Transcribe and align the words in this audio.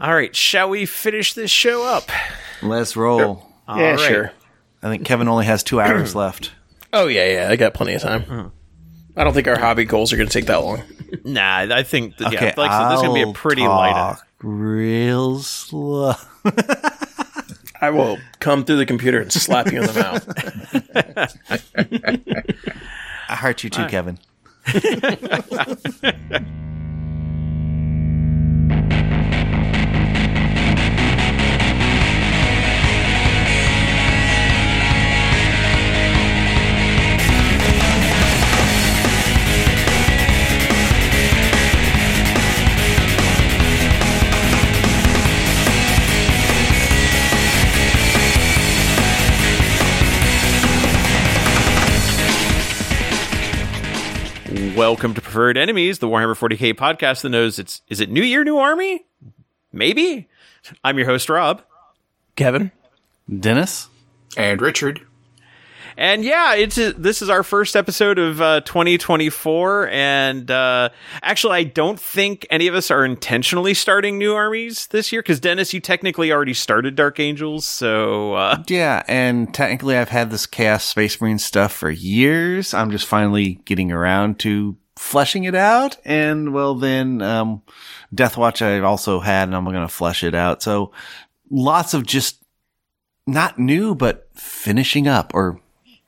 All 0.00 0.14
right, 0.14 0.34
shall 0.34 0.70
we 0.70 0.86
finish 0.86 1.34
this 1.34 1.50
show 1.50 1.84
up? 1.84 2.08
Let's 2.62 2.96
roll. 2.96 3.46
All 3.68 3.78
yeah, 3.78 3.90
right. 3.90 4.00
sure. 4.00 4.32
I 4.82 4.88
think 4.88 5.04
Kevin 5.04 5.28
only 5.28 5.44
has 5.44 5.62
two 5.62 5.78
hours 5.80 6.14
left. 6.14 6.52
Oh 6.92 7.06
yeah, 7.06 7.26
yeah. 7.42 7.50
I 7.50 7.56
got 7.56 7.74
plenty 7.74 7.94
of 7.94 8.02
time. 8.02 8.22
Hmm. 8.22 8.46
I 9.16 9.24
don't 9.24 9.34
think 9.34 9.48
our 9.48 9.58
hobby 9.58 9.84
goals 9.84 10.12
are 10.12 10.16
going 10.16 10.28
to 10.28 10.32
take 10.32 10.46
that 10.46 10.62
long. 10.62 10.82
Nah, 11.24 11.66
I 11.70 11.82
think 11.82 12.16
that, 12.16 12.28
Okay, 12.28 12.46
yeah, 12.46 12.54
like 12.56 12.70
I 12.70 12.82
said, 12.82 12.90
this 12.92 13.00
is 13.00 13.02
gonna 13.02 13.14
be 13.14 13.22
a 13.22 13.26
I'll 13.26 13.32
pretty 13.34 13.66
light. 13.66 13.92
talk 13.92 14.26
Real 14.42 15.40
slow. 15.40 16.14
I 17.82 17.90
will 17.90 18.18
come 18.38 18.64
through 18.64 18.76
the 18.76 18.86
computer 18.86 19.20
and 19.20 19.32
slap 19.32 19.72
you 19.72 19.80
in 19.80 19.86
the 19.86 19.94
mouth. 19.94 20.26
I 23.28 23.36
hurt 23.36 23.64
you 23.64 23.70
too, 23.70 23.86
Kevin. 23.86 24.18
Welcome 54.80 55.12
to 55.12 55.20
Preferred 55.20 55.58
Enemies, 55.58 55.98
the 55.98 56.08
Warhammer 56.08 56.34
40k 56.34 56.72
podcast 56.72 57.20
that 57.20 57.28
knows 57.28 57.58
it's 57.58 57.82
is 57.88 58.00
it 58.00 58.08
New 58.08 58.22
Year, 58.22 58.44
New 58.44 58.56
Army? 58.56 59.04
Maybe. 59.74 60.26
I'm 60.82 60.96
your 60.96 61.06
host 61.06 61.28
Rob, 61.28 61.60
Kevin, 62.34 62.72
Dennis? 63.28 63.88
And 64.38 64.58
Richard. 64.62 65.02
And 65.96 66.24
yeah, 66.24 66.54
it's 66.54 66.78
a, 66.78 66.92
this 66.92 67.22
is 67.22 67.28
our 67.28 67.42
first 67.42 67.76
episode 67.76 68.18
of 68.18 68.40
uh, 68.40 68.60
2024, 68.62 69.88
and 69.88 70.50
uh, 70.50 70.90
actually, 71.22 71.56
I 71.56 71.64
don't 71.64 72.00
think 72.00 72.46
any 72.50 72.66
of 72.66 72.74
us 72.74 72.90
are 72.90 73.04
intentionally 73.04 73.74
starting 73.74 74.18
new 74.18 74.34
armies 74.34 74.86
this 74.88 75.12
year 75.12 75.22
because 75.22 75.40
Dennis, 75.40 75.74
you 75.74 75.80
technically 75.80 76.32
already 76.32 76.54
started 76.54 76.94
Dark 76.94 77.20
Angels, 77.20 77.64
so 77.64 78.34
uh, 78.34 78.62
Yeah, 78.68 79.02
and 79.08 79.52
technically 79.52 79.96
I've 79.96 80.08
had 80.08 80.30
this 80.30 80.46
Chaos 80.46 80.84
Space 80.84 81.20
Marine 81.20 81.38
stuff 81.38 81.72
for 81.72 81.90
years. 81.90 82.74
I'm 82.74 82.90
just 82.90 83.06
finally 83.06 83.60
getting 83.64 83.92
around 83.92 84.38
to 84.40 84.76
fleshing 84.96 85.44
it 85.44 85.54
out. 85.54 85.96
And 86.04 86.52
well, 86.52 86.74
then, 86.74 87.22
um, 87.22 87.62
Deathwatch 88.14 88.60
I've 88.60 88.84
also 88.84 89.20
had 89.20 89.44
and 89.44 89.56
I'm 89.56 89.64
going 89.64 89.80
to 89.80 89.88
flesh 89.88 90.22
it 90.22 90.34
out. 90.34 90.62
So 90.62 90.92
lots 91.50 91.94
of 91.94 92.06
just 92.06 92.42
not 93.26 93.58
new, 93.58 93.94
but 93.94 94.28
finishing 94.34 95.08
up 95.08 95.32
or 95.34 95.60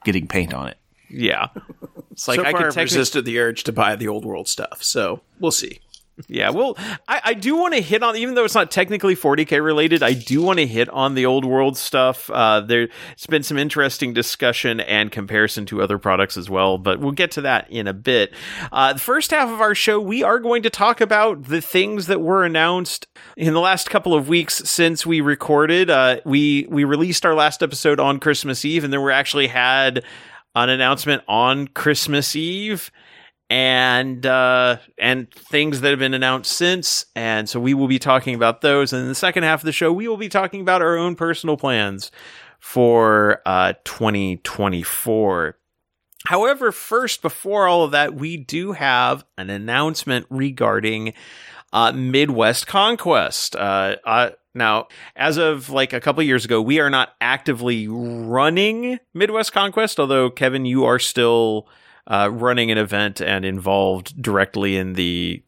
getting 0.05 0.27
paint 0.27 0.55
on 0.55 0.69
it. 0.69 0.79
yeah, 1.09 1.49
it's 2.11 2.27
like 2.27 2.41
so 2.41 2.45
I 2.45 2.53
far 2.53 2.61
could 2.71 2.79
I've 2.79 2.85
resisted 2.85 3.25
the 3.25 3.39
urge 3.39 3.65
to 3.65 3.73
buy 3.73 3.97
the 3.97 4.09
old 4.09 4.25
world 4.25 4.49
stuff. 4.49 4.83
So 4.83 5.21
we'll 5.39 5.51
see. 5.53 5.81
Yeah, 6.29 6.51
well, 6.51 6.77
I, 7.09 7.21
I 7.25 7.35
do 7.35 7.57
want 7.57 7.75
to 7.75 7.81
hit 7.81 8.03
on, 8.03 8.17
even 8.17 8.35
though 8.35 8.45
it's 8.45 8.55
not 8.55 8.71
technically 8.71 9.17
40k 9.17 9.65
related, 9.65 10.03
I 10.03 10.13
do 10.13 10.43
want 10.43 10.59
to 10.59 10.67
hit 10.67 10.89
on 10.91 11.15
the 11.15 11.25
old 11.25 11.45
world 11.45 11.77
stuff. 11.77 12.29
Uh, 12.31 12.61
there's 12.61 12.91
been 13.29 13.43
some 13.43 13.57
interesting 13.57 14.13
discussion 14.13 14.81
and 14.81 15.11
comparison 15.11 15.65
to 15.67 15.81
other 15.81 15.99
products 15.99 16.37
as 16.37 16.51
well, 16.51 16.77
but 16.77 17.01
we'll 17.01 17.13
get 17.13 17.31
to 17.33 17.41
that 17.43 17.71
in 17.71 17.89
a 17.89 17.95
bit. 17.95 18.35
Uh, 18.71 18.93
the 18.93 19.01
first 19.01 19.31
half 19.31 19.49
of 19.49 19.61
our 19.63 19.75
show, 19.75 19.99
we 20.01 20.23
are 20.23 20.39
going 20.39 20.63
to 20.63 20.71
talk 20.71 21.01
about 21.01 21.45
the 21.45 21.63
things 21.63 22.07
that 22.09 22.21
were 22.21 22.45
announced 22.45 23.07
in 23.37 23.55
the 23.55 23.61
last 23.61 23.89
couple 23.89 24.15
of 24.15 24.29
weeks 24.29 24.57
since 24.69 25.07
we 25.07 25.23
recorded. 25.23 25.89
Uh, 25.89 26.21
we 26.27 26.67
we 26.69 26.85
released 26.85 27.25
our 27.25 27.35
last 27.35 27.63
episode 27.63 27.99
on 27.99 28.21
Christmas 28.21 28.65
Eve, 28.67 28.85
and 28.85 28.93
then 28.93 29.03
we 29.03 29.13
actually 29.13 29.47
had 29.47 30.05
an 30.55 30.69
announcement 30.69 31.23
on 31.27 31.69
Christmas 31.69 32.37
Eve 32.37 32.91
and 33.53 34.25
uh, 34.25 34.79
and 34.99 35.31
things 35.31 35.83
that 35.83 35.91
have 35.91 35.99
been 35.99 36.15
announced 36.15 36.51
since. 36.51 37.05
And 37.15 37.47
so 37.47 37.61
we 37.61 37.75
will 37.75 37.87
be 37.87 37.99
talking 37.99 38.35
about 38.35 38.63
those. 38.63 38.95
And 38.95 39.03
in 39.03 39.09
the 39.09 39.15
second 39.15 39.43
half 39.43 39.61
of 39.61 39.67
the 39.67 39.73
show, 39.73 39.93
we 39.93 40.09
will 40.09 40.17
be 40.17 40.31
talking 40.31 40.63
about 40.63 40.81
our 40.81 40.97
own 40.97 41.17
personal 41.17 41.59
plans 41.59 42.11
for 42.61 43.43
uh, 43.45 43.75
2024. 43.85 45.59
However, 46.25 46.73
first, 46.73 47.21
before 47.21 47.67
all 47.67 47.85
of 47.85 47.91
that, 47.91 48.15
we 48.15 48.39
do 48.39 48.73
have 48.73 49.23
an 49.37 49.51
announcement 49.51 50.25
regarding 50.31 51.13
uh, 51.75 51.93
Midwest 51.93 52.67
Conquest. 52.67 53.55
Uh, 53.55 53.97
uh, 54.07 54.31
now, 54.55 54.87
as 55.15 55.37
of 55.37 55.69
like 55.69 55.93
a 55.93 56.01
couple 56.01 56.23
years 56.23 56.47
ago, 56.47 56.63
we 56.63 56.81
are 56.81 56.89
not 56.89 57.11
actively 57.21 57.87
running 57.87 58.99
Midwest 59.13 59.53
Conquest, 59.53 60.01
although 60.01 60.31
Kevin, 60.31 60.65
you 60.65 60.87
are 60.87 60.99
still 60.99 61.69
uh, 62.07 62.31
running 62.33 62.71
an 62.71 62.79
event 62.79 63.21
and 63.21 63.45
involved 63.45 64.21
directly 64.21 64.77
in 64.77 64.95
the, 64.95 65.43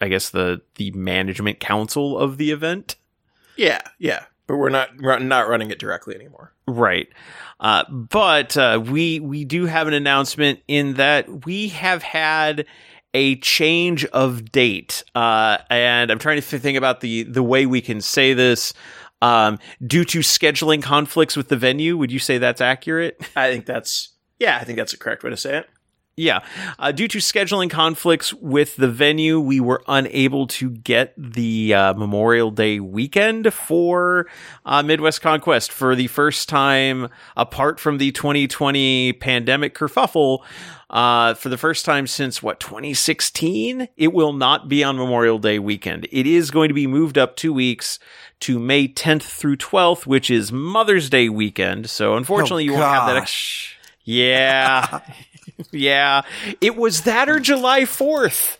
I 0.00 0.08
guess 0.08 0.30
the 0.30 0.60
the 0.76 0.90
management 0.92 1.60
council 1.60 2.18
of 2.18 2.36
the 2.36 2.50
event. 2.50 2.96
Yeah, 3.56 3.80
yeah. 3.98 4.24
But 4.46 4.56
we're 4.56 4.70
not 4.70 4.90
run, 5.00 5.26
not 5.26 5.48
running 5.48 5.70
it 5.70 5.78
directly 5.78 6.14
anymore. 6.14 6.52
Right. 6.66 7.08
Uh, 7.60 7.84
but 7.90 8.56
uh, 8.56 8.82
we 8.84 9.20
we 9.20 9.44
do 9.44 9.66
have 9.66 9.86
an 9.88 9.94
announcement 9.94 10.60
in 10.68 10.94
that 10.94 11.46
we 11.46 11.68
have 11.68 12.02
had 12.02 12.66
a 13.14 13.36
change 13.36 14.04
of 14.06 14.50
date, 14.50 15.04
uh, 15.14 15.58
and 15.70 16.10
I'm 16.10 16.18
trying 16.18 16.40
to 16.40 16.58
think 16.58 16.76
about 16.76 17.00
the 17.00 17.22
the 17.22 17.42
way 17.42 17.64
we 17.64 17.80
can 17.80 18.00
say 18.00 18.34
this. 18.34 18.74
Um, 19.22 19.58
due 19.86 20.04
to 20.06 20.18
scheduling 20.18 20.82
conflicts 20.82 21.36
with 21.36 21.48
the 21.48 21.56
venue, 21.56 21.96
would 21.96 22.12
you 22.12 22.18
say 22.18 22.36
that's 22.36 22.60
accurate? 22.60 23.16
I 23.36 23.50
think 23.50 23.64
that's 23.64 24.10
yeah. 24.38 24.58
I 24.60 24.64
think 24.64 24.76
that's 24.76 24.92
a 24.92 24.98
correct 24.98 25.22
way 25.22 25.30
to 25.30 25.36
say 25.36 25.58
it. 25.58 25.68
Yeah. 26.16 26.44
Uh, 26.78 26.92
due 26.92 27.08
to 27.08 27.18
scheduling 27.18 27.68
conflicts 27.68 28.32
with 28.34 28.76
the 28.76 28.88
venue, 28.88 29.40
we 29.40 29.58
were 29.58 29.82
unable 29.88 30.46
to 30.48 30.70
get 30.70 31.12
the 31.16 31.74
uh, 31.74 31.94
Memorial 31.94 32.52
Day 32.52 32.78
weekend 32.78 33.52
for 33.52 34.26
uh, 34.64 34.82
Midwest 34.84 35.22
Conquest 35.22 35.72
for 35.72 35.96
the 35.96 36.06
first 36.06 36.48
time, 36.48 37.08
apart 37.36 37.80
from 37.80 37.98
the 37.98 38.12
2020 38.12 39.14
pandemic 39.14 39.74
kerfuffle. 39.74 40.44
Uh, 40.88 41.34
for 41.34 41.48
the 41.48 41.58
first 41.58 41.84
time 41.84 42.06
since 42.06 42.40
what 42.40 42.60
2016, 42.60 43.88
it 43.96 44.12
will 44.12 44.32
not 44.32 44.68
be 44.68 44.84
on 44.84 44.96
Memorial 44.96 45.40
Day 45.40 45.58
weekend. 45.58 46.06
It 46.12 46.28
is 46.28 46.52
going 46.52 46.68
to 46.68 46.74
be 46.74 46.86
moved 46.86 47.18
up 47.18 47.34
two 47.34 47.52
weeks 47.52 47.98
to 48.40 48.60
May 48.60 48.86
10th 48.86 49.22
through 49.22 49.56
12th, 49.56 50.06
which 50.06 50.30
is 50.30 50.52
Mother's 50.52 51.10
Day 51.10 51.28
weekend. 51.28 51.90
So 51.90 52.14
unfortunately, 52.14 52.64
you 52.64 52.74
won't 52.74 52.84
have 52.84 53.06
that. 53.08 53.16
ex- 53.16 53.74
yeah. 54.04 55.00
yeah. 55.70 56.22
It 56.60 56.76
was 56.76 57.02
that 57.02 57.28
or 57.28 57.40
July 57.40 57.82
4th. 57.82 58.56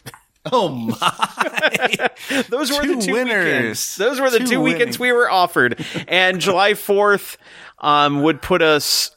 Oh 0.53 0.69
my. 0.69 2.09
Those 2.51 2.71
were 2.71 2.83
Two 2.83 2.97
the 2.97 3.03
two 3.03 3.13
winners. 3.15 3.45
weekends. 3.47 3.97
Those 3.97 4.21
were 4.21 4.31
the 4.31 4.41
Two 4.41 4.47
two 4.47 4.61
weekends 4.61 4.99
we 4.99 5.11
were 5.13 5.31
offered. 5.31 5.83
And 6.07 6.41
July 6.41 6.73
4th 6.75 7.37
um, 7.79 8.23
would 8.23 8.43
put 8.43 8.61
us 8.63 9.11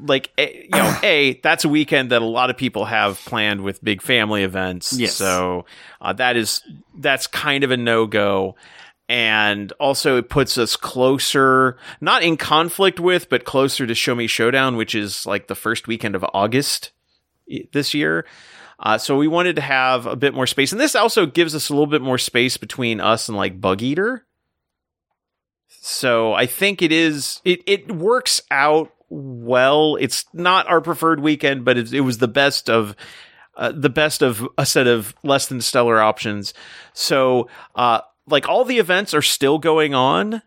like 0.00 0.30
a, 0.38 0.62
you 0.64 0.68
know 0.70 0.96
a 1.02 1.40
that's 1.42 1.64
a 1.64 1.68
weekend 1.68 2.10
that 2.12 2.22
a 2.22 2.26
lot 2.26 2.50
of 2.50 2.56
people 2.56 2.84
have 2.84 3.18
planned 3.24 3.62
with 3.62 3.82
big 3.82 4.00
family 4.00 4.44
events 4.44 4.92
Yes. 4.92 5.14
so 5.14 5.64
uh, 6.00 6.12
that 6.12 6.36
is 6.36 6.62
that's 6.98 7.26
kind 7.26 7.64
of 7.64 7.72
a 7.72 7.76
no-go 7.76 8.54
and 9.08 9.72
also 9.80 10.16
it 10.16 10.28
puts 10.28 10.56
us 10.56 10.76
closer 10.76 11.78
not 12.00 12.22
in 12.22 12.36
conflict 12.36 13.00
with 13.00 13.28
but 13.28 13.44
closer 13.44 13.88
to 13.88 13.94
show 13.96 14.14
me 14.14 14.28
showdown 14.28 14.76
which 14.76 14.94
is 14.94 15.26
like 15.26 15.48
the 15.48 15.56
first 15.56 15.88
weekend 15.88 16.14
of 16.14 16.24
august 16.32 16.92
this 17.72 17.94
year. 17.94 18.24
Uh, 18.80 18.96
so 18.96 19.16
we 19.16 19.26
wanted 19.26 19.56
to 19.56 19.62
have 19.62 20.06
a 20.06 20.16
bit 20.16 20.34
more 20.34 20.46
space. 20.46 20.72
And 20.72 20.80
this 20.80 20.94
also 20.94 21.26
gives 21.26 21.54
us 21.54 21.68
a 21.68 21.72
little 21.72 21.86
bit 21.86 22.02
more 22.02 22.18
space 22.18 22.56
between 22.56 23.00
us 23.00 23.28
and 23.28 23.36
like 23.36 23.60
Bugeater. 23.60 24.22
So 25.80 26.34
i 26.34 26.46
think 26.46 26.82
it 26.82 26.92
is 26.92 27.40
it, 27.44 27.60
it 27.66 27.90
works 27.90 28.42
out 28.50 28.92
well. 29.10 29.96
It's 29.96 30.26
not 30.34 30.68
our 30.68 30.80
preferred 30.80 31.20
weekend 31.20 31.64
but 31.64 31.78
it, 31.78 31.92
it 31.92 32.00
was 32.00 32.18
the 32.18 32.28
best 32.28 32.68
of 32.68 32.94
uh, 33.56 33.72
the 33.72 33.88
best 33.88 34.22
of 34.22 34.46
a 34.56 34.64
set 34.64 34.86
of 34.86 35.14
less 35.22 35.46
than 35.46 35.60
stellar 35.60 36.00
options. 36.00 36.54
So 36.92 37.48
uh 37.74 38.02
like 38.26 38.48
all 38.48 38.64
the 38.64 38.78
events 38.78 39.14
are 39.14 39.22
still 39.22 39.58
going 39.58 39.94
on. 39.94 40.42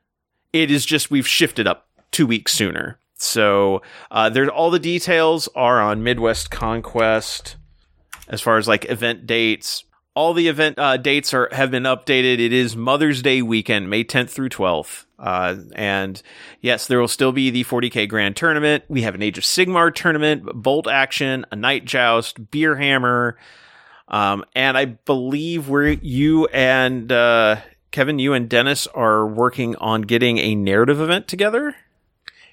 It 0.54 0.70
is 0.70 0.86
just 0.86 1.12
we've 1.12 1.28
shifted 1.28 1.68
up 1.68 1.88
two 2.12 2.28
weeks 2.28 2.54
sooner 2.54 3.00
so 3.22 3.82
uh 4.10 4.30
there's 4.30 4.50
all 4.50 4.72
the 4.72 4.80
details 4.80 5.48
are 5.56 5.80
on 5.82 6.04
midwest 6.04 6.50
conquest 6.52 7.56
as 8.28 8.42
far 8.42 8.58
as 8.58 8.68
like 8.68 8.90
event 8.90 9.26
dates 9.26 9.84
all 10.14 10.34
the 10.34 10.48
event 10.48 10.78
uh, 10.78 10.98
dates 10.98 11.34
are 11.34 11.48
have 11.52 11.72
been 11.72 11.84
updated. 11.84 12.40
It 12.40 12.52
is 12.52 12.76
Mother's 12.76 13.22
Day 13.22 13.42
weekend, 13.42 13.90
May 13.90 14.04
10th 14.04 14.30
through 14.30 14.50
12th. 14.50 15.06
Uh, 15.18 15.56
and 15.74 16.22
yes, 16.60 16.88
there 16.88 17.00
will 17.00 17.08
still 17.08 17.32
be 17.32 17.50
the 17.50 17.64
40k 17.64 18.10
Grand 18.10 18.36
Tournament. 18.36 18.84
We 18.90 19.04
have 19.04 19.16
an 19.16 19.22
Age 19.22 19.38
of 19.38 19.44
Sigmar 19.44 19.94
tournament, 19.94 20.44
Bolt 20.54 20.88
Action, 20.88 21.46
a 21.52 21.56
Night 21.56 21.86
Joust, 21.86 22.52
Beer 22.52 22.76
Hammer, 22.76 23.38
um, 24.08 24.44
and 24.56 24.78
I 24.78 24.86
believe 24.86 25.70
we're 25.70 25.88
you 25.90 26.48
and 26.48 27.10
uh, 27.12 27.62
Kevin, 27.92 28.20
you 28.20 28.34
and 28.34 28.50
Dennis 28.50 28.88
are 28.88 29.26
working 29.26 29.76
on 29.78 30.02
getting 30.02 30.38
a 30.40 30.56
narrative 30.56 31.00
event 31.00 31.28
together. 31.28 31.76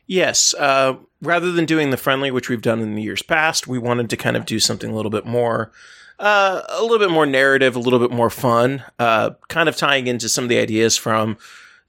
Yes. 0.08 0.54
Uh, 0.54 0.94
rather 1.20 1.52
than 1.52 1.66
doing 1.66 1.90
the 1.90 1.96
friendly, 1.98 2.30
which 2.30 2.48
we've 2.48 2.62
done 2.62 2.80
in 2.80 2.94
the 2.94 3.02
years 3.02 3.22
past, 3.22 3.68
we 3.68 3.78
wanted 3.78 4.08
to 4.10 4.16
kind 4.16 4.36
of 4.36 4.46
do 4.46 4.58
something 4.58 4.90
a 4.90 4.94
little 4.94 5.10
bit 5.10 5.26
more, 5.26 5.70
uh, 6.18 6.62
a 6.70 6.82
little 6.82 6.98
bit 6.98 7.10
more 7.10 7.26
narrative, 7.26 7.76
a 7.76 7.78
little 7.78 7.98
bit 7.98 8.10
more 8.10 8.30
fun, 8.30 8.82
uh, 8.98 9.30
kind 9.48 9.68
of 9.68 9.76
tying 9.76 10.06
into 10.06 10.28
some 10.28 10.44
of 10.44 10.48
the 10.48 10.58
ideas 10.58 10.96
from 10.96 11.36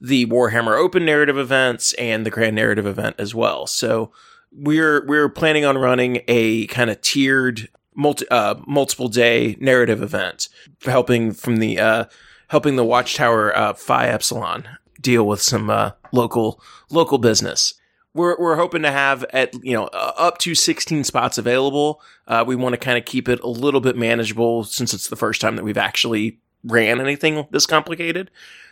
the 0.01 0.25
Warhammer 0.25 0.77
Open 0.77 1.05
narrative 1.05 1.37
events 1.37 1.93
and 1.93 2.25
the 2.25 2.29
Grand 2.29 2.57
Narrative 2.57 2.85
event 2.85 3.15
as 3.17 3.33
well. 3.33 3.65
So 3.65 4.11
we're 4.51 5.05
we're 5.05 5.29
planning 5.29 5.63
on 5.63 5.77
running 5.77 6.21
a 6.27 6.67
kind 6.67 6.89
of 6.89 6.99
tiered 7.01 7.69
multi, 7.95 8.27
uh, 8.29 8.55
multiple 8.67 9.07
day 9.07 9.55
narrative 9.61 10.01
event, 10.01 10.49
helping 10.83 11.31
from 11.31 11.57
the 11.57 11.79
uh, 11.79 12.05
helping 12.47 12.75
the 12.75 12.85
Watchtower 12.85 13.55
uh, 13.55 13.73
Phi 13.73 14.07
Epsilon 14.07 14.67
deal 14.99 15.25
with 15.25 15.41
some 15.41 15.93
local 16.11 16.61
local 16.89 17.17
business. 17.17 17.78
We're 18.13 18.37
we're 18.39 18.55
hoping 18.55 18.81
to 18.81 18.91
have 18.91 19.23
at 19.31 19.53
you 19.63 19.73
know 19.73 19.85
uh, 19.87 20.13
up 20.17 20.39
to 20.39 20.55
16 20.55 21.03
spots 21.03 21.37
available. 21.37 22.01
Uh, 22.27 22.43
we 22.45 22.55
want 22.55 22.73
to 22.73 22.77
kind 22.77 22.97
of 22.97 23.05
keep 23.05 23.29
it 23.29 23.39
a 23.41 23.49
little 23.49 23.81
bit 23.81 23.95
manageable 23.95 24.63
since 24.63 24.93
it's 24.93 25.09
the 25.09 25.15
first 25.15 25.41
time 25.41 25.55
that 25.55 25.63
we've 25.63 25.77
actually 25.77 26.39
ran 26.63 26.99
anything 26.99 27.47
this 27.51 27.65
complicated. 27.65 28.31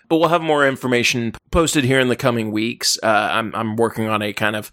But 0.10 0.18
we'll 0.18 0.30
have 0.30 0.42
more 0.42 0.66
information 0.66 1.34
posted 1.52 1.84
here 1.84 2.00
in 2.00 2.08
the 2.08 2.16
coming 2.16 2.52
weeks. 2.52 2.98
Uh, 3.04 3.30
I'm 3.32 3.54
I'm 3.54 3.76
working 3.76 4.08
on 4.08 4.22
a 4.22 4.34
kind 4.34 4.56
of 4.56 4.72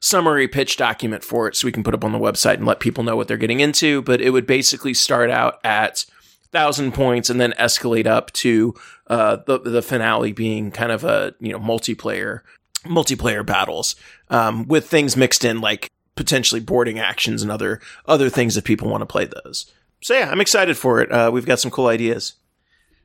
summary 0.00 0.46
pitch 0.46 0.76
document 0.76 1.24
for 1.24 1.48
it 1.48 1.56
so 1.56 1.66
we 1.66 1.72
can 1.72 1.82
put 1.82 1.94
up 1.94 2.04
on 2.04 2.12
the 2.12 2.18
website 2.18 2.54
and 2.54 2.66
let 2.66 2.80
people 2.80 3.02
know 3.02 3.16
what 3.16 3.28
they're 3.28 3.36
getting 3.36 3.60
into. 3.60 4.02
But 4.02 4.20
it 4.20 4.30
would 4.30 4.46
basically 4.46 4.94
start 4.94 5.30
out 5.30 5.58
at 5.64 6.06
thousand 6.52 6.92
points 6.92 7.28
and 7.28 7.40
then 7.40 7.52
escalate 7.58 8.06
up 8.06 8.32
to 8.32 8.74
uh, 9.08 9.36
the 9.46 9.58
the 9.58 9.82
finale 9.82 10.32
being 10.32 10.70
kind 10.70 10.92
of 10.92 11.04
a 11.04 11.34
you 11.40 11.52
know 11.52 11.58
multiplayer 11.58 12.40
multiplayer 12.88 13.44
battles 13.44 13.96
um, 14.30 14.66
with 14.66 14.88
things 14.88 15.16
mixed 15.16 15.44
in 15.44 15.60
like 15.60 15.90
potentially 16.14 16.60
boarding 16.60 16.98
actions 16.98 17.42
and 17.42 17.50
other 17.50 17.80
other 18.06 18.30
things 18.30 18.56
if 18.56 18.64
people 18.64 18.88
want 18.88 19.02
to 19.02 19.06
play 19.06 19.26
those. 19.26 19.72
So 20.02 20.14
yeah, 20.14 20.30
I'm 20.30 20.40
excited 20.40 20.76
for 20.76 21.00
it. 21.00 21.10
Uh, 21.10 21.30
we've 21.32 21.46
got 21.46 21.60
some 21.60 21.70
cool 21.70 21.86
ideas. 21.86 22.34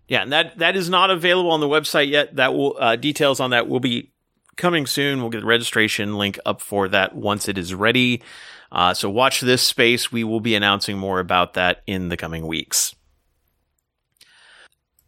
Yeah, 0.07 0.23
and 0.23 0.31
that 0.31 0.57
that 0.57 0.75
is 0.75 0.89
not 0.89 1.09
available 1.09 1.51
on 1.51 1.59
the 1.59 1.67
website 1.67 2.09
yet. 2.09 2.35
That 2.35 2.53
will 2.53 2.75
uh, 2.79 2.95
details 2.95 3.39
on 3.39 3.51
that 3.51 3.67
will 3.67 3.79
be 3.79 4.11
coming 4.57 4.85
soon. 4.85 5.21
We'll 5.21 5.29
get 5.29 5.41
the 5.41 5.45
registration 5.45 6.17
link 6.17 6.39
up 6.45 6.61
for 6.61 6.87
that 6.89 7.15
once 7.15 7.47
it 7.47 7.57
is 7.57 7.73
ready. 7.73 8.21
Uh, 8.71 8.93
so 8.93 9.09
watch 9.09 9.41
this 9.41 9.61
space. 9.61 10.11
We 10.11 10.23
will 10.23 10.39
be 10.39 10.55
announcing 10.55 10.97
more 10.97 11.19
about 11.19 11.53
that 11.55 11.81
in 11.87 12.09
the 12.09 12.17
coming 12.17 12.47
weeks. 12.47 12.95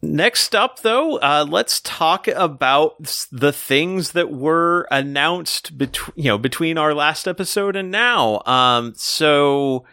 Next 0.04 0.54
up, 0.54 0.80
though, 0.80 1.16
uh, 1.16 1.46
let's 1.48 1.80
talk 1.80 2.28
about 2.28 3.26
the 3.32 3.52
things 3.52 4.12
that 4.12 4.30
were 4.30 4.86
announced 4.90 5.78
between 5.78 6.12
you 6.16 6.30
know 6.30 6.38
between 6.38 6.76
our 6.76 6.94
last 6.94 7.26
episode 7.26 7.74
and 7.74 7.90
now. 7.90 8.42
Um, 8.44 8.92
so 8.96 9.86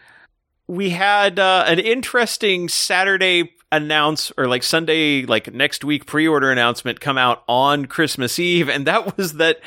we 0.68 0.90
had 0.90 1.38
uh, 1.38 1.64
an 1.66 1.78
interesting 1.78 2.68
Saturday 2.68 3.54
announce 3.72 4.30
or 4.36 4.46
like 4.46 4.62
Sunday, 4.62 5.24
like 5.24 5.52
next 5.52 5.82
week 5.82 6.06
pre 6.06 6.28
order 6.28 6.52
announcement 6.52 7.00
come 7.00 7.18
out 7.18 7.42
on 7.48 7.86
Christmas 7.86 8.38
Eve. 8.38 8.68
And 8.68 8.86
that 8.86 9.16
was 9.16 9.34
that 9.34 9.60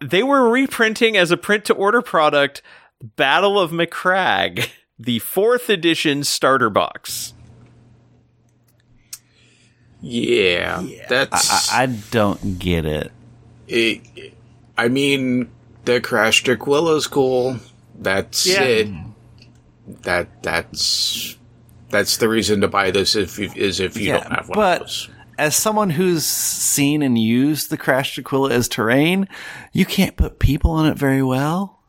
they 0.00 0.22
were 0.22 0.50
reprinting 0.50 1.16
as 1.16 1.30
a 1.30 1.36
print 1.36 1.66
to 1.66 1.74
order 1.74 2.02
product 2.02 2.62
Battle 3.02 3.60
of 3.60 3.70
Macragge, 3.70 4.70
the 4.98 5.18
fourth 5.20 5.68
edition 5.68 6.24
starter 6.24 6.70
box. 6.70 7.34
Yeah, 10.00 10.82
that's. 11.08 11.72
I, 11.72 11.82
I 11.82 11.86
don't 11.86 12.58
get 12.58 12.84
it. 12.84 13.12
it- 13.66 14.34
I 14.76 14.86
mean, 14.88 15.50
the 15.84 16.00
crash 16.00 16.46
is 16.46 17.06
cool. 17.08 17.56
That's 17.98 18.46
Yeah. 18.46 18.62
it. 18.62 18.88
That 20.02 20.42
that's 20.42 21.36
that's 21.90 22.18
the 22.18 22.28
reason 22.28 22.60
to 22.60 22.68
buy 22.68 22.90
this 22.92 23.16
if 23.16 23.38
you, 23.38 23.50
is 23.56 23.80
if 23.80 23.96
you 23.96 24.08
Yeah, 24.08 24.18
don't 24.20 24.32
have 24.32 24.48
one 24.48 24.56
but- 24.56 24.80
of 24.82 24.86
those. 24.86 25.08
As 25.36 25.54
someone 25.54 25.90
who's 25.90 26.24
seen 26.26 27.00
and 27.00 27.16
used 27.16 27.70
the 27.70 27.76
Crash 27.76 28.18
Aquila 28.18 28.50
as 28.50 28.66
terrain, 28.68 29.28
you 29.72 29.86
can't 29.86 30.16
put 30.16 30.40
people 30.40 30.72
on 30.72 30.86
it 30.86 30.98
very 30.98 31.22
well. 31.22 31.80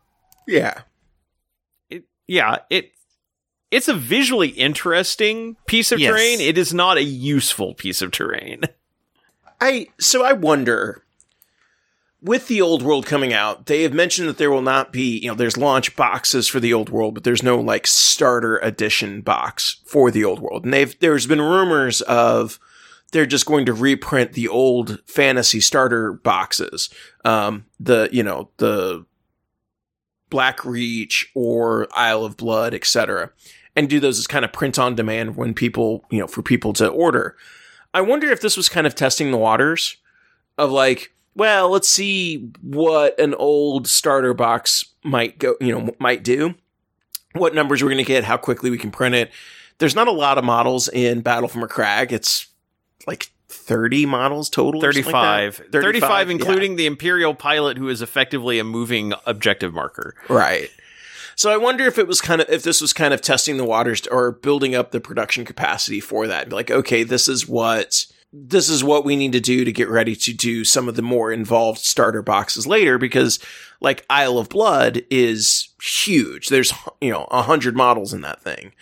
Yeah. 0.48 0.82
It, 1.90 2.04
yeah, 2.28 2.58
it 2.70 2.92
it's 3.72 3.88
a 3.88 3.94
visually 3.94 4.50
interesting 4.50 5.56
piece 5.68 5.92
of 5.92 6.00
Yes. 6.00 6.12
terrain. 6.12 6.40
It 6.42 6.58
is 6.58 6.74
not 6.74 6.98
a 6.98 7.04
useful 7.04 7.74
piece 7.74 8.02
of 8.02 8.12
terrain. 8.12 8.62
I 9.62 9.88
so 10.00 10.24
I 10.24 10.34
wonder 10.34 11.04
with 12.22 12.48
the 12.48 12.62
old 12.62 12.82
world 12.82 13.06
coming 13.06 13.32
out, 13.32 13.68
they 13.68 13.84
have 13.84 13.94
mentioned 13.94 14.28
that 14.28 14.38
there 14.38 14.52
will 14.52 14.62
not 14.62 14.92
be, 14.92 15.20
you 15.20 15.30
know, 15.30 15.36
there's 15.36 15.56
launch 15.58 15.96
boxes 15.96 16.48
for 16.50 16.60
the 16.60 16.74
old 16.74 16.90
world, 16.90 17.14
but 17.14 17.24
there's 17.24 17.44
no 17.44 17.58
like 17.58 17.88
starter 17.88 18.58
edition 18.58 19.22
box 19.22 19.82
for 19.86 20.12
the 20.12 20.26
old 20.26 20.40
world. 20.42 20.66
And 20.66 20.74
they've 20.74 20.98
there's 21.00 21.28
been 21.28 21.42
rumors 21.42 22.02
of 22.02 22.60
they're 23.12 23.26
just 23.26 23.46
going 23.46 23.66
to 23.66 23.74
reprint 23.74 24.34
the 24.34 24.48
old 24.48 25.00
fantasy 25.08 25.60
starter 25.62 26.14
boxes. 26.14 26.90
Um 27.24 27.66
the, 27.80 28.10
you 28.12 28.24
know, 28.24 28.50
the 28.58 29.06
Black 30.30 30.64
Reach 30.64 31.32
or 31.34 31.88
Isle 31.96 32.24
of 32.26 32.38
Blood, 32.38 32.74
etc. 32.74 33.32
And 33.80 33.90
do 33.90 34.02
those 34.02 34.20
as 34.20 34.28
kind 34.28 34.44
of 34.44 34.52
print 34.52 34.78
on 34.78 34.96
demand 34.96 35.38
when 35.38 35.54
people, 35.54 36.04
you 36.12 36.20
know, 36.20 36.28
for 36.28 36.42
people 36.42 36.74
to 36.74 36.90
order. 36.90 37.38
I 37.94 38.02
wonder 38.02 38.30
if 38.30 38.42
this 38.42 38.58
was 38.58 38.68
kind 38.68 38.86
of 38.86 38.94
testing 38.94 39.32
the 39.32 39.38
waters 39.38 39.96
of 40.58 40.70
like, 40.70 41.14
well, 41.34 41.70
let's 41.70 41.88
see 41.88 42.52
what 42.62 43.18
an 43.18 43.34
old 43.36 43.88
starter 43.88 44.34
box 44.34 44.84
might 45.02 45.40
go, 45.40 45.56
you 45.62 45.72
know, 45.72 45.96
might 45.98 46.24
do. 46.24 46.56
What 47.36 47.56
numbers 47.56 47.82
we're 47.82 47.88
going 47.88 48.04
to 48.04 48.04
get, 48.04 48.26
how 48.26 48.36
quickly 48.36 48.70
we 48.70 48.78
can 48.78 48.92
print 48.92 49.16
it. 49.16 49.32
There's 49.78 49.96
not 49.96 50.10
a 50.10 50.12
lot 50.12 50.38
of 50.38 50.44
models 50.44 50.90
in 50.90 51.22
Battle 51.22 51.48
for 51.48 51.66
Macragge. 51.66 52.12
It's 52.12 52.48
like 53.08 53.32
30 53.48 54.06
models 54.08 54.50
total. 54.50 54.84
or 54.84 54.92
something 54.92 55.14
like 55.14 55.54
35. 55.54 55.72
that? 55.72 55.82
35, 55.82 56.28
yeah. 56.28 56.32
including 56.34 56.76
the 56.76 56.86
Imperial 56.86 57.34
pilot, 57.34 57.78
who 57.78 57.88
is 57.88 58.02
effectively 58.02 58.60
a 58.60 58.66
moving 58.66 59.14
objective 59.26 59.74
marker. 59.74 60.16
Right. 60.28 60.70
So 61.40 61.50
I 61.50 61.56
wonder 61.56 61.86
if 61.86 61.98
it 61.98 62.06
was 62.06 62.20
kind 62.20 62.42
of 62.42 62.50
if 62.50 62.64
this 62.64 62.82
was 62.82 62.92
kind 62.92 63.14
of 63.14 63.22
testing 63.22 63.56
the 63.56 63.64
waters 63.64 64.06
or 64.08 64.34
building 64.34 64.76
up 64.76 64.92
the 64.92 65.00
production 65.00 65.46
capacity 65.46 66.02
for 66.02 66.28
that. 66.28 66.52
Like, 66.52 66.70
okay, 66.70 67.04
this 67.04 67.30
is 67.30 67.48
what 67.48 68.08
this 68.34 68.68
is 68.68 68.84
what 68.84 69.06
we 69.06 69.16
need 69.16 69.32
to 69.32 69.40
do 69.40 69.64
to 69.64 69.72
get 69.72 69.88
ready 69.88 70.18
to 70.18 70.34
do 70.34 70.66
some 70.66 70.90
of 70.90 70.98
the 70.98 71.02
more 71.02 71.32
involved 71.32 71.80
starter 71.80 72.22
boxes 72.22 72.68
later 72.68 72.98
because 72.98 73.40
like 73.80 74.06
Isle 74.10 74.38
of 74.38 74.50
Blood 74.50 75.04
is 75.10 75.70
huge. 75.82 76.50
There's 76.50 76.74
you 77.00 77.14
know, 77.14 77.26
a 77.32 77.44
hundred 77.44 77.74
models 77.74 78.12
in 78.12 78.20
that 78.20 78.42
thing. 78.42 78.74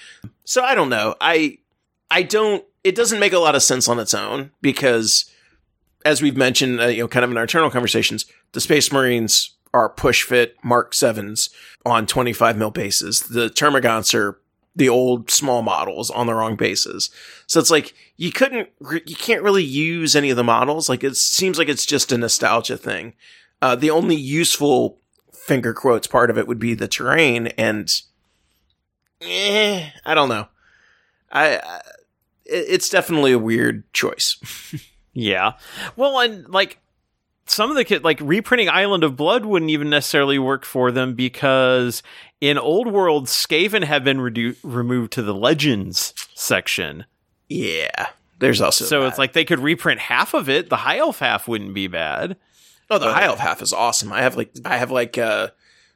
So 0.43 0.63
I 0.63 0.73
don't 0.73 0.89
know. 0.89 1.13
I 1.21 1.59
I 2.09 2.23
don't 2.23 2.65
it 2.83 2.95
doesn't 2.95 3.19
make 3.19 3.33
a 3.33 3.39
lot 3.39 3.53
of 3.53 3.61
sense 3.61 3.87
on 3.87 3.99
its 3.99 4.15
own 4.15 4.49
because 4.63 5.31
as 6.05 6.23
we've 6.23 6.35
mentioned, 6.35 6.81
uh, 6.81 6.87
you 6.87 7.03
know, 7.03 7.07
kind 7.07 7.23
of 7.23 7.29
in 7.29 7.37
our 7.37 7.43
internal 7.43 7.69
conversations, 7.69 8.25
the 8.53 8.61
Space 8.61 8.91
Marines 8.91 9.56
are 9.77 9.89
push 9.89 10.23
fit 10.23 10.55
Mark 10.63 10.93
sevens 10.93 11.49
on 11.85 12.07
25 12.07 12.57
mil 12.57 12.71
bases. 12.71 13.21
The 13.21 13.49
Termagants 13.49 14.13
are 14.13 14.39
the 14.75 14.89
old 14.89 15.31
small 15.31 15.61
models 15.61 16.09
on 16.09 16.27
the 16.27 16.33
wrong 16.33 16.55
bases. 16.55 17.09
So 17.47 17.59
it's 17.59 17.71
like 17.71 17.93
you 18.15 18.31
couldn't, 18.31 18.69
you 19.05 19.15
can't 19.15 19.43
really 19.43 19.63
use 19.63 20.15
any 20.15 20.29
of 20.29 20.37
the 20.37 20.43
models. 20.43 20.89
Like 20.89 21.03
it 21.03 21.15
seems 21.15 21.57
like 21.57 21.69
it's 21.69 21.85
just 21.85 22.11
a 22.11 22.17
nostalgia 22.17 22.77
thing. 22.77 23.13
Uh, 23.61 23.75
the 23.75 23.89
only 23.89 24.15
useful 24.15 24.99
finger 25.33 25.73
quotes 25.73 26.07
part 26.07 26.29
of 26.29 26.37
it 26.37 26.47
would 26.47 26.59
be 26.59 26.73
the 26.75 26.87
terrain, 26.87 27.47
and 27.57 28.01
eh, 29.21 29.89
I 30.05 30.13
don't 30.13 30.29
know. 30.29 30.47
I, 31.31 31.57
I 31.57 31.81
it's 32.45 32.89
definitely 32.89 33.31
a 33.31 33.39
weird 33.39 33.91
choice. 33.93 34.37
Yeah. 35.17 35.53
Well, 35.95 36.19
and 36.19 36.47
like 36.47 36.77
some 37.47 37.69
of 37.69 37.75
the 37.77 37.85
kid, 37.85 38.03
like 38.03 38.19
reprinting 38.21 38.69
Island 38.69 39.03
of 39.03 39.15
Blood 39.15 39.45
wouldn't 39.45 39.71
even 39.71 39.89
necessarily 39.89 40.37
work 40.39 40.65
for 40.65 40.91
them 40.91 41.13
because 41.15 42.03
in 42.41 42.57
Old 42.57 42.87
World, 42.91 43.25
Skaven 43.27 43.83
have 43.83 44.03
been 44.03 44.17
redu- 44.19 44.57
removed 44.63 45.11
to 45.13 45.21
the 45.21 45.33
Legends 45.33 46.13
section. 46.35 47.05
Yeah, 47.49 48.07
there's 48.39 48.61
also 48.61 48.85
So 48.85 49.01
that. 49.01 49.07
it's 49.07 49.17
like 49.17 49.33
they 49.33 49.45
could 49.45 49.59
reprint 49.59 49.99
half 49.99 50.33
of 50.33 50.49
it. 50.49 50.69
The 50.69 50.75
High 50.77 50.97
Elf 50.97 51.19
half 51.19 51.47
wouldn't 51.47 51.73
be 51.73 51.87
bad. 51.87 52.35
Oh, 52.89 52.97
the 52.99 53.11
high 53.11 53.25
elf 53.25 53.39
half 53.39 53.61
is 53.61 53.73
awesome. 53.73 54.13
I 54.13 54.21
have 54.21 54.37
like 54.37 54.49
I 54.63 54.77
have 54.77 54.91
like 54.91 55.17
uh 55.17 55.49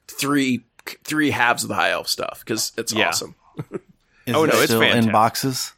three 0.09 0.65
three 1.05 1.31
halves 1.31 1.63
of 1.63 1.69
the 1.69 1.75
high 1.75 1.91
elf 1.91 2.09
stuff 2.09 2.41
because 2.43 2.73
it's 2.77 2.91
Yeah. 2.91 3.07
awesome. 3.07 3.35
Is 4.25 4.35
Oh, 4.35 4.43
it 4.43 4.47
no, 4.47 4.53
it's 4.59 4.65
still 4.65 4.81
in 4.81 5.09
boxes? 5.11 5.71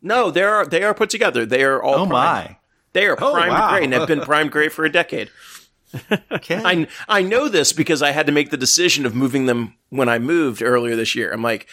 No, 0.00 0.30
they 0.30 0.42
are 0.44 0.64
they 0.64 0.84
are 0.84 0.94
put 0.94 1.10
together. 1.10 1.44
They 1.44 1.64
are 1.64 1.82
all 1.82 1.94
Oh 1.94 2.06
primed. 2.06 2.10
my! 2.12 2.56
They 2.92 3.06
are 3.06 3.16
Oh, 3.20 3.32
primed 3.32 3.52
wow. 3.52 3.70
gray 3.70 3.84
and 3.84 3.92
have 3.92 4.08
been 4.08 4.20
primed 4.20 4.50
gray 4.52 4.68
for 4.68 4.84
a 4.84 4.92
decade. 4.92 5.30
Okay. 6.30 6.60
I 6.64 6.86
I 7.08 7.22
know 7.22 7.48
this 7.48 7.72
because 7.72 8.02
I 8.02 8.12
had 8.12 8.26
to 8.26 8.32
make 8.32 8.50
the 8.50 8.56
decision 8.56 9.04
of 9.04 9.14
moving 9.14 9.46
them 9.46 9.74
when 9.90 10.08
I 10.08 10.18
moved 10.18 10.62
earlier 10.62 10.96
this 10.96 11.14
year. 11.14 11.30
I'm 11.30 11.42
like, 11.42 11.66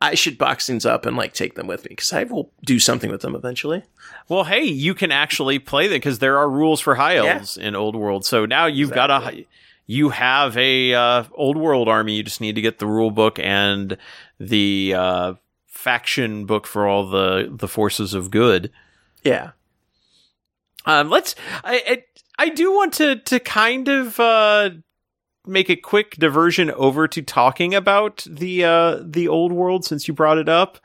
I 0.00 0.14
should 0.14 0.38
box 0.38 0.66
things 0.66 0.86
up 0.86 1.06
and 1.06 1.16
like 1.16 1.32
take 1.32 1.54
them 1.54 1.66
with 1.66 1.82
me 1.84 1.88
because 1.90 2.12
I 2.12 2.22
will 2.24 2.52
do 2.64 2.78
something 2.78 3.10
with 3.10 3.22
them 3.22 3.34
eventually. 3.34 3.82
Well, 4.28 4.44
hey, 4.44 4.62
you 4.62 4.94
can 4.94 5.10
actually 5.10 5.58
play 5.58 5.88
them 5.88 5.96
because 5.96 6.20
there 6.20 6.38
are 6.38 6.48
rules 6.48 6.80
for 6.80 6.94
high 6.94 7.16
elves 7.16 7.56
in 7.56 7.74
Old 7.74 7.96
World. 7.96 8.24
So 8.24 8.46
now 8.46 8.66
you've 8.66 8.92
got 8.92 9.10
a 9.10 9.44
you 9.86 10.10
have 10.10 10.56
a 10.56 10.94
uh, 10.94 11.24
Old 11.34 11.56
World 11.56 11.88
army. 11.88 12.14
You 12.14 12.22
just 12.22 12.40
need 12.40 12.54
to 12.54 12.60
get 12.62 12.78
the 12.78 12.86
rule 12.86 13.10
book 13.10 13.38
and 13.40 13.96
the 14.38 14.94
uh, 14.96 15.34
faction 15.66 16.46
book 16.46 16.66
for 16.66 16.86
all 16.86 17.08
the 17.10 17.50
the 17.52 17.68
forces 17.68 18.14
of 18.14 18.30
good. 18.30 18.70
Yeah. 19.24 19.50
Um, 20.86 21.10
let's. 21.10 21.34
I, 21.62 21.82
I 21.86 22.04
I 22.38 22.48
do 22.48 22.72
want 22.72 22.92
to 22.94 23.16
to 23.16 23.40
kind 23.40 23.88
of 23.88 24.18
uh, 24.20 24.70
make 25.46 25.68
a 25.68 25.76
quick 25.76 26.16
diversion 26.16 26.70
over 26.72 27.08
to 27.08 27.22
talking 27.22 27.74
about 27.74 28.26
the 28.28 28.64
uh, 28.64 29.00
the 29.02 29.28
old 29.28 29.52
world 29.52 29.84
since 29.84 30.08
you 30.08 30.14
brought 30.14 30.38
it 30.38 30.48
up. 30.48 30.78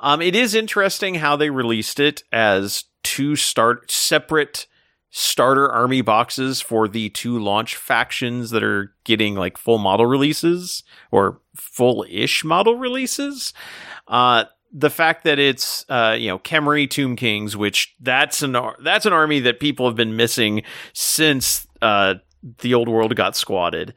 Um, 0.00 0.20
it 0.20 0.34
is 0.34 0.54
interesting 0.54 1.16
how 1.16 1.36
they 1.36 1.50
released 1.50 2.00
it 2.00 2.24
as 2.32 2.84
two 3.02 3.36
start 3.36 3.90
separate 3.90 4.66
starter 5.16 5.70
army 5.70 6.00
boxes 6.00 6.60
for 6.60 6.88
the 6.88 7.08
two 7.10 7.38
launch 7.38 7.76
factions 7.76 8.50
that 8.50 8.64
are 8.64 8.92
getting 9.04 9.36
like 9.36 9.56
full 9.56 9.78
model 9.78 10.06
releases 10.06 10.82
or 11.12 11.40
full 11.54 12.04
ish 12.08 12.42
model 12.42 12.76
releases. 12.76 13.54
Uh, 14.08 14.44
the 14.74 14.90
fact 14.90 15.24
that 15.24 15.38
it's 15.38 15.86
uh, 15.88 16.16
you 16.18 16.28
know 16.28 16.38
Khemri 16.40 16.90
Tomb 16.90 17.16
Kings, 17.16 17.56
which 17.56 17.94
that's 18.00 18.42
an 18.42 18.56
ar- 18.56 18.76
that's 18.82 19.06
an 19.06 19.12
army 19.12 19.40
that 19.40 19.60
people 19.60 19.86
have 19.86 19.96
been 19.96 20.16
missing 20.16 20.62
since 20.92 21.66
uh, 21.80 22.14
the 22.58 22.74
old 22.74 22.88
world 22.88 23.14
got 23.14 23.36
squatted, 23.36 23.94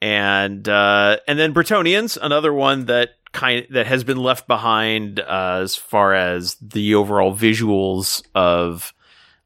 and 0.00 0.68
uh, 0.68 1.16
and 1.26 1.38
then 1.38 1.54
Bretonnians, 1.54 2.18
another 2.20 2.52
one 2.52 2.84
that 2.86 3.10
kind 3.32 3.66
that 3.70 3.86
has 3.86 4.04
been 4.04 4.18
left 4.18 4.46
behind 4.46 5.18
uh, 5.18 5.60
as 5.62 5.74
far 5.74 6.14
as 6.14 6.56
the 6.56 6.94
overall 6.94 7.34
visuals 7.34 8.22
of 8.34 8.92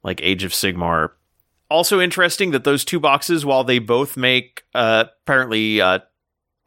like 0.03 0.21
Age 0.23 0.43
of 0.43 0.53
Sigmar. 0.53 1.11
Also 1.69 2.01
interesting 2.01 2.53
that 2.53 2.65
those 2.65 2.85
two 2.85 3.01
boxes, 3.01 3.45
while 3.45 3.65
they 3.65 3.79
both 3.79 4.17
make 4.17 4.65
uh, 4.75 5.05
apparently 5.23 5.81
uh, 5.81 6.01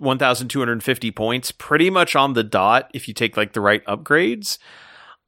1250 0.01 1.11
points 1.11 1.51
pretty 1.51 1.89
much 1.89 2.15
on 2.15 2.33
the 2.33 2.43
dot 2.43 2.89
if 2.93 3.07
you 3.07 3.13
take 3.13 3.35
like 3.37 3.53
the 3.53 3.61
right 3.61 3.85
upgrades 3.85 4.57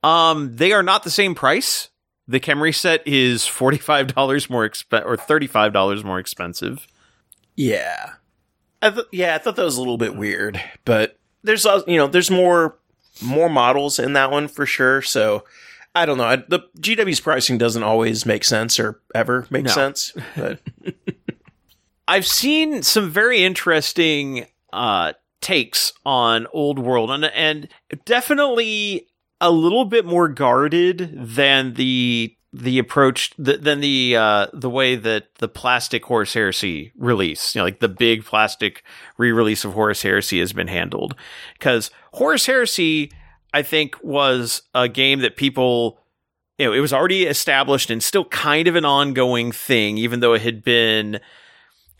um 0.03 0.55
they 0.55 0.71
are 0.71 0.83
not 0.83 1.03
the 1.03 1.09
same 1.11 1.35
price 1.35 1.89
the 2.27 2.39
Khemri 2.39 2.73
set 2.73 3.05
is 3.07 3.43
$45 3.43 4.49
more 4.49 4.67
exp- 4.69 5.05
or 5.05 5.17
$35 5.17 6.03
more 6.03 6.19
expensive 6.19 6.87
Yeah. 7.55 8.11
I 8.81 8.89
th- 8.89 9.05
yeah, 9.11 9.35
I 9.35 9.37
thought 9.37 9.57
that 9.57 9.63
was 9.65 9.75
a 9.77 9.79
little 9.81 9.97
bit 9.97 10.15
weird, 10.15 10.59
but 10.85 11.19
there's 11.43 11.65
uh, 11.67 11.81
you 11.87 11.97
know, 11.97 12.07
there's 12.07 12.31
more 12.31 12.77
more 13.21 13.47
models 13.49 13.99
in 13.99 14.13
that 14.13 14.31
one 14.31 14.47
for 14.47 14.65
sure, 14.65 15.03
so 15.03 15.43
I 15.93 16.05
don't 16.07 16.17
know. 16.17 16.23
I, 16.23 16.37
the 16.37 16.61
GW's 16.79 17.19
pricing 17.19 17.59
doesn't 17.59 17.83
always 17.83 18.25
make 18.25 18.43
sense 18.43 18.79
or 18.79 18.99
ever 19.13 19.45
make 19.51 19.65
No. 19.65 19.71
sense, 19.71 20.13
but 20.35 20.59
I've 22.07 22.25
seen 22.25 22.81
some 22.81 23.09
very 23.11 23.43
interesting 23.43 24.47
uh, 24.73 25.13
takes 25.41 25.93
on 26.05 26.47
Old 26.53 26.79
World, 26.79 27.11
and 27.11 27.25
and 27.25 27.67
definitely 28.05 29.07
a 29.39 29.51
little 29.51 29.85
bit 29.85 30.05
more 30.05 30.27
guarded 30.27 31.11
than 31.15 31.73
the 31.73 32.35
the 32.53 32.79
approach 32.79 33.33
th- 33.43 33.61
than 33.61 33.79
the 33.79 34.15
uh, 34.15 34.47
the 34.53 34.69
way 34.69 34.95
that 34.95 35.35
the 35.35 35.47
plastic 35.47 36.05
Horus 36.05 36.33
Heresy 36.33 36.91
release, 36.97 37.55
you 37.55 37.59
know, 37.59 37.65
like 37.65 37.79
the 37.79 37.89
big 37.89 38.25
plastic 38.25 38.83
re-release 39.17 39.65
of 39.65 39.73
Horus 39.73 40.01
Heresy 40.01 40.39
has 40.39 40.53
been 40.53 40.67
handled, 40.67 41.15
because 41.53 41.91
Horus 42.13 42.45
Heresy, 42.45 43.11
I 43.53 43.63
think, 43.63 43.95
was 44.03 44.63
a 44.75 44.87
game 44.87 45.19
that 45.21 45.37
people 45.37 45.99
you 46.57 46.67
know, 46.67 46.73
it 46.73 46.79
was 46.79 46.93
already 46.93 47.23
established 47.23 47.89
and 47.89 48.03
still 48.03 48.25
kind 48.25 48.67
of 48.67 48.75
an 48.75 48.85
ongoing 48.85 49.51
thing, 49.51 49.97
even 49.97 50.19
though 50.19 50.33
it 50.33 50.43
had 50.43 50.63
been 50.63 51.19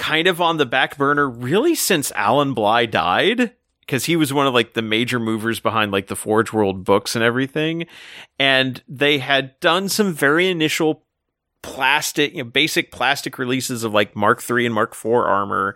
kind 0.02 0.28
of 0.28 0.42
on 0.42 0.58
the 0.58 0.66
back 0.66 0.98
burner 0.98 1.30
really 1.30 1.76
since 1.76 2.12
Alan 2.14 2.54
Bligh 2.56 2.88
died. 2.88 3.54
Because 3.82 4.06
he 4.06 4.16
was 4.16 4.32
one 4.32 4.48
of 4.48 4.54
like 4.54 4.74
the 4.74 4.82
major 4.82 5.20
movers 5.20 5.60
behind 5.60 5.92
like 5.92 6.08
the 6.08 6.16
Forge 6.16 6.54
World 6.54 6.86
books 6.86 7.16
and 7.16 7.24
everything. 7.24 7.88
And 8.40 8.82
they 8.88 9.18
had 9.18 9.60
done 9.60 9.90
some 9.90 10.14
very 10.14 10.48
initial 10.48 11.04
plastic, 11.62 12.32
you 12.32 12.44
know, 12.44 12.50
basic 12.50 12.92
plastic 12.92 13.38
releases 13.38 13.84
of 13.84 13.94
like 13.94 14.16
Mark 14.16 14.42
III 14.50 14.68
and 14.68 14.76
Mark 14.76 14.94
IV 14.94 15.12
armor. 15.12 15.76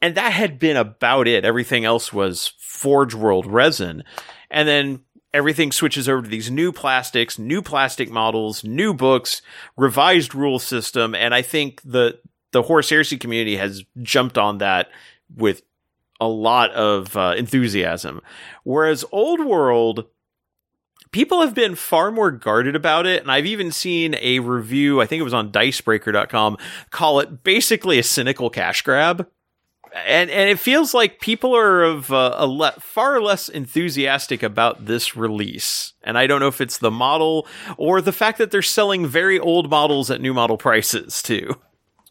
And 0.00 0.14
that 0.14 0.32
had 0.32 0.58
been 0.58 0.76
about 0.76 1.28
it. 1.28 1.44
Everything 1.44 1.84
else 1.84 2.12
was 2.12 2.54
Forge 2.58 3.14
World 3.14 3.46
resin. 3.46 4.04
And 4.50 4.66
then 4.66 5.00
everything 5.34 5.70
switches 5.70 6.08
over 6.08 6.22
to 6.22 6.28
these 6.28 6.50
new 6.50 6.72
plastics, 6.72 7.38
new 7.38 7.60
plastic 7.60 8.10
models, 8.10 8.64
new 8.64 8.94
books, 8.94 9.42
revised 9.76 10.34
rule 10.34 10.60
system, 10.60 11.14
and 11.14 11.34
I 11.34 11.42
think 11.42 11.82
the 11.84 12.20
the 12.54 12.62
Horus 12.62 12.88
Heresy 12.88 13.18
community 13.18 13.56
has 13.56 13.84
jumped 14.00 14.38
on 14.38 14.58
that 14.58 14.88
with 15.36 15.62
a 16.20 16.28
lot 16.28 16.70
of 16.70 17.16
uh, 17.16 17.34
enthusiasm. 17.36 18.22
Whereas 18.62 19.04
Old 19.10 19.44
World, 19.44 20.06
people 21.10 21.42
have 21.42 21.52
been 21.52 21.74
far 21.74 22.12
more 22.12 22.30
guarded 22.30 22.76
about 22.76 23.06
it, 23.06 23.20
and 23.20 23.30
I've 23.30 23.44
even 23.44 23.72
seen 23.72 24.14
a 24.20 24.38
review, 24.38 25.02
I 25.02 25.06
think 25.06 25.20
it 25.20 25.24
was 25.24 25.34
on 25.34 25.50
dicebreaker.com, 25.50 26.56
call 26.90 27.18
it 27.18 27.42
basically 27.42 27.98
a 27.98 28.04
cynical 28.04 28.48
cash 28.48 28.82
grab 28.82 29.26
and 29.94 30.28
and 30.28 30.50
it 30.50 30.58
feels 30.58 30.92
like 30.92 31.20
people 31.20 31.54
are 31.54 31.84
of 31.84 32.12
uh, 32.12 32.34
a 32.36 32.46
le- 32.46 32.74
far 32.80 33.20
less 33.20 33.48
enthusiastic 33.48 34.42
about 34.42 34.86
this 34.86 35.16
release. 35.16 35.92
And 36.02 36.18
I 36.18 36.26
don't 36.26 36.40
know 36.40 36.48
if 36.48 36.60
it's 36.60 36.78
the 36.78 36.90
model 36.90 37.46
or 37.76 38.00
the 38.00 38.12
fact 38.12 38.38
that 38.38 38.50
they're 38.50 38.60
selling 38.60 39.06
very 39.06 39.38
old 39.38 39.70
models 39.70 40.10
at 40.10 40.20
new 40.20 40.34
model 40.34 40.58
prices 40.58 41.22
too. 41.22 41.54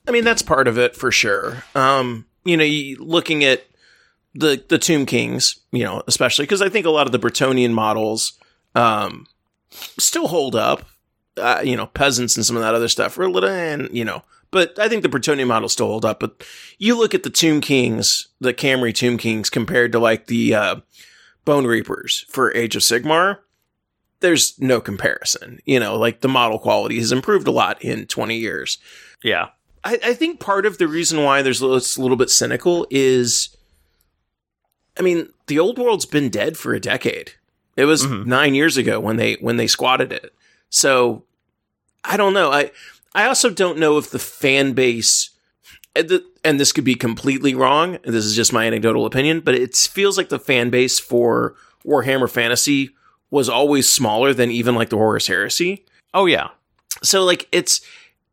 I 0.07 0.11
mean 0.11 0.23
that's 0.23 0.41
part 0.41 0.67
of 0.67 0.77
it 0.77 0.95
for 0.95 1.11
sure. 1.11 1.63
Um, 1.75 2.25
you 2.43 2.57
know, 2.57 2.65
looking 3.03 3.43
at 3.43 3.65
the 4.33 4.63
the 4.67 4.77
Tomb 4.77 5.05
Kings, 5.05 5.59
you 5.71 5.83
know, 5.83 6.03
especially 6.07 6.43
because 6.43 6.61
I 6.61 6.69
think 6.69 6.85
a 6.85 6.91
lot 6.91 7.05
of 7.05 7.11
the 7.11 7.19
Bretonnian 7.19 7.71
models 7.71 8.33
um, 8.75 9.27
still 9.71 10.27
hold 10.27 10.55
up. 10.55 10.85
Uh, 11.35 11.61
you 11.63 11.75
know, 11.75 11.87
peasants 11.87 12.35
and 12.35 12.45
some 12.45 12.55
of 12.55 12.61
that 12.61 12.75
other 12.75 12.87
stuff, 12.87 13.17
are 13.17 13.23
a 13.23 13.27
little, 13.27 13.49
and 13.49 13.89
you 13.91 14.05
know, 14.05 14.21
but 14.51 14.77
I 14.77 14.87
think 14.87 15.01
the 15.01 15.09
Bretonnian 15.09 15.47
models 15.47 15.73
still 15.73 15.87
hold 15.87 16.05
up. 16.05 16.19
But 16.19 16.45
you 16.77 16.95
look 16.95 17.15
at 17.15 17.23
the 17.23 17.31
Tomb 17.31 17.59
Kings, 17.59 18.27
the 18.39 18.53
Khemri 18.53 18.93
Tomb 18.93 19.17
Kings, 19.17 19.49
compared 19.49 19.91
to 19.93 19.99
like 19.99 20.27
the 20.27 20.53
uh, 20.53 20.75
Bonereapers 21.43 22.25
for 22.29 22.53
Age 22.53 22.75
of 22.75 22.83
Sigmar. 22.83 23.39
There's 24.19 24.59
no 24.59 24.79
comparison. 24.79 25.59
You 25.65 25.79
know, 25.79 25.97
like 25.97 26.21
the 26.21 26.29
model 26.29 26.59
quality 26.59 26.99
has 26.99 27.11
improved 27.11 27.47
a 27.47 27.51
lot 27.51 27.83
in 27.83 28.05
20 28.05 28.37
years. 28.37 28.77
Yeah. 29.23 29.49
I, 29.83 29.99
I 30.03 30.13
think 30.13 30.39
part 30.39 30.65
of 30.65 30.77
the 30.77 30.87
reason 30.87 31.23
why 31.23 31.41
there's 31.41 31.59
a 31.61 31.65
little, 31.65 31.77
it's 31.77 31.97
a 31.97 32.01
little 32.01 32.17
bit 32.17 32.29
cynical 32.29 32.87
is, 32.89 33.55
I 34.97 35.01
mean, 35.01 35.29
the 35.47 35.59
old 35.59 35.77
world's 35.77 36.05
been 36.05 36.29
dead 36.29 36.57
for 36.57 36.73
a 36.73 36.79
decade. 36.79 37.33
It 37.75 37.85
was 37.85 38.05
Mhm. 38.05 38.25
nine 38.25 38.53
years 38.55 38.77
ago 38.77 38.99
when 38.99 39.17
they 39.17 39.33
when 39.35 39.57
they 39.57 39.67
squatted 39.67 40.11
it. 40.11 40.33
So 40.69 41.23
I 42.03 42.17
don't 42.17 42.33
know. 42.33 42.51
I 42.51 42.71
I 43.15 43.25
also 43.25 43.49
don't 43.49 43.79
know 43.79 43.97
if 43.97 44.11
the 44.11 44.19
fan 44.19 44.73
base 44.73 45.31
and 45.95 46.59
this 46.59 46.71
could 46.71 46.83
be 46.83 46.95
completely 46.95 47.53
wrong. 47.55 47.97
This 48.03 48.25
is 48.25 48.35
just 48.35 48.53
my 48.53 48.65
anecdotal 48.65 49.05
opinion, 49.05 49.39
but 49.41 49.53
it 49.55 49.75
feels 49.75 50.17
like 50.17 50.29
the 50.29 50.39
fan 50.39 50.69
base 50.69 50.99
for 50.99 51.55
Warhammer 51.85 52.29
Fantasy 52.29 52.91
was 53.31 53.49
always 53.49 53.87
smaller 53.89 54.33
than 54.33 54.49
even 54.51 54.75
like 54.75 54.89
the 54.89 54.97
Horus 54.97 55.27
Heresy. 55.27 55.83
Oh 56.13 56.25
yeah. 56.27 56.49
So 57.01 57.23
like 57.23 57.47
it's 57.51 57.81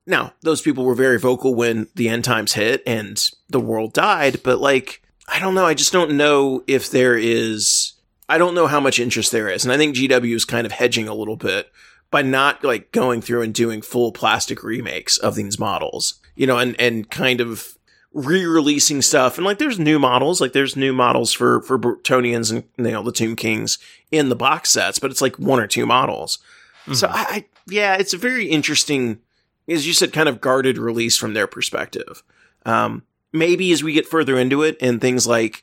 now 0.07 0.33
those 0.42 0.61
people 0.61 0.85
were 0.85 0.95
very 0.95 1.19
vocal 1.19 1.54
when 1.54 1.88
the 1.95 2.09
end 2.09 2.25
times 2.25 2.54
hit 2.54 2.83
and 2.87 3.30
the 3.49 3.61
world 3.61 3.92
died, 3.92 4.42
but 4.42 4.61
like 4.61 5.02
I 5.28 5.38
don't 5.38 5.54
know, 5.54 5.66
I 5.66 5.75
just 5.75 5.92
don't 5.92 6.16
know 6.16 6.64
if 6.66 6.90
there 6.90 7.16
is 7.16 7.92
I 8.28 8.38
don't 8.38 8.54
know 8.54 8.66
how 8.66 8.80
much 8.80 9.00
interest 9.00 9.33
there 9.33 9.49
is. 9.49 9.64
And 9.64 9.73
I 9.73 9.76
think 9.76 9.97
GW 9.97 10.35
is 10.35 10.45
kind 10.45 10.64
of 10.64 10.73
hedging 10.73 11.09
a 11.09 11.14
little 11.14 11.37
bit 11.37 11.71
by 12.11 12.23
not 12.23 12.62
like 12.64 12.92
going 12.92 13.21
through 13.21 13.42
and 13.42 13.54
doing 13.54 13.83
full 13.83 14.12
plastic 14.12 14.62
remakes 14.62 15.19
of 15.19 15.35
these 15.35 15.59
models. 15.59 16.14
You 16.37 16.47
know, 16.47 16.59
and 16.59 16.80
and 16.80 17.11
kind 17.11 17.40
of 17.40 17.76
re-releasing 18.12 19.00
stuff 19.00 19.37
and 19.37 19.45
like 19.45 19.59
there's 19.59 19.78
new 19.78 19.97
models 19.97 20.40
like 20.40 20.52
there's 20.52 20.75
new 20.75 20.92
models 20.92 21.33
for 21.33 21.62
for 21.62 21.78
Bretonnians 21.78 22.50
and 22.50 22.64
you 22.76 22.92
know 22.92 23.04
the 23.04 23.12
Tomb 23.12 23.37
Kings 23.37 23.78
in 24.11 24.30
the 24.30 24.35
box 24.35 24.71
sets 24.71 24.99
but 24.99 25.12
it's 25.12 25.23
like 25.23 25.38
one 25.38 25.61
or 25.61 25.69
two 25.69 25.87
models 25.87 26.38
mm-hmm. 26.83 26.95
so 26.95 27.07
I, 27.07 27.21
I 27.21 27.45
yeah 27.69 27.95
it's 27.95 28.12
a 28.12 28.19
very 28.19 28.47
interesting 28.47 29.21
as 29.70 29.86
you 29.86 29.92
said 29.92 30.12
kind 30.12 30.28
of 30.28 30.40
guarded 30.40 30.76
release 30.76 31.16
from 31.16 31.34
their 31.34 31.46
perspective 31.46 32.22
um 32.66 33.02
maybe 33.32 33.72
as 33.72 33.82
we 33.82 33.92
get 33.92 34.06
further 34.06 34.36
into 34.38 34.62
it 34.62 34.76
and 34.80 35.00
things 35.00 35.26
like 35.26 35.62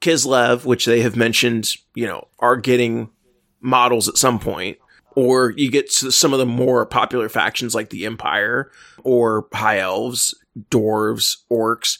Kislev 0.00 0.64
which 0.64 0.86
they 0.86 1.00
have 1.00 1.16
mentioned 1.16 1.72
you 1.94 2.06
know 2.06 2.28
are 2.38 2.56
getting 2.56 3.10
models 3.60 4.08
at 4.08 4.16
some 4.16 4.38
point 4.38 4.78
or 5.18 5.50
you 5.56 5.68
get 5.68 5.90
to 5.90 6.12
some 6.12 6.32
of 6.32 6.38
the 6.38 6.46
more 6.46 6.86
popular 6.86 7.28
factions 7.28 7.74
like 7.74 7.90
the 7.90 8.06
Empire 8.06 8.70
or 9.02 9.48
High 9.52 9.78
Elves, 9.78 10.32
Dwarves, 10.70 11.38
Orcs. 11.50 11.98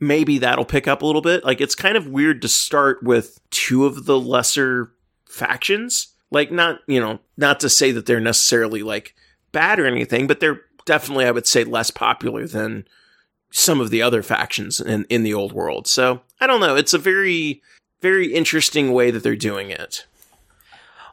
Maybe 0.00 0.38
that'll 0.38 0.64
pick 0.64 0.88
up 0.88 1.00
a 1.00 1.06
little 1.06 1.22
bit. 1.22 1.44
Like 1.44 1.60
it's 1.60 1.76
kind 1.76 1.96
of 1.96 2.08
weird 2.08 2.42
to 2.42 2.48
start 2.48 3.04
with 3.04 3.38
two 3.50 3.86
of 3.86 4.06
the 4.06 4.18
lesser 4.18 4.92
factions. 5.28 6.08
Like 6.32 6.50
not, 6.50 6.80
you 6.88 6.98
know, 6.98 7.20
not 7.36 7.60
to 7.60 7.70
say 7.70 7.92
that 7.92 8.06
they're 8.06 8.18
necessarily 8.18 8.82
like 8.82 9.14
bad 9.52 9.78
or 9.78 9.86
anything, 9.86 10.26
but 10.26 10.40
they're 10.40 10.62
definitely 10.86 11.26
I 11.26 11.30
would 11.30 11.46
say 11.46 11.64
less 11.64 11.90
popular 11.90 12.46
than 12.46 12.86
some 13.50 13.80
of 13.80 13.90
the 13.90 14.02
other 14.02 14.22
factions 14.22 14.80
in 14.80 15.04
in 15.10 15.22
the 15.22 15.34
old 15.34 15.52
world. 15.52 15.86
So, 15.86 16.22
I 16.40 16.46
don't 16.46 16.60
know, 16.60 16.76
it's 16.76 16.94
a 16.94 16.98
very 16.98 17.62
very 18.00 18.32
interesting 18.32 18.92
way 18.92 19.10
that 19.10 19.22
they're 19.22 19.36
doing 19.36 19.70
it. 19.70 20.06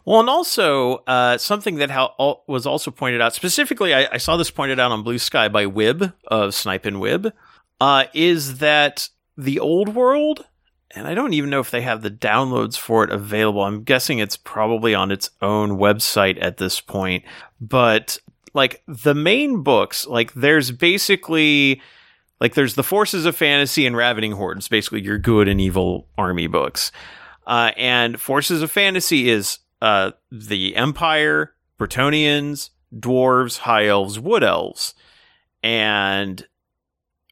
Well, 0.05 0.19
and 0.19 0.29
also 0.29 0.97
uh, 1.07 1.37
something 1.37 1.75
that 1.75 1.89
how, 1.89 2.41
was 2.47 2.65
also 2.65 2.91
pointed 2.91 3.21
out 3.21 3.33
specifically, 3.33 3.93
I, 3.93 4.09
I, 4.11 4.17
saw 4.17 4.35
this 4.35 4.51
pointed 4.51 4.79
out 4.79 4.91
on 4.91 5.03
Bluesky 5.03 5.49
by 5.49 5.65
Wib 5.65 6.13
of 6.27 6.53
Snipe 6.53 6.85
and 6.85 6.97
Wib, 6.97 7.31
uh, 7.79 8.05
is 8.13 8.57
that 8.57 9.07
the 9.37 9.59
old 9.59 9.95
world, 9.95 10.45
and 10.91 11.07
I 11.07 11.13
don't 11.13 11.33
even 11.33 11.49
know 11.49 11.61
if 11.61 11.71
they 11.71 11.81
have 11.81 12.01
the 12.01 12.11
downloads 12.11 12.77
for 12.77 13.05
it 13.05 13.11
available. 13.11 13.63
I'm 13.63 13.83
guessing 13.83 14.19
it's 14.19 14.35
probably 14.35 14.93
on 14.93 15.09
its 15.09 15.29
own 15.41 15.77
website 15.77 16.37
at 16.41 16.57
this 16.57 16.81
point. 16.81 17.23
But 17.61 18.17
like 18.53 18.83
the 18.87 19.15
main 19.15 19.63
books, 19.63 20.05
like 20.07 20.33
there's 20.33 20.71
basically 20.71 21.81
like 22.39 22.55
there's 22.55 22.75
the 22.75 22.83
Forces 22.83 23.25
of 23.25 23.35
Fantasy 23.35 23.85
and 23.85 23.95
Ravening 23.95 24.33
Hordes, 24.33 24.67
basically 24.67 25.01
your 25.01 25.17
good 25.17 25.47
and 25.47 25.61
evil 25.61 26.07
army 26.17 26.47
books. 26.47 26.91
Uh, 27.47 27.71
and 27.77 28.19
Forces 28.19 28.61
of 28.61 28.71
Fantasy 28.71 29.29
is 29.29 29.59
uh, 29.81 30.11
the 30.31 30.75
Empire, 30.75 31.53
Bretonnians, 31.79 32.69
Dwarves, 32.93 33.59
High 33.59 33.87
Elves, 33.87 34.19
Wood 34.19 34.43
Elves. 34.43 34.93
And 35.61 36.45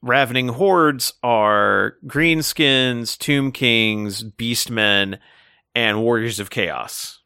Ravening 0.01 0.49
Hordes 0.49 1.13
are 1.21 1.95
Greenskins, 2.05 3.17
Tomb 3.17 3.51
Kings, 3.51 4.23
Beastmen, 4.23 5.19
and 5.75 6.01
Warriors 6.01 6.39
of 6.39 6.49
Chaos. 6.49 7.20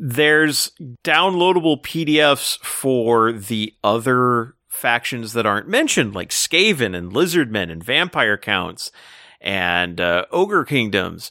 There's 0.00 0.70
downloadable 1.02 1.82
PDFs 1.82 2.58
for 2.60 3.32
the 3.32 3.74
other 3.82 4.54
factions 4.68 5.32
that 5.32 5.44
aren't 5.44 5.68
mentioned, 5.68 6.14
like 6.14 6.30
Skaven 6.30 6.96
and 6.96 7.12
Lizardmen 7.12 7.70
and 7.70 7.82
Vampire 7.82 8.38
Counts 8.38 8.92
and 9.40 10.00
uh, 10.00 10.24
Ogre 10.30 10.64
Kingdoms. 10.64 11.30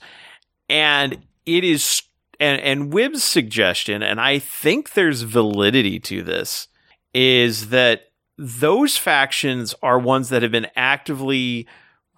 And 0.70 1.26
it 1.46 1.64
is 1.64 2.04
and 2.40 2.62
and 2.62 2.94
Wib's 2.94 3.24
suggestion, 3.24 4.04
and 4.04 4.20
I 4.20 4.40
think 4.40 4.94
there's 4.94 5.22
validity 5.22 6.00
to 6.02 6.22
this, 6.22 6.68
is 7.14 7.70
that 7.70 8.12
those 8.38 8.98
factions 8.98 9.74
are 9.82 9.98
ones 9.98 10.30
that 10.30 10.44
have 10.44 10.52
been 10.52 10.68
actively 10.76 11.68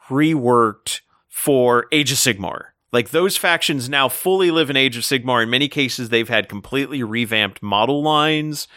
reworked 0.09 1.01
for 1.29 1.85
Age 1.91 2.11
of 2.11 2.17
Sigmar. 2.17 2.68
Like 2.91 3.09
those 3.09 3.37
factions 3.37 3.87
now 3.87 4.09
fully 4.09 4.51
live 4.51 4.69
in 4.69 4.77
Age 4.77 4.97
of 4.97 5.03
Sigmar. 5.03 5.43
In 5.43 5.49
many 5.49 5.67
cases, 5.67 6.09
they've 6.09 6.29
had 6.29 6.49
completely 6.49 7.03
revamped 7.03 7.61
model 7.61 8.01
lines. 8.01 8.67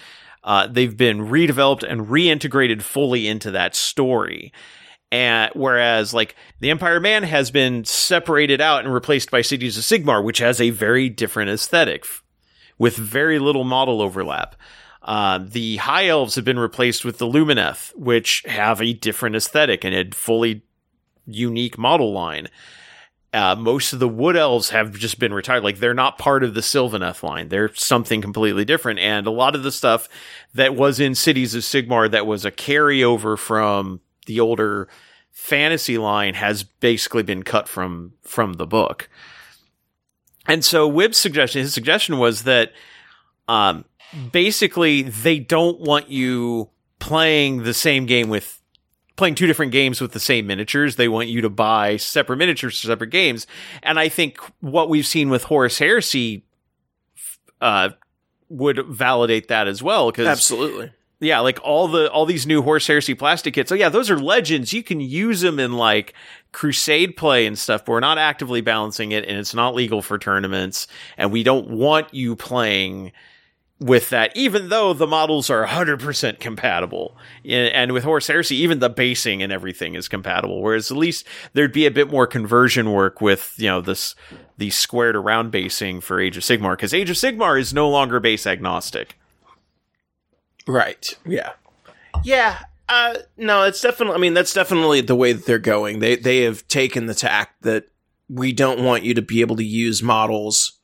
Uh, 0.45 0.66
they've 0.66 0.97
been 0.97 1.21
redeveloped 1.21 1.83
and 1.83 2.09
reintegrated 2.09 2.83
fully 2.83 3.28
into 3.28 3.50
that 3.50 3.75
story. 3.75 4.52
And 5.11 5.50
whereas 5.54 6.14
like 6.14 6.35
the 6.61 6.71
Empire 6.71 6.99
Man 6.99 7.23
has 7.23 7.50
been 7.50 7.85
separated 7.85 8.61
out 8.61 8.85
and 8.85 8.92
replaced 8.92 9.31
by 9.31 9.42
Cities 9.42 9.76
of 9.76 9.85
Sigmar, 9.85 10.25
which 10.25 10.38
has 10.38 10.61
a 10.61 10.71
very 10.71 11.09
different 11.09 11.50
aesthetic 11.50 12.07
with 12.78 12.97
very 12.97 13.38
little 13.38 13.64
model 13.64 14.02
overlap. 14.02 14.57
Uh, 15.02 15.38
the 15.42 15.76
High 15.78 16.09
Elves 16.09 16.35
have 16.37 16.45
been 16.45 16.59
replaced 16.59 17.04
with 17.04 17.19
the 17.19 17.26
Lumineth, 17.26 17.95
which 17.97 18.42
have 18.47 18.81
a 18.81 18.95
different 18.95 19.37
aesthetic 19.37 19.85
and 19.85 19.95
a 19.95 20.14
fully 20.14 20.62
unique 21.26 21.76
model 21.76 22.12
line. 22.12 22.49
Uh, 23.35 23.57
most 23.57 23.95
of 23.95 23.99
the 23.99 24.09
Wood 24.09 24.37
Elves 24.37 24.71
have 24.71 24.93
just 24.93 25.19
been 25.19 25.33
retired. 25.33 25.65
Like 25.65 25.79
they're 25.79 25.95
not 25.95 26.19
part 26.19 26.45
of 26.45 26.53
the 26.53 26.61
Sylvaneth 26.61 27.23
line. 27.23 27.49
They're 27.49 27.75
something 27.75 28.21
completely 28.21 28.67
different. 28.67 28.99
And 28.99 29.27
a 29.27 29.31
lot 29.31 29.55
of 29.55 29.62
the 29.62 29.73
stuff 29.73 30.09
that 30.53 30.75
was 30.75 31.01
in 31.01 31.15
Cities 31.15 31.55
of 31.55 31.62
Sigmar 31.62 32.11
that 32.11 32.27
was 32.27 32.45
a 32.45 32.51
carryover 32.51 33.39
from 33.39 34.01
the 34.27 34.39
older 34.39 34.89
fantasy 35.31 35.97
line 35.97 36.35
has 36.35 36.62
basically 36.62 37.23
been 37.23 37.42
cut 37.42 37.68
from 37.68 38.12
from 38.23 38.55
the 38.55 38.66
book. 38.66 39.09
And 40.47 40.64
so 40.64 40.88
Wib's 40.88 41.18
suggestion, 41.18 41.62
his 41.62 41.73
suggestion 41.73 42.18
was 42.18 42.42
that 42.42 42.73
um, 43.49 43.85
basically 44.33 45.03
they 45.03 45.38
don't 45.38 45.81
want 45.81 46.09
you 46.09 46.71
playing 46.99 47.62
the 47.62 47.75
same 47.75 48.07
game 48.07 48.29
with 48.29 48.62
playing 49.23 49.37
two 49.37 49.47
different 49.47 49.71
games 49.71 50.01
with 50.01 50.11
the 50.11 50.19
same 50.19 50.49
miniatures. 50.49 50.97
They 50.97 51.07
want 51.07 51.29
you 51.29 51.43
to 51.43 51.49
buy 51.49 51.97
separate 51.97 52.39
miniatures 52.39 52.81
for 52.81 52.89
separate 52.89 53.11
games. 53.11 53.47
And 53.81 54.01
I 54.01 54.09
think 54.09 54.41
what 54.59 54.89
we've 54.89 55.07
seen 55.07 55.31
with 55.31 55.45
Horus 55.45 55.79
Heresy 55.79 56.45
uh, 57.61 57.91
would 58.49 58.85
validate 58.89 59.47
that 59.47 59.69
as 59.69 59.81
well. 59.81 60.11
Because 60.11 60.27
absolutely, 60.27 60.91
yeah, 61.21 61.39
like 61.39 61.61
all 61.63 61.87
the 61.87 62.11
all 62.11 62.27
these 62.27 62.49
new 62.49 62.63
Horus 62.63 62.89
Heresy 62.89 63.15
plastic 63.15 63.55
kits. 63.55 63.71
Oh 63.71 63.77
yeah, 63.77 63.89
those 63.89 64.11
are 64.11 64.19
legends. 64.19 64.73
You 64.73 64.83
can 64.83 65.01
use 65.01 65.41
them 65.41 65.61
in 65.61 65.75
like 65.75 66.15
crusade 66.51 67.17
play 67.17 67.47
and 67.47 67.57
stuff, 67.57 67.85
but 67.85 67.93
we're 67.93 68.01
not 68.01 68.19
actively 68.19 68.61
balancing 68.61 69.13
it 69.13 69.25
and 69.25 69.39
it's 69.39 69.55
not 69.55 69.77
legal 69.77 70.03
for 70.03 70.19
tournaments 70.19 70.89
and 71.17 71.31
we 71.31 71.45
don't 71.45 71.71
want 71.71 72.13
you 72.13 72.35
playing 72.35 73.13
with 73.83 74.11
that, 74.11 74.35
even 74.37 74.68
though 74.68 74.92
the 74.95 75.07
models 75.07 75.51
are 75.51 75.66
100% 75.66 76.38
compatible. 76.38 77.16
And 77.45 77.92
with 77.92 78.05
Horus 78.05 78.29
Heresy, 78.29 78.57
even 78.57 78.79
the 78.79 78.88
basing 78.88 79.42
and 79.42 79.53
everything 79.53 79.95
is 79.95 80.09
compatible. 80.09 80.62
Whereas 80.62 80.90
at 80.90 80.97
least 80.97 81.27
there'd 81.53 81.73
be 81.73 81.87
a 81.87 81.90
bit 81.90 82.11
more 82.11 82.27
conversion 82.27 82.92
work 82.92 83.21
with, 83.21 83.55
you 83.57 83.68
know, 83.68 83.81
this, 83.81 84.14
the 84.57 84.71
squared 84.71 85.16
around 85.16 85.51
basing 85.51 86.01
for 86.01 86.21
Age 86.21 86.37
of 86.37 86.45
Sigmar, 86.45 86.73
because 86.73 86.95
Age 86.95 87.11
of 87.11 87.16
Sigmar 87.16 87.61
is 87.61 87.75
no 87.75 87.88
longer 87.88 88.21
base 88.21 88.47
agnostic. 88.47 89.18
Right. 90.66 91.09
Yeah. 91.27 91.53
Yeah. 92.23 92.61
Uh, 92.88 93.14
no, 93.37 93.64
it's 93.64 93.81
definitely. 93.81 94.14
I 94.14 94.18
mean, 94.18 94.35
that's 94.35 94.53
definitely 94.53 95.01
the 95.01 95.16
way 95.16 95.33
that 95.33 95.47
they're 95.47 95.59
going. 95.59 96.01
They 96.01 96.16
they 96.16 96.42
have 96.42 96.66
taken 96.68 97.07
the 97.07 97.14
tack 97.14 97.55
that 97.62 97.87
we 98.29 98.53
don't 98.53 98.85
want 98.85 99.03
you 99.03 99.14
to 99.14 99.23
be 99.23 99.40
able 99.40 99.57
to 99.57 99.64
use 99.64 100.03
models 100.03 100.79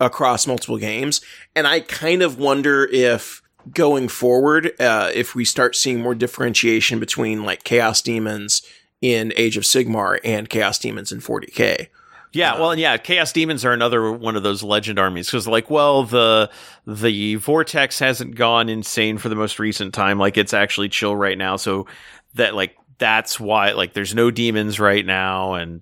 across 0.00 0.46
multiple 0.46 0.78
games, 0.78 1.20
and 1.54 1.66
I 1.66 1.80
kind 1.80 2.22
of 2.22 2.38
wonder 2.38 2.84
if 2.86 3.42
going 3.72 4.08
forward, 4.08 4.72
uh, 4.80 5.10
if 5.14 5.34
we 5.34 5.44
start 5.44 5.74
seeing 5.74 6.00
more 6.00 6.14
differentiation 6.14 7.00
between 7.00 7.44
like 7.44 7.64
Chaos 7.64 8.02
Demons 8.02 8.62
in 9.00 9.32
Age 9.36 9.56
of 9.56 9.64
Sigmar 9.64 10.18
and 10.24 10.48
Chaos 10.48 10.78
Demons 10.78 11.12
in 11.12 11.20
40k. 11.20 11.88
Yeah, 12.32 12.60
well, 12.60 12.78
yeah, 12.78 12.98
Chaos 12.98 13.32
Demons 13.32 13.64
are 13.64 13.72
another 13.72 14.12
one 14.12 14.36
of 14.36 14.42
those 14.42 14.62
legend 14.62 14.98
armies 14.98 15.26
because, 15.26 15.48
like, 15.48 15.70
well, 15.70 16.02
the 16.02 16.50
the 16.86 17.36
Vortex 17.36 17.98
hasn't 17.98 18.34
gone 18.34 18.68
insane 18.68 19.16
for 19.16 19.30
the 19.30 19.34
most 19.34 19.58
recent 19.58 19.94
time. 19.94 20.18
Like, 20.18 20.36
it's 20.36 20.52
actually 20.52 20.90
chill 20.90 21.16
right 21.16 21.38
now, 21.38 21.56
so 21.56 21.86
that 22.34 22.54
like 22.54 22.76
that's 22.98 23.40
why 23.40 23.72
like 23.72 23.94
there's 23.94 24.14
no 24.14 24.30
demons 24.30 24.78
right 24.78 25.06
now, 25.06 25.54
and 25.54 25.80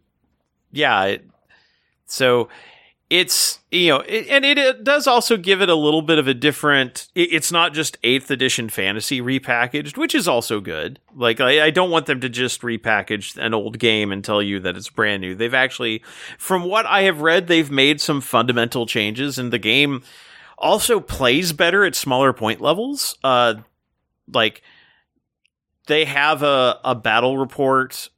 yeah, 0.70 1.04
it, 1.04 1.24
so 2.06 2.48
it's 3.10 3.60
you 3.70 3.88
know 3.88 4.00
it, 4.00 4.28
and 4.28 4.44
it, 4.44 4.56
it, 4.56 4.82
does 4.82 5.06
also 5.06 5.36
give 5.36 5.60
it 5.60 5.68
a 5.68 5.74
little 5.74 6.00
bit 6.00 6.18
of 6.18 6.26
a 6.26 6.34
different 6.34 7.08
it, 7.14 7.32
it's 7.32 7.52
not 7.52 7.74
just 7.74 8.00
8th 8.02 8.30
edition 8.30 8.68
fantasy 8.68 9.20
repackaged 9.20 9.96
which 9.96 10.14
is 10.14 10.26
also 10.26 10.60
good. 10.60 10.98
Like 11.14 11.40
I, 11.40 11.66
I, 11.66 11.70
don't 11.70 11.90
want 11.90 12.06
them 12.06 12.20
to 12.20 12.28
just 12.28 12.62
repackage 12.62 13.36
an 13.36 13.52
old 13.52 13.78
game 13.78 14.10
and 14.10 14.24
tell 14.24 14.42
you 14.42 14.58
that 14.60 14.76
it's 14.76 14.88
brand 14.88 15.20
new. 15.20 15.34
They've 15.34 15.54
actually 15.54 16.02
from 16.38 16.64
what 16.64 16.86
i 16.86 17.02
have 17.02 17.20
read 17.20 17.46
they've 17.46 17.70
made 17.70 18.00
some 18.00 18.20
fundamental 18.20 18.86
changes 18.86 19.38
and 19.38 19.52
the 19.52 19.58
game 19.58 20.02
also 20.56 20.98
plays 20.98 21.52
better 21.52 21.84
at 21.84 21.94
smaller 21.94 22.32
point 22.32 22.60
levels. 22.60 23.18
Uh 23.22 23.54
like 24.32 24.62
they 25.86 26.06
have 26.06 26.42
a, 26.42 26.80
a 26.84 26.94
battle 26.94 27.36
report 27.36 28.08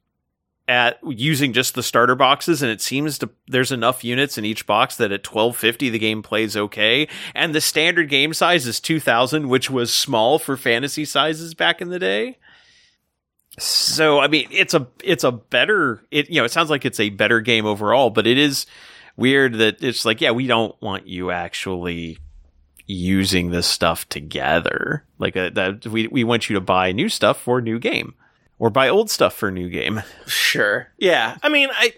at 0.67 0.99
using 1.03 1.53
just 1.53 1.75
the 1.75 1.83
starter 1.83 2.15
boxes 2.15 2.61
and 2.61 2.69
it 2.69 2.81
seems 2.81 3.17
to 3.17 3.29
there's 3.47 3.71
enough 3.71 4.03
units 4.03 4.37
in 4.37 4.43
each 4.43 4.65
box 4.65 4.97
that 4.97 5.11
at 5.11 5.25
1250 5.25 5.89
the 5.89 5.99
game 5.99 6.21
plays 6.21 6.57
okay. 6.57 7.07
And 7.33 7.55
the 7.55 7.61
standard 7.61 8.09
game 8.09 8.33
size 8.33 8.67
is 8.67 8.79
2000 8.79 9.47
which 9.47 9.69
was 9.69 9.93
small 9.93 10.39
for 10.39 10.57
fantasy 10.57 11.05
sizes 11.05 11.53
back 11.53 11.81
in 11.81 11.89
the 11.89 11.99
day. 11.99 12.37
So 13.57 14.19
i 14.19 14.27
mean 14.27 14.47
it's 14.51 14.73
a 14.73 14.87
it's 15.03 15.23
a 15.23 15.31
better 15.31 16.03
it 16.11 16.29
you 16.29 16.35
know 16.35 16.45
it 16.45 16.51
sounds 16.51 16.69
like 16.69 16.85
it's 16.85 16.99
a 16.99 17.09
better 17.09 17.39
game 17.39 17.65
overall 17.65 18.09
but 18.09 18.27
it 18.27 18.37
is 18.37 18.65
weird 19.15 19.55
that 19.55 19.81
it's 19.81 20.05
like 20.05 20.21
yeah 20.21 20.31
we 20.31 20.47
don't 20.47 20.79
want 20.81 21.07
you 21.07 21.31
actually 21.31 22.17
using 22.87 23.49
this 23.51 23.67
stuff 23.67 24.07
together. 24.09 25.05
Like 25.17 25.35
a, 25.35 25.47
uh, 25.47 25.49
that 25.51 25.85
we 25.87 26.07
we 26.07 26.23
want 26.23 26.49
you 26.49 26.55
to 26.55 26.61
buy 26.61 26.91
new 26.91 27.09
stuff 27.09 27.39
for 27.39 27.59
a 27.59 27.61
new 27.61 27.79
game 27.79 28.15
or 28.59 28.69
buy 28.69 28.89
old 28.89 29.09
stuff 29.09 29.33
for 29.33 29.49
a 29.49 29.51
new 29.51 29.69
game. 29.69 30.01
Sure. 30.25 30.87
Yeah. 30.97 31.37
I 31.43 31.49
mean, 31.49 31.69
I 31.71 31.93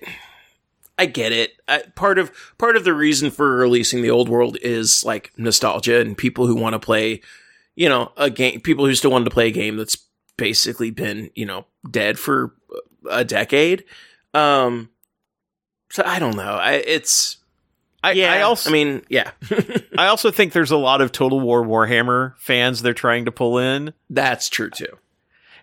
I 0.97 1.05
get 1.05 1.31
it. 1.31 1.53
I, 1.67 1.83
part 1.95 2.19
of 2.19 2.31
part 2.57 2.75
of 2.75 2.83
the 2.83 2.93
reason 2.93 3.31
for 3.31 3.55
releasing 3.55 4.01
the 4.01 4.11
old 4.11 4.27
world 4.27 4.57
is 4.61 5.05
like 5.05 5.31
nostalgia 5.37 6.01
and 6.01 6.17
people 6.17 6.45
who 6.45 6.55
want 6.55 6.73
to 6.73 6.79
play, 6.79 7.21
you 7.75 7.87
know, 7.87 8.11
a 8.17 8.29
game. 8.29 8.59
People 8.59 8.85
who 8.85 8.93
still 8.95 9.11
want 9.11 9.25
to 9.25 9.31
play 9.31 9.47
a 9.47 9.51
game 9.51 9.77
that's 9.77 9.97
basically 10.35 10.91
been 10.91 11.29
you 11.35 11.45
know 11.45 11.65
dead 11.89 12.19
for 12.19 12.53
a 13.09 13.23
decade. 13.23 13.85
Um, 14.33 14.89
so 15.89 16.03
I 16.05 16.19
don't 16.19 16.35
know. 16.35 16.55
I, 16.55 16.73
it's 16.73 17.37
I, 18.03 18.11
yeah, 18.11 18.33
I 18.33 18.41
also 18.41 18.69
I 18.69 18.73
mean, 18.73 19.03
yeah, 19.09 19.31
I 19.97 20.07
also 20.07 20.31
think 20.31 20.53
there's 20.53 20.71
a 20.71 20.77
lot 20.77 21.01
of 21.01 21.11
Total 21.11 21.39
War 21.39 21.63
Warhammer 21.63 22.35
fans 22.37 22.81
they're 22.81 22.93
trying 22.93 23.25
to 23.25 23.31
pull 23.31 23.57
in. 23.57 23.93
that's 24.09 24.49
true 24.49 24.69
too. 24.69 24.97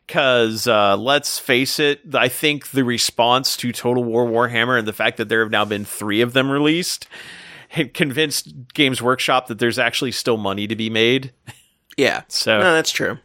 Because 0.07 0.69
uh, 0.69 0.97
let's 0.97 1.38
face 1.38 1.79
it, 1.81 2.14
I 2.14 2.29
think 2.29 2.71
the 2.71 2.85
response 2.85 3.57
to 3.59 3.73
Total 3.73 4.05
War 4.05 4.25
Warhammer 4.25 4.79
and 4.79 4.87
the 4.87 4.92
fact 4.92 5.16
that 5.16 5.29
there 5.29 5.40
have 5.40 5.51
now 5.51 5.64
been 5.64 5.85
three 5.85 6.21
of 6.21 6.33
them 6.33 6.51
released 6.51 7.09
had 7.69 7.92
convinced 7.92 8.53
Games 8.75 9.03
Workshop 9.03 9.49
that 9.49 9.59
there's 9.59 9.79
actually 9.79 10.12
still 10.12 10.37
money 10.37 10.66
to 10.69 10.77
be 10.77 10.88
made. 10.90 11.33
Yeah, 11.97 12.23
So 12.29 12.59
no, 12.59 12.75
that's 12.75 12.90
true. 12.90 13.19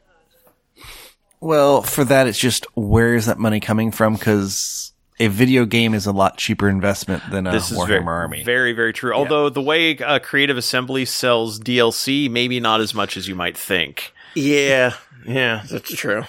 Well, 1.40 1.82
for 1.82 2.04
that, 2.06 2.28
it's 2.28 2.40
just 2.40 2.66
where 2.76 3.16
is 3.16 3.26
that 3.26 3.38
money 3.38 3.60
coming 3.60 3.92
from? 3.92 4.14
Because 4.14 4.94
a 5.20 5.28
video 5.28 5.66
game 5.66 5.94
is 5.94 6.06
a 6.06 6.12
lot 6.12 6.38
cheaper 6.38 6.70
investment 6.70 7.22
than 7.30 7.48
a 7.48 7.52
this 7.52 7.72
is 7.72 7.78
Warhammer 7.78 7.88
very, 7.88 8.06
army. 8.06 8.44
very, 8.44 8.74
very 8.74 8.94
true. 8.94 9.14
Although 9.14 9.50
the 9.50 9.62
way 9.62 9.98
uh, 9.98 10.20
Creative 10.20 10.58
Assembly 10.58 11.06
sells 11.06 11.60
DLC, 11.60 12.30
maybe 12.30 12.60
not 12.60 12.80
as 12.82 12.94
much 12.94 13.18
as 13.18 13.28
you 13.28 13.36
might 13.36 13.58
think. 13.58 14.14
Yeah, 14.36 14.94
yeah, 15.26 15.64
that's 15.70 15.94
true. 15.94 16.24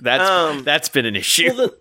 That's 0.00 0.28
Um, 0.28 0.64
that's 0.64 0.88
been 0.88 1.06
an 1.06 1.16
issue. 1.16 1.48
Well, 1.48 1.56
the, 1.68 1.78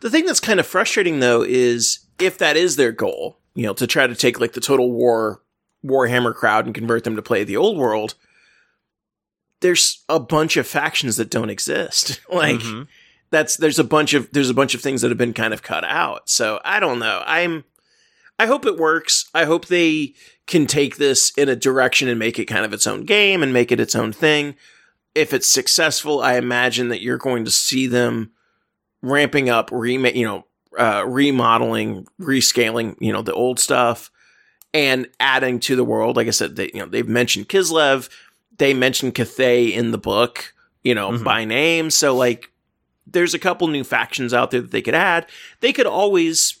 the 0.00 0.10
thing 0.10 0.24
that's 0.26 0.40
kind 0.40 0.60
of 0.60 0.66
frustrating 0.66 1.20
though 1.20 1.42
is 1.42 2.00
if 2.18 2.38
that 2.38 2.56
is 2.56 2.76
their 2.76 2.92
goal, 2.92 3.38
you 3.54 3.64
know, 3.66 3.74
to 3.74 3.86
try 3.86 4.06
to 4.06 4.14
take 4.14 4.40
like 4.40 4.52
the 4.52 4.60
total 4.60 4.90
war 4.92 5.42
Warhammer 5.84 6.34
crowd 6.34 6.66
and 6.66 6.74
convert 6.74 7.04
them 7.04 7.16
to 7.16 7.22
play 7.22 7.42
the 7.44 7.56
old 7.56 7.78
world, 7.78 8.14
there's 9.60 10.04
a 10.08 10.20
bunch 10.20 10.56
of 10.56 10.66
factions 10.66 11.16
that 11.16 11.30
don't 11.30 11.50
exist. 11.50 12.20
like 12.32 12.60
Mhm. 12.60 12.86
that's 13.30 13.56
there's 13.56 13.78
a 13.78 13.84
bunch 13.84 14.14
of 14.14 14.28
there's 14.32 14.50
a 14.50 14.54
bunch 14.54 14.74
of 14.74 14.80
things 14.80 15.02
that 15.02 15.10
have 15.10 15.18
been 15.18 15.32
kind 15.34 15.52
of 15.54 15.62
cut 15.62 15.84
out. 15.84 16.28
So 16.28 16.60
I 16.64 16.80
don't 16.80 16.98
know. 16.98 17.22
I'm 17.26 17.64
I 18.38 18.46
hope 18.46 18.64
it 18.64 18.78
works. 18.78 19.28
I 19.34 19.44
hope 19.44 19.66
they 19.66 20.14
can 20.46 20.66
take 20.66 20.96
this 20.96 21.30
in 21.36 21.48
a 21.48 21.56
direction 21.56 22.08
and 22.08 22.18
make 22.18 22.38
it 22.38 22.46
kind 22.46 22.64
of 22.64 22.72
its 22.72 22.86
own 22.86 23.04
game 23.04 23.42
and 23.42 23.52
make 23.52 23.70
it 23.70 23.80
its 23.80 23.94
own 23.94 24.12
thing. 24.12 24.56
If 25.14 25.32
it's 25.34 25.48
successful, 25.48 26.20
I 26.20 26.34
imagine 26.36 26.88
that 26.88 27.02
you're 27.02 27.18
going 27.18 27.44
to 27.44 27.50
see 27.50 27.86
them 27.86 28.30
ramping 29.02 29.48
up, 29.48 29.70
rema- 29.72 30.10
you 30.10 30.24
know, 30.26 30.46
uh, 30.78 31.04
remodeling, 31.06 32.06
rescaling, 32.20 32.96
you 33.00 33.12
know, 33.12 33.22
the 33.22 33.32
old 33.34 33.58
stuff 33.58 34.10
and 34.72 35.08
adding 35.18 35.58
to 35.60 35.74
the 35.74 35.82
world. 35.84 36.16
Like 36.16 36.28
I 36.28 36.30
said, 36.30 36.54
they, 36.56 36.70
you 36.72 36.80
know, 36.80 36.86
they've 36.86 37.08
mentioned 37.08 37.48
Kislev, 37.48 38.08
they 38.56 38.72
mentioned 38.72 39.14
Cathay 39.16 39.66
in 39.66 39.90
the 39.90 39.98
book, 39.98 40.54
you 40.84 40.94
know, 40.94 41.10
Mhm. 41.10 41.24
by 41.24 41.44
name. 41.44 41.90
So 41.90 42.14
like, 42.14 42.52
there's 43.06 43.34
a 43.34 43.38
couple 43.40 43.66
new 43.66 43.82
factions 43.82 44.32
out 44.32 44.52
there 44.52 44.60
that 44.60 44.70
they 44.70 44.82
could 44.82 44.94
add. 44.94 45.26
They 45.58 45.72
could 45.72 45.86
always 45.86 46.60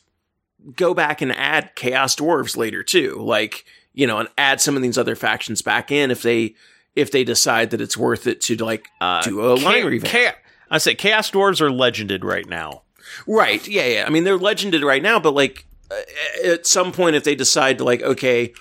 go 0.74 0.92
back 0.92 1.22
and 1.22 1.30
add 1.32 1.70
Chaos 1.76 2.16
Dwarves 2.16 2.56
later 2.56 2.82
too, 2.82 3.16
like 3.20 3.64
you 3.92 4.06
know, 4.06 4.18
and 4.18 4.28
add 4.38 4.60
some 4.60 4.76
of 4.76 4.82
these 4.82 4.96
other 4.98 5.16
factions 5.16 5.62
back 5.62 5.90
in 5.90 6.10
if 6.12 6.22
they 6.22 6.54
if 6.96 7.10
they 7.10 7.24
decide 7.24 7.70
that 7.70 7.80
it's 7.80 7.96
worth 7.96 8.26
it 8.26 8.40
to 8.42 8.56
like 8.56 8.88
Uh, 9.00 9.22
do 9.22 9.40
a 9.40 9.54
line 9.54 9.84
revamp. 9.84 10.12
Cha- 10.12 10.38
I 10.70 10.78
say 10.78 10.94
Chaos 10.94 11.30
Dwarves 11.30 11.60
are 11.60 11.70
legended 11.70 12.24
right 12.24 12.48
now. 12.48 12.82
Right. 13.26 13.66
Yeah, 13.66 13.86
yeah. 13.86 14.04
I 14.06 14.10
mean, 14.10 14.24
they're 14.24 14.36
legended 14.38 14.82
right 14.84 15.02
now, 15.02 15.18
but 15.18 15.34
like 15.34 15.66
uh, 15.90 16.50
at 16.52 16.66
some 16.66 16.92
point, 16.92 17.16
if 17.16 17.24
they 17.24 17.34
decide 17.34 17.78
to 17.78 17.84
like, 17.84 18.02
okay, 18.02 18.52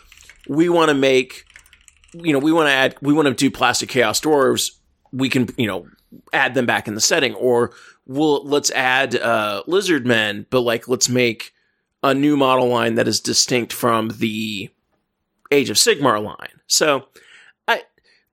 we 0.47 0.69
want 0.69 0.89
to 0.89 0.95
make, 0.95 1.45
you 2.13 2.33
know, 2.33 2.39
we 2.39 2.51
want 2.51 2.67
to 2.67 2.71
add, 2.73 2.95
we 3.01 3.13
want 3.13 3.27
to 3.27 3.33
do 3.33 3.51
plastic 3.51 3.89
chaos 3.89 4.19
dwarves, 4.19 4.71
we 5.11 5.29
can, 5.29 5.47
you 5.57 5.67
know, 5.67 5.87
add 6.33 6.55
them 6.55 6.65
back 6.65 6.87
in 6.87 6.95
the 6.95 7.01
setting, 7.01 7.35
or 7.35 7.71
we'll 8.07 8.43
let's 8.45 8.71
add 8.71 9.15
uh, 9.15 9.61
lizard 9.67 10.07
men, 10.07 10.47
but 10.49 10.61
like 10.61 10.87
let's 10.87 11.09
make 11.09 11.53
a 12.01 12.13
new 12.15 12.35
model 12.35 12.67
line 12.67 12.95
that 12.95 13.07
is 13.07 13.19
distinct 13.19 13.73
from 13.73 14.09
the 14.17 14.69
Age 15.51 15.69
of 15.69 15.77
Sigmar 15.77 16.23
line. 16.23 16.61
So, 16.65 17.07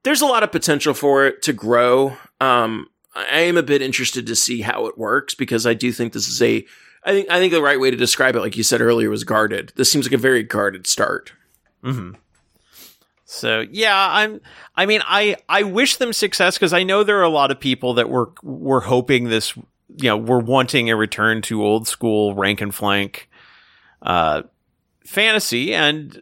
there's 0.07 0.21
a 0.21 0.25
lot 0.25 0.41
of 0.41 0.53
potential 0.53 0.93
for 0.93 1.25
it 1.25 1.41
to 1.41 1.51
grow. 1.51 2.15
Um, 2.39 2.87
I 3.13 3.41
am 3.41 3.57
a 3.57 3.63
bit 3.63 3.81
interested 3.81 4.25
to 4.27 4.37
see 4.37 4.61
how 4.61 4.85
it 4.85 4.97
works 4.97 5.35
because 5.35 5.67
I 5.67 5.73
do 5.73 5.91
think 5.91 6.13
this 6.13 6.29
is 6.29 6.41
a 6.41 6.65
I 7.03 7.11
think 7.11 7.29
I 7.29 7.39
think 7.39 7.51
the 7.51 7.61
right 7.61 7.77
way 7.77 7.91
to 7.91 7.97
describe 7.97 8.33
it, 8.37 8.39
like 8.39 8.55
you 8.55 8.63
said 8.63 8.79
earlier, 8.79 9.09
was 9.09 9.25
guarded. 9.25 9.73
This 9.75 9.91
seems 9.91 10.05
like 10.05 10.13
a 10.13 10.17
very 10.17 10.43
guarded 10.43 10.87
start. 10.87 11.33
hmm 11.83 12.11
So 13.25 13.65
yeah, 13.69 14.07
I'm. 14.09 14.39
I 14.77 14.85
mean, 14.85 15.01
I 15.05 15.35
I 15.49 15.63
wish 15.63 15.97
them 15.97 16.13
success 16.13 16.55
because 16.55 16.71
I 16.71 16.83
know 16.83 17.03
there 17.03 17.19
are 17.19 17.23
a 17.23 17.29
lot 17.29 17.51
of 17.51 17.59
people 17.59 17.95
that 17.95 18.09
were 18.09 18.31
were 18.43 18.81
hoping 18.81 19.25
this. 19.25 19.57
You 19.57 20.09
know, 20.09 20.17
were 20.17 20.39
wanting 20.39 20.89
a 20.89 20.95
return 20.95 21.41
to 21.43 21.65
old 21.65 21.85
school 21.85 22.33
rank 22.33 22.61
and 22.61 22.73
flank, 22.73 23.29
uh, 24.01 24.43
fantasy, 25.05 25.73
and 25.73 26.21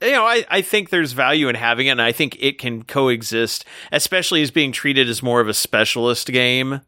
you 0.00 0.12
know, 0.12 0.24
I 0.24 0.44
I 0.48 0.62
think 0.62 0.90
there's 0.90 1.12
value 1.12 1.48
in 1.48 1.54
having 1.54 1.86
it, 1.86 1.90
and 1.90 2.02
I 2.02 2.12
think 2.12 2.36
it 2.40 2.58
can 2.58 2.84
coexist, 2.84 3.64
especially 3.92 4.42
as 4.42 4.50
being 4.50 4.72
treated 4.72 5.08
as 5.08 5.22
more 5.22 5.40
of 5.40 5.48
a 5.48 5.54
specialist 5.54 6.28
game. 6.28 6.80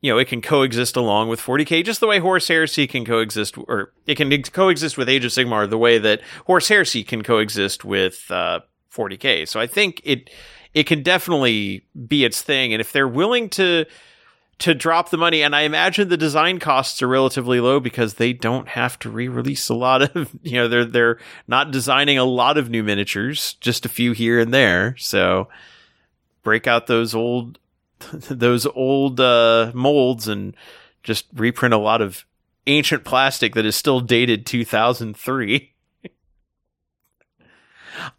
You 0.00 0.12
know, 0.12 0.18
it 0.18 0.28
can 0.28 0.40
coexist 0.40 0.96
along 0.96 1.28
with 1.28 1.40
40k, 1.40 1.84
just 1.84 1.98
the 1.98 2.06
way 2.06 2.20
Horus 2.20 2.46
Heresy 2.46 2.86
can 2.86 3.04
coexist, 3.04 3.58
or 3.58 3.92
it 4.06 4.14
can 4.14 4.42
coexist 4.44 4.96
with 4.96 5.08
Age 5.08 5.24
of 5.24 5.32
Sigmar, 5.32 5.68
the 5.68 5.78
way 5.78 5.98
that 5.98 6.20
Horus 6.46 6.68
Heresy 6.68 7.02
can 7.02 7.22
coexist 7.22 7.84
with 7.84 8.30
uh, 8.30 8.60
40k. 8.92 9.48
So 9.48 9.58
I 9.58 9.66
think 9.66 10.00
it 10.04 10.30
it 10.74 10.84
can 10.84 11.02
definitely 11.02 11.86
be 12.06 12.24
its 12.24 12.42
thing, 12.42 12.72
and 12.72 12.80
if 12.80 12.92
they're 12.92 13.08
willing 13.08 13.48
to 13.50 13.86
to 14.60 14.74
drop 14.74 15.10
the 15.10 15.16
money, 15.16 15.42
and 15.42 15.54
I 15.54 15.60
imagine 15.62 16.08
the 16.08 16.16
design 16.16 16.58
costs 16.58 17.00
are 17.00 17.08
relatively 17.08 17.60
low 17.60 17.78
because 17.78 18.14
they 18.14 18.32
don't 18.32 18.68
have 18.68 18.98
to 19.00 19.10
re-release 19.10 19.68
a 19.68 19.74
lot 19.74 20.02
of, 20.16 20.34
you 20.42 20.56
know, 20.56 20.68
they're 20.68 20.84
they're 20.84 21.18
not 21.46 21.70
designing 21.70 22.18
a 22.18 22.24
lot 22.24 22.58
of 22.58 22.70
new 22.70 22.82
miniatures, 22.82 23.54
just 23.60 23.86
a 23.86 23.88
few 23.88 24.12
here 24.12 24.40
and 24.40 24.52
there. 24.52 24.96
So 24.98 25.48
break 26.42 26.66
out 26.66 26.86
those 26.86 27.14
old 27.14 27.58
those 28.10 28.66
old 28.66 29.20
uh, 29.20 29.70
molds 29.74 30.28
and 30.28 30.56
just 31.02 31.26
reprint 31.34 31.74
a 31.74 31.78
lot 31.78 32.02
of 32.02 32.24
ancient 32.66 33.04
plastic 33.04 33.54
that 33.54 33.64
is 33.64 33.76
still 33.76 34.00
dated 34.00 34.44
2003. 34.44 35.72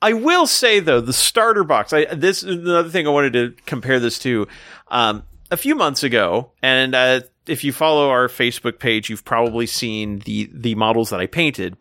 I 0.01 0.13
will 0.13 0.47
say 0.47 0.79
though, 0.79 1.01
the 1.01 1.13
starter 1.13 1.63
box. 1.65 1.91
I 1.91 2.05
this 2.05 2.43
is 2.43 2.55
another 2.55 2.89
thing 2.89 3.07
I 3.07 3.11
wanted 3.11 3.33
to 3.33 3.53
compare 3.65 3.99
this 3.99 4.19
to. 4.19 4.47
Um, 4.87 5.23
a 5.51 5.57
few 5.57 5.75
months 5.75 6.03
ago, 6.03 6.51
and 6.61 6.93
uh, 6.93 7.21
if 7.47 7.63
you 7.63 7.73
follow 7.73 8.09
our 8.09 8.27
Facebook 8.27 8.79
page, 8.79 9.09
you've 9.09 9.25
probably 9.25 9.65
seen 9.65 10.19
the 10.19 10.49
the 10.53 10.75
models 10.75 11.09
that 11.09 11.19
I 11.19 11.25
painted. 11.25 11.77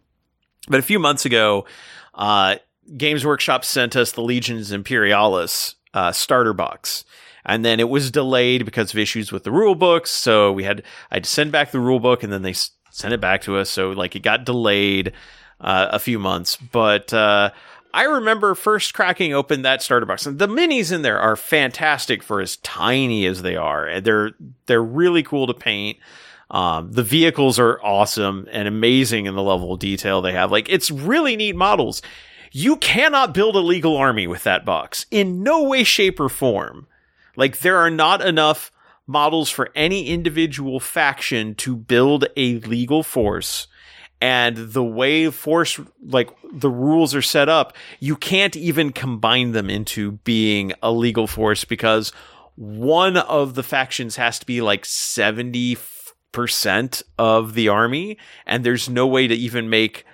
But 0.68 0.80
a 0.80 0.82
few 0.82 0.98
months 0.98 1.24
ago, 1.24 1.66
uh, 2.14 2.56
Games 2.96 3.24
Workshop 3.24 3.64
sent 3.64 3.96
us 3.96 4.12
the 4.12 4.22
Legions 4.22 4.72
Imperialis 4.72 5.74
uh, 5.94 6.12
starter 6.12 6.52
box, 6.52 7.04
and 7.44 7.64
then 7.64 7.80
it 7.80 7.88
was 7.88 8.10
delayed 8.10 8.64
because 8.64 8.92
of 8.92 8.98
issues 8.98 9.32
with 9.32 9.44
the 9.44 9.52
rule 9.52 9.74
books. 9.74 10.10
So 10.10 10.52
we 10.52 10.64
had 10.64 10.82
I 11.10 11.16
had 11.16 11.24
to 11.24 11.30
send 11.30 11.52
back 11.52 11.70
the 11.70 11.80
rule 11.80 12.00
book, 12.00 12.22
and 12.22 12.32
then 12.32 12.42
they 12.42 12.54
sent 12.90 13.14
it 13.14 13.20
back 13.20 13.42
to 13.42 13.56
us. 13.56 13.70
So 13.70 13.90
like 13.90 14.16
it 14.16 14.22
got 14.22 14.44
delayed 14.44 15.12
uh, 15.60 15.88
a 15.90 15.98
few 15.98 16.18
months, 16.18 16.56
but. 16.56 17.12
I 17.92 18.04
remember 18.04 18.54
first 18.54 18.94
cracking 18.94 19.32
open 19.32 19.62
that 19.62 19.82
starter 19.82 20.06
box, 20.06 20.26
and 20.26 20.38
the 20.38 20.48
minis 20.48 20.92
in 20.92 21.02
there 21.02 21.18
are 21.18 21.36
fantastic 21.36 22.22
for 22.22 22.40
as 22.40 22.56
tiny 22.58 23.26
as 23.26 23.42
they 23.42 23.56
are. 23.56 23.86
And 23.86 24.04
They're 24.04 24.32
they're 24.66 24.82
really 24.82 25.22
cool 25.22 25.46
to 25.46 25.54
paint. 25.54 25.98
Um, 26.50 26.92
the 26.92 27.02
vehicles 27.02 27.58
are 27.58 27.82
awesome 27.82 28.48
and 28.50 28.66
amazing 28.66 29.26
in 29.26 29.34
the 29.34 29.42
level 29.42 29.74
of 29.74 29.80
detail 29.80 30.22
they 30.22 30.32
have. 30.32 30.50
Like 30.50 30.68
it's 30.68 30.90
really 30.90 31.36
neat 31.36 31.56
models. 31.56 32.02
You 32.52 32.76
cannot 32.76 33.34
build 33.34 33.56
a 33.56 33.60
legal 33.60 33.96
army 33.96 34.26
with 34.26 34.44
that 34.44 34.64
box 34.64 35.04
in 35.10 35.42
no 35.42 35.64
way, 35.64 35.84
shape, 35.84 36.18
or 36.18 36.30
form. 36.30 36.86
Like 37.36 37.58
there 37.58 37.76
are 37.76 37.90
not 37.90 38.22
enough 38.22 38.72
models 39.06 39.50
for 39.50 39.70
any 39.74 40.08
individual 40.08 40.80
faction 40.80 41.54
to 41.56 41.76
build 41.76 42.26
a 42.36 42.58
legal 42.60 43.02
force 43.02 43.66
and 44.20 44.56
the 44.56 44.84
way 44.84 45.30
force 45.30 45.78
like 46.02 46.30
the 46.52 46.70
rules 46.70 47.14
are 47.14 47.22
set 47.22 47.48
up 47.48 47.74
you 48.00 48.16
can't 48.16 48.56
even 48.56 48.92
combine 48.92 49.52
them 49.52 49.70
into 49.70 50.12
being 50.24 50.72
a 50.82 50.90
legal 50.90 51.26
force 51.26 51.64
because 51.64 52.12
one 52.56 53.16
of 53.16 53.54
the 53.54 53.62
factions 53.62 54.16
has 54.16 54.38
to 54.40 54.46
be 54.46 54.60
like 54.60 54.82
70% 54.82 57.02
of 57.16 57.54
the 57.54 57.68
army 57.68 58.18
and 58.46 58.64
there's 58.64 58.88
no 58.88 59.06
way 59.06 59.28
to 59.28 59.34
even 59.34 59.70
make 59.70 60.04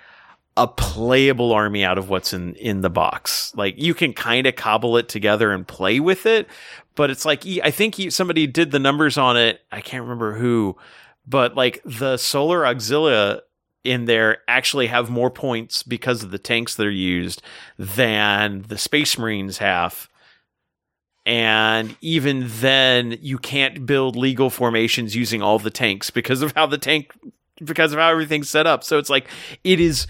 a 0.57 0.67
playable 0.67 1.51
army 1.51 1.83
out 1.83 1.97
of 1.97 2.07
what's 2.07 2.33
in 2.33 2.55
in 2.55 2.79
the 2.79 2.89
box. 2.89 3.53
Like 3.55 3.75
you 3.77 3.93
can 3.93 4.13
kind 4.13 4.47
of 4.47 4.55
cobble 4.55 4.95
it 4.95 5.09
together 5.09 5.51
and 5.51 5.67
play 5.67 5.99
with 5.99 6.25
it 6.25 6.47
but 6.95 7.09
it's 7.09 7.25
like 7.25 7.43
i 7.63 7.71
think 7.71 7.95
somebody 8.09 8.47
did 8.47 8.71
the 8.71 8.79
numbers 8.79 9.17
on 9.17 9.37
it. 9.37 9.61
I 9.71 9.81
can't 9.81 10.03
remember 10.03 10.33
who 10.33 10.77
but 11.27 11.55
like 11.55 11.81
the 11.83 12.17
solar 12.17 12.61
auxilia 12.61 13.41
in 13.85 14.05
there 14.05 14.39
actually 14.47 14.87
have 14.87 15.09
more 15.09 15.29
points 15.29 15.83
because 15.83 16.23
of 16.23 16.31
the 16.31 16.39
tanks 16.39 16.75
that 16.75 16.87
are 16.87 16.91
used 16.91 17.41
than 17.77 18.63
the 18.67 18.77
space 18.77 19.17
marines 19.17 19.59
have 19.59 20.09
and 21.27 21.95
even 22.01 22.45
then 22.47 23.17
you 23.21 23.37
can't 23.37 23.85
build 23.85 24.15
legal 24.15 24.49
formations 24.49 25.15
using 25.15 25.41
all 25.41 25.57
the 25.59 25.71
tanks 25.71 26.09
because 26.09 26.41
of 26.41 26.51
how 26.53 26.65
the 26.65 26.77
tank 26.77 27.11
because 27.63 27.93
of 27.93 27.99
how 27.99 28.09
everything's 28.09 28.49
set 28.49 28.67
up 28.67 28.83
so 28.83 28.97
it's 28.97 29.09
like 29.09 29.27
it 29.63 29.79
is 29.79 30.07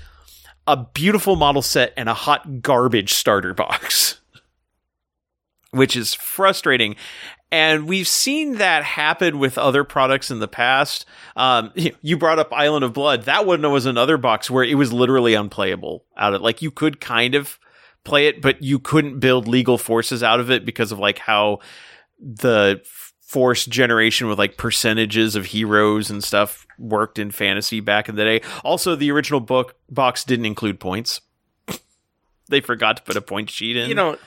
a 0.67 0.77
beautiful 0.77 1.35
model 1.35 1.61
set 1.61 1.93
and 1.95 2.09
a 2.09 2.13
hot 2.13 2.61
garbage 2.61 3.13
starter 3.13 3.53
box, 3.53 4.19
which 5.71 5.95
is 5.95 6.13
frustrating. 6.13 6.95
And 7.55 7.87
we've 7.87 8.07
seen 8.07 8.57
that 8.57 8.83
happen 8.83 9.39
with 9.39 9.57
other 9.57 9.85
products 9.85 10.29
in 10.29 10.39
the 10.39 10.47
past. 10.47 11.05
Um, 11.37 11.71
you 12.01 12.17
brought 12.17 12.37
up 12.37 12.51
Island 12.51 12.83
of 12.83 12.91
Blood. 12.91 13.23
That 13.23 13.45
one 13.45 13.61
was 13.71 13.85
another 13.85 14.17
box 14.17 14.51
where 14.51 14.65
it 14.65 14.75
was 14.75 14.91
literally 14.91 15.35
unplayable 15.35 16.03
out 16.17 16.33
of 16.33 16.41
like 16.41 16.61
you 16.61 16.69
could 16.69 16.99
kind 16.99 17.33
of 17.33 17.57
play 18.03 18.27
it, 18.27 18.41
but 18.41 18.61
you 18.61 18.77
couldn't 18.77 19.21
build 19.21 19.47
legal 19.47 19.77
forces 19.77 20.21
out 20.21 20.41
of 20.41 20.51
it 20.51 20.65
because 20.65 20.91
of 20.91 20.99
like 20.99 21.17
how 21.17 21.59
the 22.19 22.81
force 23.21 23.65
generation 23.65 24.27
with 24.27 24.37
like 24.37 24.57
percentages 24.57 25.37
of 25.37 25.45
heroes 25.45 26.09
and 26.09 26.25
stuff 26.25 26.67
worked 26.77 27.17
in 27.17 27.31
fantasy 27.31 27.79
back 27.79 28.09
in 28.09 28.15
the 28.15 28.25
day. 28.25 28.41
Also, 28.65 28.97
the 28.97 29.11
original 29.11 29.39
book 29.39 29.75
box 29.89 30.25
didn't 30.25 30.45
include 30.45 30.77
points. 30.77 31.21
they 32.49 32.59
forgot 32.59 32.97
to 32.97 33.03
put 33.03 33.15
a 33.15 33.21
point 33.21 33.49
sheet 33.49 33.77
in. 33.77 33.87
You 33.87 33.95
know, 33.95 34.17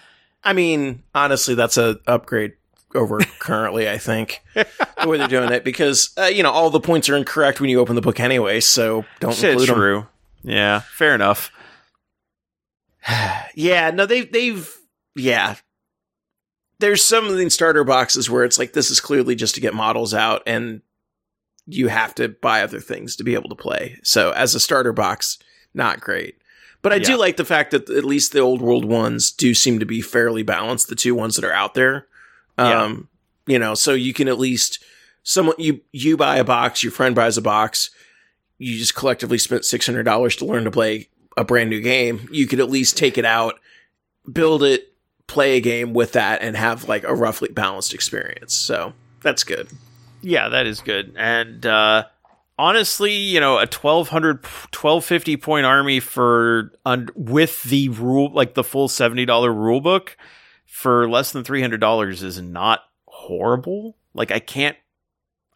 I 0.42 0.54
mean, 0.54 1.02
honestly, 1.14 1.54
that's 1.54 1.76
a 1.76 1.98
upgrade 2.06 2.54
over 2.94 3.18
currently. 3.38 3.88
I 3.88 3.98
think 3.98 4.40
the 4.54 4.66
way 5.06 5.18
they're 5.18 5.28
doing 5.28 5.52
it 5.52 5.64
because 5.64 6.10
uh, 6.18 6.24
you 6.24 6.42
know 6.42 6.50
all 6.50 6.70
the 6.70 6.80
points 6.80 7.08
are 7.08 7.16
incorrect 7.16 7.60
when 7.60 7.70
you 7.70 7.80
open 7.80 7.94
the 7.94 8.00
book 8.02 8.20
anyway. 8.20 8.60
So 8.60 9.04
don't 9.20 9.34
Shit, 9.34 9.50
include 9.52 9.68
them. 9.68 9.76
true. 9.76 10.06
Yeah, 10.42 10.80
fair 10.80 11.14
enough. 11.14 11.50
Yeah, 13.54 13.90
no, 13.90 14.06
they've 14.06 14.30
they've 14.30 14.72
yeah. 15.16 15.56
There's 16.80 17.02
some 17.02 17.26
of 17.26 17.36
these 17.36 17.54
starter 17.54 17.82
boxes 17.82 18.30
where 18.30 18.44
it's 18.44 18.58
like 18.58 18.72
this 18.72 18.90
is 18.90 19.00
clearly 19.00 19.34
just 19.34 19.54
to 19.56 19.60
get 19.60 19.74
models 19.74 20.14
out, 20.14 20.42
and 20.46 20.80
you 21.66 21.88
have 21.88 22.14
to 22.16 22.28
buy 22.28 22.62
other 22.62 22.78
things 22.80 23.16
to 23.16 23.24
be 23.24 23.34
able 23.34 23.48
to 23.48 23.56
play. 23.56 23.98
So 24.04 24.30
as 24.32 24.54
a 24.54 24.60
starter 24.60 24.92
box, 24.92 25.38
not 25.74 26.00
great. 26.00 26.36
But 26.80 26.92
I 26.92 26.96
Yeah. 26.96 27.04
do 27.04 27.16
like 27.18 27.36
the 27.36 27.44
fact 27.44 27.72
that 27.72 27.90
at 27.90 28.04
least 28.04 28.32
the 28.32 28.38
old 28.38 28.62
world 28.62 28.84
ones 28.84 29.32
do 29.32 29.54
seem 29.54 29.80
to 29.80 29.86
be 29.86 30.00
fairly 30.00 30.44
balanced. 30.44 30.88
The 30.88 30.94
two 30.94 31.14
ones 31.16 31.34
that 31.34 31.44
are 31.44 31.52
out 31.52 31.74
there, 31.74 32.06
Yeah. 32.58 32.82
um, 32.82 33.08
you 33.46 33.58
know, 33.58 33.74
so 33.74 33.92
you 33.94 34.12
can 34.12 34.28
at 34.28 34.38
least 34.38 34.82
someone 35.22 35.56
you 35.58 35.80
you 35.92 36.16
buy 36.16 36.36
a 36.36 36.44
box, 36.44 36.82
your 36.82 36.92
friend 36.92 37.14
buys 37.14 37.36
a 37.38 37.42
box, 37.42 37.90
you 38.58 38.76
just 38.78 38.94
collectively 38.94 39.38
spent 39.38 39.64
six 39.64 39.86
hundred 39.86 40.04
dollars 40.04 40.36
to 40.36 40.44
learn 40.44 40.64
to 40.64 40.70
play 40.70 41.08
a 41.36 41.44
brand 41.44 41.70
new 41.70 41.80
game. 41.80 42.28
You 42.32 42.46
could 42.46 42.60
at 42.60 42.70
least 42.70 42.96
take 42.96 43.16
it 43.16 43.24
out, 43.24 43.60
build 44.30 44.62
it, 44.62 44.92
play 45.26 45.56
a 45.56 45.60
game 45.60 45.94
with 45.94 46.12
that, 46.12 46.42
and 46.42 46.56
have 46.56 46.88
like 46.88 47.04
a 47.04 47.14
roughly 47.14 47.48
balanced 47.48 47.94
experience. 47.94 48.54
So 48.54 48.92
that's 49.22 49.44
good. 49.44 49.68
Yeah, 50.20 50.48
that 50.48 50.66
is 50.66 50.80
good. 50.80 51.14
And 51.16 51.64
uh, 51.64 52.06
honestly, 52.58 53.12
you 53.14 53.38
know, 53.40 53.54
a 53.54 53.66
1200 53.66 54.44
1250 54.44 55.36
point 55.36 55.64
army 55.64 56.00
for 56.00 56.72
un- 56.84 57.10
with 57.14 57.62
the 57.62 57.88
rule 57.90 58.32
like 58.32 58.54
the 58.54 58.64
full 58.64 58.88
$70 58.88 59.54
rule 59.54 59.80
book 59.80 60.16
for 60.68 61.08
less 61.08 61.32
than 61.32 61.42
$300 61.42 62.22
is 62.22 62.40
not 62.40 62.84
horrible. 63.06 63.96
Like 64.14 64.30
I 64.30 64.38
can't 64.38 64.76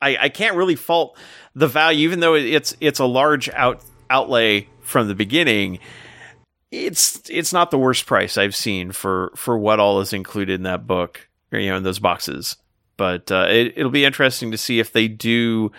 I, 0.00 0.16
I 0.22 0.28
can't 0.30 0.56
really 0.56 0.74
fault 0.74 1.16
the 1.54 1.68
value 1.68 2.08
even 2.08 2.18
though 2.18 2.34
it's 2.34 2.74
it's 2.80 2.98
a 2.98 3.04
large 3.04 3.48
out 3.50 3.84
outlay 4.10 4.66
from 4.80 5.06
the 5.06 5.14
beginning. 5.14 5.78
It's 6.72 7.22
it's 7.30 7.52
not 7.52 7.70
the 7.70 7.78
worst 7.78 8.06
price 8.06 8.36
I've 8.36 8.56
seen 8.56 8.90
for 8.90 9.32
for 9.36 9.56
what 9.56 9.78
all 9.78 10.00
is 10.00 10.12
included 10.12 10.54
in 10.54 10.62
that 10.64 10.86
book, 10.86 11.28
or, 11.52 11.60
you 11.60 11.70
know, 11.70 11.76
in 11.76 11.84
those 11.84 12.00
boxes 12.00 12.56
but 12.96 13.32
uh, 13.32 13.46
it, 13.48 13.74
it'll 13.76 13.90
be 13.90 14.04
interesting 14.04 14.50
to 14.50 14.58
see 14.58 14.78
if 14.78 14.92
they 14.92 15.08
do 15.08 15.72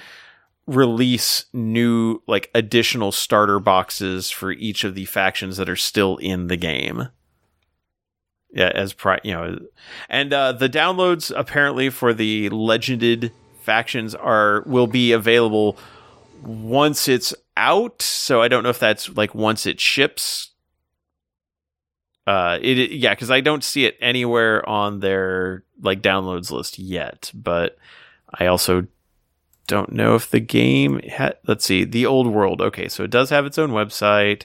release 0.66 1.46
new 1.54 2.22
like 2.28 2.50
additional 2.56 3.12
starter 3.12 3.60
boxes 3.60 4.30
for 4.30 4.52
each 4.52 4.84
of 4.84 4.96
the 4.96 5.06
factions 5.06 5.58
that 5.58 5.70
are 5.70 5.76
still 5.76 6.18
in 6.18 6.48
the 6.48 6.58
game 6.58 7.08
yeah 8.54 8.72
as 8.74 8.94
pri- 8.94 9.20
you 9.24 9.32
know 9.32 9.60
and 10.10 10.32
uh, 10.32 10.52
the 10.52 10.70
downloads 10.70 11.32
apparently 11.36 11.90
for 11.90 12.14
the 12.14 12.50
legended 12.50 13.32
factions 13.62 14.14
are 14.16 14.64
will 14.66 14.88
be 14.88 15.12
available 15.12 15.78
once 16.44 17.08
it's 17.08 17.34
out. 17.56 18.02
So 18.02 18.42
i 18.42 18.48
don't 18.48 18.64
know 18.64 18.70
if 18.70 18.80
that's 18.80 19.10
like 19.10 19.36
once 19.36 19.66
it 19.66 19.80
ships. 19.80 20.52
Uh 22.26 22.58
it, 22.62 22.92
yeah 22.92 23.14
because 23.14 23.30
i 23.30 23.42
don't 23.42 23.64
see 23.64 23.86
it 23.86 23.98
anywhere 24.00 24.68
on 24.68 25.02
their 25.02 25.64
like 25.82 26.02
downloads 26.02 26.52
list 26.52 26.80
yet 26.80 27.30
but 27.34 27.78
i 28.34 28.46
also 28.46 28.88
don't 29.68 29.92
know 29.92 30.16
if 30.16 30.30
the 30.30 30.40
game 30.40 31.02
ha- 31.10 31.34
let's 31.48 31.66
see 31.66 31.84
the 31.84 32.06
old 32.06 32.28
world. 32.28 32.62
Okay 32.62 32.88
so 32.88 33.04
it 33.04 33.12
does 33.12 33.30
have 33.30 33.46
its 33.46 33.58
own 33.58 33.72
website 33.72 34.44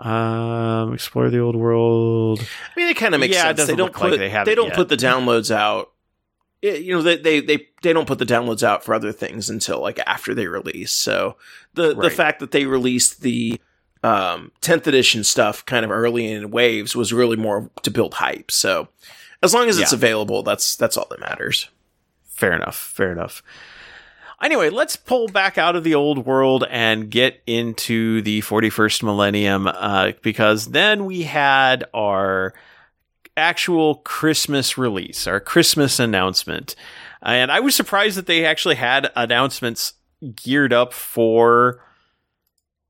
um 0.00 0.94
explore 0.94 1.28
the 1.30 1.38
old 1.40 1.56
world 1.56 2.40
I 2.40 2.78
mean, 2.80 2.88
it 2.88 2.96
kind 2.96 3.14
of 3.14 3.20
makes 3.20 3.34
Yeah, 3.34 3.50
it 3.50 3.56
sense. 3.56 3.68
They 3.68 3.76
don't 3.76 3.86
look 3.88 4.00
like 4.00 4.10
put 4.12 4.18
they 4.18 4.30
have 4.30 4.46
they 4.46 4.54
don't 4.54 4.68
yet. 4.68 4.76
put 4.76 4.88
the 4.88 4.96
downloads 4.96 5.50
out. 5.54 5.92
eh, 6.62 6.76
You 6.76 6.94
know, 6.94 7.02
they, 7.02 7.16
they 7.16 7.40
they 7.40 7.66
they 7.82 7.92
don't 7.92 8.06
put 8.06 8.18
the 8.18 8.26
downloads 8.26 8.62
out 8.62 8.84
for 8.84 8.94
other 8.94 9.12
things 9.12 9.50
until 9.50 9.80
like 9.80 9.98
after 10.06 10.34
they 10.34 10.46
release. 10.46 10.92
So 10.92 11.36
the 11.74 11.94
the 11.94 12.10
fact 12.10 12.40
that 12.40 12.52
they 12.52 12.64
released 12.66 13.22
the 13.22 13.60
um 14.04 14.52
10th 14.60 14.86
edition 14.86 15.24
stuff 15.24 15.66
kind 15.66 15.84
of 15.84 15.90
early 15.90 16.30
in 16.30 16.50
waves 16.52 16.94
was 16.94 17.12
really 17.12 17.36
more 17.36 17.68
to 17.82 17.90
build 17.90 18.14
hype. 18.14 18.50
So 18.52 18.88
as 19.42 19.52
long 19.52 19.68
as 19.68 19.78
it's 19.78 19.92
Yeah. 19.92 19.96
available, 19.96 20.42
that's 20.44 20.76
that's 20.76 20.96
all 20.96 21.06
that 21.10 21.18
matters. 21.20 21.68
Fair 22.24 22.52
enough. 22.52 22.76
Fair 22.76 23.10
enough. 23.10 23.42
Anyway, 24.40 24.70
let's 24.70 24.94
pull 24.94 25.26
back 25.26 25.58
out 25.58 25.74
of 25.74 25.82
the 25.82 25.96
old 25.96 26.24
world 26.24 26.64
and 26.70 27.10
get 27.10 27.42
into 27.46 28.22
the 28.22 28.40
41st 28.42 29.02
millennium 29.02 29.66
uh, 29.66 30.12
because 30.22 30.66
then 30.66 31.06
we 31.06 31.22
had 31.22 31.84
our 31.92 32.54
actual 33.36 33.96
Christmas 33.96 34.78
release, 34.78 35.26
our 35.26 35.40
Christmas 35.40 35.98
announcement. 35.98 36.76
And 37.20 37.50
I 37.50 37.60
was 37.60 37.74
surprised 37.74 38.16
that 38.16 38.26
they 38.26 38.44
actually 38.44 38.76
had 38.76 39.10
announcements 39.16 39.94
geared 40.36 40.72
up 40.72 40.92
for 40.92 41.82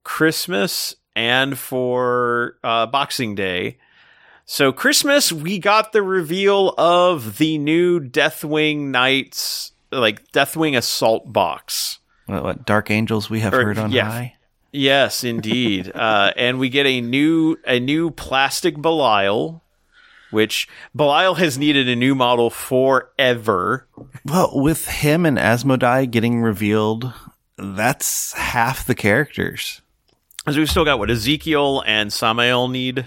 Christmas 0.04 0.96
and 1.16 1.58
for 1.58 2.56
uh, 2.62 2.86
Boxing 2.86 3.34
Day. 3.34 3.78
So 4.44 4.72
Christmas, 4.72 5.32
we 5.32 5.58
got 5.58 5.92
the 5.92 6.02
reveal 6.02 6.74
of 6.78 7.38
the 7.38 7.58
new 7.58 8.00
Deathwing 8.00 8.90
Knights, 8.90 9.72
like 9.90 10.30
Deathwing 10.32 10.76
Assault 10.76 11.32
box. 11.32 11.98
What, 12.26 12.42
what 12.42 12.66
Dark 12.66 12.90
Angels 12.90 13.30
we 13.30 13.40
have 13.40 13.54
Or- 13.54 13.64
heard 13.64 13.78
on 13.78 13.90
yeah. 13.92 14.10
high? 14.10 14.34
Yes, 14.70 15.24
indeed. 15.24 15.90
uh, 15.94 16.32
and 16.36 16.58
we 16.58 16.68
get 16.68 16.86
a 16.86 17.00
new 17.00 17.56
a 17.66 17.80
new 17.80 18.10
plastic 18.10 18.76
Belial, 18.76 19.62
which 20.30 20.68
Belial 20.94 21.36
has 21.36 21.56
needed 21.56 21.88
a 21.88 21.96
new 21.96 22.14
model 22.14 22.50
forever. 22.50 23.86
Well, 24.24 24.50
with 24.54 24.86
him 24.86 25.24
and 25.24 25.38
Asmodai 25.38 26.10
getting 26.10 26.40
revealed, 26.42 27.12
that's 27.56 28.32
half 28.34 28.86
the 28.86 28.94
characters. 28.94 29.80
Because 30.38 30.58
we've 30.58 30.70
still 30.70 30.84
got 30.84 30.98
what 30.98 31.10
Ezekiel 31.10 31.82
and 31.86 32.12
Samael 32.12 32.68
need, 32.68 33.06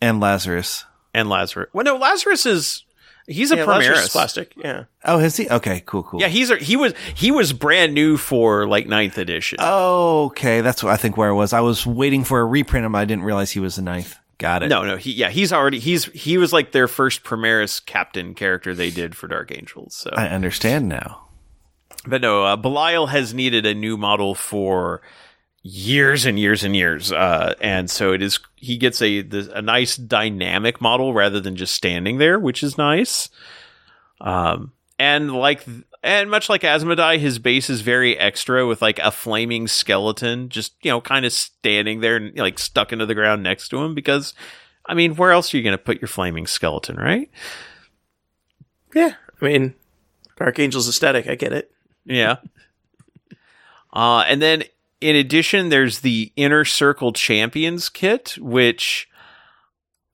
And 0.00 0.20
Lazarus. 0.20 0.84
and 1.12 1.28
Lazarus. 1.28 1.68
Well, 1.72 1.84
no, 1.84 1.96
Lazarus 1.96 2.46
is 2.46 2.84
he's 3.30 3.50
a 3.52 3.56
Yeah, 3.56 3.64
Primaris. 3.64 4.10
plastic. 4.10 4.52
Yeah. 4.56 4.84
Oh, 5.04 5.18
is 5.18 5.36
he? 5.36 5.48
Okay, 5.48 5.82
cool, 5.86 6.02
cool. 6.02 6.20
Yeah, 6.20 6.28
he's 6.28 6.50
a, 6.50 6.56
he 6.56 6.76
was 6.76 6.92
he 7.14 7.30
was 7.30 7.52
brand 7.52 7.94
new 7.94 8.16
for 8.16 8.66
like 8.66 8.86
ninth 8.86 9.16
edition. 9.18 9.58
Oh, 9.60 10.26
okay, 10.26 10.60
that's 10.60 10.82
what 10.82 10.92
I 10.92 10.96
think 10.96 11.16
where 11.16 11.30
I 11.30 11.32
was. 11.32 11.52
I 11.52 11.60
was 11.60 11.86
waiting 11.86 12.24
for 12.24 12.40
a 12.40 12.44
reprint 12.44 12.84
of 12.84 12.90
him. 12.90 12.96
I 12.96 13.04
didn't 13.04 13.24
realize 13.24 13.50
he 13.52 13.60
was 13.60 13.76
the 13.76 13.82
ninth. 13.82 14.16
Got 14.38 14.62
it. 14.62 14.68
No, 14.68 14.84
no, 14.84 14.96
he 14.96 15.12
yeah, 15.12 15.28
he's 15.30 15.52
already 15.52 15.78
he's 15.78 16.06
he 16.06 16.38
was 16.38 16.52
like 16.52 16.72
their 16.72 16.88
first 16.88 17.24
Primaris 17.24 17.84
captain 17.84 18.34
character 18.34 18.74
they 18.74 18.90
did 18.90 19.14
for 19.14 19.28
Dark 19.28 19.52
Angels. 19.56 19.94
So, 19.94 20.10
I 20.14 20.28
understand 20.28 20.88
now. 20.88 21.28
but 22.06 22.22
no, 22.22 22.44
uh, 22.44 22.56
Belial 22.56 23.08
has 23.08 23.34
needed 23.34 23.66
a 23.66 23.74
new 23.74 23.96
model 23.98 24.34
for 24.34 25.02
years 25.62 26.26
and 26.26 26.38
years 26.38 26.64
and 26.64 26.74
years, 26.74 27.12
uh, 27.12 27.54
and 27.60 27.90
so 27.90 28.12
it 28.12 28.22
is 28.22 28.38
he 28.56 28.76
gets 28.76 29.00
a 29.02 29.18
a 29.52 29.62
nice 29.62 29.96
dynamic 29.96 30.80
model 30.80 31.14
rather 31.14 31.40
than 31.40 31.56
just 31.56 31.74
standing 31.74 32.18
there, 32.18 32.38
which 32.38 32.62
is 32.62 32.78
nice. 32.78 33.28
Um, 34.20 34.72
and 34.98 35.32
like 35.32 35.64
and 36.02 36.30
much 36.30 36.48
like 36.48 36.62
Asmodai, 36.62 37.18
his 37.18 37.38
base 37.38 37.68
is 37.68 37.82
very 37.82 38.18
extra 38.18 38.66
with 38.66 38.80
like 38.80 38.98
a 39.00 39.10
flaming 39.10 39.68
skeleton, 39.68 40.48
just 40.48 40.72
you 40.82 40.90
know, 40.90 41.00
kind 41.00 41.26
of 41.26 41.32
standing 41.32 42.00
there 42.00 42.16
and 42.16 42.36
like 42.38 42.58
stuck 42.58 42.92
into 42.92 43.06
the 43.06 43.14
ground 43.14 43.42
next 43.42 43.68
to 43.68 43.78
him. 43.78 43.94
Because, 43.94 44.32
I 44.86 44.94
mean, 44.94 45.16
where 45.16 45.32
else 45.32 45.52
are 45.52 45.58
you 45.58 45.62
going 45.62 45.76
to 45.76 45.82
put 45.82 46.00
your 46.00 46.08
flaming 46.08 46.46
skeleton, 46.46 46.96
right? 46.96 47.30
Yeah. 48.94 49.14
I 49.40 49.44
mean, 49.44 49.74
Dark 50.36 50.58
Angels 50.58 50.88
aesthetic. 50.88 51.28
I 51.28 51.34
get 51.34 51.52
it. 51.52 51.70
Yeah. 52.04 52.36
Uh, 53.92 54.20
and 54.28 54.40
then 54.40 54.62
in 55.00 55.16
addition, 55.16 55.68
there's 55.68 56.00
the 56.00 56.32
Inner 56.36 56.64
Circle 56.64 57.12
Champions 57.12 57.88
kit, 57.88 58.36
which 58.38 59.08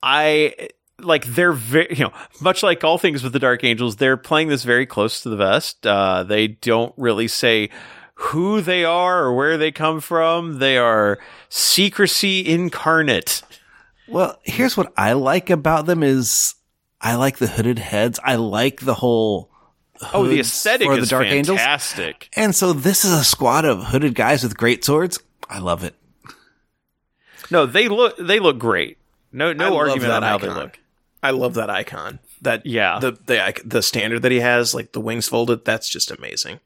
I 0.03 0.69
like. 1.01 1.25
They're 1.27 1.53
very, 1.53 1.89
you 1.91 2.05
know, 2.05 2.13
much 2.41 2.63
like 2.63 2.85
all 2.85 2.99
things 2.99 3.23
with 3.23 3.33
the 3.33 3.39
Dark 3.39 3.65
Angels, 3.65 3.97
they're 3.97 4.17
playing 4.17 4.49
this 4.49 4.65
very 4.65 4.87
close 4.87 5.21
to 5.23 5.29
the 5.29 5.37
vest. 5.37 5.87
Uh, 5.87 6.23
they 6.23 6.49
don't 6.49 6.95
really 6.97 7.29
say 7.29 7.71
who 8.15 8.61
they 8.61 8.85
are 8.85 9.25
or 9.25 9.35
where 9.35 9.59
they 9.59 9.71
come 9.71 10.01
from. 10.01 10.59
They 10.59 10.79
are 10.79 11.19
secrecy 11.49 12.47
incarnate. 12.47 13.43
Well, 14.09 14.39
here's 14.45 14.77
what 14.77 14.93
I 14.97 15.15
like 15.15 15.51
about 15.51 15.87
them 15.87 16.03
is 16.03 16.55
I 17.01 17.17
like 17.17 17.39
the 17.39 17.49
hooded 17.49 17.79
heads. 17.79 18.19
I 18.25 18.37
like 18.37 18.81
the 18.81 18.95
whole 18.95 19.51
Oh, 20.13 20.25
the 20.25 20.37
hoods 20.37 20.49
aesthetic 20.49 20.87
for 20.89 20.95
is 20.99 21.09
the 21.09 21.11
Dark 21.17 21.27
Angels. 21.27 21.59
fantastic. 21.59 22.29
And 22.35 22.55
so 22.55 22.73
this 22.73 23.05
is 23.05 23.13
a 23.13 23.25
squad 23.25 23.65
of 23.65 23.85
hooded 23.85 24.15
guys 24.15 24.43
with 24.43 24.57
great 24.57 24.85
swords. 24.85 25.19
I 25.49 25.59
love 25.59 25.85
it. 25.85 25.95
No, 27.51 27.67
they 27.67 27.89
look 27.89 28.17
they 28.19 28.41
look 28.41 28.59
great. 28.59 28.99
No 29.33 29.53
no 29.53 29.71
love 29.71 29.89
argument 29.91 30.03
that 30.11 30.17
on 30.17 30.23
how 30.23 30.37
icon. 30.37 30.49
they 30.49 30.55
look. 30.55 30.79
I 31.23 31.31
love 31.31 31.55
that 31.55 31.71
icon. 31.71 32.19
That 32.43 32.67
Yeah. 32.67 32.99
the 32.99 33.13
the 33.27 33.61
the 33.65 33.83
standard 33.83 34.23
that 34.23 34.33
he 34.33 34.41
has, 34.41 34.75
like 34.75 34.93
the 34.93 35.01
wings 35.01 35.29
folded. 35.29 35.65
That's 35.65 35.89
just 35.89 36.11
amazing. 36.11 36.61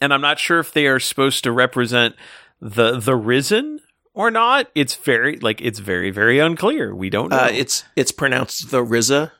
and 0.00 0.12
I'm 0.12 0.20
not 0.20 0.38
sure 0.38 0.58
if 0.58 0.72
they 0.72 0.86
are 0.86 0.98
supposed 1.00 1.44
to 1.44 1.52
represent 1.52 2.16
the 2.60 2.98
the 2.98 3.14
risen 3.16 3.80
or 4.14 4.30
not. 4.30 4.68
It's 4.74 4.94
very 4.94 5.38
like 5.38 5.60
it's 5.60 5.78
very 5.78 6.10
very 6.10 6.38
unclear. 6.40 6.94
We 6.94 7.08
don't 7.10 7.30
know. 7.30 7.36
Uh, 7.38 7.50
it's 7.52 7.84
it's 7.96 8.12
pronounced 8.12 8.70
the 8.70 8.82
Riza. 8.82 9.32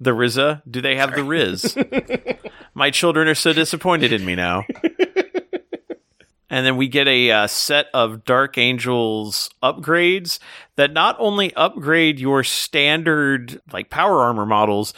The 0.00 0.12
Rizza. 0.12 0.62
Do 0.70 0.80
they 0.80 0.96
have 0.96 1.14
the 1.14 1.24
Riz? 1.24 1.76
My 2.74 2.90
children 2.90 3.28
are 3.28 3.34
so 3.34 3.52
disappointed 3.52 4.12
in 4.12 4.24
me 4.24 4.34
now. 4.34 4.64
and 6.50 6.66
then 6.66 6.76
we 6.76 6.88
get 6.88 7.08
a 7.08 7.30
uh, 7.30 7.46
set 7.46 7.86
of 7.94 8.24
Dark 8.24 8.58
Angels 8.58 9.50
upgrades 9.62 10.38
that 10.76 10.92
not 10.92 11.16
only 11.18 11.54
upgrade 11.54 12.20
your 12.20 12.44
standard 12.44 13.60
like 13.72 13.90
power 13.90 14.20
armor 14.20 14.46
models, 14.46 14.92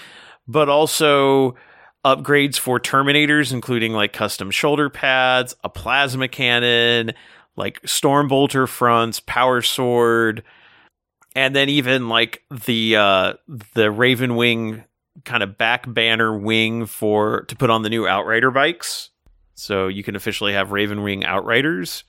but 0.46 0.68
also 0.68 1.54
upgrades 2.04 2.58
for 2.58 2.80
Terminators, 2.80 3.52
including 3.52 3.92
like 3.92 4.12
custom 4.12 4.50
shoulder 4.50 4.90
pads, 4.90 5.54
a 5.62 5.68
plasma 5.68 6.28
cannon, 6.28 7.12
like 7.56 7.80
Stormbolter 7.82 8.68
fronts, 8.68 9.20
power 9.20 9.62
sword, 9.62 10.42
and 11.34 11.54
then 11.54 11.68
even 11.68 12.08
like 12.08 12.42
the 12.50 12.96
uh 12.96 13.34
the 13.74 13.90
Raven 13.90 14.36
Wing 14.36 14.84
kind 15.24 15.42
of 15.42 15.58
back 15.58 15.84
banner 15.86 16.36
wing 16.36 16.86
for 16.86 17.42
to 17.42 17.56
put 17.56 17.70
on 17.70 17.82
the 17.82 17.90
new 17.90 18.06
Outrider 18.06 18.50
bikes. 18.50 19.10
So 19.54 19.88
you 19.88 20.02
can 20.02 20.14
officially 20.14 20.52
have 20.52 20.70
Raven 20.70 21.02
Wing 21.02 21.24
Outriders 21.24 22.04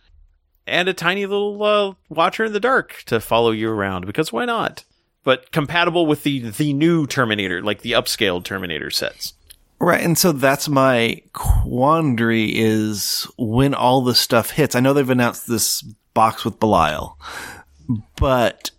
and 0.67 0.87
a 0.87 0.93
tiny 0.93 1.25
little 1.25 1.61
uh, 1.63 1.93
Watcher 2.09 2.45
in 2.45 2.53
the 2.53 2.59
Dark 2.59 3.03
to 3.07 3.19
follow 3.19 3.51
you 3.51 3.69
around 3.69 4.05
because 4.05 4.31
why 4.31 4.45
not? 4.45 4.85
But 5.23 5.51
compatible 5.51 6.05
with 6.05 6.23
the 6.23 6.49
the 6.51 6.73
new 6.73 7.05
Terminator, 7.07 7.61
like 7.61 7.81
the 7.81 7.93
upscaled 7.93 8.45
Terminator 8.45 8.89
sets. 8.89 9.33
Right. 9.79 10.03
And 10.03 10.17
so 10.17 10.31
that's 10.31 10.67
my 10.67 11.21
quandary 11.33 12.51
is 12.53 13.27
when 13.37 13.73
all 13.73 14.01
this 14.01 14.19
stuff 14.19 14.51
hits. 14.51 14.75
I 14.75 14.81
know 14.81 14.93
they've 14.93 15.09
announced 15.09 15.47
this 15.47 15.81
box 16.13 16.43
with 16.43 16.59
Belial, 16.59 17.17
but 18.17 18.71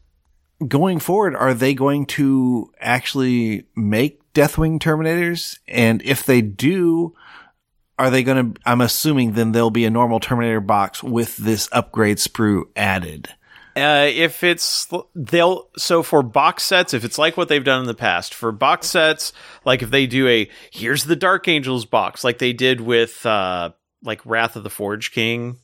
going 0.66 0.99
forward, 0.99 1.35
are 1.35 1.55
they 1.55 1.75
going 1.75 2.05
to 2.07 2.71
actually 2.81 3.66
make 3.75 4.19
Deathwing 4.35 4.79
Terminators? 4.79 5.59
And 5.66 6.03
if 6.03 6.25
they 6.25 6.43
do, 6.43 7.14
are 7.99 8.11
they 8.11 8.23
going 8.23 8.55
to, 8.55 8.61
I'm 8.64 8.81
assuming 8.81 9.33
then 9.33 9.53
there'll 9.53 9.71
be 9.71 9.85
a 9.85 9.90
normal 9.90 10.21
Terminator 10.21 10.61
box 10.61 11.03
with 11.03 11.37
this 11.37 11.69
upgrade 11.73 12.19
sprue 12.19 12.64
added. 12.75 13.29
Uh, 13.77 14.09
if 14.12 14.43
it's 14.43 14.88
they'll 15.14 15.69
so 15.77 16.03
for 16.03 16.23
box 16.23 16.64
sets, 16.64 16.93
if 16.93 17.05
it's 17.05 17.19
like 17.19 17.37
what 17.37 17.49
they've 17.49 17.62
done 17.62 17.81
in 17.81 17.87
the 17.87 17.95
past, 17.95 18.35
for 18.35 18.51
box 18.51 18.88
sets, 18.88 19.33
like 19.64 19.81
if 19.81 19.90
they 19.90 20.07
do 20.09 20.27
a 20.27 20.51
here's 20.73 21.05
the 21.05 21.14
Dark 21.14 21.47
Angels 21.47 21.85
box, 21.85 22.25
like 22.25 22.38
they 22.38 22.53
did 22.53 22.81
with 22.81 23.25
uh 23.25 23.71
like 24.03 24.27
Wrath 24.27 24.57
of 24.57 24.64
the 24.64 24.71
Forge 24.71 25.12
King, 25.12 25.59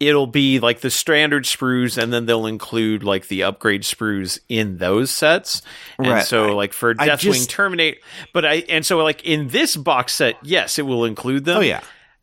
it'll 0.00 0.26
be 0.28 0.60
like 0.60 0.80
the 0.80 0.90
standard 0.90 1.44
sprues, 1.44 2.00
and 2.00 2.12
then 2.12 2.26
they'll 2.26 2.46
include 2.46 3.02
like 3.02 3.28
the 3.28 3.42
upgrade 3.42 3.82
sprues 3.82 4.38
in 4.48 4.78
those 4.78 5.10
sets. 5.10 5.62
And 5.98 6.06
Right. 6.08 6.24
so 6.24 6.54
like 6.56 6.72
for 6.72 6.94
Deathwing 6.94 7.18
just- 7.34 7.50
Terminate, 7.50 7.98
but 8.32 8.44
I 8.44 8.54
and 8.68 8.84
so 8.86 8.98
like 8.98 9.24
in 9.24 9.48
this 9.48 9.76
box 9.76 10.14
set, 10.14 10.36
yes, 10.42 10.78
it 10.78 10.82
will 10.82 11.04
include 11.04 11.44
them 11.44 11.58
Oh 11.58 11.60
yeah. 11.60 11.80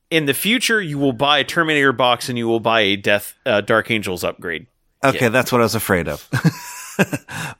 in 0.09 0.25
the 0.25 0.33
future, 0.33 0.81
you 0.81 0.97
will 0.97 1.13
buy 1.13 1.39
a 1.39 1.43
Terminator 1.43 1.91
box 1.91 2.29
and 2.29 2.37
you 2.37 2.47
will 2.47 2.59
buy 2.61 2.81
a 2.81 2.95
Death 2.95 3.33
uh, 3.45 3.61
Dark 3.61 3.91
Angels 3.91 4.23
upgrade. 4.23 4.67
Okay, 5.03 5.27
that's 5.27 5.51
what 5.51 5.61
I 5.61 5.65
was 5.65 5.75
afraid 5.75 6.07
of. 6.07 6.27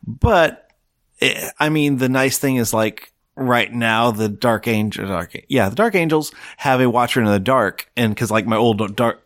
but 0.08 0.69
eh, 1.21 1.49
I 1.60 1.69
mean, 1.69 1.97
the 1.97 2.10
nice 2.10 2.38
thing 2.38 2.56
is 2.58 2.73
like 2.73 3.12
right 3.36 3.71
now 3.71 4.12
the 4.12 4.30
Dark 4.30 4.67
Angel, 4.67 5.08
Dark, 5.08 5.36
yeah, 5.49 5.69
the 5.69 5.75
Dark 5.75 5.95
Angels 5.95 6.32
have 6.58 6.82
a 6.82 6.89
Watcher 6.89 7.19
in 7.21 7.25
the 7.28 7.39
Dark, 7.39 7.89
and 7.95 8.13
because 8.13 8.32
like 8.32 8.45
my 8.45 8.56
old 8.56 8.95
Dark, 8.95 9.21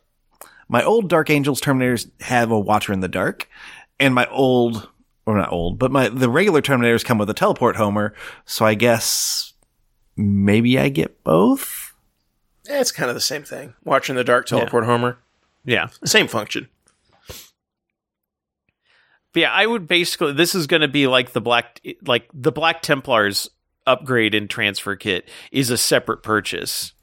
my 0.70 0.84
old 0.84 1.10
Dark 1.10 1.30
Angels 1.30 1.60
Terminators 1.60 2.10
have 2.22 2.52
a 2.52 2.60
Watcher 2.60 2.94
in 2.94 3.02
the 3.02 3.08
Dark, 3.08 3.50
and 4.00 4.14
my 4.16 4.28
old, 4.28 4.88
or 5.26 5.36
not 5.36 5.52
old, 5.52 5.78
but 5.80 5.92
my 5.92 6.08
the 6.08 6.30
regular 6.30 6.62
Terminators 6.62 7.04
come 7.04 7.18
with 7.18 7.30
a 7.30 7.34
teleport 7.34 7.76
Homer, 7.76 8.14
so 8.46 8.66
I 8.66 8.76
guess 8.76 9.54
maybe 10.16 10.80
I 10.80 10.90
get 10.90 11.24
both. 11.24 11.94
Eh, 12.70 12.80
it's 12.80 12.92
kind 12.92 13.10
of 13.10 13.16
the 13.16 13.22
same 13.22 13.44
thing. 13.44 13.74
Watching 13.84 14.16
the 14.16 14.24
dark 14.24 14.46
teleport 14.46 14.86
Homer, 14.86 15.18
Yeah. 15.66 15.88
same 16.06 16.28
function. 16.28 16.70
But 19.34 19.42
yeah, 19.42 19.52
I 19.52 19.66
would 19.66 19.88
basically 19.88 20.34
this 20.34 20.56
is 20.56 20.68
going 20.68 20.82
to 20.82 20.88
be 20.88 21.08
like 21.08 21.34
the 21.34 21.42
black 21.42 21.82
like 22.06 22.30
the 22.34 22.52
Black 22.52 22.82
Templars 22.82 23.50
upgrade 23.86 24.36
and 24.36 24.50
transfer 24.50 24.96
kit 24.96 25.28
is 25.52 25.70
a 25.70 25.78
separate 25.78 26.22
purchase. 26.24 26.94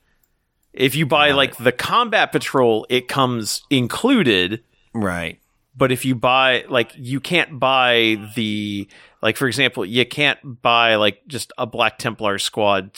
If 0.76 0.94
you 0.94 1.06
buy 1.06 1.32
like 1.32 1.56
the 1.56 1.72
combat 1.72 2.32
patrol, 2.32 2.86
it 2.88 3.08
comes 3.08 3.62
included, 3.70 4.62
Right. 4.94 5.40
but 5.76 5.90
if 5.90 6.04
you 6.04 6.14
buy 6.14 6.64
like 6.68 6.92
you 6.96 7.18
can't 7.20 7.58
buy 7.58 8.30
the 8.36 8.86
like 9.22 9.36
for 9.36 9.48
example, 9.48 9.84
you 9.84 10.04
can't 10.04 10.38
buy 10.62 10.96
like 10.96 11.22
just 11.26 11.52
a 11.58 11.66
Black 11.66 11.98
Templar 11.98 12.38
squad 12.38 12.90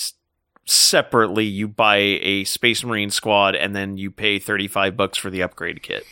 separately. 0.67 1.45
You 1.45 1.69
buy 1.69 1.97
a 1.97 2.45
Space 2.45 2.85
Marine 2.85 3.11
squad 3.11 3.55
and 3.55 3.75
then 3.75 3.97
you 3.97 4.11
pay 4.11 4.39
35 4.39 4.97
bucks 4.97 5.17
for 5.17 5.31
the 5.31 5.43
upgrade 5.43 5.83
kit. 5.83 6.05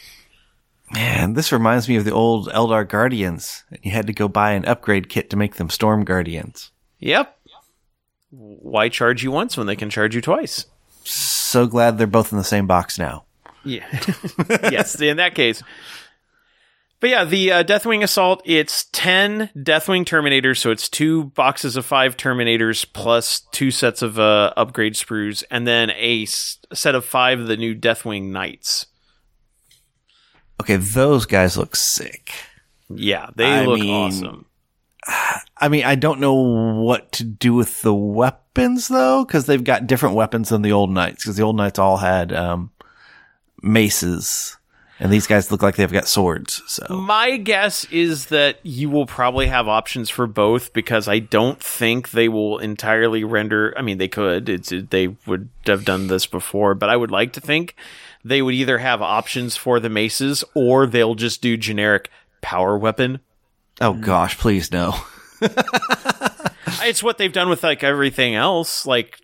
Man, 0.93 1.33
this 1.35 1.51
reminds 1.51 1.89
me 1.89 1.97
of 1.97 2.05
the 2.05 2.13
old 2.13 2.49
Eldar 2.51 2.89
Guardians. 2.89 3.65
You 3.83 3.91
had 3.91 4.07
to 4.07 4.13
go 4.13 4.29
buy 4.29 4.53
an 4.53 4.65
upgrade 4.67 5.09
kit 5.09 5.31
to 5.31 5.37
make 5.37 5.57
them 5.57 5.69
Storm 5.69 6.05
Guardians. 6.05 6.71
Yep. 7.01 7.37
Why 8.31 8.89
charge 8.89 9.25
you 9.25 9.33
once 9.33 9.57
when 9.57 9.67
they 9.67 9.75
can 9.77 9.91
charge 9.91 10.15
you 10.15 10.21
twice? 10.21 10.67
So 11.09 11.67
glad 11.67 11.99
they're 11.99 12.07
both 12.07 12.33
in 12.33 12.39
the 12.39 12.45
same 12.45 12.67
box 12.67 12.99
now. 12.99 13.25
Yeah. 13.65 13.87
yes, 14.71 15.01
in 15.01 15.17
that 15.19 15.35
case. 15.35 15.63
But 16.99 17.11
yeah, 17.11 17.25
the 17.25 17.53
uh, 17.53 17.63
Deathwing 17.65 18.03
Assault, 18.03 18.41
it's 18.47 18.87
10 18.93 19.51
Deathwing 19.57 20.05
Terminators, 20.05 20.57
so 20.59 20.71
it's 20.71 20.89
two 20.89 21.25
boxes 21.25 21.77
of 21.77 21.85
five 21.85 22.17
Terminators 22.17 22.87
plus 22.91 23.41
two 23.53 23.71
sets 23.71 24.01
of 24.03 24.19
uh, 24.19 24.53
upgrade 24.57 24.95
sprues, 24.95 25.45
and 25.51 25.67
then 25.67 25.91
a 25.91 26.23
s- 26.23 26.59
set 26.73 26.95
of 26.95 27.05
five 27.05 27.39
of 27.39 27.49
the 27.49 27.57
new 27.57 27.75
Deathwing 27.75 28.31
Knights. 28.31 28.87
Okay, 30.61 30.77
those 30.77 31.27
guys 31.27 31.59
look 31.59 31.77
sick. 31.77 32.33
Yeah, 32.89 33.29
they 33.37 33.45
I 33.45 33.65
look 33.67 33.81
mean- 33.81 33.91
awesome. 33.95 34.46
I 35.59 35.69
mean, 35.69 35.85
I 35.85 35.95
don't 35.95 36.21
know 36.21 36.35
what 36.35 37.13
to 37.13 37.25
do 37.25 37.55
with 37.55 37.83
the 37.83 37.95
weapons 37.95 38.89
though, 38.89 39.25
because 39.25 39.47
they've 39.47 39.63
got 39.63 39.87
different 39.87 40.15
weapons 40.15 40.51
than 40.51 40.63
the 40.63 40.73
old 40.73 40.91
knights. 40.91 41.25
Because 41.25 41.37
the 41.37 41.43
old 41.43 41.57
knights 41.57 41.79
all 41.79 41.99
had 41.99 42.33
um, 42.33 42.71
maces, 43.63 44.57
and 44.99 45.13
these 45.13 45.27
guys 45.27 45.51
look 45.51 45.63
like 45.63 45.77
they've 45.77 45.93
got 45.93 46.09
swords. 46.09 46.63
So 46.67 46.87
My 46.95 47.37
guess 47.37 47.85
is 47.87 48.27
that 48.27 48.59
you 48.63 48.89
will 48.89 49.07
probably 49.07 49.47
have 49.47 49.69
options 49.69 50.09
for 50.09 50.27
both 50.27 50.73
because 50.73 51.07
I 51.07 51.19
don't 51.19 51.63
think 51.63 52.11
they 52.11 52.29
will 52.29 52.59
entirely 52.59 53.23
render. 53.23 53.75
I 53.77 53.83
mean, 53.83 53.99
they 53.99 54.09
could. 54.09 54.49
It's 54.49 54.73
they 54.91 55.09
would 55.27 55.51
have 55.67 55.85
done 55.85 56.07
this 56.07 56.27
before, 56.27 56.75
but 56.75 56.89
I 56.89 56.97
would 56.97 57.11
like 57.11 57.33
to 57.35 57.41
think 57.41 57.75
they 58.25 58.41
would 58.43 58.55
either 58.55 58.79
have 58.79 59.03
options 59.03 59.57
for 59.57 59.81
the 59.81 59.91
maces 59.91 60.45
or 60.55 60.87
they'll 60.87 61.15
just 61.15 61.43
do 61.43 61.57
generic 61.57 62.11
power 62.41 62.79
weapon. 62.79 63.21
Oh 63.81 63.93
gosh, 63.95 64.39
please 64.39 64.71
no. 64.73 64.95
It's 66.83 67.03
what 67.03 67.17
they've 67.19 67.33
done 67.33 67.49
with 67.49 67.63
like 67.65 67.83
everything 67.83 68.35
else. 68.35 68.87
Like, 68.87 69.19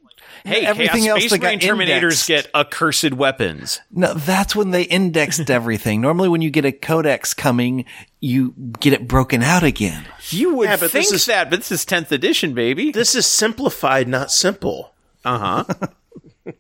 hey, 0.45 0.65
Everything 0.65 1.03
Chaos 1.03 1.21
else 1.23 1.25
Space 1.29 1.41
Marine 1.41 1.59
Terminators 1.61 1.93
indexed. 1.93 2.27
get 2.29 2.51
accursed 2.55 3.13
weapons. 3.15 3.81
No, 3.91 4.15
that's 4.15 4.57
when 4.57 4.71
they 4.71 4.83
indexed 4.83 5.51
everything. 5.51 6.01
Normally, 6.01 6.29
when 6.29 6.41
you 6.41 6.51
get 6.51 6.65
a 6.65 6.73
codex 6.73 7.35
coming, 7.35 7.85
you 8.21 8.55
get 8.81 8.93
it 8.95 9.07
broken 9.07 9.43
out 9.43 9.63
again. 9.63 10.05
You 10.31 10.55
would 10.55 10.69
Yeah, 10.69 10.77
but 10.77 10.91
think 10.91 11.05
this 11.09 11.13
is- 11.13 11.27
that, 11.27 11.51
but 11.51 11.61
this 11.61 11.71
is 11.73 11.85
tenth 11.85 12.11
edition, 12.11 12.55
baby. 12.55 12.91
This 12.91 13.15
is 13.15 13.27
simplified, 13.27 14.09
not 14.09 14.31
simple. 14.33 14.95
Uh 15.25 15.65
huh. 15.65 16.55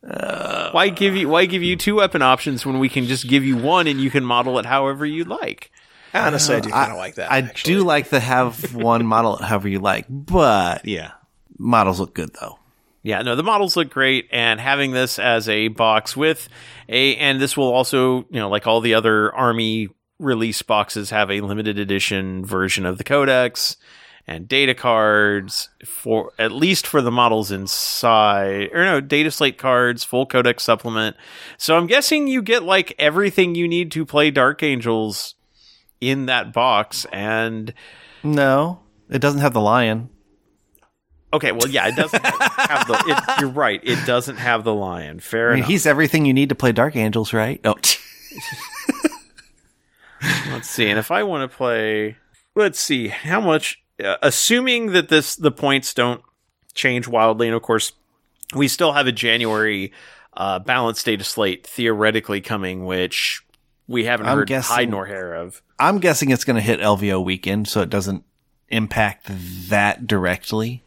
why 0.72 0.88
give 0.90 1.16
you 1.16 1.28
why 1.28 1.44
give 1.46 1.62
you 1.62 1.76
two 1.76 1.96
weapon 1.96 2.22
options 2.22 2.64
when 2.64 2.78
we 2.78 2.88
can 2.88 3.04
just 3.06 3.26
give 3.26 3.44
you 3.44 3.56
one 3.56 3.86
and 3.86 4.00
you 4.00 4.10
can 4.10 4.24
model 4.24 4.58
it 4.58 4.66
however 4.66 5.04
you 5.04 5.24
like? 5.24 5.72
Honestly, 6.14 6.56
I 6.56 6.60
do 6.60 6.70
uh, 6.70 6.72
kind 6.72 6.92
of 6.92 6.98
like 6.98 7.14
that. 7.16 7.30
I 7.30 7.38
actually. 7.38 7.74
do 7.74 7.84
like 7.84 8.10
to 8.10 8.20
have 8.20 8.74
one 8.74 9.06
model 9.06 9.36
however 9.36 9.68
you 9.68 9.78
like, 9.80 10.06
but 10.08 10.84
yeah, 10.84 11.12
models 11.58 12.00
look 12.00 12.14
good 12.14 12.30
though. 12.40 12.58
Yeah, 13.02 13.22
no, 13.22 13.36
the 13.36 13.42
models 13.42 13.76
look 13.76 13.90
great, 13.90 14.28
and 14.32 14.60
having 14.60 14.90
this 14.90 15.18
as 15.18 15.48
a 15.48 15.68
box 15.68 16.16
with 16.16 16.48
a, 16.88 17.16
and 17.16 17.40
this 17.40 17.56
will 17.56 17.72
also, 17.72 18.26
you 18.30 18.40
know, 18.40 18.48
like 18.48 18.66
all 18.66 18.80
the 18.80 18.94
other 18.94 19.34
Army 19.34 19.88
release 20.18 20.60
boxes, 20.62 21.10
have 21.10 21.30
a 21.30 21.40
limited 21.40 21.78
edition 21.78 22.44
version 22.44 22.84
of 22.84 22.98
the 22.98 23.04
Codex 23.04 23.76
and 24.26 24.46
data 24.46 24.74
cards 24.74 25.70
for 25.86 26.32
at 26.38 26.52
least 26.52 26.86
for 26.86 27.00
the 27.00 27.10
models 27.10 27.50
inside, 27.50 28.68
or 28.74 28.84
no, 28.84 29.00
data 29.00 29.30
slate 29.30 29.56
cards, 29.56 30.04
full 30.04 30.26
Codex 30.26 30.62
supplement. 30.62 31.16
So 31.56 31.76
I'm 31.76 31.86
guessing 31.86 32.28
you 32.28 32.42
get 32.42 32.62
like 32.62 32.94
everything 32.98 33.54
you 33.54 33.66
need 33.66 33.90
to 33.92 34.04
play 34.04 34.30
Dark 34.30 34.62
Angels 34.62 35.34
in 36.00 36.26
that 36.26 36.52
box, 36.52 37.06
and 37.12 37.72
No, 38.22 38.80
it 39.10 39.18
doesn't 39.20 39.40
have 39.40 39.52
the 39.54 39.60
lion. 39.60 40.10
Okay, 41.32 41.52
well, 41.52 41.68
yeah, 41.68 41.88
it 41.88 41.94
doesn't 41.96 42.24
have 42.24 42.86
the. 42.88 43.04
It, 43.06 43.40
you're 43.40 43.50
right. 43.50 43.80
It 43.84 44.06
doesn't 44.06 44.36
have 44.36 44.64
the 44.64 44.72
lion. 44.72 45.20
Fair 45.20 45.48
I 45.48 45.50
mean, 45.50 45.58
enough. 45.58 45.68
he's 45.68 45.86
everything 45.86 46.24
you 46.24 46.32
need 46.32 46.48
to 46.48 46.54
play 46.54 46.72
Dark 46.72 46.96
Angels, 46.96 47.32
right? 47.34 47.60
Oh, 47.64 47.74
Let's 50.50 50.68
see. 50.68 50.88
And 50.88 50.98
if 50.98 51.10
I 51.10 51.22
want 51.22 51.48
to 51.50 51.56
play, 51.56 52.16
let's 52.54 52.80
see 52.80 53.08
how 53.08 53.40
much. 53.40 53.80
Uh, 54.02 54.16
assuming 54.22 54.92
that 54.92 55.08
this 55.08 55.36
the 55.36 55.50
points 55.50 55.92
don't 55.94 56.22
change 56.74 57.06
wildly, 57.08 57.46
and 57.48 57.54
of 57.56 57.62
course, 57.62 57.92
we 58.54 58.66
still 58.68 58.92
have 58.92 59.06
a 59.06 59.12
January 59.12 59.92
uh, 60.36 60.58
balanced 60.60 61.04
data 61.04 61.24
slate 61.24 61.66
theoretically 61.66 62.40
coming, 62.40 62.84
which 62.84 63.42
we 63.86 64.04
haven't 64.06 64.26
I'm 64.26 64.38
heard 64.38 64.48
guessing- 64.48 64.74
hide 64.76 64.88
nor 64.90 65.06
hair 65.06 65.34
of. 65.34 65.62
I'm 65.78 65.98
guessing 65.98 66.30
it's 66.30 66.44
going 66.44 66.56
to 66.56 66.62
hit 66.62 66.80
LVO 66.80 67.24
weekend, 67.24 67.68
so 67.68 67.80
it 67.82 67.90
doesn't 67.90 68.24
impact 68.68 69.26
that 69.68 70.06
directly. 70.06 70.82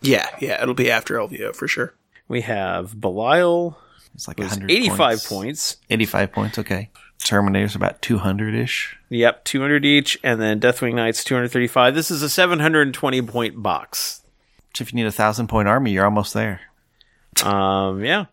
Yeah, 0.00 0.26
yeah, 0.40 0.62
it'll 0.62 0.74
be 0.74 0.90
after 0.90 1.14
LVO 1.16 1.54
for 1.56 1.66
sure. 1.66 1.94
We 2.28 2.42
have 2.42 3.00
Belial, 3.00 3.78
It's 4.14 4.28
like 4.28 4.38
85 4.40 4.96
points. 4.98 5.28
points. 5.28 5.76
85 5.90 6.32
points, 6.32 6.58
okay. 6.58 6.90
Terminator's 7.24 7.74
about 7.74 8.02
200 8.02 8.54
ish. 8.54 8.96
Yep, 9.08 9.44
200 9.44 9.84
each, 9.84 10.18
and 10.22 10.40
then 10.40 10.60
Deathwing 10.60 10.94
Knights 10.94 11.24
235. 11.24 11.94
This 11.94 12.10
is 12.10 12.22
a 12.22 12.28
720 12.30 13.22
point 13.22 13.62
box. 13.62 14.22
So 14.74 14.82
if 14.82 14.92
you 14.92 14.96
need 14.96 15.06
a 15.06 15.12
thousand 15.12 15.48
point 15.48 15.66
army, 15.68 15.92
you're 15.92 16.04
almost 16.04 16.34
there. 16.34 16.60
Um, 17.42 18.04
yeah. 18.04 18.26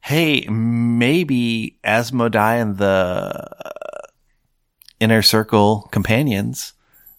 Hey, 0.00 0.46
maybe 0.48 1.78
Asmodai 1.84 2.60
and 2.62 2.76
the 2.78 3.48
Inner 5.00 5.22
Circle 5.22 5.88
companions 5.92 6.72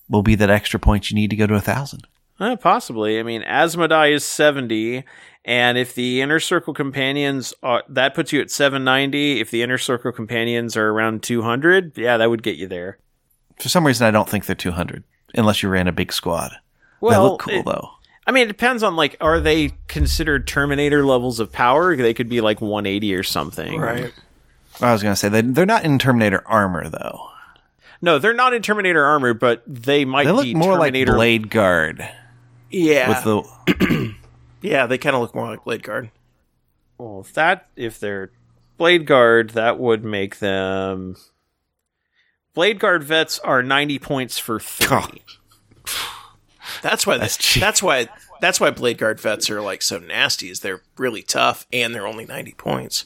will 0.09 0.23
be 0.23 0.35
that 0.35 0.49
extra 0.49 0.79
point 0.79 1.09
you 1.09 1.15
need 1.15 1.29
to 1.29 1.35
go 1.35 1.47
to 1.47 1.55
a 1.55 1.61
thousand. 1.61 2.07
Uh, 2.39 2.55
possibly. 2.55 3.19
I 3.19 3.23
mean, 3.23 3.41
Asmodai 3.43 4.13
is 4.13 4.23
70, 4.23 5.03
and 5.45 5.77
if 5.77 5.93
the 5.93 6.21
Inner 6.21 6.39
Circle 6.39 6.73
Companions 6.73 7.53
are, 7.61 7.83
that 7.89 8.13
puts 8.15 8.31
you 8.31 8.39
at 8.41 8.49
790. 8.49 9.41
If 9.41 9.51
the 9.51 9.61
Inner 9.61 9.77
Circle 9.77 10.13
Companions 10.13 10.77
are 10.77 10.89
around 10.89 11.21
200, 11.21 11.97
yeah, 11.97 12.17
that 12.17 12.29
would 12.29 12.43
get 12.43 12.55
you 12.55 12.67
there. 12.67 12.97
For 13.59 13.67
some 13.67 13.85
reason, 13.85 14.07
I 14.07 14.11
don't 14.11 14.27
think 14.29 14.45
they're 14.45 14.55
200 14.55 15.03
unless 15.35 15.61
you 15.61 15.69
ran 15.69 15.87
a 15.89 15.91
big 15.91 16.13
squad. 16.13 16.51
they 16.51 16.57
Well, 17.07 17.31
look 17.31 17.41
cool 17.41 17.53
it- 17.55 17.65
though. 17.65 17.89
I 18.25 18.31
mean, 18.31 18.43
it 18.43 18.47
depends 18.47 18.83
on 18.83 18.95
like, 18.95 19.17
are 19.21 19.39
they 19.39 19.71
considered 19.87 20.45
Terminator 20.47 21.03
levels 21.03 21.39
of 21.39 21.51
power? 21.51 21.95
They 21.95 22.13
could 22.13 22.29
be 22.29 22.41
like 22.41 22.61
180 22.61 23.15
or 23.15 23.23
something. 23.23 23.79
Right. 23.79 24.13
I 24.79 24.93
was 24.93 25.01
going 25.01 25.13
to 25.13 25.15
say 25.15 25.29
they, 25.29 25.41
they're 25.41 25.65
not 25.65 25.83
in 25.83 25.97
Terminator 25.97 26.43
armor 26.45 26.87
though. 26.89 27.27
No, 28.01 28.17
they're 28.19 28.33
not 28.33 28.53
in 28.53 28.61
Terminator 28.61 29.03
armor, 29.03 29.33
but 29.33 29.61
they 29.67 30.05
might 30.05 30.25
They 30.25 30.31
look 30.31 30.43
be 30.43 30.55
more 30.55 30.73
Terminator. 30.77 31.11
like 31.11 31.17
Blade 31.17 31.49
Guard 31.49 32.09
Yeah, 32.69 33.09
with 33.09 33.23
the 33.23 34.15
yeah, 34.61 34.85
they 34.85 34.97
kind 34.97 35.15
of 35.15 35.21
look 35.21 35.35
more 35.35 35.47
like 35.49 35.63
Blade 35.65 35.83
Guard. 35.83 36.11
Well, 36.97 37.21
if 37.21 37.33
that 37.33 37.67
if 37.75 37.99
they're 37.99 38.31
Blade 38.77 39.05
Guard, 39.05 39.51
that 39.51 39.79
would 39.79 40.05
make 40.05 40.39
them. 40.39 41.15
Blade 42.53 42.79
Guard 42.79 43.03
vets 43.03 43.37
are 43.39 43.61
90 43.61 43.99
points 43.99 44.39
for 44.39 44.59
three. 44.59 45.23
That's 46.81 47.05
why 47.05 47.17
That's 47.19 47.37
that's 47.37 47.59
that's 47.59 47.83
why 47.83 48.07
that's 48.41 48.59
why 48.59 48.71
Blade 48.71 48.97
Guard 48.97 49.19
vets 49.19 49.49
are 49.49 49.61
like 49.61 49.81
so 49.81 49.97
nasty. 49.99 50.49
Is 50.49 50.61
they're 50.61 50.81
really 50.97 51.21
tough 51.21 51.67
and 51.73 51.93
they're 51.93 52.07
only 52.07 52.25
ninety 52.25 52.53
points. 52.53 53.05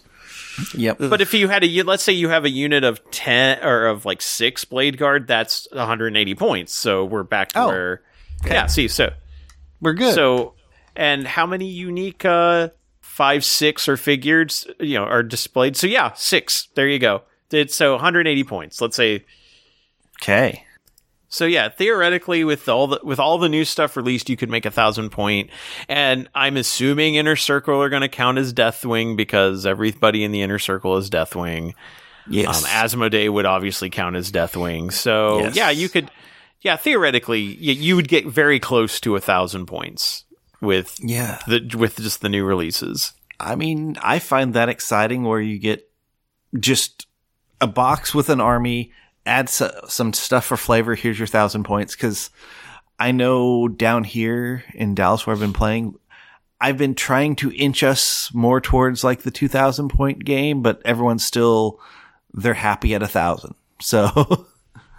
Yep. 0.76 0.98
But 1.00 1.22
if 1.22 1.34
you 1.34 1.48
had 1.48 1.64
a, 1.64 1.84
let's 1.84 2.04
say 2.04 2.14
you 2.14 2.30
have 2.30 2.46
a 2.46 2.50
unit 2.50 2.84
of 2.84 3.02
ten 3.12 3.64
or 3.64 3.88
of 3.88 4.06
like 4.06 4.22
six 4.22 4.66
blade 4.66 4.98
guard, 4.98 5.28
that's 5.28 5.68
180 5.72 6.36
points. 6.36 6.74
So 6.74 7.06
we're 7.06 7.24
back 7.24 7.50
to 7.54 7.60
Oh, 7.62 7.68
where, 7.68 8.02
yeah. 8.46 8.68
See, 8.68 8.88
so 8.88 9.14
We're 9.82 9.94
good. 9.94 10.14
so, 10.14 10.54
and 10.96 11.26
how 11.28 11.46
many 11.46 11.68
unique 11.68 12.24
uh 12.26 12.70
five 13.02 13.44
six 13.44 13.88
or 13.88 13.98
figured, 13.98 14.54
you 14.80 14.96
know, 15.00 15.06
are 15.06 15.24
displayed? 15.24 15.76
So 15.76 15.88
yeah, 15.88 16.14
six. 16.14 16.68
There 16.76 16.88
you 16.88 17.00
go. 17.00 17.24
It's 17.52 17.76
so 17.76 17.94
180 17.94 18.44
points. 18.44 18.82
Let's 18.82 18.96
say. 18.96 19.26
okay. 20.22 20.66
So 21.34 21.46
yeah, 21.46 21.70
theoretically, 21.70 22.44
with 22.44 22.70
all 22.70 22.86
the 22.86 23.00
with 23.02 23.20
all 23.20 23.40
the 23.40 23.50
new 23.50 23.66
stuff 23.66 23.98
released, 23.98 24.30
you 24.30 24.38
could 24.38 24.52
make 24.52 24.68
a 24.68 24.72
thousand 24.72 25.10
point. 25.10 25.50
And 25.90 26.30
I'm 26.36 26.58
assuming 26.58 27.16
Inner 27.16 27.36
Circle 27.36 27.82
are 27.82 27.90
going 27.90 28.04
to 28.04 28.08
count 28.08 28.38
as 28.38 28.54
Deathwing 28.54 29.18
because 29.18 29.66
everybody 29.66 30.24
in 30.24 30.32
the 30.32 30.44
Inner 30.44 30.60
Circle 30.60 30.96
is 30.98 31.10
Deathwing. 31.10 31.74
Yes. 32.30 32.64
Um, 32.64 32.70
Asmodai 32.70 33.34
would 33.34 33.48
obviously 33.48 33.90
count 33.90 34.16
as 34.16 34.32
Deathwing. 34.32 34.94
So 34.94 35.40
Yes. 35.40 35.56
yeah, 35.56 35.70
you 35.72 35.90
could, 35.90 36.12
yeah, 36.62 36.76
theoretically, 36.76 37.48
y- 37.48 37.80
you 37.80 37.96
would 37.96 38.08
get 38.08 38.28
very 38.28 38.60
close 38.60 39.00
to 39.00 39.16
a 39.16 39.20
thousand 39.20 39.66
points 39.66 40.26
with 40.62 40.96
yeah. 41.02 41.40
the 41.48 41.68
with 41.76 41.96
just 41.98 42.22
the 42.22 42.30
new 42.30 42.46
releases. 42.46 43.12
I 43.40 43.56
mean, 43.56 43.98
I 44.04 44.20
find 44.20 44.54
that 44.54 44.70
exciting 44.70 45.24
where 45.24 45.42
you 45.42 45.58
get 45.58 45.90
just 46.60 47.08
a 47.60 47.66
box 47.66 48.14
with 48.14 48.30
an 48.30 48.40
army, 48.40 48.92
add 49.26 49.48
s- 49.48 49.62
some 49.88 50.14
stuff 50.14 50.46
for 50.46 50.58
flavor. 50.58 50.96
Here's 50.96 51.20
your 51.20 51.28
thousand 51.28 51.64
points. 51.64 51.96
Cause 51.96 52.30
I 53.00 53.12
know 53.12 53.68
down 53.68 54.04
here 54.04 54.64
in 54.74 54.96
Dallas 54.96 55.26
where 55.26 55.34
I've 55.34 55.40
been 55.40 55.54
playing, 55.54 55.96
I've 56.62 56.78
been 56.78 56.96
trying 56.96 57.36
to 57.38 57.52
inch 57.54 57.84
us 57.84 58.32
more 58.34 58.62
towards 58.62 59.04
like 59.04 59.24
the 59.24 59.32
2000 59.32 59.90
point 59.90 60.24
game, 60.24 60.62
but 60.62 60.82
everyone's 60.86 61.26
still, 61.26 61.80
they're 62.34 62.54
happy 62.54 62.94
at 62.96 63.04
a 63.04 63.08
thousand. 63.08 63.56
So 63.82 64.48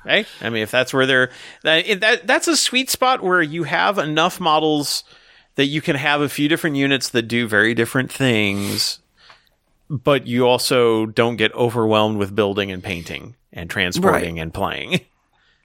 Hey, 0.05 0.27
I 0.43 0.51
mean, 0.51 0.63
if 0.63 0.71
that's 0.71 0.93
where 0.93 1.07
they're 1.07 1.31
that, 1.63 2.01
that 2.01 2.27
that's 2.27 2.47
a 2.47 2.57
sweet 2.57 2.91
spot 2.91 3.23
where 3.23 3.41
you 3.41 3.65
have 3.65 3.97
enough 3.97 4.39
models 4.39 5.03
that 5.55 5.67
you 5.67 5.81
can 5.81 5.97
have 5.97 6.21
a 6.21 6.29
few 6.29 6.49
different 6.49 6.77
units 6.77 7.09
that 7.11 7.23
do 7.23 7.49
very 7.49 7.73
different 7.75 8.13
things, 8.13 8.99
but 9.89 10.27
you 10.27 10.47
also 10.47 11.07
don't 11.07 11.37
get 11.37 11.55
overwhelmed 11.55 12.19
with 12.19 12.35
building 12.37 12.71
and 12.71 12.83
painting 12.83 13.35
and 13.55 13.71
transporting 13.71 14.41
and 14.41 14.53
playing. 14.53 15.01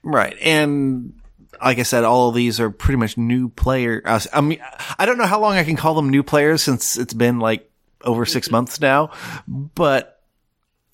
Right. 0.02 0.34
And 0.40 1.20
like 1.62 1.78
I 1.78 1.82
said, 1.82 2.04
all 2.04 2.30
of 2.30 2.34
these 2.34 2.58
are 2.58 2.70
pretty 2.70 2.96
much 2.96 3.18
new 3.18 3.50
player. 3.50 4.00
uh, 4.06 4.18
I 4.32 4.40
mean, 4.40 4.62
I 4.98 5.04
don't 5.04 5.18
know 5.18 5.26
how 5.26 5.40
long 5.40 5.56
I 5.56 5.64
can 5.64 5.76
call 5.76 5.94
them 5.94 6.08
new 6.08 6.22
players 6.22 6.62
since 6.62 6.96
it's 6.96 7.12
been 7.12 7.38
like 7.38 7.70
over 8.02 8.24
six 8.24 8.50
months 8.50 8.80
now, 8.80 9.10
but 9.46 10.22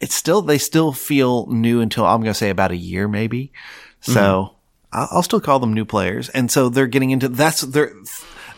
it's 0.01 0.14
still, 0.16 0.42
they 0.42 0.59
still 0.59 0.92
feel 0.92 1.47
new 1.47 1.80
until 1.80 2.05
I'm 2.05 2.20
going 2.20 2.32
to 2.32 2.34
say 2.34 2.51
about 2.51 2.72
a 2.72 2.76
year, 2.76 3.07
maybe. 3.07 3.53
So 4.01 4.57
I'll, 4.92 5.09
I'll 5.12 5.22
still 5.22 5.40
call 5.40 5.61
them 5.61 5.72
new 5.72 5.84
players. 5.84 6.28
And 6.30 6.51
so 6.51 6.68
they're 6.68 6.88
getting 6.88 7.11
into, 7.11 7.28
that's, 7.28 7.61
they're, 7.61 7.92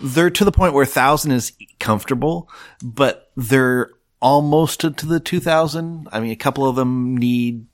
they're 0.01 0.30
to 0.30 0.45
the 0.45 0.53
point 0.53 0.72
where 0.72 0.86
thousand 0.86 1.32
is 1.32 1.53
comfortable, 1.78 2.49
but 2.82 3.30
they're 3.36 3.91
almost 4.20 4.80
to, 4.80 4.93
to 4.93 5.07
the 5.07 5.20
2000. 5.20 6.09
I 6.11 6.20
mean, 6.20 6.30
a 6.30 6.36
couple 6.36 6.66
of 6.66 6.76
them 6.76 7.16
need 7.18 7.66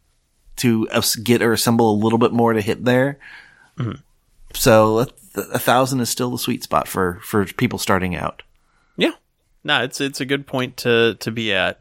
to 0.57 0.88
get 1.22 1.42
or 1.42 1.52
assemble 1.52 1.90
a 1.90 2.02
little 2.02 2.18
bit 2.18 2.32
more 2.32 2.52
to 2.52 2.61
hit 2.61 2.84
there. 2.84 3.18
So 4.55 5.00
a, 5.00 5.09
a 5.34 5.59
thousand 5.59 6.00
is 6.00 6.09
still 6.09 6.30
the 6.30 6.38
sweet 6.38 6.62
spot 6.62 6.88
for 6.88 7.20
for 7.22 7.44
people 7.44 7.78
starting 7.78 8.14
out. 8.14 8.42
Yeah. 8.96 9.12
No, 9.64 9.82
it's 9.82 10.00
it's 10.00 10.20
a 10.20 10.26
good 10.26 10.46
point 10.46 10.76
to 10.78 11.14
to 11.20 11.30
be 11.30 11.52
at. 11.52 11.80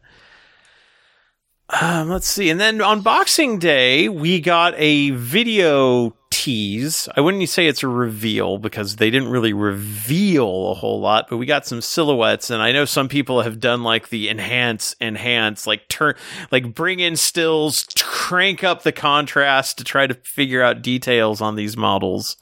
Um, 1.70 2.10
let's 2.10 2.28
see. 2.28 2.50
And 2.50 2.60
then 2.60 2.82
on 2.82 3.02
Boxing 3.02 3.58
Day, 3.58 4.10
we 4.10 4.40
got 4.40 4.74
a 4.78 5.12
video 5.12 6.16
tease. 6.34 7.08
I 7.16 7.22
wouldn't 7.22 7.48
say 7.48 7.68
it's 7.68 7.84
a 7.84 7.88
reveal 7.88 8.58
because 8.58 8.96
they 8.96 9.12
didn't 9.12 9.30
really 9.30 9.54
reveal 9.54 10.72
a 10.72 10.74
whole 10.74 11.00
lot, 11.00 11.28
but 11.30 11.38
we 11.38 11.46
got 11.46 11.68
some 11.68 11.80
silhouettes. 11.80 12.50
And 12.50 12.60
I 12.60 12.72
know 12.72 12.86
some 12.86 13.08
people 13.08 13.44
have 13.44 13.60
done 13.60 13.84
like 13.84 14.10
the 14.10 14.30
enhance, 14.30 14.96
enhance, 15.00 15.68
like 15.68 15.88
turn, 15.90 16.16
like 16.52 16.74
bring 16.74 17.00
in 17.00 17.18
stills, 17.18 17.86
crank 18.00 18.64
up 18.64 18.82
the 18.82 18.92
contrast 18.92 19.78
to 19.78 19.84
try 19.84 20.08
to 20.08 20.16
figure 20.16 20.64
out 20.64 20.82
details 20.82 21.40
on 21.40 21.56
these 21.56 21.78
models. 21.78 22.36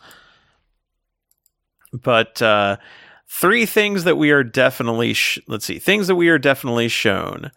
But, 1.91 2.41
uh, 2.41 2.77
three 3.27 3.65
things 3.65 4.05
that 4.05 4.15
we 4.15 4.31
are 4.31 4.43
definitely 4.43 5.13
sh- 5.13 5.39
let's 5.47 5.65
see 5.65 5.79
things 5.79 6.07
that 6.07 6.15
we 6.15 6.29
are 6.29 6.39
definitely 6.39 6.87
shown 6.87 7.51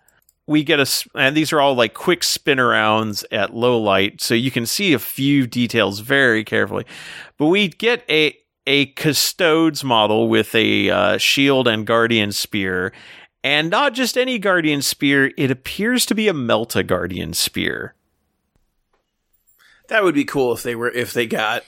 we 0.46 0.62
get 0.62 0.80
a 0.80 0.86
and 1.14 1.36
these 1.36 1.52
are 1.52 1.60
all 1.60 1.74
like 1.74 1.94
quick 1.94 2.22
spin 2.22 2.58
arounds 2.58 3.24
at 3.32 3.54
low 3.54 3.78
light 3.78 4.20
so 4.20 4.34
you 4.34 4.50
can 4.50 4.66
see 4.66 4.92
a 4.92 4.98
few 4.98 5.46
details 5.46 6.00
very 6.00 6.44
carefully 6.44 6.84
but 7.38 7.46
we 7.46 7.68
get 7.68 8.04
a 8.10 8.36
a 8.66 8.86
custodes 8.86 9.84
model 9.84 10.28
with 10.28 10.54
a 10.54 10.90
uh, 10.90 11.18
shield 11.18 11.68
and 11.68 11.86
guardian 11.86 12.32
spear, 12.32 12.92
and 13.42 13.70
not 13.70 13.94
just 13.94 14.16
any 14.16 14.38
guardian 14.38 14.82
spear. 14.82 15.32
It 15.36 15.50
appears 15.50 16.06
to 16.06 16.14
be 16.14 16.28
a 16.28 16.32
Melta 16.32 16.86
guardian 16.86 17.34
spear. 17.34 17.94
That 19.88 20.02
would 20.02 20.14
be 20.14 20.24
cool 20.24 20.52
if 20.52 20.62
they 20.62 20.74
were 20.74 20.90
if 20.90 21.12
they 21.12 21.26
got 21.26 21.62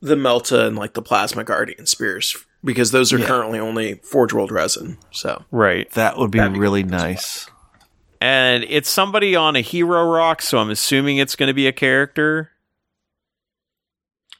the 0.00 0.14
Melta 0.14 0.66
and 0.66 0.76
like 0.76 0.94
the 0.94 1.02
Plasma 1.02 1.44
Guardian 1.44 1.86
spears 1.86 2.36
because 2.64 2.92
those 2.92 3.12
are 3.12 3.18
currently 3.18 3.58
only 3.58 3.96
Forge 3.96 4.32
World 4.32 4.50
resin. 4.50 4.96
So 5.10 5.44
Right. 5.50 5.90
That 5.90 6.16
would 6.16 6.30
be 6.30 6.38
That'd 6.38 6.54
be 6.54 6.60
really 6.60 6.82
nice. 6.82 7.50
And 8.20 8.64
it's 8.68 8.88
somebody 8.88 9.36
on 9.36 9.54
a 9.56 9.60
hero 9.60 10.04
rock, 10.04 10.42
so 10.42 10.58
I'm 10.58 10.70
assuming 10.70 11.18
it's 11.18 11.36
going 11.36 11.46
to 11.46 11.54
be 11.54 11.66
a 11.68 11.72
character. 11.72 12.50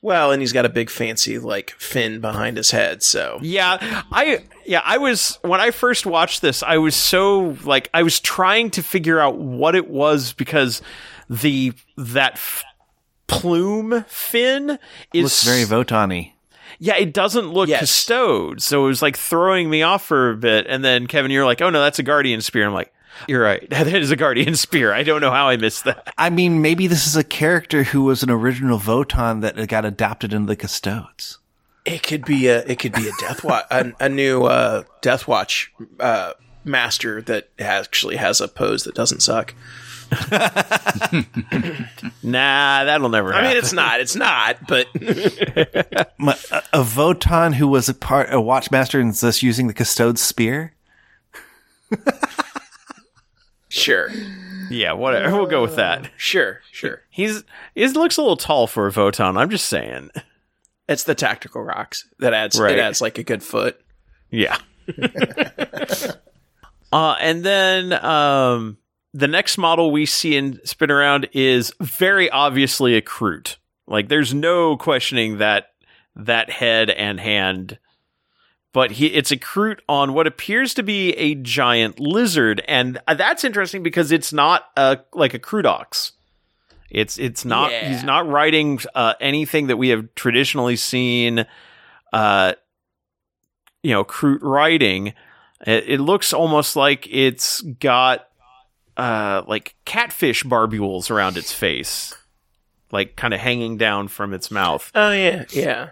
well, 0.02 0.30
and 0.32 0.40
he's 0.42 0.52
got 0.52 0.64
a 0.64 0.68
big 0.68 0.90
fancy 0.90 1.38
like 1.38 1.70
fin 1.72 2.20
behind 2.20 2.56
his 2.56 2.70
head. 2.70 3.02
So 3.02 3.38
Yeah, 3.42 4.02
I 4.12 4.42
yeah, 4.66 4.82
I 4.84 4.98
was 4.98 5.38
when 5.42 5.60
I 5.60 5.70
first 5.70 6.06
watched 6.06 6.40
this, 6.42 6.62
I 6.62 6.78
was 6.78 6.94
so 6.96 7.56
like 7.64 7.88
I 7.92 8.02
was 8.02 8.20
trying 8.20 8.70
to 8.72 8.82
figure 8.82 9.18
out 9.20 9.38
what 9.38 9.74
it 9.74 9.88
was 9.88 10.32
because 10.32 10.82
the 11.30 11.72
that 11.96 12.34
f- 12.34 12.64
plume 13.26 14.04
fin 14.08 14.78
is 15.12 15.22
Looks 15.24 15.44
very 15.44 15.64
Votann-y. 15.64 16.32
yeah, 16.78 16.96
it 16.96 17.12
doesn't 17.12 17.52
look 17.52 17.68
Yes. 17.68 17.80
custode, 17.80 18.62
so 18.62 18.84
it 18.84 18.88
was 18.88 19.02
like 19.02 19.16
throwing 19.16 19.68
me 19.68 19.82
off 19.82 20.04
for 20.04 20.30
a 20.30 20.36
bit. 20.36 20.66
And 20.68 20.84
then 20.84 21.06
Kevin, 21.06 21.30
you're 21.30 21.44
like, 21.44 21.60
"Oh 21.60 21.70
no, 21.70 21.80
that's 21.80 21.98
a 21.98 22.02
guardian 22.04 22.40
spear." 22.40 22.66
I'm 22.66 22.72
like, 22.72 22.92
"You're 23.26 23.42
right, 23.42 23.68
that 23.70 23.86
is 23.88 24.10
a 24.10 24.16
guardian 24.16 24.54
spear." 24.54 24.92
I 24.92 25.02
don't 25.02 25.20
know 25.20 25.30
how 25.30 25.48
I 25.48 25.56
missed 25.56 25.84
that. 25.84 26.12
I 26.18 26.30
mean, 26.30 26.62
maybe 26.62 26.86
this 26.86 27.06
is 27.06 27.16
a 27.16 27.24
character 27.24 27.82
who 27.84 28.04
was 28.04 28.22
an 28.22 28.30
original 28.30 28.78
Votann 28.78 29.40
that 29.40 29.66
got 29.68 29.84
adapted 29.84 30.32
into 30.32 30.46
the 30.46 30.56
Custodes. 30.56 31.38
it 31.84 32.02
could 32.02 32.24
be 32.24 32.46
a 32.48 32.58
it 32.66 32.78
could 32.78 32.92
be 32.92 33.08
a 33.08 33.12
Deathwatch 33.12 33.64
a, 33.70 33.92
a 34.04 34.08
new 34.08 34.44
uh, 34.44 34.82
Deathwatch 35.02 35.68
uh, 36.00 36.32
master 36.64 37.22
that 37.22 37.48
actually 37.58 38.16
has 38.16 38.40
a 38.40 38.48
pose 38.48 38.84
that 38.84 38.94
doesn't 38.94 39.20
suck. 39.20 39.54
Nah, 42.22 42.84
that'll 42.84 43.08
never. 43.08 43.32
I 43.32 43.42
mean, 43.42 43.56
it's 43.56 43.72
not. 43.72 44.00
It's 44.00 44.16
not. 44.16 44.66
But 44.66 44.86
a, 44.96 46.06
a 46.72 46.82
Votann 46.82 47.54
who 47.54 47.68
was 47.68 47.88
a 47.88 47.94
part, 47.94 48.28
a 48.30 48.36
Watchmaster 48.36 49.00
and 49.00 49.10
is 49.10 49.20
just 49.20 49.42
using 49.42 49.66
the 49.66 49.74
Custodes 49.74 50.20
spear? 50.20 50.74
Sure, 53.78 54.10
yeah, 54.70 54.92
whatever. 54.92 55.34
We'll 55.36 55.46
go 55.46 55.62
with 55.62 55.76
that. 55.76 56.10
sure, 56.16 56.60
sure. 56.72 57.02
He's 57.10 57.44
he 57.74 57.86
looks 57.88 58.16
a 58.16 58.22
little 58.22 58.36
tall 58.36 58.66
for 58.66 58.86
a 58.86 58.90
Votann. 58.92 59.38
I'm 59.38 59.50
just 59.50 59.66
saying. 59.66 60.10
It's 60.88 61.04
the 61.04 61.14
tactical 61.14 61.62
rocks 61.62 62.08
that 62.18 62.32
adds 62.32 62.58
Right. 62.58 62.72
it 62.72 62.78
adds 62.80 63.00
like 63.00 63.18
a 63.18 63.22
good 63.22 63.42
foot. 63.42 63.80
Yeah. 64.30 64.56
uh, 66.92 67.16
and 67.20 67.44
then 67.44 67.92
um, 67.92 68.78
the 69.12 69.28
next 69.28 69.58
model 69.58 69.90
we 69.90 70.06
see 70.06 70.36
in 70.36 70.60
spin 70.64 70.90
around 70.90 71.28
is 71.32 71.72
very 71.80 72.30
obviously 72.30 72.94
a 72.96 73.02
Kroot. 73.02 73.56
Like, 73.86 74.08
there's 74.08 74.34
no 74.34 74.76
questioning 74.76 75.38
that 75.38 75.66
that 76.16 76.50
head 76.50 76.90
and 76.90 77.20
hand. 77.20 77.78
But 78.78 78.92
he, 78.92 79.06
it's 79.08 79.32
a 79.32 79.36
Kroot 79.36 79.80
on 79.88 80.12
what 80.14 80.28
appears 80.28 80.72
to 80.74 80.84
be 80.84 81.10
a 81.14 81.34
giant 81.34 81.98
lizard, 81.98 82.62
and 82.68 83.00
uh, 83.08 83.14
that's 83.14 83.42
interesting 83.42 83.82
because 83.82 84.12
it's 84.12 84.32
not 84.32 84.66
a 84.76 85.00
like 85.12 85.34
a 85.34 85.40
Krootox. 85.40 86.12
It's 86.88 87.18
it's 87.18 87.44
not. 87.44 87.72
Yeah. 87.72 87.88
He's 87.88 88.04
not 88.04 88.28
riding 88.28 88.78
uh, 88.94 89.14
anything 89.20 89.66
that 89.66 89.78
we 89.78 89.88
have 89.88 90.14
traditionally 90.14 90.76
seen. 90.76 91.44
Uh, 92.12 92.52
you 93.82 93.90
know, 93.90 94.04
Kroot 94.04 94.38
riding. 94.42 95.08
It, 95.66 95.88
it 95.88 96.00
looks 96.00 96.32
almost 96.32 96.76
like 96.76 97.08
it's 97.10 97.62
got 97.62 98.28
uh 98.96 99.42
like 99.48 99.74
catfish 99.86 100.44
barbules 100.44 101.10
around 101.10 101.36
its 101.36 101.52
face, 101.52 102.14
like 102.92 103.16
kind 103.16 103.34
of 103.34 103.40
hanging 103.40 103.76
down 103.76 104.06
from 104.06 104.32
its 104.32 104.52
mouth. 104.52 104.88
Oh 104.94 105.10
yeah, 105.10 105.46
yeah. 105.50 105.88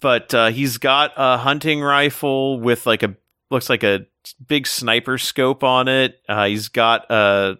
But 0.00 0.32
uh, 0.34 0.50
he's 0.50 0.78
got 0.78 1.12
a 1.16 1.38
hunting 1.38 1.80
rifle 1.80 2.60
with 2.60 2.86
like 2.86 3.02
a 3.02 3.16
looks 3.50 3.68
like 3.68 3.82
a 3.82 4.06
big 4.46 4.66
sniper 4.66 5.18
scope 5.18 5.64
on 5.64 5.88
it. 5.88 6.20
Uh, 6.28 6.46
he's 6.46 6.68
got 6.68 7.10
a 7.10 7.58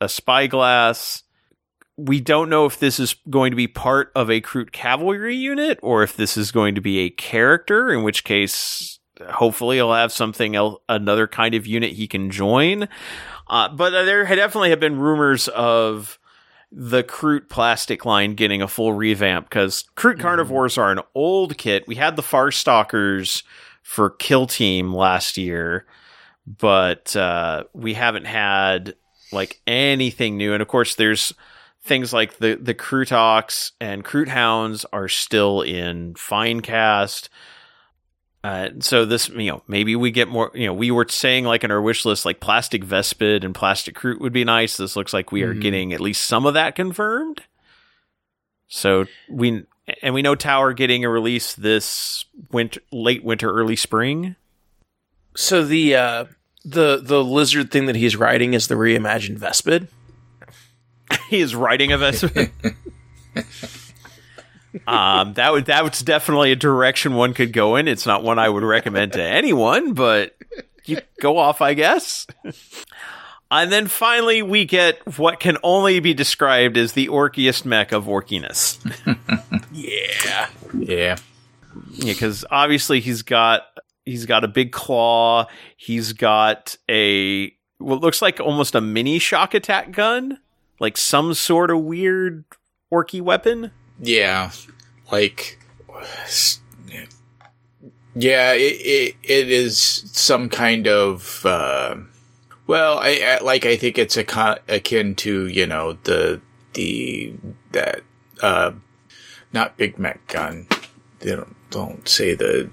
a 0.00 0.08
spyglass. 0.08 1.22
We 1.96 2.20
don't 2.20 2.48
know 2.48 2.64
if 2.64 2.78
this 2.78 2.98
is 2.98 3.14
going 3.28 3.50
to 3.50 3.56
be 3.56 3.68
part 3.68 4.10
of 4.14 4.30
a 4.30 4.40
Kroot 4.40 4.72
cavalry 4.72 5.36
unit 5.36 5.78
or 5.82 6.02
if 6.02 6.16
this 6.16 6.36
is 6.36 6.50
going 6.50 6.74
to 6.76 6.80
be 6.80 7.00
a 7.00 7.10
character, 7.10 7.92
in 7.92 8.02
which 8.02 8.24
case, 8.24 9.00
hopefully, 9.28 9.76
he'll 9.76 9.92
have 9.92 10.10
something 10.10 10.56
else, 10.56 10.80
another 10.88 11.26
kind 11.26 11.54
of 11.54 11.66
unit 11.66 11.92
he 11.92 12.08
can 12.08 12.30
join. 12.30 12.88
Uh, 13.48 13.68
but 13.68 13.90
there 13.90 14.24
definitely 14.24 14.70
have 14.70 14.80
been 14.80 14.98
rumors 14.98 15.48
of 15.48 16.19
the 16.72 17.02
Kroot 17.02 17.48
plastic 17.48 18.04
line 18.04 18.34
getting 18.34 18.62
a 18.62 18.68
full 18.68 18.92
revamp 18.92 19.48
because 19.48 19.84
Kroot 19.96 20.20
carnivores 20.20 20.78
are 20.78 20.92
an 20.92 21.00
old 21.14 21.58
kit. 21.58 21.86
We 21.88 21.96
had 21.96 22.16
the 22.16 22.22
Far 22.22 22.50
Stalkers 22.50 23.42
for 23.82 24.10
Kill 24.10 24.46
Team 24.46 24.94
last 24.94 25.36
year, 25.36 25.86
but 26.46 27.14
uh, 27.16 27.64
we 27.72 27.94
haven't 27.94 28.26
had 28.26 28.94
like 29.32 29.60
anything 29.66 30.36
new. 30.36 30.52
And 30.52 30.62
of 30.62 30.68
course, 30.68 30.94
there's 30.94 31.32
things 31.82 32.12
like 32.12 32.38
the 32.38 32.54
the 32.54 32.74
Krootox 32.74 33.72
and 33.80 34.04
Kroot 34.04 34.28
Hounds 34.28 34.84
are 34.92 35.08
still 35.08 35.62
in 35.62 36.14
Finecast. 36.14 37.28
Uh, 38.42 38.70
so 38.80 39.04
this, 39.04 39.28
you 39.28 39.50
know, 39.50 39.62
maybe 39.68 39.94
we 39.96 40.10
get 40.10 40.28
more. 40.28 40.50
You 40.54 40.66
know, 40.66 40.72
we 40.74 40.90
were 40.90 41.06
saying 41.08 41.44
like 41.44 41.62
in 41.62 41.70
our 41.70 41.80
wish 41.82 42.04
list, 42.06 42.24
like 42.24 42.40
plastic 42.40 42.82
Vespid 42.82 43.44
and 43.44 43.54
plastic 43.54 43.94
Kroot 43.94 44.18
would 44.20 44.32
be 44.32 44.44
nice. 44.44 44.76
This 44.78 44.96
looks 44.96 45.12
like 45.12 45.30
we 45.30 45.42
are 45.42 45.54
Mhm. 45.54 45.60
getting 45.60 45.92
at 45.92 46.00
least 46.00 46.24
some 46.24 46.46
of 46.46 46.54
that 46.54 46.74
confirmed. 46.74 47.42
So 48.68 49.04
we 49.28 49.64
and 50.02 50.14
we 50.14 50.22
know 50.22 50.34
Tower 50.36 50.72
getting 50.72 51.04
a 51.04 51.08
release 51.10 51.52
this 51.54 52.24
winter, 52.50 52.80
late 52.92 53.22
winter, 53.24 53.50
early 53.52 53.76
spring. 53.76 54.36
So 55.36 55.62
the 55.64 55.96
uh, 55.96 56.24
the 56.64 56.98
the 57.02 57.22
lizard 57.22 57.70
thing 57.70 57.86
that 57.86 57.96
he's 57.96 58.16
riding 58.16 58.54
is 58.54 58.68
the 58.68 58.74
reimagined 58.76 59.36
Vespid. 59.38 59.88
he 61.28 61.40
is 61.40 61.54
riding 61.54 61.92
a 61.92 61.98
Vespid. 61.98 62.50
um, 64.86 65.34
that 65.34 65.52
would 65.52 65.66
that 65.66 65.84
was 65.84 66.00
definitely 66.00 66.52
a 66.52 66.56
direction 66.56 67.14
one 67.14 67.34
could 67.34 67.52
go 67.52 67.76
in. 67.76 67.88
It's 67.88 68.06
not 68.06 68.22
one 68.22 68.38
I 68.38 68.48
would 68.48 68.62
recommend 68.62 69.12
to 69.14 69.22
anyone, 69.22 69.94
but 69.94 70.36
you 70.84 70.98
go 71.20 71.38
off, 71.38 71.60
I 71.60 71.74
guess. 71.74 72.26
And 73.50 73.72
then 73.72 73.88
finally, 73.88 74.42
we 74.42 74.64
get 74.64 75.18
what 75.18 75.40
can 75.40 75.56
only 75.64 75.98
be 75.98 76.14
described 76.14 76.76
as 76.76 76.92
the 76.92 77.08
orkiest 77.08 77.64
mech 77.64 77.92
of 77.92 78.04
orkiness. 78.04 78.78
Yeah. 79.72 80.48
Yeah. 80.76 81.16
Yeah, 81.92 82.12
because 82.12 82.44
obviously 82.50 83.00
he's 83.00 83.22
got 83.22 83.62
he's 84.04 84.26
got 84.26 84.44
a 84.44 84.48
big 84.48 84.72
claw. 84.72 85.46
He's 85.76 86.12
got 86.12 86.76
a 86.88 87.52
what 87.78 88.00
looks 88.00 88.20
like 88.20 88.40
almost 88.40 88.74
a 88.74 88.80
mini 88.80 89.18
shock 89.18 89.54
attack 89.54 89.92
gun, 89.92 90.38
like 90.80 90.96
some 90.96 91.34
sort 91.34 91.70
of 91.70 91.80
weird 91.80 92.44
orky 92.92 93.20
weapon. 93.20 93.70
Yeah. 94.00 94.50
Like, 95.12 95.58
yeah, 98.14 98.52
it, 98.52 98.58
it, 98.58 99.16
it 99.22 99.50
is 99.50 99.78
some 100.12 100.48
kind 100.48 100.86
of, 100.86 101.44
uh, 101.44 101.96
well, 102.66 102.98
I, 102.98 103.38
I 103.40 103.44
like, 103.44 103.66
I 103.66 103.76
think 103.76 103.98
it's 103.98 104.16
a 104.16 104.60
akin 104.68 105.14
to, 105.16 105.46
you 105.46 105.66
know, 105.66 105.98
the, 106.04 106.40
the, 106.74 107.34
that, 107.72 108.02
uh, 108.42 108.72
not 109.52 109.76
big 109.76 109.98
mek 109.98 110.26
gun. 110.28 110.66
They 111.18 111.34
don't, 111.34 111.56
don't 111.70 112.08
say 112.08 112.34
the, 112.34 112.70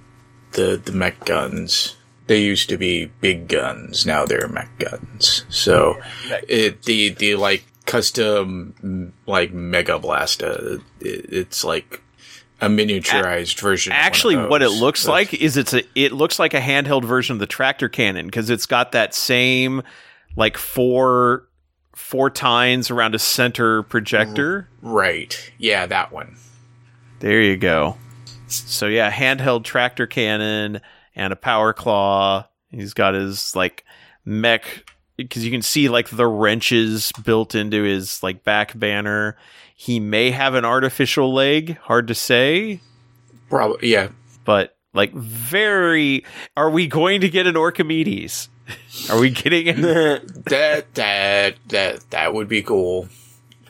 the, 0.51 0.81
the 0.83 0.91
mek 0.91 1.25
guns. 1.25 1.95
They 2.27 2.41
used 2.41 2.69
to 2.69 2.77
be 2.77 3.05
big 3.05 3.47
guns. 3.47 4.05
Now 4.05 4.25
they're 4.25 4.47
mek 4.47 4.77
guns. 4.77 5.45
So 5.49 5.99
it, 6.47 6.83
the, 6.83 7.09
the 7.09 7.35
like 7.35 7.63
custom, 7.87 9.13
like 9.25 9.51
mega 9.53 9.97
blasta, 9.99 10.77
uh, 10.77 10.81
it's 11.01 11.63
like 11.63 12.01
a 12.61 12.67
miniaturized 12.67 13.59
version. 13.59 13.91
of 13.91 13.95
one 13.95 14.01
of 14.01 14.05
Actually, 14.05 14.35
what 14.37 14.61
it 14.61 14.69
looks 14.69 15.03
That's- 15.03 15.31
like 15.31 15.41
is 15.41 15.57
it's 15.57 15.73
a 15.73 15.81
it 15.95 16.11
looks 16.11 16.37
like 16.37 16.53
a 16.53 16.61
handheld 16.61 17.03
version 17.05 17.33
of 17.33 17.39
the 17.39 17.47
tractor 17.47 17.89
cannon 17.89 18.27
because 18.27 18.49
it's 18.51 18.65
got 18.67 18.91
that 18.91 19.15
same 19.15 19.81
like 20.35 20.57
four 20.57 21.47
four 21.95 22.29
tines 22.29 22.91
around 22.91 23.15
a 23.15 23.19
center 23.19 23.81
projector. 23.83 24.69
Right. 24.81 25.51
Yeah, 25.57 25.87
that 25.87 26.11
one. 26.11 26.37
There 27.19 27.41
you 27.41 27.57
go. 27.57 27.97
So 28.47 28.85
yeah, 28.87 29.11
handheld 29.11 29.63
tractor 29.63 30.05
cannon 30.05 30.81
and 31.15 31.33
a 31.33 31.35
power 31.35 31.73
claw. 31.73 32.47
He's 32.69 32.93
got 32.93 33.13
his 33.15 33.55
like 33.55 33.83
mech 34.25 34.85
because 35.17 35.43
you 35.43 35.51
can 35.51 35.61
see 35.61 35.89
like 35.89 36.09
the 36.09 36.27
wrenches 36.27 37.11
built 37.23 37.55
into 37.55 37.83
his 37.83 38.21
like 38.23 38.43
back 38.43 38.77
banner. 38.77 39.35
He 39.75 39.99
may 39.99 40.31
have 40.31 40.55
an 40.55 40.65
artificial 40.65 41.33
leg, 41.33 41.77
hard 41.79 42.07
to 42.07 42.15
say. 42.15 42.79
Probably. 43.49 43.89
Yeah. 43.89 44.09
but 44.45 44.75
like 44.93 45.13
very. 45.13 46.23
Are 46.55 46.69
we 46.69 46.87
going 46.87 47.21
to 47.21 47.29
get 47.29 47.45
an 47.47 47.55
Orkimedes? 47.55 48.47
Are 49.09 49.19
we 49.19 49.29
getting 49.29 49.67
an? 49.69 49.81
that 50.45 50.85
that 50.95 51.55
that 51.67 52.09
that 52.09 52.33
would 52.33 52.47
be 52.47 52.61
cool. 52.61 53.07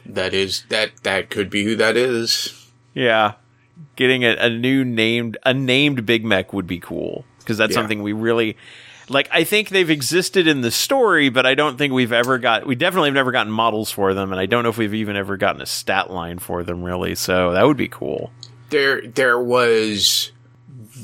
That 0.06 0.34
is 0.34 0.64
that 0.70 0.92
that 1.04 1.30
could 1.30 1.50
be 1.50 1.64
who 1.66 1.76
that 1.76 1.98
is. 1.98 2.70
yeah, 2.94 3.34
getting 3.98 4.24
a, 4.24 4.36
a 4.38 4.50
new 4.50 4.86
named 4.86 5.38
a 5.46 5.54
named 5.54 6.06
Big 6.06 6.24
Mek 6.26 6.54
would 6.54 6.66
be 6.68 6.80
cool 6.80 7.26
because 7.40 7.58
that's 7.58 7.72
Yeah. 7.72 7.76
something 7.82 8.02
we 8.02 8.14
really 8.14 8.56
like. 9.10 9.30
I 9.32 9.44
think 9.44 9.70
they've 9.70 9.90
existed 9.90 10.48
in 10.48 10.62
the 10.62 10.72
story, 10.72 11.30
but 11.30 11.46
I 11.46 11.56
don't 11.56 11.78
think 11.78 11.94
we've 11.94 12.14
ever 12.14 12.38
got. 12.38 12.66
We 12.66 12.76
definitely 12.76 13.10
have 13.10 13.16
never 13.16 13.32
gotten 13.32 13.52
models 13.52 13.92
for 13.92 14.14
them, 14.14 14.32
and 14.32 14.40
I 14.40 14.46
don't 14.46 14.64
know 14.64 14.70
if 14.70 14.78
we've 14.78 14.94
even 14.94 15.16
ever 15.16 15.38
gotten 15.38 15.62
a 15.62 15.66
stat 15.66 16.12
line 16.12 16.40
for 16.40 16.64
them. 16.64 16.84
Really, 16.84 17.16
so 17.16 17.54
that 17.54 17.66
would 17.66 17.78
be 17.78 17.88
cool. 17.88 18.32
There 18.70 19.02
there 19.02 19.40
was 19.40 20.32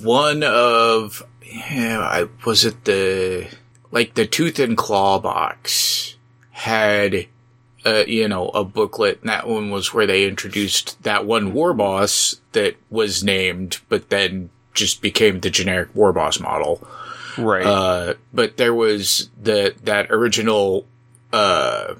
one 0.01 0.43
of 0.43 1.23
yeah, 1.45 1.99
I 1.99 2.27
was 2.45 2.65
it 2.65 2.85
the 2.85 3.47
like 3.91 4.15
the 4.15 4.25
tooth 4.25 4.59
and 4.59 4.75
claw 4.75 5.19
box 5.19 6.15
had 6.51 7.27
uh, 7.85 8.03
you 8.07 8.27
know 8.27 8.49
a 8.49 8.63
booklet 8.63 9.19
and 9.21 9.29
that 9.29 9.47
one 9.47 9.69
was 9.69 9.93
where 9.93 10.07
they 10.07 10.25
introduced 10.25 11.01
that 11.03 11.25
one 11.25 11.53
war 11.53 11.73
boss 11.73 12.39
that 12.53 12.75
was 12.89 13.23
named 13.23 13.79
but 13.89 14.09
then 14.09 14.49
just 14.73 15.01
became 15.01 15.39
the 15.39 15.49
generic 15.49 15.93
war 15.93 16.13
boss 16.13 16.39
model 16.39 16.85
Right. 17.37 17.65
uh, 17.65 18.13
but 18.33 18.57
there 18.57 18.73
was 18.73 19.29
the 19.41 19.75
that 19.83 20.11
original 20.11 20.85
uh, 21.31 21.95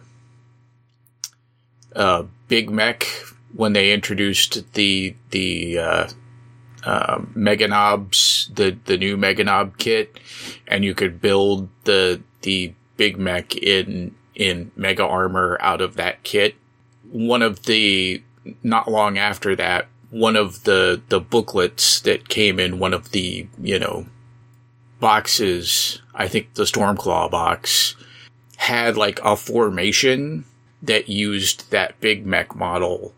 uh, 1.96 2.24
Big 2.48 2.70
Mek 2.70 3.08
when 3.56 3.74
they 3.74 3.92
introduced 3.92 4.74
the 4.74 5.16
the 5.32 5.80
uh, 5.80 6.08
uh, 6.84 7.20
Meganobz, 7.36 8.54
the 8.54 8.78
the 8.86 8.98
new 8.98 9.18
Meganob 9.18 9.78
kit, 9.78 10.20
and 10.68 10.84
you 10.84 10.94
could 10.94 11.22
build 11.22 11.70
the 11.84 12.22
the 12.42 12.74
Big 12.98 13.18
Mek 13.18 13.56
in 13.56 14.16
in 14.36 14.72
Mega 14.76 15.06
Armor 15.06 15.58
out 15.62 15.82
of 15.82 15.96
that 15.96 16.24
kit. 16.24 16.56
One 17.12 17.42
of 17.42 17.64
the 17.64 18.24
not 18.64 18.90
long 18.90 19.18
after 19.18 19.56
that, 19.56 19.88
one 20.10 20.36
of 20.36 20.64
the 20.64 21.02
the 21.10 21.20
booklets 21.20 22.02
that 22.02 22.30
came 22.30 22.60
in 22.60 22.80
one 22.80 22.94
of 22.94 23.12
the 23.12 23.48
you 23.62 23.80
know 23.80 24.06
boxes, 25.04 26.02
I 26.16 26.30
think 26.30 26.54
the 26.54 26.64
Stormclaw 26.64 27.30
box, 27.30 27.96
had 28.56 28.96
like 28.96 29.20
a 29.22 29.36
formation 29.36 30.46
that 30.82 31.10
used 31.10 31.70
that 31.72 32.00
big 32.00 32.26
mek 32.26 32.56
model 32.56 33.14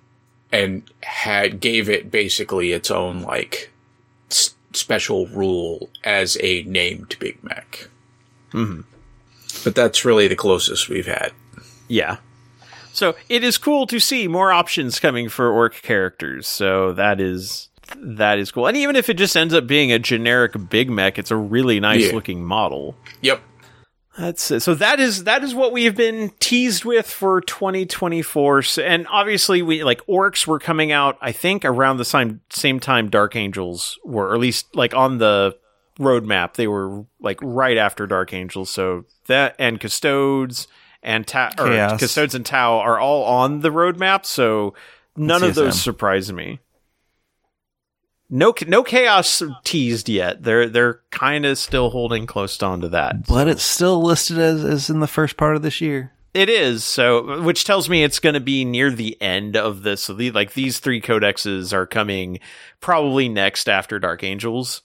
and 0.52 0.82
had 1.04 1.60
gave 1.60 1.88
it 1.88 2.10
basically 2.10 2.72
its 2.72 2.90
own 2.90 3.22
like 3.22 3.72
s- 4.32 4.56
special 4.74 5.28
rule 5.28 5.90
as 6.04 6.38
a 6.42 6.64
named 6.64 7.16
big 7.20 7.38
mek. 7.44 7.88
Mhm. 8.52 8.84
But 9.64 9.76
that's 9.76 10.04
really 10.06 10.28
the 10.28 10.36
closest 10.36 10.90
we've 10.90 11.06
had. 11.06 11.34
Yeah. 11.88 12.18
So 12.94 13.16
it 13.30 13.44
is 13.44 13.58
cool 13.60 13.86
to 13.88 14.00
see 14.00 14.28
more 14.28 14.52
options 14.52 15.00
coming 15.00 15.30
for 15.30 15.52
orc 15.52 15.82
characters. 15.84 16.48
So 16.48 16.94
that 16.94 17.22
is 17.22 17.70
that 17.98 18.40
is 18.40 18.52
cool. 18.52 18.68
And 18.68 18.78
even 18.78 18.96
if 18.96 19.10
it 19.10 19.16
just 19.16 19.36
ends 19.38 19.54
up 19.54 19.68
being 19.68 19.92
a 19.92 20.00
generic 20.00 20.54
big 20.70 20.90
mek, 20.90 21.18
it's 21.20 21.32
a 21.32 21.36
really 21.36 21.80
nice 21.80 22.08
Yeah. 22.08 22.14
looking 22.14 22.44
model. 22.44 22.96
Yep. 23.22 23.42
That's 24.18 24.50
it. 24.50 24.62
So 24.62 24.76
that 24.76 25.00
is 25.02 25.26
that 25.26 25.44
is 25.44 25.54
what 25.54 25.74
we 25.74 25.84
have 25.86 25.96
been 25.96 26.32
teased 26.40 26.86
with 26.86 27.06
for 27.10 27.42
2024. 27.42 28.62
So, 28.62 28.82
and 28.82 29.06
obviously 29.10 29.62
we 29.62 29.84
like 29.84 30.06
orcs 30.08 30.48
were 30.48 30.58
coming 30.60 30.92
out 30.94 31.18
I 31.22 31.34
think 31.34 31.66
around 31.66 31.98
the 31.98 32.06
same 32.06 32.40
same 32.50 32.80
time 32.80 33.10
Dark 33.10 33.36
Angels 33.36 34.00
were 34.06 34.30
or 34.30 34.34
at 34.34 34.40
least 34.40 34.74
like 34.74 34.94
on 34.94 35.18
the 35.18 35.58
roadmap 36.00 36.54
they 36.54 36.68
were 36.68 37.06
like 37.20 37.40
right 37.42 37.78
after 37.78 38.08
Dark 38.08 38.32
Angels. 38.34 38.70
So 38.70 39.04
that 39.28 39.56
and 39.60 39.82
Custodes 39.82 40.68
and 41.04 41.28
Ta- 41.28 41.52
or 41.60 41.68
Custodes 41.98 42.34
and 42.36 42.46
Tau 42.46 42.80
are 42.80 42.98
all 42.98 43.26
on 43.26 43.60
the 43.60 43.70
roadmap, 43.70 44.26
so 44.26 44.74
none 45.18 45.44
of 45.44 45.56
those 45.56 45.76
CSM. 45.76 45.84
surprise 45.84 46.32
me. 46.34 46.60
No, 48.30 48.54
no 48.66 48.84
chaos 48.84 49.44
teased 49.64 50.10
yet. 50.10 50.44
They're 50.44 50.68
they're 50.68 51.02
kind 51.12 51.46
of 51.46 51.58
still 51.58 51.92
holding 51.92 52.26
close 52.26 52.62
on 52.64 52.82
to 52.82 52.90
that. 52.90 53.28
But 53.28 53.48
it's 53.48 53.64
still 53.64 54.02
listed 54.02 54.40
as, 54.40 54.64
as 54.64 54.90
in 54.90 55.00
the 55.00 55.08
first 55.08 55.38
part 55.38 55.56
of 55.56 55.62
this 55.62 55.80
year. 55.80 56.12
It 56.34 56.50
is 56.50 56.84
so, 56.84 57.42
which 57.44 57.64
tells 57.64 57.88
me 57.88 58.04
it's 58.04 58.20
going 58.20 58.34
to 58.34 58.42
be 58.42 58.66
near 58.66 58.92
the 58.92 59.20
end 59.22 59.56
of 59.56 59.84
this. 59.84 60.04
So, 60.04 60.14
the, 60.14 60.32
like 60.32 60.54
these 60.54 60.80
three 60.80 61.00
codexes 61.00 61.72
are 61.72 61.88
coming 61.88 62.40
probably 62.82 63.30
next 63.30 63.70
after 63.70 64.00
Dark 64.00 64.22
Angels, 64.22 64.82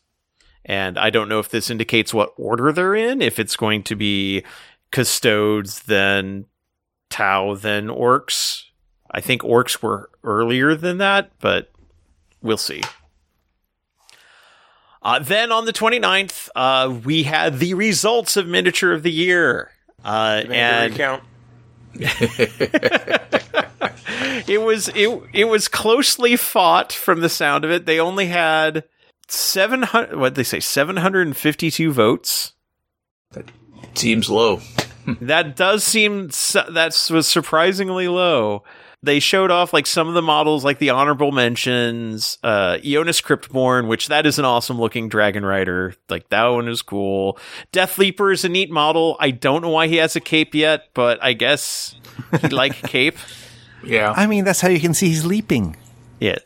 and 0.64 0.96
I 0.96 1.10
don't 1.10 1.28
know 1.28 1.40
if 1.40 1.48
this 1.48 1.68
indicates 1.68 2.14
what 2.14 2.34
order 2.36 2.72
they're 2.72 2.94
in. 2.94 3.20
If 3.20 3.40
it's 3.40 3.56
going 3.56 3.82
to 3.84 3.96
be 3.96 4.44
Custodes, 4.92 5.80
then 5.80 6.44
Tau, 7.08 7.56
then 7.56 7.88
Orcs. 7.88 8.64
I 9.10 9.20
think 9.20 9.42
Orcs 9.42 9.82
were 9.82 10.08
earlier 10.22 10.76
than 10.76 10.98
that, 10.98 11.32
but 11.40 11.72
we'll 12.42 12.58
see. 12.58 12.82
Uh, 15.02 15.18
then 15.18 15.50
on 15.50 15.64
the 15.64 15.72
29th, 15.72 16.48
uh, 16.54 16.98
we 17.04 17.22
had 17.22 17.58
the 17.58 17.74
results 17.74 18.36
of 18.36 18.46
Miniature 18.46 18.92
of 18.92 19.02
the 19.02 19.10
Year. 19.10 19.70
Uh, 20.04 20.44
and 20.50 20.92
recount. 20.92 21.22
it 24.46 24.60
was 24.62 24.88
it 24.94 25.22
it 25.32 25.46
was 25.46 25.66
closely 25.68 26.36
fought 26.36 26.92
from 26.92 27.20
the 27.20 27.28
sound 27.28 27.64
of 27.64 27.70
it. 27.70 27.84
They 27.84 27.98
only 27.98 28.26
had 28.26 28.84
seven 29.28 29.82
hundred. 29.82 30.16
What 30.16 30.36
they 30.36 30.44
say? 30.44 30.60
Seven 30.60 30.98
hundred 30.98 31.26
and 31.26 31.36
fifty-two 31.36 31.92
votes. 31.92 32.52
That 33.32 33.50
seems 33.94 34.30
low. 34.30 34.60
That 35.20 35.56
does 35.56 35.82
seem 35.82 36.30
su- 36.30 36.70
that 36.70 36.96
was 37.10 37.26
surprisingly 37.26 38.06
low. 38.06 38.62
They 39.02 39.18
showed 39.18 39.50
off 39.50 39.72
like 39.72 39.86
some 39.86 40.08
of 40.08 40.14
the 40.14 40.22
models, 40.22 40.62
like 40.62 40.78
the 40.78 40.90
honorable 40.90 41.32
mentions, 41.32 42.36
uh, 42.42 42.76
Ionus 42.84 43.22
Cryptborn, 43.22 43.88
which 43.88 44.08
that 44.08 44.26
is 44.26 44.38
an 44.38 44.44
awesome 44.44 44.78
looking 44.78 45.08
Dragon 45.08 45.44
Rider. 45.44 45.94
Like 46.10 46.28
that 46.28 46.44
one 46.46 46.68
is 46.68 46.82
cool. 46.82 47.38
Death 47.72 47.96
Leaper 47.96 48.30
is 48.30 48.44
a 48.44 48.50
neat 48.50 48.70
model. 48.70 49.16
I 49.18 49.30
don't 49.30 49.62
know 49.62 49.70
why 49.70 49.86
he 49.88 49.96
has 49.96 50.16
a 50.16 50.20
cape 50.20 50.54
yet, 50.54 50.88
but 50.92 51.22
I 51.22 51.32
guess 51.32 51.94
he 52.42 52.48
like 52.50 52.74
cape. 52.74 53.16
Yeah. 53.82 54.12
I 54.14 54.26
mean, 54.26 54.44
that's 54.44 54.60
how 54.60 54.68
you 54.68 54.80
can 54.80 54.92
see 54.92 55.08
he's 55.08 55.24
leaping. 55.24 55.76
Yeah. 56.18 56.38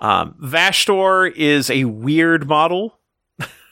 Um, 0.00 0.36
Vashtor 0.40 1.32
is 1.34 1.70
a 1.70 1.84
weird 1.84 2.46
model. 2.46 2.98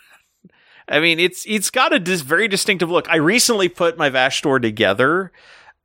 I 0.89 1.01
mean, 1.01 1.21
it's 1.21 1.45
it's 1.47 1.71
got 1.71 1.93
a 1.93 1.99
dis- 1.99 2.23
very 2.23 2.49
distinctive 2.49 2.91
look. 2.91 3.09
I 3.09 3.17
recently 3.17 3.69
put 3.69 3.97
my 3.97 4.11
Vashtor 4.11 4.61
together, 4.61 5.31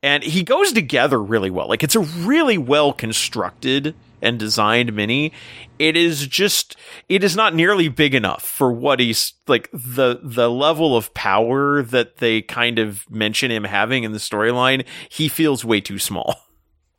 and 0.04 0.24
he 0.24 0.44
goes 0.44 0.72
together 0.72 1.22
really 1.22 1.50
well. 1.50 1.68
Like 1.68 1.84
it's 1.84 1.96
a 1.96 2.02
really 2.02 2.58
well 2.58 2.94
constructed 2.94 3.96
and 4.22 4.38
designed 4.38 4.94
mini. 4.94 5.32
It 5.80 5.98
is 5.98 6.28
just 6.28 6.76
it 7.10 7.24
is 7.24 7.36
not 7.36 7.56
nearly 7.56 7.88
big 7.88 8.14
enough 8.14 8.44
for 8.44 8.72
what 8.72 9.00
he's 9.00 9.34
like 9.48 9.70
the 9.72 10.20
the 10.22 10.50
level 10.50 10.96
of 10.96 11.14
power 11.14 11.82
that 11.84 12.18
they 12.18 12.42
kind 12.42 12.80
of 12.80 13.10
mention 13.10 13.52
him 13.52 13.64
having 13.64 14.04
in 14.04 14.12
the 14.12 14.20
storyline. 14.20 14.86
He 15.10 15.28
feels 15.28 15.66
way 15.66 15.82
too 15.82 16.00
small 16.00 16.36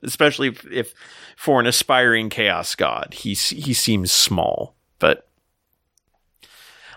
especially 0.03 0.49
if, 0.49 0.67
if 0.71 0.95
for 1.37 1.61
an 1.61 1.67
aspiring 1.67 2.29
chaos 2.29 2.75
god, 2.75 3.15
he 3.15 3.35
he 3.35 3.73
seems 3.73 4.13
small. 4.13 4.77
But 4.99 5.29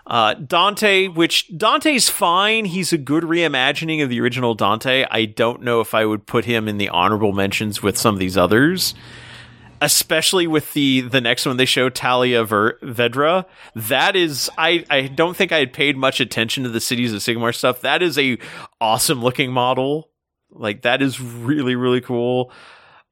uh, 0.08 0.36
Dante, 0.36 1.08
which 1.08 1.52
Dante's 1.58 2.10
fine, 2.10 2.66
he's 2.66 2.94
a 2.94 2.98
good 2.98 3.24
reimagining 3.24 4.04
of 4.04 4.10
the 4.10 4.22
original 4.22 4.54
Dante. 4.54 5.06
I 5.10 5.26
don't 5.26 5.64
know 5.64 5.82
if 5.82 5.96
I 5.96 6.06
would 6.06 6.28
put 6.28 6.46
him 6.46 6.68
in 6.68 6.78
the 6.78 6.90
honorable 6.90 7.32
mentions 7.32 7.82
with 7.82 7.98
some 7.98 8.14
of 8.14 8.20
these 8.20 8.38
others. 8.38 8.94
Especially 9.82 10.48
with 10.48 10.72
the 10.74 11.02
the 11.02 11.20
next 11.20 11.46
one 11.46 11.58
they 11.58 11.66
show 11.66 11.90
Talia 11.90 12.46
Ver- 12.46 12.80
Vedra, 12.80 13.46
that 13.76 14.16
is 14.16 14.50
I 14.58 14.86
I 14.90 15.08
don't 15.08 15.36
think 15.36 15.52
I 15.52 15.60
had 15.60 15.74
paid 15.74 15.98
much 15.98 16.22
attention 16.22 16.64
to 16.64 16.70
the 16.70 16.80
cities 16.80 17.14
of 17.14 17.20
Sigmar 17.20 17.54
stuff. 17.54 17.82
That 17.82 18.02
is 18.02 18.18
a 18.18 18.38
awesome 18.80 19.22
looking 19.22 19.52
model. 19.52 20.12
Like 20.50 20.84
that 20.84 21.02
is 21.02 21.20
really 21.20 21.76
really 21.76 22.00
cool. 22.00 22.54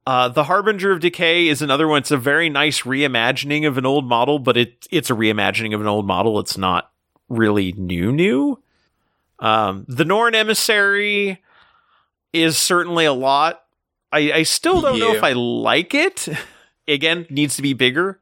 Uh, 0.05 0.27
the 0.27 0.43
Harbinger 0.43 0.91
of 0.91 0.99
Decay 0.99 1.47
is 1.47 1.61
another 1.61 1.87
one. 1.87 1.99
It's 1.99 2.11
a 2.11 2.17
very 2.17 2.49
nice 2.49 2.81
reimagining 2.81 3.65
of 3.65 3.77
an 3.77 3.85
old 3.85 4.05
model, 4.05 4.37
but 4.37 4.57
it 4.57 4.87
it's 4.91 5.09
a 5.09 5.13
reimagining 5.13 5.73
of 5.73 5.79
an 5.79 5.87
old 5.87 6.05
model. 6.05 6.39
It's 6.39 6.57
not 6.57 6.91
really 7.29 7.71
new 7.73 8.11
new. 8.11 8.61
Um, 9.39 9.85
the 9.87 10.05
Norn 10.05 10.35
Emissary 10.35 11.41
is 12.33 12.57
certainly 12.57 13.05
a 13.05 13.13
lot. 13.13 13.63
I, 14.11 14.31
I 14.31 14.43
still 14.43 14.81
don't 14.81 14.99
know 14.99 15.13
if 15.13 15.23
I 15.23 15.33
like 15.33 15.93
it. 15.93 16.27
Again, 16.87 17.25
needs 17.29 17.55
to 17.55 17.61
be 17.61 17.73
bigger. 17.73 18.19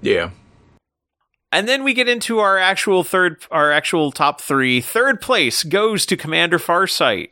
Yeah. 0.00 0.30
And 1.52 1.68
then 1.68 1.84
we 1.84 1.94
get 1.94 2.08
into 2.08 2.40
our 2.40 2.58
actual 2.58 3.04
third, 3.04 3.44
our 3.50 3.70
actual 3.70 4.10
top 4.10 4.40
three. 4.40 4.80
Third 4.80 5.20
place 5.20 5.62
goes 5.62 6.04
to 6.06 6.16
Commander 6.16 6.58
Farsight 6.58 7.30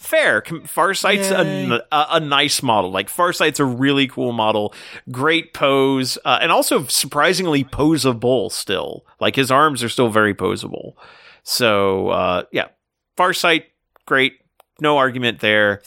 fair. 0.00 0.42
Farsight's 0.64 1.30
a, 1.30 1.44
Yay. 1.44 1.64
n- 1.64 1.72
a, 1.92 2.06
a 2.12 2.20
nice 2.20 2.62
model. 2.62 2.90
Like 2.90 3.08
Farsight's 3.08 3.60
a 3.60 3.64
really 3.64 4.08
cool 4.08 4.32
model, 4.32 4.74
great 5.10 5.54
pose, 5.54 6.18
uh, 6.24 6.38
and 6.40 6.50
also 6.50 6.84
surprisingly 6.86 7.62
poseable. 7.64 8.50
Still, 8.50 9.04
like 9.20 9.36
his 9.36 9.50
arms 9.50 9.84
are 9.84 9.88
still 9.88 10.08
very 10.08 10.34
poseable. 10.34 10.94
So 11.42 12.08
uh, 12.08 12.42
yeah, 12.50 12.68
Farsight, 13.16 13.64
great, 14.06 14.40
no 14.80 14.96
argument 14.96 15.40
there. 15.40 15.82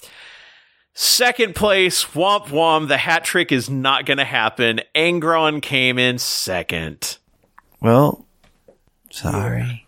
Second 0.96 1.56
place, 1.56 2.04
Womp 2.06 2.48
Womp. 2.48 2.88
The 2.88 2.98
hat 2.98 3.24
trick 3.24 3.52
is 3.52 3.68
not 3.68 4.06
going 4.06 4.20
to 4.20 4.26
happen. 4.26 4.82
Angron 4.94 5.60
came 5.60 5.98
in 5.98 6.20
second. 6.20 7.18
Well, 7.82 8.28
sorry. 9.10 9.83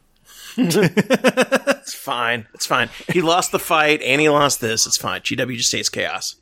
It's 1.86 1.94
fine. 1.94 2.48
It's 2.56 2.66
fine. 2.66 2.90
He 3.14 3.22
lost 3.22 3.52
the 3.52 3.60
fight 3.60 4.02
and 4.02 4.20
he 4.20 4.28
lost 4.30 4.60
this. 4.60 4.88
It's 4.88 4.98
fine. 4.98 5.22
GW 5.22 5.56
just 5.58 5.70
stays 5.70 5.88
chaos. 5.90 6.36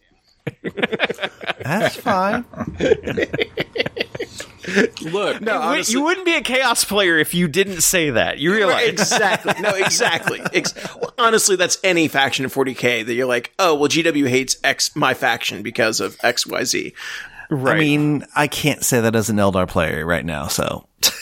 That's 1.61 1.97
fine. 1.97 2.45
Look, 5.01 5.41
No, 5.41 5.53
You 5.53 5.59
would- 5.59 5.65
honestly- 5.65 5.91
you 5.93 6.03
wouldn't 6.03 6.25
be 6.25 6.35
a 6.35 6.41
chaos 6.41 6.85
player 6.85 7.17
if 7.17 7.33
you 7.33 7.47
didn't 7.49 7.81
say 7.81 8.09
that. 8.11 8.39
You 8.39 8.53
realize 8.53 8.87
exactly. 8.87 9.53
No, 9.61 9.71
exactly. 9.71 10.41
Ex- 10.53 10.73
well, 10.95 11.13
honestly, 11.17 11.57
that's 11.57 11.77
any 11.83 12.07
faction 12.07 12.45
in 12.45 12.51
40k 12.51 13.05
that 13.05 13.13
you're 13.13 13.27
like, 13.27 13.51
oh, 13.59 13.75
well, 13.75 13.89
GW 13.89 14.27
hates 14.29 14.55
X 14.63 14.95
my 14.95 15.13
faction 15.13 15.61
because 15.63 15.99
of 15.99 16.15
X 16.23 16.47
Y 16.47 16.63
Z. 16.63 16.93
right? 17.49 17.75
I 17.75 17.79
mean, 17.79 18.25
I 18.35 18.47
can't 18.47 18.83
say 18.83 19.01
that 19.01 19.15
as 19.15 19.29
an 19.29 19.35
Eldar 19.35 19.67
player 19.67 20.05
right 20.05 20.23
now, 20.25 20.47
so. 20.47 20.87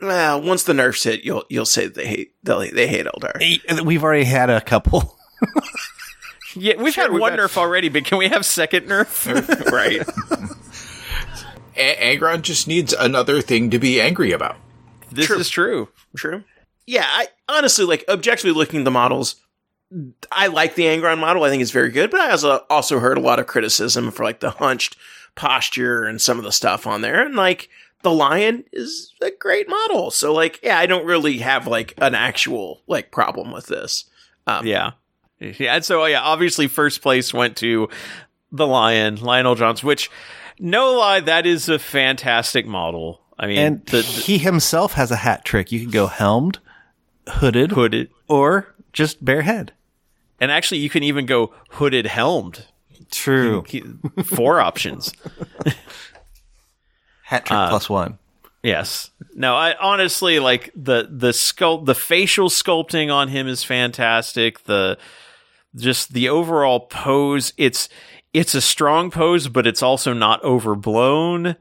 Well, 0.00 0.40
once 0.42 0.62
the 0.62 0.74
nerfs 0.74 1.02
hit, 1.04 1.24
you'll 1.24 1.44
you'll 1.48 1.66
say 1.66 1.86
they 1.88 2.06
hate 2.06 2.34
they, 2.44 2.70
they 2.70 2.86
hate 2.86 3.06
Eldar. 3.06 3.84
We've 3.84 4.02
already 4.04 4.24
had 4.24 4.48
a 4.50 4.60
couple. 4.60 5.16
yeah, 6.56 6.74
we've 6.80 6.94
had 6.94 7.10
we've 7.10 7.20
one 7.20 7.32
had- 7.32 7.40
nerf 7.40 7.56
already, 7.56 7.88
but 7.88 8.04
can 8.04 8.18
we 8.18 8.28
have 8.28 8.44
second 8.46 8.86
nerf? 8.86 9.26
right. 9.72 10.02
A- 11.76 12.16
Angron 12.16 12.42
just 12.42 12.66
needs 12.68 12.92
another 12.92 13.40
thing 13.40 13.70
to 13.70 13.78
be 13.78 14.00
angry 14.00 14.32
about. 14.32 14.56
this 15.10 15.26
True. 15.26 15.38
is 15.38 15.48
true. 15.48 15.88
True. 16.16 16.44
Yeah, 16.86 17.04
I 17.06 17.28
honestly 17.48 17.84
like 17.84 18.04
objectively 18.08 18.52
looking 18.52 18.80
at 18.80 18.84
the 18.84 18.90
models. 18.90 19.36
I 20.30 20.48
like 20.48 20.74
the 20.74 20.84
Angron 20.84 21.18
model. 21.18 21.44
I 21.44 21.50
think 21.50 21.62
it's 21.62 21.70
very 21.70 21.90
good, 21.90 22.10
but 22.10 22.20
I 22.20 22.30
also 22.30 22.64
also 22.70 22.98
heard 22.98 23.18
a 23.18 23.22
lot 23.22 23.38
of 23.38 23.46
criticism 23.46 24.10
for 24.10 24.22
like 24.24 24.40
the 24.40 24.50
hunched 24.50 24.96
posture 25.34 26.04
and 26.04 26.20
some 26.20 26.38
of 26.38 26.44
the 26.44 26.52
stuff 26.52 26.86
on 26.86 27.00
there. 27.00 27.24
And 27.24 27.36
like 27.36 27.68
the 28.02 28.12
lion 28.12 28.64
is 28.72 29.12
a 29.20 29.30
great 29.30 29.68
model. 29.68 30.10
So 30.10 30.32
like, 30.32 30.60
yeah, 30.62 30.78
I 30.78 30.86
don't 30.86 31.04
really 31.06 31.38
have 31.38 31.66
like 31.66 31.94
an 31.98 32.14
actual 32.14 32.82
like 32.86 33.10
problem 33.10 33.50
with 33.52 33.66
this. 33.66 34.04
Um, 34.46 34.66
Yeah, 34.66 34.92
yeah. 35.40 35.74
And 35.74 35.84
so 35.84 36.04
yeah, 36.06 36.20
obviously 36.20 36.66
first 36.68 37.02
place 37.02 37.34
went 37.34 37.56
to 37.58 37.88
the 38.52 38.66
Lion, 38.66 39.16
Lionel 39.16 39.54
Johnson. 39.56 39.86
Which, 39.86 40.10
no 40.58 40.94
lie, 40.94 41.20
that 41.20 41.46
is 41.46 41.68
a 41.68 41.78
fantastic 41.78 42.66
model. 42.66 43.20
I 43.38 43.46
mean, 43.46 43.58
And 43.58 43.86
the, 43.86 43.98
the 43.98 44.02
he 44.02 44.38
himself 44.38 44.94
has 44.94 45.10
a 45.10 45.16
hat 45.16 45.44
trick. 45.44 45.70
You 45.70 45.80
can 45.80 45.90
go 45.90 46.06
helmed, 46.06 46.58
hooded, 47.28 47.72
hooded, 47.72 48.10
or 48.28 48.74
just 48.92 49.24
bare 49.24 49.42
head. 49.42 49.72
and 50.40 50.50
actually 50.50 50.78
you 50.78 50.90
can 50.90 51.02
even 51.02 51.26
go 51.26 51.52
hooded, 51.70 52.06
helmed. 52.06 52.66
True. 53.10 53.64
Four 54.24 54.60
options. 54.60 55.12
Hat 57.28 57.44
trick 57.44 57.58
uh, 57.58 57.68
plus 57.68 57.90
one. 57.90 58.18
Yes. 58.62 59.10
No, 59.34 59.54
I 59.54 59.74
honestly 59.78 60.38
like 60.38 60.70
the 60.74 61.06
the 61.10 61.32
sculpt 61.32 61.84
the 61.84 61.94
facial 61.94 62.48
sculpting 62.48 63.12
on 63.12 63.28
him 63.28 63.46
is 63.46 63.62
fantastic. 63.62 64.64
The 64.64 64.96
just 65.76 66.14
the 66.14 66.30
overall 66.30 66.80
pose, 66.80 67.52
it's 67.58 67.90
it's 68.32 68.54
a 68.54 68.62
strong 68.62 69.10
pose, 69.10 69.48
but 69.48 69.66
it's 69.66 69.82
also 69.82 70.14
not 70.14 70.42
overblown. 70.42 71.56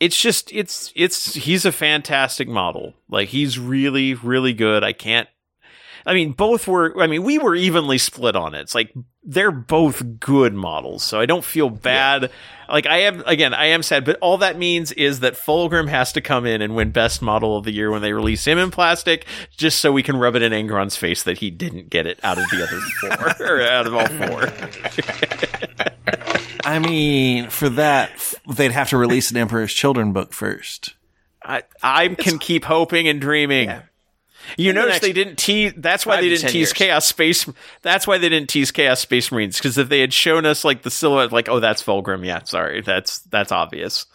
It's 0.00 0.20
just 0.20 0.52
it's 0.52 0.92
it's 0.96 1.34
he's 1.34 1.64
a 1.64 1.70
fantastic 1.70 2.48
model. 2.48 2.94
Like 3.08 3.28
he's 3.28 3.60
really 3.60 4.14
really 4.14 4.54
good. 4.54 4.82
I 4.82 4.92
can't 4.92 5.28
I 6.06 6.14
mean 6.14 6.32
both 6.32 6.68
were 6.68 6.98
I 7.02 7.08
mean 7.08 7.24
we 7.24 7.38
were 7.38 7.56
evenly 7.56 7.98
split 7.98 8.36
on 8.36 8.54
it. 8.54 8.60
It's 8.60 8.74
like 8.76 8.94
they're 9.24 9.50
both 9.50 10.20
good 10.20 10.54
models. 10.54 11.02
So 11.02 11.18
I 11.18 11.26
don't 11.26 11.44
feel 11.44 11.68
bad. 11.68 12.30
Like 12.68 12.86
I 12.86 12.98
am 12.98 13.24
again, 13.26 13.52
I 13.52 13.66
am 13.66 13.82
sad, 13.82 14.04
but 14.04 14.16
all 14.20 14.38
that 14.38 14.56
means 14.56 14.92
is 14.92 15.20
that 15.20 15.34
Fulgrim 15.34 15.88
has 15.88 16.12
to 16.12 16.20
come 16.20 16.46
in 16.46 16.62
and 16.62 16.76
win 16.76 16.92
best 16.92 17.20
model 17.22 17.56
of 17.56 17.64
the 17.64 17.72
year 17.72 17.90
when 17.90 18.02
they 18.02 18.12
release 18.12 18.46
him 18.46 18.56
in 18.56 18.70
plastic, 18.70 19.26
just 19.56 19.80
so 19.80 19.90
we 19.90 20.04
can 20.04 20.16
rub 20.16 20.36
it 20.36 20.42
in 20.42 20.52
Angron's 20.52 20.96
face 20.96 21.24
that 21.24 21.38
he 21.38 21.50
didn't 21.50 21.90
get 21.90 22.06
it 22.06 22.20
out 22.22 22.38
of 22.38 22.44
the 22.50 22.62
other 22.62 22.80
four 23.36 23.46
or 23.56 23.62
out 23.62 23.86
of 23.88 23.94
all 23.94 24.06
four. 24.06 24.48
I 26.64 26.78
mean, 26.78 27.50
for 27.50 27.68
that, 27.70 28.10
they'd 28.48 28.72
have 28.72 28.90
to 28.90 28.96
release 28.96 29.30
an 29.30 29.36
Emperor's 29.36 29.72
Children 29.72 30.12
book 30.12 30.32
first. 30.32 30.94
I 31.42 31.64
I 31.82 32.08
can 32.08 32.38
keep 32.38 32.64
hoping 32.64 33.08
and 33.08 33.20
dreaming. 33.20 33.70
You 34.56 34.72
the 34.72 34.80
notice 34.80 34.94
next 34.94 35.02
they 35.02 35.12
didn't 35.12 35.36
tease. 35.36 35.72
That's 35.76 36.06
why 36.06 36.20
they 36.20 36.28
didn't 36.28 36.44
tease 36.50 36.54
years. 36.54 36.72
Chaos 36.72 37.06
Space. 37.06 37.48
That's 37.82 38.06
why 38.06 38.18
they 38.18 38.28
didn't 38.28 38.48
tease 38.48 38.70
Chaos 38.70 39.00
Space 39.00 39.30
Marines. 39.32 39.56
Because 39.58 39.78
if 39.78 39.88
they 39.88 40.00
had 40.00 40.12
shown 40.12 40.46
us 40.46 40.64
like 40.64 40.82
the 40.82 40.90
silhouette, 40.90 41.32
like 41.32 41.48
oh 41.48 41.60
that's 41.60 41.82
Fulgrim, 41.82 42.24
yeah, 42.24 42.42
sorry, 42.44 42.80
that's 42.82 43.20
that's 43.20 43.52
obvious. 43.52 44.06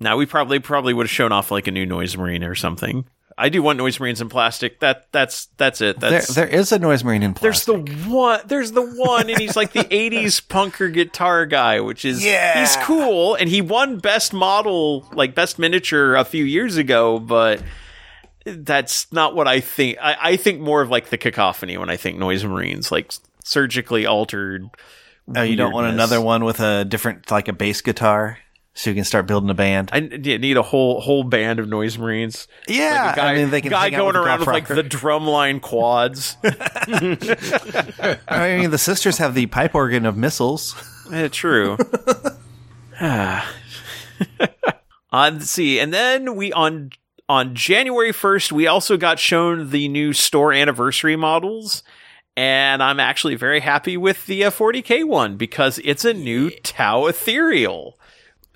Now 0.00 0.16
we 0.16 0.26
probably 0.26 0.58
probably 0.58 0.92
would 0.94 1.06
have 1.06 1.10
shown 1.10 1.32
off 1.32 1.50
like 1.50 1.66
a 1.66 1.70
new 1.70 1.86
Noise 1.86 2.16
Marine 2.16 2.44
or 2.44 2.54
something. 2.54 3.06
I 3.38 3.50
do 3.50 3.62
want 3.62 3.76
Noise 3.76 4.00
Marines 4.00 4.22
in 4.22 4.30
plastic. 4.30 4.80
That 4.80 5.08
that's 5.12 5.46
that's 5.58 5.82
it. 5.82 6.00
There, 6.00 6.22
there 6.22 6.46
is 6.48 6.72
a 6.72 6.78
Noise 6.78 7.04
Marine 7.04 7.22
in 7.22 7.34
plastic. 7.34 7.66
there's 7.66 7.86
the 7.86 8.08
one. 8.10 8.40
There's 8.46 8.72
the 8.72 8.82
one, 8.96 9.28
and 9.28 9.38
he's 9.38 9.56
like 9.56 9.72
the 9.72 9.80
'80s 9.84 10.40
punker 10.46 10.90
guitar 10.92 11.44
guy, 11.44 11.80
which 11.80 12.06
is 12.06 12.24
Yeah. 12.24 12.60
he's 12.60 12.76
cool, 12.78 13.34
and 13.34 13.48
he 13.50 13.60
won 13.60 13.98
best 13.98 14.32
model, 14.32 15.06
like 15.12 15.34
best 15.34 15.58
miniature, 15.58 16.14
a 16.16 16.24
few 16.24 16.44
years 16.44 16.78
ago. 16.78 17.18
But 17.18 17.62
that's 18.46 19.12
not 19.12 19.34
what 19.34 19.48
I 19.48 19.60
think. 19.60 19.98
I, 20.00 20.16
I 20.20 20.36
think 20.36 20.60
more 20.60 20.80
of 20.80 20.90
like 20.90 21.10
the 21.10 21.18
cacophony 21.18 21.76
when 21.76 21.90
I 21.90 21.96
think 21.96 22.18
Noise 22.18 22.44
Marines, 22.44 22.92
like 22.92 23.12
surgically 23.44 24.06
altered. 24.06 24.68
Oh, 25.34 25.42
you 25.42 25.56
don't 25.56 25.72
want 25.72 25.88
another 25.88 26.20
one 26.20 26.44
with 26.44 26.60
a 26.60 26.84
different, 26.84 27.30
like 27.32 27.48
a 27.48 27.52
bass 27.52 27.80
guitar, 27.80 28.38
so 28.74 28.90
you 28.90 28.94
can 28.94 29.04
start 29.04 29.26
building 29.26 29.50
a 29.50 29.54
band. 29.54 29.90
I 29.92 29.98
need 29.98 30.56
a 30.56 30.62
whole 30.62 31.00
whole 31.00 31.24
band 31.24 31.58
of 31.58 31.68
Noise 31.68 31.98
Marines. 31.98 32.46
yeah, 32.68 33.06
Like 33.06 33.12
a 33.12 33.16
guy, 33.16 33.32
I 33.32 33.34
mean, 33.34 33.50
they 33.50 33.60
can 33.60 33.70
guy 33.70 33.90
going 33.90 34.06
with 34.06 34.16
around 34.16 34.38
with 34.40 34.48
like 34.48 34.68
the 34.68 34.84
drumline 34.84 35.60
quads. 35.60 36.36
I 38.28 38.58
mean, 38.58 38.70
the 38.70 38.78
sisters 38.78 39.18
have 39.18 39.34
the 39.34 39.46
pipe 39.46 39.74
organ 39.74 40.06
of 40.06 40.16
missiles. 40.16 40.76
Yeah, 41.10 41.26
true. 41.26 41.76
uh, 43.00 43.42
let's 45.12 45.50
see, 45.50 45.80
and 45.80 45.92
then 45.92 46.36
we 46.36 46.52
on 46.52 46.90
on 47.28 47.54
January 47.54 48.12
first, 48.12 48.52
we 48.52 48.66
also 48.66 48.96
got 48.96 49.18
shown 49.18 49.70
the 49.70 49.88
new 49.88 50.12
store 50.12 50.52
anniversary 50.52 51.16
models, 51.16 51.82
and 52.36 52.82
I'm 52.82 53.00
actually 53.00 53.34
very 53.34 53.60
happy 53.60 53.96
with 53.96 54.26
the 54.26 54.44
uh, 54.44 54.50
40k 54.50 55.04
one 55.04 55.36
because 55.36 55.80
it's 55.84 56.04
a 56.04 56.14
new 56.14 56.50
Tau 56.62 57.06
Ethereal. 57.06 57.98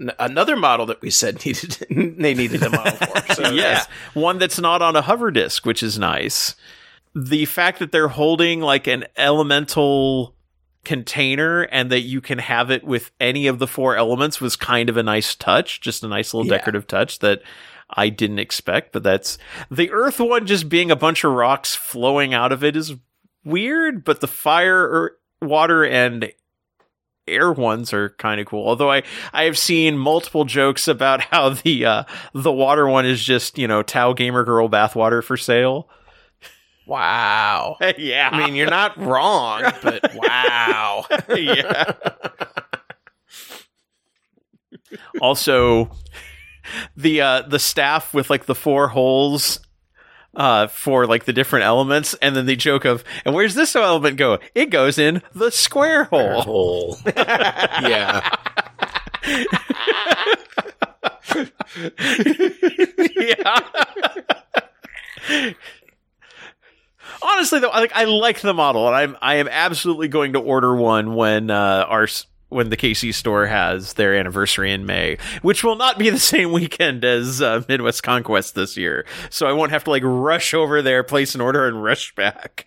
N- 0.01 0.13
another 0.19 0.57
model 0.57 0.87
that 0.87 1.01
we 1.03 1.11
said 1.11 1.45
needed 1.45 2.17
they 2.19 2.35
needed 2.35 2.63
a 2.63 2.71
model 2.71 2.93
for. 2.93 3.21
So 3.35 3.51
yes, 3.53 3.87
one 4.15 4.39
that's 4.39 4.59
not 4.61 4.83
on 4.83 4.97
a 4.97 5.03
hover 5.03 5.31
disk, 5.31 5.65
which 5.67 5.83
is 5.83 5.99
nice. 5.99 6.55
The 7.15 7.45
fact 7.47 7.79
that 7.81 7.91
they're 7.93 8.09
holding 8.09 8.61
like 8.61 8.87
an 8.87 9.05
elemental 9.17 10.35
container 10.85 11.63
and 11.63 11.91
that 11.91 12.01
you 12.01 12.21
can 12.21 12.39
have 12.39 12.71
it 12.71 12.85
with 12.85 13.11
any 13.21 13.47
of 13.47 13.59
the 13.59 13.67
four 13.67 13.97
elements 13.97 14.41
was 14.41 14.57
kind 14.57 14.89
of 14.89 14.97
a 14.97 15.03
nice 15.03 15.35
touch, 15.35 15.81
just 15.81 16.03
a 16.05 16.09
nice 16.09 16.33
little 16.33 16.51
Yeah. 16.51 16.59
decorative 16.59 16.87
touch 16.87 17.19
that 17.19 17.43
I 17.93 18.09
didn't 18.09 18.39
expect, 18.39 18.93
but 18.93 19.03
that's 19.03 19.39
the 19.71 19.91
earth 19.91 20.21
one 20.21 20.47
just 20.47 20.69
being 20.69 20.91
a 20.91 20.97
bunch 20.97 21.25
of 21.25 21.33
rocks 21.33 21.75
flowing 21.75 22.35
out 22.35 22.53
of 22.53 22.63
it 22.63 22.77
is 22.77 22.95
weird, 23.45 24.05
but 24.05 24.21
the 24.21 24.29
fire 24.29 24.81
or 24.81 25.17
water 25.43 25.85
and 25.85 26.33
air 27.27 27.53
ones 27.53 27.93
are 27.93 28.11
kind 28.11 28.41
of 28.41 28.47
cool. 28.47 28.67
Although 28.67 28.91
I 28.91 29.03
I 29.33 29.45
have 29.45 29.59
seen 29.59 29.97
multiple 29.97 30.45
jokes 30.45 30.89
about 30.89 31.21
how 31.31 31.51
the 31.51 31.85
uh 31.85 32.05
the 32.35 32.53
water 32.53 32.89
one 32.89 33.07
is 33.07 33.23
just, 33.23 33.59
you 33.59 33.69
know, 33.69 33.83
Tau 33.83 34.13
Gamer 34.13 34.45
Girl 34.45 34.69
bathwater 34.69 35.23
for 35.23 35.37
sale. 35.37 35.89
Wow. 36.87 37.77
yeah. 37.99 38.31
I 38.33 38.45
mean, 38.45 38.55
you're 38.55 38.71
not 38.71 38.97
wrong, 38.99 39.63
but 39.83 40.13
wow. 40.15 41.07
yeah. 41.29 41.93
also 45.21 45.91
the 46.97 47.21
uh 47.21 47.43
the 47.43 47.59
staff 47.59 48.15
with 48.15 48.31
like 48.31 48.47
the 48.47 48.55
four 48.55 48.89
holes 48.89 49.61
uh 50.35 50.67
for 50.69 51.07
like 51.07 51.25
the 51.25 51.33
different 51.33 51.65
elements 51.65 52.15
and 52.23 52.37
then 52.37 52.47
the 52.47 52.57
joke 52.57 52.85
of 52.85 53.05
and 53.25 53.35
where's 53.35 53.55
this 53.55 53.75
element 53.75 54.17
go 54.17 54.39
it 54.55 54.71
goes 54.71 54.99
in 54.99 55.23
the 55.35 55.51
square 55.51 56.05
hole 56.05 56.43
Hole. 56.43 56.97
yeah. 57.17 58.37
yeah 63.17 63.61
honestly 67.23 67.61
though, 67.61 67.71
I 67.71 67.81
like 67.81 67.93
I 67.95 68.05
like 68.05 68.41
the 68.41 68.55
model, 68.55 68.87
and 68.87 68.97
I'm 68.97 69.17
I 69.21 69.37
am 69.37 69.49
absolutely 69.49 70.09
going 70.09 70.35
to 70.35 70.41
order 70.41 70.75
one 70.75 71.15
when 71.15 71.51
uh, 71.51 71.85
our 71.89 72.07
when 72.51 72.69
the 72.69 72.77
KC 72.77 73.15
store 73.15 73.47
has 73.47 73.95
their 73.95 74.15
anniversary 74.15 74.73
in 74.73 74.85
May, 74.85 75.17
which 75.41 75.65
will 75.65 75.77
not 75.77 75.99
be 75.99 76.11
the 76.11 76.19
same 76.19 76.53
weekend 76.53 77.05
as 77.05 77.41
uh, 77.41 77.63
Midwest 77.69 78.03
Conquest 78.03 78.55
this 78.55 78.77
year. 78.77 79.07
So 79.31 79.47
I 79.47 79.53
won't 79.53 79.73
have 79.73 79.85
to 79.85 79.91
like 79.91 80.03
rush 80.05 80.53
over 80.53 80.83
there, 80.83 81.03
place 81.03 81.35
an 81.35 81.41
order, 81.41 81.67
and 81.67 81.83
rush 81.83 82.15
back. 82.15 82.67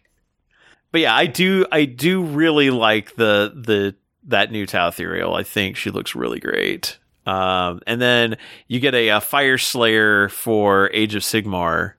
But 0.92 1.02
yeah, 1.02 1.16
I 1.16 1.26
do 1.28 1.66
I 1.72 1.86
do 1.86 2.24
really 2.24 2.70
like 2.70 3.16
the 3.16 3.52
the 3.56 3.96
that 4.26 4.52
new 4.52 4.66
Tau 4.66 4.88
Ethereal. 4.88 5.36
I 5.36 5.44
think 5.44 5.76
she 5.76 5.90
looks 5.90 6.16
really 6.16 6.40
great. 6.40 6.98
Um, 7.26 7.82
and 7.88 8.02
then 8.02 8.38
you 8.68 8.80
get 8.80 8.94
a, 8.94 9.10
a 9.10 9.20
Fyreslayer 9.20 10.30
for 10.30 10.90
Age 10.94 11.16
of 11.16 11.24
Sigmar. 11.24 11.94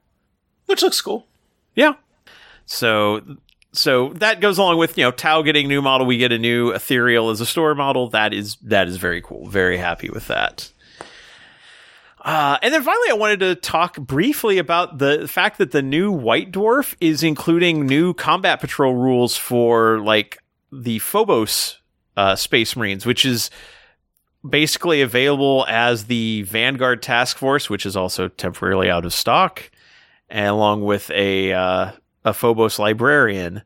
Which 0.67 0.83
looks 0.83 1.01
cool. 1.01 1.27
Yeah. 1.75 1.95
So 2.67 3.23
so 3.75 4.11
that 4.15 4.41
goes 4.41 4.59
along 4.59 4.79
with 4.79 4.97
you 4.97 5.05
know 5.05 5.11
Tau 5.11 5.43
getting 5.43 5.69
new 5.69 5.83
model. 5.83 6.07
We 6.07 6.19
get 6.19 6.33
a 6.33 6.39
new 6.39 6.71
Ethereal 6.71 7.31
as 7.31 7.41
a 7.41 7.47
store 7.47 7.75
model. 7.75 8.09
That 8.11 8.33
is 8.33 8.57
that 8.63 8.89
is 8.89 8.97
very 8.97 9.21
cool. 9.21 9.49
Very 9.49 9.77
happy 9.77 10.11
with 10.11 10.29
that. 10.29 10.71
Uh, 12.25 12.57
and 12.63 12.73
then 12.73 12.83
finally, 12.83 13.11
I 13.11 13.15
wanted 13.15 13.41
to 13.41 13.55
talk 13.55 13.99
briefly 13.99 14.57
about 14.57 14.97
the 14.97 15.29
fact 15.29 15.59
that 15.59 15.73
the 15.73 15.83
new 15.83 16.11
White 16.11 16.53
Dwarf 16.53 16.95
is 16.99 17.23
including 17.23 17.85
new 17.85 18.15
combat 18.15 18.61
patrol 18.61 18.95
rules 18.95 19.37
for 19.37 20.01
like 20.01 20.39
the 20.73 21.01
Phobos 21.01 21.81
uh, 22.17 22.35
Space 22.35 22.77
Marines, 22.77 23.05
which 23.05 23.27
is 23.27 23.51
basically 24.49 25.03
available 25.03 25.67
as 25.69 26.07
the 26.07 26.43
Vanguard 26.43 27.03
Task 27.03 27.37
Force, 27.37 27.69
which 27.69 27.85
is 27.85 27.97
also 27.97 28.29
temporarily 28.29 28.89
out 28.89 29.05
of 29.05 29.13
stock, 29.13 29.71
and 30.31 30.49
along 30.49 30.83
with 30.83 31.11
a 31.11 31.53
uh, 31.53 31.93
a 32.25 32.33
Phobos 32.33 32.79
Librarian. 32.79 33.63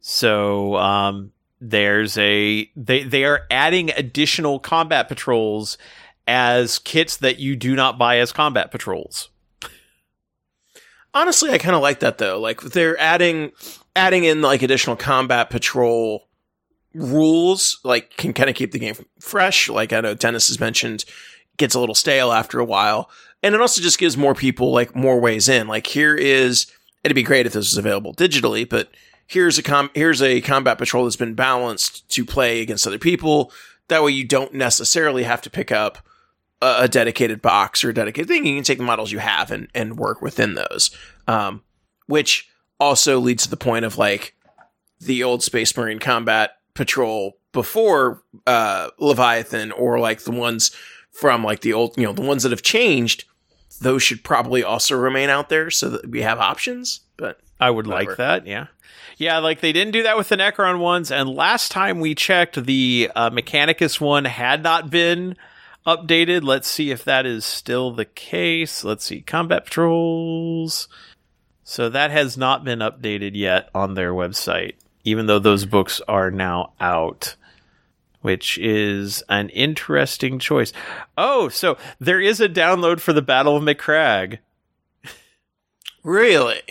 So 0.00 0.76
um, 0.76 1.32
there's 1.60 2.18
a 2.18 2.70
they 2.74 3.04
they 3.04 3.24
are 3.24 3.42
adding 3.50 3.90
additional 3.90 4.58
combat 4.58 5.08
patrols 5.08 5.78
as 6.26 6.78
kits 6.78 7.16
that 7.18 7.38
you 7.38 7.56
do 7.56 7.74
not 7.74 7.98
buy 7.98 8.18
as 8.18 8.32
combat 8.32 8.70
patrols. 8.70 9.28
Honestly, 11.14 11.50
I 11.50 11.58
kind 11.58 11.76
of 11.76 11.82
like 11.82 12.00
that 12.00 12.18
though. 12.18 12.40
Like 12.40 12.60
they're 12.60 12.98
adding 12.98 13.52
adding 13.94 14.24
in 14.24 14.42
like 14.42 14.62
additional 14.62 14.96
combat 14.96 15.50
patrol 15.50 16.28
rules, 16.94 17.80
like 17.84 18.16
can 18.16 18.32
kind 18.32 18.50
of 18.50 18.56
keep 18.56 18.72
the 18.72 18.78
game 18.78 18.96
fresh. 19.20 19.68
Like 19.68 19.92
I 19.92 20.00
know 20.00 20.14
Dennis 20.14 20.48
has 20.48 20.58
mentioned, 20.58 21.04
gets 21.58 21.74
a 21.74 21.80
little 21.80 21.94
stale 21.94 22.32
after 22.32 22.58
a 22.58 22.64
while, 22.64 23.10
and 23.42 23.54
it 23.54 23.60
also 23.60 23.82
just 23.82 23.98
gives 23.98 24.16
more 24.16 24.34
people 24.34 24.72
like 24.72 24.96
more 24.96 25.20
ways 25.20 25.48
in. 25.48 25.68
Like 25.68 25.86
here 25.86 26.14
is 26.14 26.66
it'd 27.04 27.14
be 27.14 27.22
great 27.22 27.46
if 27.46 27.52
this 27.52 27.70
was 27.70 27.78
available 27.78 28.14
digitally, 28.14 28.68
but 28.68 28.90
here's 29.26 29.58
a 29.58 29.62
com 29.62 29.90
here's 29.94 30.22
a 30.22 30.40
combat 30.40 30.78
patrol 30.78 31.04
that's 31.04 31.16
been 31.16 31.34
balanced 31.34 32.08
to 32.10 32.24
play 32.24 32.60
against 32.60 32.86
other 32.86 32.98
people. 32.98 33.52
That 33.88 34.02
way, 34.02 34.12
you 34.12 34.24
don't 34.24 34.54
necessarily 34.54 35.24
have 35.24 35.42
to 35.42 35.50
pick 35.50 35.72
up 35.72 35.98
a, 36.60 36.82
a 36.82 36.88
dedicated 36.88 37.42
box 37.42 37.84
or 37.84 37.90
a 37.90 37.94
dedicated 37.94 38.28
thing. 38.28 38.46
You 38.46 38.54
can 38.56 38.64
take 38.64 38.78
the 38.78 38.84
models 38.84 39.12
you 39.12 39.18
have 39.18 39.50
and 39.50 39.68
and 39.74 39.98
work 39.98 40.22
within 40.22 40.54
those. 40.54 40.90
Um, 41.26 41.62
which 42.06 42.50
also 42.80 43.18
leads 43.18 43.44
to 43.44 43.50
the 43.50 43.56
point 43.56 43.84
of 43.84 43.96
like 43.96 44.34
the 45.00 45.22
old 45.22 45.42
Space 45.42 45.76
Marine 45.76 45.98
combat 45.98 46.56
patrol 46.74 47.38
before 47.52 48.22
uh, 48.46 48.88
Leviathan, 48.98 49.72
or 49.72 49.98
like 49.98 50.22
the 50.22 50.30
ones 50.30 50.74
from 51.10 51.44
like 51.44 51.60
the 51.60 51.72
old, 51.72 51.96
you 51.96 52.04
know, 52.04 52.12
the 52.12 52.22
ones 52.22 52.42
that 52.42 52.52
have 52.52 52.62
changed. 52.62 53.24
Those 53.82 54.02
should 54.02 54.22
probably 54.24 54.62
also 54.62 54.96
remain 54.96 55.28
out 55.28 55.48
there 55.48 55.70
so 55.70 55.90
that 55.90 56.08
we 56.08 56.22
have 56.22 56.38
options. 56.38 57.00
But 57.16 57.40
I 57.60 57.70
would 57.70 57.86
Whatever. 57.86 58.10
like 58.10 58.16
that. 58.18 58.46
Yeah. 58.46 58.66
Yeah, 59.18 59.38
like 59.38 59.60
they 59.60 59.72
didn't 59.72 59.92
do 59.92 60.04
that 60.04 60.16
with 60.16 60.28
the 60.28 60.36
Necron 60.36 60.78
ones. 60.78 61.10
And 61.10 61.28
last 61.28 61.70
time 61.70 62.00
we 62.00 62.14
checked, 62.14 62.64
the 62.64 63.10
uh, 63.14 63.30
Mechanicus 63.30 64.00
one 64.00 64.24
had 64.24 64.62
not 64.62 64.90
been 64.90 65.36
updated. 65.86 66.42
Let's 66.42 66.68
see 66.68 66.90
if 66.90 67.04
that 67.04 67.26
is 67.26 67.44
still 67.44 67.92
the 67.92 68.04
case. 68.04 68.84
Let's 68.84 69.04
see. 69.04 69.20
Combat 69.20 69.64
Patrols. 69.64 70.88
So 71.64 71.88
that 71.88 72.10
has 72.10 72.36
not 72.36 72.64
been 72.64 72.80
updated 72.80 73.32
yet 73.34 73.68
on 73.74 73.94
their 73.94 74.12
website, 74.12 74.74
even 75.04 75.26
though 75.26 75.38
those 75.38 75.64
books 75.66 76.00
are 76.08 76.30
now 76.30 76.72
out. 76.80 77.36
Which 78.22 78.56
is 78.58 79.22
an 79.28 79.48
interesting 79.50 80.38
choice. 80.38 80.72
Oh, 81.18 81.48
so 81.48 81.76
there 82.00 82.20
is 82.20 82.40
a 82.40 82.48
download 82.48 83.00
for 83.00 83.12
the 83.12 83.20
Battle 83.22 83.56
of 83.56 83.62
Macragge 83.62 84.38
really, 86.02 86.62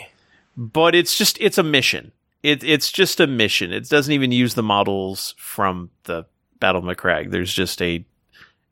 but 0.57 0.95
it's 0.95 1.17
just 1.17 1.37
it's 1.39 1.57
a 1.57 1.63
mission. 1.63 2.11
It 2.43 2.63
it's 2.63 2.91
just 2.91 3.19
a 3.19 3.27
mission. 3.27 3.71
It 3.71 3.87
doesn't 3.89 4.13
even 4.13 4.31
use 4.31 4.53
the 4.55 4.63
models 4.63 5.35
from 5.37 5.89
the 6.03 6.25
Battle 6.59 6.87
of 6.87 6.97
Macragge. 6.97 7.31
There's 7.31 7.53
just 7.53 7.81
a 7.81 8.03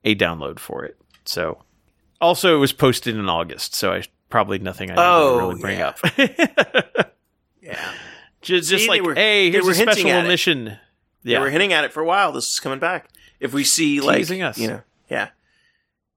a 0.03 0.15
download 0.15 0.59
for 0.59 0.85
it. 0.85 0.97
So 1.25 1.61
also 2.21 2.55
it 2.55 2.59
was 2.59 2.73
posted 2.73 3.15
in 3.15 3.29
August, 3.29 3.75
so 3.75 3.91
I 3.93 4.03
probably 4.29 4.59
nothing 4.59 4.91
I 4.91 4.95
Oh, 4.97 5.37
really 5.49 5.61
bring 5.61 5.79
yeah. 5.79 5.87
up. 5.89 5.99
yeah, 7.61 7.91
just 8.41 8.69
See, 8.69 8.77
just 8.77 8.89
like 8.89 9.01
were- 9.03 9.15
hey, 9.15 9.51
here's 9.51 9.67
a 9.67 9.73
special 9.75 10.23
mission. 10.23 10.67
it. 10.69 10.79
Mission. 11.23 11.29
they 11.29 11.31
Yeah, 11.33 11.39
were 11.39 11.49
hinting 11.49 11.73
at 11.73 11.83
it 11.83 11.93
for 11.93 12.01
a 12.01 12.05
while. 12.05 12.31
This 12.31 12.51
is 12.51 12.59
coming 12.59 12.79
back. 12.79 13.09
If 13.39 13.53
we 13.53 13.63
see 13.63 14.01
like 14.01 14.17
Teasing 14.17 14.41
us. 14.41 14.57
you 14.57 14.67
know, 14.67 14.81
yeah. 15.09 15.29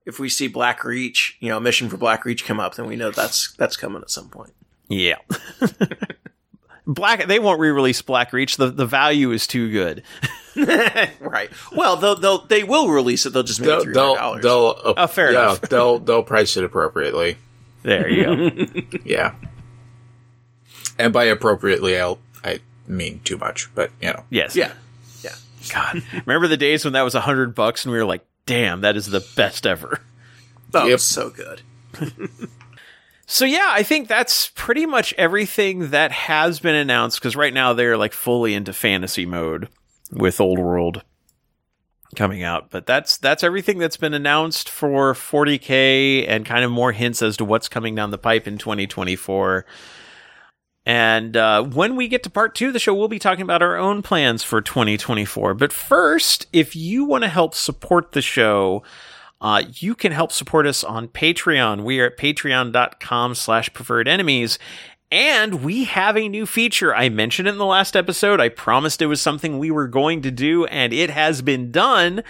If 0.05 0.19
we 0.19 0.29
see 0.29 0.49
Black 0.49 0.83
Reach, 0.85 1.37
you 1.41 1.49
know, 1.49 1.59
a 1.59 1.61
mission 1.61 1.89
for 1.89 1.97
Black 1.97 2.25
Reach 2.25 2.45
come 2.45 2.59
up, 2.59 2.75
then 2.75 2.87
we 2.87 2.97
know 2.97 3.11
that's 3.13 3.53
that's 3.53 3.77
coming 3.77 4.03
at 4.03 4.11
some 4.11 4.29
point. 4.29 4.53
yeah. 4.89 5.17
Black, 6.85 7.27
they 7.29 7.39
won't 7.39 7.61
re-release 7.61 8.03
Black 8.03 8.33
Reach. 8.33 8.57
The 8.57 8.67
the 8.69 8.85
value 8.87 9.31
is 9.31 9.47
too 9.47 9.71
good. 9.71 10.03
right. 11.21 11.49
Well, 11.71 11.95
they'll, 11.97 12.17
they'll 12.17 12.45
they 12.47 12.65
will 12.65 12.89
release 12.89 13.25
it. 13.25 13.33
They'll 13.33 13.45
just 13.45 13.61
make 13.61 13.69
it 13.71 13.95
They'll 13.95 14.15
three 14.17 14.43
they'll 14.43 14.75
they'll 14.75 14.77
uh, 14.85 14.95
Oh, 14.97 15.07
fair 15.07 15.31
yeah, 15.33 15.43
enough. 15.45 15.61
they'll 15.63 16.01
they'll 16.01 16.25
price 16.25 16.57
it 16.57 16.65
appropriately. 16.65 17.37
There 17.85 18.09
you 18.09 18.25
go. 18.25 18.99
Yeah, 19.05 19.35
and 20.99 21.13
by 21.13 21.25
appropriately, 21.27 21.97
I'll 22.01 22.19
I 22.43 22.59
mean 22.89 23.21
too 23.23 23.39
much, 23.39 23.73
but 23.77 23.93
you 24.01 24.09
know. 24.09 24.25
yes. 24.31 24.57
Yeah. 24.57 24.73
God, 25.71 26.03
remember 26.27 26.49
the 26.49 26.57
days 26.57 26.85
when 26.85 26.95
that 26.95 27.03
was 27.03 27.15
a 27.15 27.21
hundred 27.21 27.55
bucks 27.55 27.85
and 27.85 27.93
we 27.93 27.99
were 27.99 28.05
like, 28.05 28.25
"Damn, 28.47 28.81
that 28.83 28.97
is 28.97 29.07
the 29.07 29.25
best 29.37 29.67
ever." 29.67 30.01
Oh, 30.75 30.87
Yep. 30.87 31.01
so 31.01 31.31
good. 31.31 31.63
So 33.25 33.47
yeah, 33.47 33.69
I 33.71 33.83
think 33.83 34.09
that's 34.09 34.51
pretty 34.55 34.85
much 34.85 35.15
everything 35.15 35.91
that 35.91 36.13
has 36.13 36.61
been 36.61 36.75
announced. 36.75 37.19
Because 37.19 37.35
right 37.35 37.55
now 37.55 37.73
they're 37.73 37.97
like 37.97 38.13
fully 38.13 38.53
into 38.53 38.75
fantasy 38.75 39.25
mode 39.25 39.69
with 40.11 40.39
Old 40.39 40.59
World 40.59 41.03
coming 42.15 42.43
out. 42.43 42.69
But 42.71 42.85
that's 42.85 43.17
that's 43.17 43.43
everything 43.43 43.79
that's 43.79 43.97
been 43.97 44.13
announced 44.13 44.69
for 44.69 45.15
40k 45.15 46.27
and 46.29 46.45
kind 46.45 46.63
of 46.63 46.71
more 46.71 46.93
hints 46.93 47.23
as 47.23 47.39
to 47.39 47.45
what's 47.47 47.69
coming 47.69 47.95
down 47.95 48.11
the 48.11 48.19
pipe 48.19 48.47
in 48.47 48.59
2024. 48.59 49.65
And 50.85 51.37
uh, 51.37 51.63
when 51.63 51.95
we 51.95 52.09
get 52.09 52.25
to 52.25 52.31
part 52.31 52.55
two 52.55 52.69
of 52.69 52.73
the 52.73 52.79
show, 52.79 52.95
we'll 52.95 53.09
be 53.09 53.19
talking 53.19 53.43
about 53.43 53.63
our 53.63 53.77
own 53.77 54.03
plans 54.03 54.43
for 54.43 54.61
2024. 54.61 55.55
But 55.55 55.73
first, 55.73 56.47
if 56.53 56.75
you 56.75 57.05
want 57.05 57.23
to 57.23 57.29
help 57.29 57.55
support 57.55 58.13
the 58.13 58.23
show, 58.23 58.83
uh, 59.41 59.63
you 59.75 59.95
can 59.95 60.13
help 60.13 60.33
support 60.33 60.67
us 60.67 60.83
on 60.83 61.09
Patreon. 61.09 61.85
We 61.85 62.01
are 62.01 62.07
at 62.07 62.17
patreon.com 62.17 63.35
slash 63.37 63.73
preferred 63.73 64.09
enemies. 64.09 64.59
And 65.13 65.63
we 65.63 65.85
have 65.85 66.17
a 66.17 66.27
new 66.27 66.47
feature. 66.47 66.95
I 66.95 67.11
mentioned 67.11 67.47
it 67.47 67.51
in 67.51 67.59
the 67.59 67.67
last 67.67 67.95
episode. 67.95 68.41
I 68.41 68.49
promised 68.49 69.03
it 69.03 69.07
was 69.07 69.21
something 69.21 69.59
we 69.59 69.71
were 69.71 69.87
going 69.87 70.23
to 70.23 70.31
do, 70.31 70.65
and 70.65 70.91
it 70.91 71.11
has 71.11 71.43
been 71.43 71.71
done. 71.71 72.23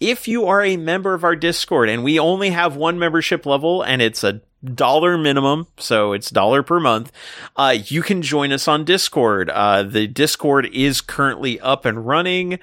If 0.00 0.26
you 0.26 0.46
are 0.46 0.64
a 0.64 0.78
member 0.78 1.12
of 1.12 1.22
our 1.22 1.36
Discord, 1.36 1.90
and 1.90 2.02
we 2.02 2.18
only 2.18 2.48
have 2.48 2.76
one 2.76 2.98
membership 2.98 3.44
level, 3.44 3.82
and 3.82 4.00
it's 4.00 4.24
a 4.24 4.40
dollar 4.62 5.16
minimum, 5.16 5.66
so 5.78 6.12
it's 6.12 6.30
dollar 6.30 6.62
per 6.62 6.80
month, 6.80 7.12
uh, 7.56 7.76
you 7.86 8.02
can 8.02 8.22
join 8.22 8.52
us 8.52 8.68
on 8.68 8.84
Discord. 8.84 9.50
Uh, 9.50 9.82
the 9.82 10.06
Discord 10.06 10.66
is 10.72 11.00
currently 11.00 11.58
up 11.60 11.84
and 11.84 12.06
running. 12.06 12.58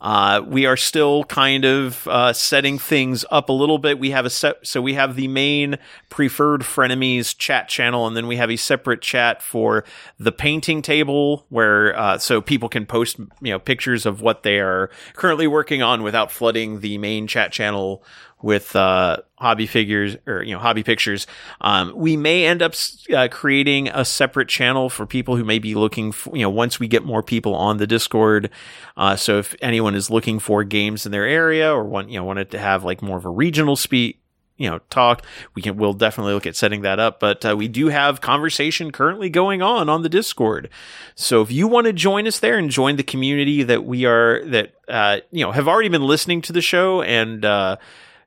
Uh, 0.00 0.40
we 0.46 0.64
are 0.64 0.78
still 0.78 1.24
kind 1.24 1.64
of 1.64 2.08
uh, 2.08 2.32
setting 2.32 2.78
things 2.78 3.24
up 3.30 3.50
a 3.50 3.52
little 3.52 3.76
bit. 3.76 3.98
We 3.98 4.12
have 4.12 4.24
a 4.24 4.30
set, 4.30 4.66
so 4.66 4.80
we 4.80 4.94
have 4.94 5.14
the 5.14 5.28
main 5.28 5.76
preferred 6.08 6.62
frenemies 6.62 7.36
chat 7.36 7.68
channel, 7.68 8.06
and 8.06 8.16
then 8.16 8.26
we 8.26 8.36
have 8.36 8.50
a 8.50 8.56
separate 8.56 9.02
chat 9.02 9.42
for 9.42 9.84
the 10.18 10.32
painting 10.32 10.80
table, 10.80 11.44
where 11.50 11.98
uh, 11.98 12.16
so 12.16 12.40
people 12.40 12.70
can 12.70 12.86
post 12.86 13.18
you 13.18 13.52
know 13.52 13.58
pictures 13.58 14.06
of 14.06 14.22
what 14.22 14.42
they 14.42 14.58
are 14.58 14.90
currently 15.14 15.46
working 15.46 15.82
on 15.82 16.02
without 16.02 16.32
flooding 16.32 16.80
the 16.80 16.96
main 16.96 17.26
chat 17.26 17.52
channel 17.52 18.02
with 18.42 18.74
uh, 18.74 19.18
hobby 19.36 19.66
figures 19.66 20.16
or 20.26 20.42
you 20.42 20.54
know 20.54 20.60
hobby 20.60 20.82
pictures. 20.82 21.26
Um, 21.60 21.92
we 21.94 22.16
may 22.16 22.46
end 22.46 22.62
up 22.62 22.74
uh, 23.14 23.28
creating 23.30 23.88
a 23.88 24.04
separate 24.04 24.48
channel 24.48 24.88
for 24.88 25.06
people 25.06 25.36
who 25.36 25.44
may 25.44 25.58
be 25.58 25.74
looking 25.74 26.12
for 26.12 26.36
you 26.36 26.42
know 26.42 26.50
once 26.50 26.80
we 26.80 26.88
get 26.88 27.04
more 27.04 27.22
people 27.22 27.54
on 27.54 27.78
the 27.78 27.86
Discord. 27.86 28.50
Uh, 28.96 29.16
so 29.16 29.38
if 29.38 29.54
anyone 29.60 29.94
is 29.94 30.10
looking 30.10 30.38
for 30.38 30.64
games 30.64 31.06
in 31.06 31.12
their 31.12 31.26
area 31.26 31.72
or 31.72 31.84
want 31.84 32.10
you 32.10 32.18
know 32.18 32.24
wanted 32.24 32.50
to 32.50 32.58
have 32.58 32.84
like 32.84 33.02
more 33.02 33.18
of 33.18 33.24
a 33.24 33.30
regional 33.30 33.76
speak 33.76 34.20
you 34.60 34.68
know 34.68 34.78
talk, 34.90 35.24
we 35.54 35.62
can 35.62 35.76
we'll 35.76 35.94
definitely 35.94 36.34
look 36.34 36.46
at 36.46 36.54
setting 36.54 36.82
that 36.82 37.00
up. 37.00 37.18
But 37.18 37.44
uh, 37.44 37.56
we 37.56 37.66
do 37.66 37.88
have 37.88 38.20
conversation 38.20 38.92
currently 38.92 39.30
going 39.30 39.62
on 39.62 39.88
on 39.88 40.02
the 40.02 40.08
Discord. 40.08 40.68
So 41.14 41.40
if 41.40 41.50
you 41.50 41.66
want 41.66 41.86
to 41.86 41.92
join 41.94 42.26
us 42.26 42.38
there 42.38 42.58
and 42.58 42.70
join 42.70 42.96
the 42.96 43.02
community 43.02 43.62
that 43.62 43.84
we 43.84 44.04
are 44.04 44.44
that 44.44 44.74
uh, 44.86 45.20
you 45.32 45.44
know 45.44 45.52
have 45.52 45.66
already 45.66 45.88
been 45.88 46.02
listening 46.02 46.42
to 46.42 46.52
the 46.52 46.60
show 46.60 47.00
and 47.00 47.42
uh, 47.44 47.78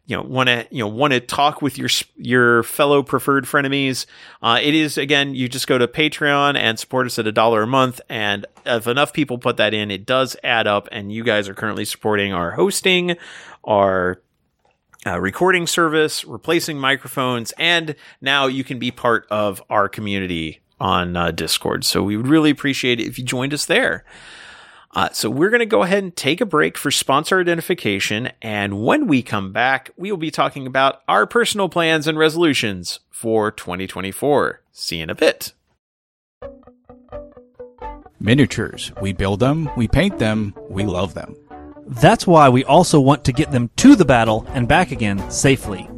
you 0.05 0.15
know 0.17 0.23
want 0.23 0.47
to 0.49 0.67
you 0.69 0.83
know 0.83 0.87
want 0.87 1.13
to 1.13 1.19
talk 1.19 1.61
with 1.61 1.77
your 1.77 1.89
your 2.17 2.63
fellow 2.63 3.03
preferred 3.03 3.45
frenemies. 3.45 4.05
Uh, 4.41 4.59
it 4.61 4.73
is 4.73 4.97
again 4.97 5.33
you 5.33 5.47
just 5.47 5.67
go 5.67 5.77
to 5.77 5.87
patreon 5.87 6.57
and 6.57 6.77
support 6.77 7.05
us 7.05 7.17
at 7.17 7.27
a 7.27 7.31
dollar 7.31 7.63
a 7.63 7.67
month. 7.67 8.01
And 8.09 8.45
if 8.65 8.87
enough 8.87 9.13
people 9.13 9.37
put 9.37 9.57
that 9.57 9.73
in 9.73 9.91
it 9.91 10.05
does 10.05 10.35
add 10.43 10.67
up. 10.67 10.89
And 10.91 11.11
you 11.11 11.23
guys 11.23 11.47
are 11.47 11.53
currently 11.53 11.85
supporting 11.85 12.33
our 12.33 12.51
hosting 12.51 13.15
our 13.63 14.21
uh, 15.05 15.19
recording 15.19 15.67
service 15.67 16.25
replacing 16.25 16.77
microphones. 16.77 17.53
And 17.57 17.95
now 18.21 18.47
you 18.47 18.63
can 18.63 18.79
be 18.79 18.91
part 18.91 19.25
of 19.29 19.61
our 19.69 19.87
community 19.87 20.61
on 20.79 21.15
uh, 21.15 21.31
discord. 21.31 21.85
So 21.85 22.03
we 22.03 22.17
would 22.17 22.27
really 22.27 22.49
appreciate 22.49 22.99
it 22.99 23.07
if 23.07 23.17
you 23.17 23.23
joined 23.23 23.53
us 23.53 23.65
there 23.65 24.03
uh, 24.95 25.09
so 25.11 25.29
we're 25.29 25.49
going 25.49 25.59
to 25.59 25.65
go 25.65 25.83
ahead 25.83 26.03
and 26.03 26.15
take 26.15 26.39
a 26.39 26.45
break 26.45 26.77
for 26.77 26.91
sponsor 26.91 27.39
identification. 27.39 28.31
And 28.41 28.83
when 28.83 29.07
we 29.07 29.23
come 29.23 29.51
back, 29.51 29.91
we 29.97 30.11
will 30.11 30.17
be 30.17 30.31
talking 30.31 30.67
about 30.67 31.01
our 31.07 31.25
personal 31.25 31.67
plans 31.67 32.07
and 32.07 32.17
resolutions 32.17 32.99
for 33.09 33.51
2024. 33.51 34.61
See 34.71 34.97
you 34.97 35.03
in 35.03 35.09
a 35.09 35.15
bit. 35.15 35.53
Miniatures. 38.19 38.91
We 39.01 39.13
build 39.13 39.39
them, 39.39 39.69
we 39.75 39.87
paint 39.87 40.19
them, 40.19 40.53
we 40.69 40.83
love 40.83 41.13
them. 41.13 41.35
That's 41.87 42.25
why 42.25 42.47
we 42.49 42.63
also 42.63 42.99
want 42.99 43.25
to 43.25 43.33
get 43.33 43.51
them 43.51 43.69
to 43.77 43.95
the 43.95 44.05
battle 44.05 44.45
and 44.49 44.67
back 44.67 44.91
again 44.91 45.29
safely. 45.29 45.89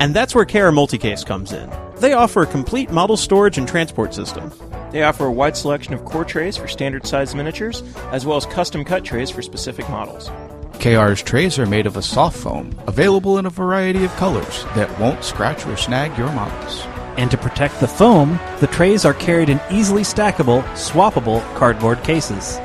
And 0.00 0.14
that's 0.14 0.34
where 0.34 0.44
KR 0.44 0.70
Multicase 0.70 1.24
comes 1.24 1.52
in. 1.52 1.70
They 1.96 2.14
offer 2.14 2.42
a 2.42 2.46
complete 2.46 2.90
model 2.90 3.16
storage 3.16 3.58
and 3.58 3.68
transport 3.68 4.14
system. 4.14 4.52
They 4.90 5.02
offer 5.02 5.26
a 5.26 5.32
wide 5.32 5.56
selection 5.56 5.92
of 5.94 6.04
core 6.04 6.24
trays 6.24 6.56
for 6.56 6.68
standard 6.68 7.06
sized 7.06 7.36
miniatures, 7.36 7.82
as 8.10 8.24
well 8.24 8.36
as 8.36 8.46
custom 8.46 8.84
cut 8.84 9.04
trays 9.04 9.30
for 9.30 9.42
specific 9.42 9.88
models. 9.88 10.30
KR's 10.78 11.22
trays 11.22 11.58
are 11.58 11.66
made 11.66 11.86
of 11.86 11.96
a 11.96 12.02
soft 12.02 12.38
foam, 12.38 12.74
available 12.86 13.38
in 13.38 13.46
a 13.46 13.50
variety 13.50 14.04
of 14.04 14.14
colors 14.16 14.64
that 14.74 14.98
won't 15.00 15.24
scratch 15.24 15.66
or 15.66 15.76
snag 15.76 16.16
your 16.16 16.30
models. 16.32 16.86
And 17.16 17.30
to 17.32 17.36
protect 17.36 17.80
the 17.80 17.88
foam, 17.88 18.38
the 18.60 18.68
trays 18.68 19.04
are 19.04 19.14
carried 19.14 19.48
in 19.48 19.60
easily 19.70 20.02
stackable, 20.02 20.62
swappable 20.74 21.42
cardboard 21.56 22.02
cases. 22.04 22.58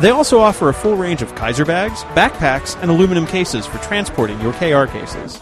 They 0.00 0.10
also 0.10 0.40
offer 0.40 0.68
a 0.68 0.74
full 0.74 0.96
range 0.96 1.22
of 1.22 1.34
Kaiser 1.36 1.64
bags, 1.64 2.02
backpacks, 2.14 2.76
and 2.82 2.90
aluminum 2.90 3.26
cases 3.26 3.64
for 3.64 3.78
transporting 3.78 4.40
your 4.40 4.52
KR 4.54 4.90
cases. 4.90 5.40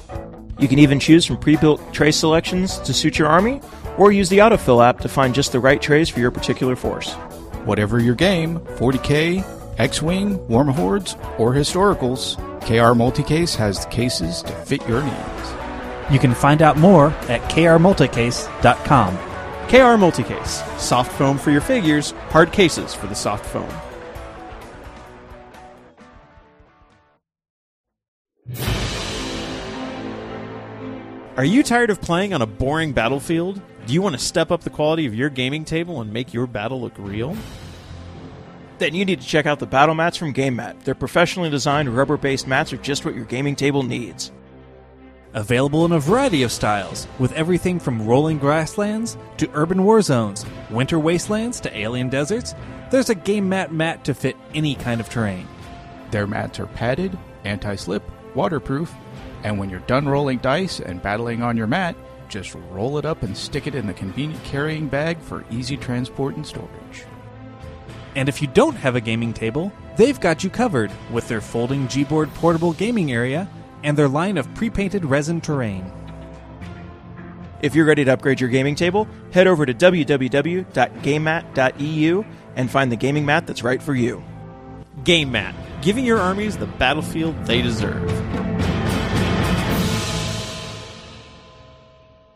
You 0.60 0.68
can 0.68 0.78
even 0.78 1.00
choose 1.00 1.24
from 1.24 1.38
pre 1.38 1.56
built 1.56 1.92
tray 1.92 2.12
selections 2.12 2.78
to 2.80 2.92
suit 2.92 3.18
your 3.18 3.28
army, 3.28 3.60
or 3.96 4.12
use 4.12 4.28
the 4.28 4.38
autofill 4.38 4.86
app 4.86 5.00
to 5.00 5.08
find 5.08 5.34
just 5.34 5.52
the 5.52 5.60
right 5.60 5.80
trays 5.80 6.08
for 6.08 6.20
your 6.20 6.30
particular 6.30 6.76
force. 6.76 7.12
Whatever 7.64 7.98
your 7.98 8.14
game 8.14 8.60
40k, 8.60 9.44
X 9.78 10.02
Wing, 10.02 10.46
Warm 10.48 10.68
Hordes, 10.68 11.16
or 11.38 11.54
Historicals 11.54 12.36
KR 12.60 12.94
Multicase 12.94 13.56
has 13.56 13.84
the 13.84 13.90
cases 13.90 14.42
to 14.42 14.52
fit 14.52 14.86
your 14.86 15.02
needs. 15.02 15.52
You 16.10 16.18
can 16.18 16.34
find 16.34 16.60
out 16.60 16.76
more 16.76 17.08
at 17.28 17.40
krmulticase.com. 17.50 19.16
KR 19.68 19.96
Multicase. 19.96 20.78
Soft 20.78 21.12
foam 21.12 21.38
for 21.38 21.50
your 21.50 21.60
figures, 21.60 22.10
hard 22.30 22.52
cases 22.52 22.92
for 22.92 23.06
the 23.06 23.14
soft 23.14 23.46
foam. 23.46 23.70
Are 31.40 31.44
you 31.44 31.62
tired 31.62 31.88
of 31.88 32.02
playing 32.02 32.34
on 32.34 32.42
a 32.42 32.46
boring 32.46 32.92
battlefield? 32.92 33.62
Do 33.86 33.94
you 33.94 34.02
want 34.02 34.14
to 34.14 34.22
step 34.22 34.50
up 34.50 34.60
the 34.60 34.68
quality 34.68 35.06
of 35.06 35.14
your 35.14 35.30
gaming 35.30 35.64
table 35.64 36.02
and 36.02 36.12
make 36.12 36.34
your 36.34 36.46
battle 36.46 36.82
look 36.82 36.92
real? 36.98 37.34
Then 38.76 38.94
you 38.94 39.06
need 39.06 39.22
to 39.22 39.26
check 39.26 39.46
out 39.46 39.58
the 39.58 39.64
battle 39.64 39.94
mats 39.94 40.18
from 40.18 40.34
GameMat. 40.34 40.84
Their 40.84 40.94
professionally 40.94 41.48
designed 41.48 41.88
rubber 41.96 42.18
based 42.18 42.46
mats 42.46 42.74
are 42.74 42.76
just 42.76 43.06
what 43.06 43.14
your 43.14 43.24
gaming 43.24 43.56
table 43.56 43.82
needs. 43.82 44.32
Available 45.32 45.86
in 45.86 45.92
a 45.92 45.98
variety 45.98 46.42
of 46.42 46.52
styles, 46.52 47.08
with 47.18 47.32
everything 47.32 47.80
from 47.80 48.06
rolling 48.06 48.38
grasslands 48.38 49.16
to 49.38 49.50
urban 49.54 49.82
war 49.82 50.02
zones, 50.02 50.44
winter 50.68 50.98
wastelands 50.98 51.58
to 51.60 51.74
alien 51.74 52.10
deserts, 52.10 52.54
there's 52.90 53.08
a 53.08 53.14
game 53.14 53.48
mat 53.48 53.72
mat 53.72 54.04
to 54.04 54.12
fit 54.12 54.36
any 54.52 54.74
kind 54.74 55.00
of 55.00 55.08
terrain. 55.08 55.48
Their 56.10 56.26
mats 56.26 56.60
are 56.60 56.66
padded, 56.66 57.18
anti 57.44 57.76
slip, 57.76 58.02
waterproof, 58.34 58.92
and 59.42 59.58
when 59.58 59.70
you're 59.70 59.80
done 59.80 60.08
rolling 60.08 60.38
dice 60.38 60.80
and 60.80 61.02
battling 61.02 61.42
on 61.42 61.56
your 61.56 61.66
mat, 61.66 61.96
just 62.28 62.54
roll 62.70 62.98
it 62.98 63.04
up 63.04 63.22
and 63.22 63.36
stick 63.36 63.66
it 63.66 63.74
in 63.74 63.86
the 63.86 63.94
convenient 63.94 64.42
carrying 64.44 64.88
bag 64.88 65.20
for 65.20 65.44
easy 65.50 65.76
transport 65.76 66.36
and 66.36 66.46
storage. 66.46 67.04
And 68.16 68.28
if 68.28 68.42
you 68.42 68.48
don't 68.48 68.76
have 68.76 68.96
a 68.96 69.00
gaming 69.00 69.32
table, 69.32 69.72
they've 69.96 70.18
got 70.18 70.44
you 70.44 70.50
covered 70.50 70.90
with 71.10 71.28
their 71.28 71.40
folding 71.40 71.86
Gboard 71.86 72.34
portable 72.34 72.72
gaming 72.72 73.12
area 73.12 73.48
and 73.82 73.96
their 73.96 74.08
line 74.08 74.36
of 74.38 74.52
pre 74.54 74.70
painted 74.70 75.04
resin 75.04 75.40
terrain. 75.40 75.92
If 77.62 77.74
you're 77.74 77.84
ready 77.84 78.04
to 78.04 78.12
upgrade 78.12 78.40
your 78.40 78.50
gaming 78.50 78.74
table, 78.74 79.06
head 79.32 79.46
over 79.46 79.66
to 79.66 79.74
www.gamemat.eu 79.74 82.24
and 82.56 82.70
find 82.70 82.90
the 82.90 82.96
gaming 82.96 83.26
mat 83.26 83.46
that's 83.46 83.62
right 83.62 83.82
for 83.82 83.94
you. 83.94 84.24
Game 85.04 85.32
Mat, 85.32 85.54
giving 85.82 86.04
your 86.04 86.18
armies 86.18 86.56
the 86.56 86.66
battlefield 86.66 87.44
they 87.44 87.62
deserve. 87.62 88.49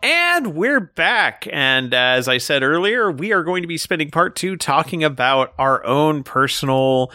And 0.05 0.55
we're 0.55 0.80
back. 0.80 1.48
And 1.50 1.94
as 1.94 2.28
I 2.28 2.36
said 2.36 2.62
earlier, 2.62 3.11
we 3.11 3.32
are 3.32 3.42
going 3.42 3.62
to 3.62 3.66
be 3.66 3.78
spending 3.78 4.11
part 4.11 4.36
two 4.36 4.55
talking 4.55 5.02
about 5.02 5.55
our 5.59 5.82
own 5.86 6.24
personal 6.24 7.11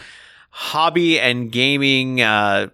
hobby 0.50 1.20
and 1.20 1.52
gaming 1.52 2.20
uh, 2.20 2.70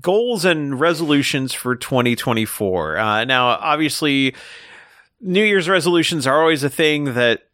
goals 0.00 0.44
and 0.44 0.78
resolutions 0.78 1.52
for 1.52 1.74
2024. 1.74 2.96
Uh, 2.96 3.24
now, 3.24 3.48
obviously, 3.48 4.36
New 5.20 5.42
Year's 5.42 5.68
resolutions 5.68 6.24
are 6.24 6.40
always 6.40 6.62
a 6.62 6.70
thing 6.70 7.14
that 7.14 7.48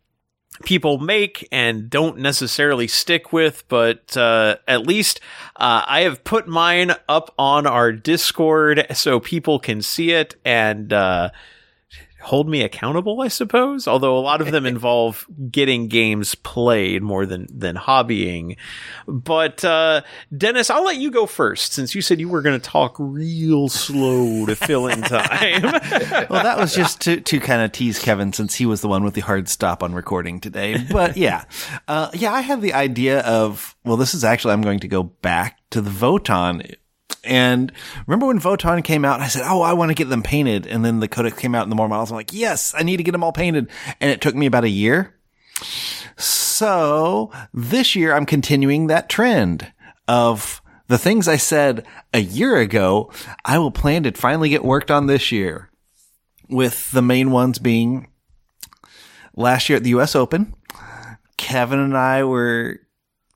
people 0.64 0.98
make 0.98 1.48
and 1.50 1.88
don't 1.88 2.18
necessarily 2.18 2.86
stick 2.86 3.32
with, 3.32 3.66
but 3.68 4.14
uh, 4.14 4.56
at 4.68 4.86
least 4.86 5.20
uh, 5.56 5.84
I 5.86 6.02
have 6.02 6.22
put 6.22 6.46
mine 6.46 6.92
up 7.08 7.32
on 7.38 7.66
our 7.66 7.92
Discord 7.92 8.86
so 8.92 9.20
people 9.20 9.58
can 9.58 9.80
see 9.80 10.10
it 10.10 10.36
and 10.44 10.92
uh, 10.92 11.30
hold 12.20 12.48
me 12.48 12.62
accountable, 12.62 13.20
I 13.20 13.28
suppose. 13.28 13.86
Although 13.86 14.18
a 14.18 14.20
lot 14.20 14.40
of 14.40 14.50
them 14.50 14.66
involve 14.66 15.26
getting 15.50 15.88
games 15.88 16.34
played 16.34 17.02
more 17.02 17.26
than 17.26 17.46
than 17.50 17.76
hobbying. 17.76 18.56
But 19.06 19.64
uh, 19.64 20.02
Dennis, 20.36 20.70
I'll 20.70 20.84
let 20.84 20.96
you 20.96 21.10
go 21.10 21.26
first 21.26 21.72
since 21.72 21.94
you 21.94 22.02
said 22.02 22.20
you 22.20 22.28
were 22.28 22.42
going 22.42 22.58
to 22.58 22.70
talk 22.70 22.96
real 22.98 23.68
slow 23.68 24.46
to 24.46 24.56
fill 24.56 24.88
in 24.88 25.02
time. 25.02 25.62
well, 26.28 26.42
that 26.42 26.58
was 26.58 26.74
just 26.74 27.00
to, 27.02 27.20
to 27.20 27.40
kind 27.40 27.62
of 27.62 27.72
tease 27.72 27.98
Kevin 27.98 28.32
since 28.32 28.54
he 28.54 28.66
was 28.66 28.80
the 28.80 28.88
one 28.88 29.04
with 29.04 29.14
the 29.14 29.20
hard 29.20 29.48
stop 29.48 29.82
on 29.82 29.94
recording 29.94 30.40
today. 30.40 30.76
But 30.90 31.16
yeah, 31.16 31.44
uh, 31.86 32.10
yeah, 32.14 32.32
I 32.32 32.40
had 32.40 32.60
the 32.60 32.74
idea 32.74 33.20
of, 33.20 33.76
well, 33.84 33.96
this 33.96 34.14
is 34.14 34.24
actually, 34.24 34.54
I'm 34.54 34.62
going 34.62 34.80
to 34.80 34.88
go 34.88 35.02
back 35.02 35.58
to 35.70 35.80
the 35.80 35.90
Votann 35.90 36.74
and 37.24 37.72
remember 38.06 38.26
when 38.26 38.40
Votann 38.40 38.82
came 38.84 39.04
out, 39.04 39.20
I 39.20 39.28
said, 39.28 39.42
Oh, 39.44 39.60
I 39.60 39.72
want 39.72 39.90
to 39.90 39.94
get 39.94 40.08
them 40.08 40.22
painted. 40.22 40.66
And 40.66 40.84
then 40.84 41.00
the 41.00 41.08
Codex 41.08 41.38
came 41.38 41.54
out 41.54 41.64
in 41.64 41.70
the 41.70 41.76
more 41.76 41.88
models. 41.88 42.10
I'm 42.10 42.16
like, 42.16 42.32
Yes, 42.32 42.74
I 42.76 42.82
need 42.82 42.98
to 42.98 43.02
get 43.02 43.12
them 43.12 43.24
all 43.24 43.32
painted. 43.32 43.68
And 44.00 44.10
it 44.10 44.20
took 44.20 44.34
me 44.34 44.46
about 44.46 44.64
a 44.64 44.68
year. 44.68 45.14
So 46.16 47.30
this 47.52 47.94
year 47.94 48.14
I'm 48.14 48.26
continuing 48.26 48.86
that 48.86 49.08
trend 49.08 49.72
of 50.06 50.62
the 50.88 50.98
things 50.98 51.28
I 51.28 51.36
said 51.36 51.86
a 52.12 52.20
year 52.20 52.56
ago. 52.56 53.10
I 53.44 53.58
will 53.58 53.70
plan 53.70 54.04
to 54.04 54.12
finally 54.12 54.48
get 54.48 54.64
worked 54.64 54.90
on 54.90 55.06
this 55.06 55.30
year 55.30 55.70
with 56.48 56.90
the 56.92 57.02
main 57.02 57.30
ones 57.30 57.58
being 57.58 58.08
last 59.36 59.68
year 59.68 59.76
at 59.76 59.84
the 59.84 59.90
US 59.90 60.16
Open. 60.16 60.54
Kevin 61.36 61.78
and 61.78 61.96
I 61.96 62.24
were 62.24 62.80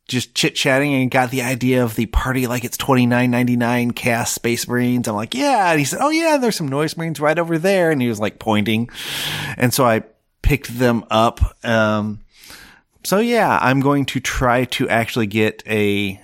just 0.08 0.34
chit 0.34 0.54
chatting 0.54 0.94
and 0.94 1.10
got 1.10 1.30
the 1.30 1.42
idea 1.42 1.82
of 1.82 1.94
the 1.94 2.06
party 2.06 2.46
like 2.46 2.64
it's 2.64 2.76
twenty 2.76 3.06
nine 3.06 3.30
ninety 3.30 3.56
nine 3.56 3.92
cast 3.92 4.34
Space 4.34 4.66
Marines. 4.68 5.08
I'm 5.08 5.14
like, 5.14 5.34
yeah. 5.34 5.70
And 5.70 5.78
he 5.78 5.84
said, 5.84 6.00
oh 6.02 6.10
yeah, 6.10 6.36
there's 6.36 6.56
some 6.56 6.68
Noise 6.68 6.96
Marines 6.96 7.20
right 7.20 7.38
over 7.38 7.56
there. 7.56 7.90
And 7.90 8.02
he 8.02 8.08
was 8.08 8.20
like 8.20 8.38
pointing. 8.38 8.90
And 9.56 9.72
so 9.72 9.84
I 9.84 10.02
picked 10.42 10.76
them 10.78 11.04
up. 11.10 11.40
Um, 11.64 12.20
so 13.04 13.18
yeah, 13.18 13.58
I'm 13.62 13.80
going 13.80 14.04
to 14.06 14.20
try 14.20 14.64
to 14.64 14.88
actually 14.88 15.28
get 15.28 15.62
a, 15.66 16.20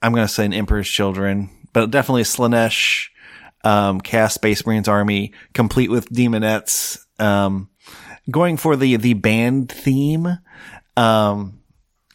I'm 0.00 0.12
going 0.12 0.26
to 0.26 0.32
say 0.32 0.44
an 0.44 0.54
Emperor's 0.54 0.88
Children, 0.88 1.50
but 1.72 1.90
definitely 1.90 2.22
a 2.22 2.24
Slaanesh, 2.24 3.08
um, 3.62 4.00
cast 4.00 4.34
Space 4.34 4.66
Marines 4.66 4.88
army 4.88 5.32
complete 5.54 5.90
with 5.90 6.08
daemonettes, 6.10 6.98
um, 7.20 7.68
going 8.30 8.56
for 8.56 8.74
the, 8.74 8.96
the 8.96 9.14
band 9.14 9.70
theme. 9.70 10.38
Um, 10.96 11.61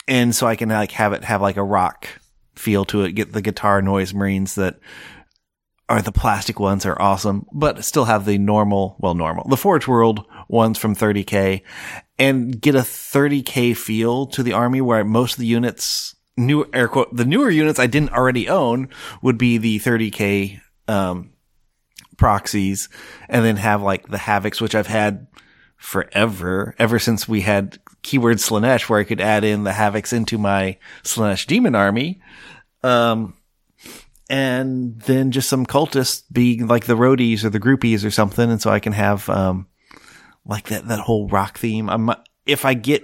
and 0.07 0.35
so 0.35 0.47
I 0.47 0.55
can 0.55 0.69
like 0.69 0.91
have 0.93 1.13
it 1.13 1.23
have 1.23 1.41
like 1.41 1.57
a 1.57 1.63
rock 1.63 2.07
feel 2.55 2.85
to 2.85 3.03
it, 3.03 3.13
get 3.13 3.33
the 3.33 3.41
guitar 3.41 3.81
noise 3.81 4.13
marines 4.13 4.55
that 4.55 4.79
are 5.89 6.01
the 6.01 6.11
plastic 6.11 6.59
ones 6.59 6.85
are 6.85 7.01
awesome, 7.01 7.45
but 7.53 7.85
still 7.85 8.05
have 8.05 8.25
the 8.25 8.37
normal, 8.37 8.97
well, 8.99 9.13
normal, 9.13 9.47
the 9.47 9.55
Forge 9.55 9.87
World 9.87 10.25
ones 10.49 10.77
from 10.77 10.95
30k 10.95 11.61
and 12.19 12.59
get 12.59 12.75
a 12.75 12.79
30k 12.79 13.75
feel 13.75 14.25
to 14.27 14.43
the 14.43 14.53
army 14.53 14.81
where 14.81 15.03
most 15.05 15.33
of 15.33 15.39
the 15.39 15.45
units, 15.45 16.15
new 16.35 16.65
air 16.73 16.87
quote, 16.87 17.15
the 17.15 17.25
newer 17.25 17.49
units 17.49 17.79
I 17.79 17.87
didn't 17.87 18.11
already 18.11 18.49
own 18.49 18.89
would 19.21 19.37
be 19.37 19.57
the 19.57 19.79
30k, 19.79 20.59
um, 20.89 21.31
proxies 22.17 22.89
and 23.29 23.45
then 23.45 23.57
have 23.57 23.81
like 23.81 24.09
the 24.09 24.17
Havocs, 24.17 24.59
which 24.59 24.75
I've 24.75 24.87
had 24.87 25.27
forever, 25.77 26.75
ever 26.79 26.99
since 26.99 27.29
we 27.29 27.41
had 27.41 27.79
keyword 28.07 28.37
Slaanesh 28.37 28.87
where 28.87 28.99
I 28.99 29.03
could 29.03 29.19
add 29.19 29.43
in 29.43 29.65
the 29.65 29.71
Havocs 29.71 30.13
into 30.13 30.37
my 30.37 30.77
Slaanesh 31.03 31.45
demon 31.45 31.75
army. 31.75 32.21
Um, 32.81 33.33
and 34.29 34.99
then 35.01 35.31
just 35.31 35.49
some 35.49 35.65
cultists 35.65 36.23
being 36.31 36.67
like 36.67 36.85
the 36.85 36.95
roadies 36.95 37.43
or 37.43 37.49
the 37.49 37.59
groupies 37.59 38.05
or 38.05 38.11
something. 38.11 38.49
And 38.49 38.61
so 38.61 38.71
I 38.71 38.79
can 38.79 38.93
have, 38.93 39.29
um, 39.29 39.67
like 40.45 40.67
that, 40.67 40.87
that 40.87 40.99
whole 40.99 41.27
rock 41.27 41.57
theme. 41.57 41.89
I'm, 41.89 42.09
if 42.45 42.63
I 42.63 42.75
get 42.75 43.03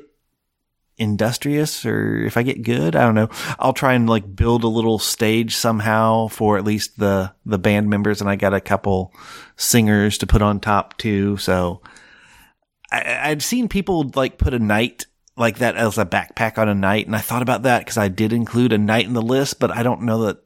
industrious 0.97 1.85
or 1.85 2.23
if 2.23 2.37
I 2.37 2.43
get 2.43 2.63
good, 2.63 2.95
I 2.95 3.01
don't 3.01 3.15
know. 3.15 3.29
I'll 3.59 3.73
try 3.73 3.93
and 3.95 4.09
like 4.09 4.33
build 4.33 4.63
a 4.63 4.69
little 4.69 4.99
stage 4.99 5.55
somehow 5.57 6.27
for 6.27 6.57
at 6.57 6.63
least 6.63 6.97
the, 6.97 7.33
the 7.45 7.59
band 7.59 7.89
members. 7.89 8.21
And 8.21 8.29
I 8.29 8.37
got 8.37 8.53
a 8.53 8.61
couple 8.61 9.13
singers 9.57 10.17
to 10.19 10.27
put 10.27 10.41
on 10.41 10.61
top 10.61 10.97
too. 10.97 11.35
So 11.37 11.81
I, 12.93 13.31
I've 13.31 13.43
seen 13.43 13.67
people 13.67 14.11
like 14.15 14.37
put 14.37 14.53
a 14.53 14.59
knight 14.59 15.05
like 15.35 15.57
that 15.57 15.75
as 15.75 15.97
a 15.97 16.05
backpack 16.05 16.57
on 16.57 16.69
a 16.69 16.75
knight. 16.75 17.07
And 17.07 17.15
I 17.15 17.19
thought 17.19 17.41
about 17.41 17.63
that 17.63 17.79
because 17.79 17.97
I 17.97 18.07
did 18.07 18.33
include 18.33 18.71
a 18.71 18.77
knight 18.77 19.05
in 19.05 19.13
the 19.13 19.21
list, 19.21 19.59
but 19.59 19.71
I 19.71 19.83
don't 19.83 20.03
know 20.03 20.25
that 20.25 20.37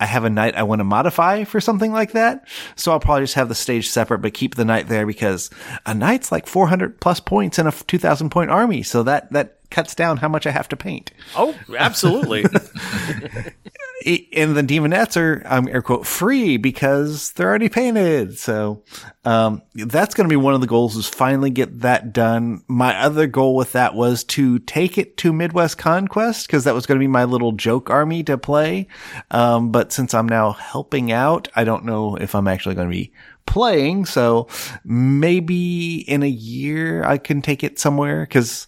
I 0.00 0.06
have 0.06 0.24
a 0.24 0.30
knight 0.30 0.56
I 0.56 0.62
want 0.62 0.80
to 0.80 0.84
modify 0.84 1.44
for 1.44 1.60
something 1.60 1.92
like 1.92 2.12
that. 2.12 2.48
So 2.74 2.90
I'll 2.90 3.00
probably 3.00 3.24
just 3.24 3.34
have 3.34 3.48
the 3.48 3.54
stage 3.54 3.88
separate, 3.88 4.20
but 4.20 4.34
keep 4.34 4.54
the 4.54 4.64
knight 4.64 4.88
there 4.88 5.06
because 5.06 5.50
a 5.86 5.94
knight's 5.94 6.32
like 6.32 6.46
400 6.46 7.00
plus 7.00 7.20
points 7.20 7.58
in 7.58 7.66
a 7.66 7.72
2000 7.72 8.30
point 8.30 8.50
army. 8.50 8.82
So 8.82 9.02
that, 9.04 9.30
that 9.32 9.58
cuts 9.70 9.94
down 9.94 10.16
how 10.16 10.28
much 10.28 10.46
I 10.46 10.50
have 10.50 10.68
to 10.70 10.76
paint. 10.76 11.12
Oh, 11.36 11.54
absolutely. 11.76 12.44
and 14.06 14.56
the 14.56 14.62
daemonettes 14.62 15.16
are, 15.16 15.42
um, 15.44 15.68
air 15.68 15.82
quote, 15.82 16.06
free 16.06 16.56
because 16.56 17.32
they're 17.32 17.48
already 17.48 17.68
painted. 17.68 18.38
So, 18.38 18.82
um, 19.24 19.62
that's 19.74 20.14
going 20.14 20.28
to 20.28 20.32
be 20.32 20.36
one 20.36 20.54
of 20.54 20.60
the 20.60 20.66
goals 20.66 20.96
is 20.96 21.06
finally 21.06 21.50
get 21.50 21.80
that 21.80 22.12
done. 22.12 22.62
My 22.66 22.98
other 22.98 23.26
goal 23.26 23.54
with 23.54 23.72
that 23.72 23.94
was 23.94 24.24
to 24.24 24.58
take 24.60 24.96
it 24.96 25.16
to 25.18 25.32
Midwest 25.32 25.76
Conquest 25.76 26.46
because 26.46 26.64
that 26.64 26.74
was 26.74 26.86
going 26.86 26.98
to 26.98 27.02
be 27.02 27.08
my 27.08 27.24
little 27.24 27.52
joke 27.52 27.90
army 27.90 28.22
to 28.24 28.38
play. 28.38 28.86
Um, 29.30 29.70
but 29.70 29.92
since 29.92 30.14
I'm 30.14 30.28
now 30.28 30.52
helping 30.52 31.12
out, 31.12 31.48
I 31.54 31.64
don't 31.64 31.84
know 31.84 32.16
if 32.16 32.34
I'm 32.34 32.48
actually 32.48 32.74
going 32.74 32.88
to 32.88 32.94
be 32.94 33.12
playing. 33.46 34.06
So 34.06 34.46
maybe 34.84 35.96
in 36.08 36.22
a 36.22 36.28
year 36.28 37.04
I 37.04 37.18
can 37.18 37.42
take 37.42 37.64
it 37.64 37.78
somewhere 37.78 38.22
because 38.22 38.66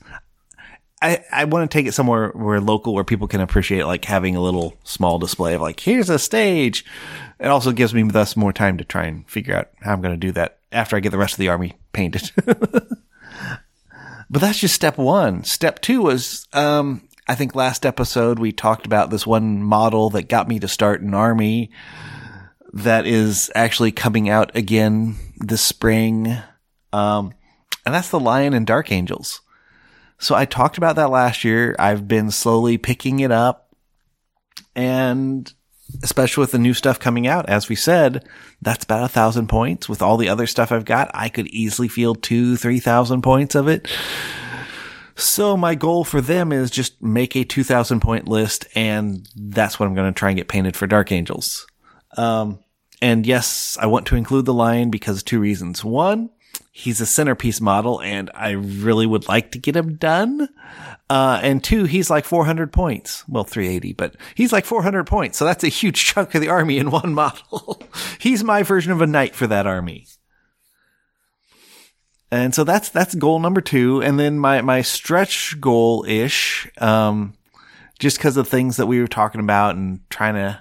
I, 1.02 1.24
I 1.32 1.44
want 1.46 1.68
to 1.68 1.76
take 1.76 1.86
it 1.86 1.92
somewhere 1.92 2.28
where 2.28 2.60
local 2.60 2.94
where 2.94 3.02
people 3.02 3.26
can 3.26 3.40
appreciate 3.40 3.84
like 3.86 4.04
having 4.04 4.36
a 4.36 4.40
little 4.40 4.76
small 4.84 5.18
display 5.18 5.54
of 5.54 5.60
like 5.60 5.80
here's 5.80 6.08
a 6.08 6.18
stage. 6.18 6.84
It 7.40 7.48
also 7.48 7.72
gives 7.72 7.92
me 7.92 8.04
thus 8.04 8.36
more 8.36 8.52
time 8.52 8.78
to 8.78 8.84
try 8.84 9.06
and 9.06 9.28
figure 9.28 9.56
out 9.56 9.70
how 9.80 9.92
I'm 9.92 10.00
going 10.00 10.14
to 10.14 10.26
do 10.26 10.30
that 10.32 10.58
after 10.70 10.96
I 10.96 11.00
get 11.00 11.10
the 11.10 11.18
rest 11.18 11.34
of 11.34 11.38
the 11.38 11.48
army 11.48 11.74
painted. 11.92 12.30
but 12.44 12.86
that's 14.30 14.60
just 14.60 14.76
step 14.76 14.96
one. 14.96 15.42
Step 15.42 15.80
two 15.80 16.02
was 16.02 16.46
um, 16.52 17.02
I 17.26 17.34
think 17.34 17.56
last 17.56 17.84
episode 17.84 18.38
we 18.38 18.52
talked 18.52 18.86
about 18.86 19.10
this 19.10 19.26
one 19.26 19.60
model 19.60 20.10
that 20.10 20.28
got 20.28 20.46
me 20.46 20.60
to 20.60 20.68
start 20.68 21.02
an 21.02 21.14
army 21.14 21.72
that 22.74 23.06
is 23.06 23.50
actually 23.56 23.90
coming 23.90 24.28
out 24.28 24.54
again 24.56 25.16
this 25.36 25.62
spring. 25.62 26.36
Um, 26.92 27.34
and 27.84 27.92
that's 27.92 28.10
the 28.10 28.20
Lion 28.20 28.54
and 28.54 28.66
Dark 28.66 28.92
Angels. 28.92 29.40
So 30.22 30.36
I 30.36 30.44
talked 30.44 30.78
about 30.78 30.94
that 30.96 31.10
last 31.10 31.42
year. 31.42 31.74
I've 31.80 32.06
been 32.06 32.30
slowly 32.30 32.78
picking 32.78 33.18
it 33.18 33.32
up 33.32 33.74
and 34.76 35.52
especially 36.00 36.42
with 36.42 36.52
the 36.52 36.60
new 36.60 36.74
stuff 36.74 37.00
coming 37.00 37.26
out, 37.26 37.48
as 37.48 37.68
we 37.68 37.74
said, 37.74 38.24
that's 38.62 38.84
about 38.84 39.02
a 39.02 39.08
thousand 39.08 39.48
points. 39.48 39.88
With 39.88 40.00
all 40.00 40.16
the 40.16 40.28
other 40.28 40.46
stuff 40.46 40.70
I've 40.70 40.84
got, 40.84 41.10
I 41.12 41.28
could 41.28 41.48
easily 41.48 41.88
feel 41.88 42.14
two, 42.14 42.56
three 42.56 42.78
thousand 42.78 43.22
points 43.22 43.56
of 43.56 43.66
it. 43.66 43.88
So 45.16 45.56
my 45.56 45.74
goal 45.74 46.04
for 46.04 46.20
them 46.20 46.52
is 46.52 46.70
just 46.70 47.02
make 47.02 47.34
a 47.34 47.42
2000 47.42 47.98
point 47.98 48.28
list 48.28 48.68
and 48.76 49.28
that's 49.34 49.80
what 49.80 49.86
I'm 49.86 49.94
going 49.94 50.14
to 50.14 50.18
try 50.18 50.30
and 50.30 50.38
get 50.38 50.46
painted 50.46 50.76
for 50.76 50.86
Dark 50.86 51.10
Angels. 51.10 51.66
Um, 52.16 52.60
and 53.02 53.26
yes, 53.26 53.76
I 53.80 53.86
want 53.86 54.06
to 54.06 54.16
include 54.16 54.44
the 54.44 54.54
lion 54.54 54.90
because 54.90 55.24
two 55.24 55.40
reasons. 55.40 55.84
One, 55.84 56.30
he's 56.74 57.02
a 57.02 57.06
centerpiece 57.06 57.60
model 57.60 58.00
and 58.00 58.30
I 58.34 58.52
really 58.52 59.06
would 59.06 59.28
like 59.28 59.52
to 59.52 59.58
get 59.58 59.76
him 59.76 59.96
done. 59.96 60.48
Uh, 61.08 61.38
and 61.42 61.62
two, 61.62 61.84
he's 61.84 62.08
like 62.08 62.24
400 62.24 62.72
points. 62.72 63.28
Well, 63.28 63.44
380, 63.44 63.92
but 63.92 64.16
he's 64.34 64.52
like 64.52 64.64
400 64.64 65.06
points. 65.06 65.36
So 65.36 65.44
that's 65.44 65.62
a 65.62 65.68
huge 65.68 66.02
chunk 66.06 66.34
of 66.34 66.40
the 66.40 66.48
army 66.48 66.78
in 66.78 66.90
one 66.90 67.12
model. 67.12 67.82
he's 68.18 68.42
my 68.42 68.62
version 68.62 68.90
of 68.90 69.02
a 69.02 69.06
knight 69.06 69.36
for 69.36 69.46
that 69.46 69.66
army. 69.66 70.06
And 72.30 72.54
so 72.54 72.64
that's, 72.64 72.88
that's 72.88 73.14
goal 73.14 73.38
number 73.38 73.60
two. 73.60 74.02
And 74.02 74.18
then 74.18 74.38
my, 74.38 74.62
my 74.62 74.80
stretch 74.80 75.60
goal 75.60 76.06
ish, 76.08 76.66
um, 76.78 77.34
just 77.98 78.16
because 78.16 78.38
of 78.38 78.48
things 78.48 78.78
that 78.78 78.86
we 78.86 78.98
were 78.98 79.06
talking 79.06 79.42
about 79.42 79.76
and 79.76 80.00
trying 80.08 80.34
to 80.34 80.58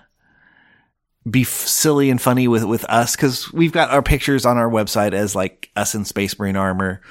be 1.30 1.42
f- 1.42 1.48
silly 1.48 2.10
and 2.10 2.22
funny 2.22 2.48
with 2.48 2.64
with 2.64 2.84
us 2.86 3.16
because 3.16 3.52
we've 3.54 3.72
got 3.72 3.92
our 3.92 4.02
pictures 4.02 4.46
on 4.46 4.58
our 4.58 4.70
website 4.70 5.14
as 5.14 5.36
like 5.36 5.70
us 5.76 5.94
in 5.94 6.06
Space 6.06 6.38
Marine 6.40 6.56
armor. 6.56 7.02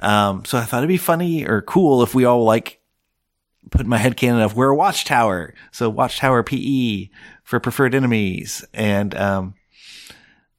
Um, 0.00 0.44
so 0.44 0.58
I 0.58 0.64
thought 0.64 0.78
it'd 0.78 0.88
be 0.88 0.96
funny 0.96 1.46
or 1.46 1.62
cool 1.62 2.02
if 2.02 2.14
we 2.14 2.24
all 2.24 2.44
like 2.44 2.80
put 3.70 3.86
my 3.86 3.98
head 3.98 4.16
canon 4.16 4.42
of 4.42 4.56
we're 4.56 4.68
a 4.68 4.76
watchtower, 4.76 5.54
so 5.70 5.88
watchtower 5.88 6.42
PE 6.42 7.08
for 7.44 7.60
preferred 7.60 7.94
enemies, 7.94 8.64
and 8.74 9.14
um, 9.14 9.54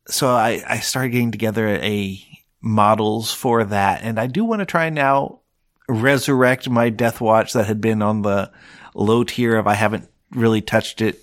so 0.08 0.30
I 0.30 0.64
I 0.68 0.80
started 0.80 1.10
getting 1.10 1.32
together 1.32 1.68
a 1.68 2.26
models 2.62 3.34
for 3.34 3.66
that, 3.66 4.02
and 4.04 4.20
I 4.20 4.28
do 4.28 4.46
want 4.46 4.62
to 4.62 4.66
try 4.66 4.90
now 4.90 5.42
resurrect 5.90 6.70
my 6.70 6.90
Deathwatch 6.90 7.54
that 7.54 7.68
had 7.68 7.82
been 7.82 8.02
on 8.02 8.22
the 8.22 8.52
low 8.96 9.26
tier 9.26 9.58
of 9.58 9.68
I 9.68 9.74
haven't 9.74 10.10
really 10.32 10.62
touched 10.62 11.02
it 11.02 11.23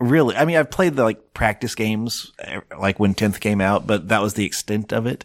really 0.00 0.36
i 0.36 0.44
mean 0.44 0.56
i've 0.56 0.70
played 0.70 0.94
the 0.94 1.02
like 1.02 1.34
practice 1.34 1.74
games 1.74 2.32
eh, 2.40 2.60
like 2.78 3.00
when 3.00 3.14
10th 3.14 3.40
came 3.40 3.60
out 3.60 3.86
but 3.86 4.08
that 4.08 4.22
was 4.22 4.34
the 4.34 4.44
extent 4.44 4.92
of 4.92 5.06
it 5.06 5.24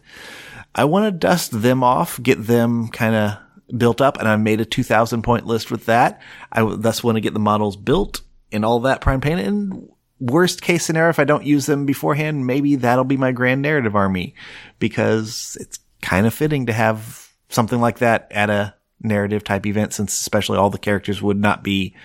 i 0.74 0.84
want 0.84 1.06
to 1.06 1.12
dust 1.12 1.62
them 1.62 1.84
off 1.84 2.22
get 2.22 2.46
them 2.46 2.88
kind 2.88 3.16
of 3.16 3.78
built 3.78 4.02
up 4.02 4.18
and 4.18 4.28
i 4.28 4.36
made 4.36 4.62
a 4.62 4.66
2000 4.66 5.22
point 5.22 5.46
list 5.46 5.70
with 5.70 5.86
that 5.86 6.22
i 6.52 6.64
thus 6.76 7.04
want 7.04 7.16
to 7.16 7.22
get 7.22 7.34
the 7.34 7.40
models 7.40 7.78
built 7.78 8.22
and 8.52 8.64
all 8.66 8.80
that 8.82 9.02
prime 9.02 9.22
paint. 9.22 9.40
and 9.40 9.90
worst 10.20 10.62
case 10.62 10.86
scenario 10.86 11.10
if 11.10 11.20
i 11.20 11.24
don't 11.24 11.46
use 11.46 11.66
them 11.66 11.86
beforehand 11.86 12.48
maybe 12.48 12.76
that'll 12.76 13.04
be 13.04 13.18
my 13.18 13.32
grand 13.32 13.62
narrative 13.62 13.96
army 13.96 14.34
because 14.80 15.58
it's 15.60 15.80
kind 16.02 16.26
of 16.26 16.34
fitting 16.34 16.66
to 16.66 16.74
have 16.74 17.30
something 17.50 17.80
like 17.80 18.00
that 18.00 18.28
at 18.32 18.50
a 18.50 18.74
narrative 19.02 19.44
type 19.44 19.66
event 19.66 19.94
since 19.94 20.18
especially 20.20 20.58
all 20.58 20.70
the 20.70 20.78
characters 20.78 21.22
would 21.22 21.38
not 21.38 21.64
be 21.64 21.96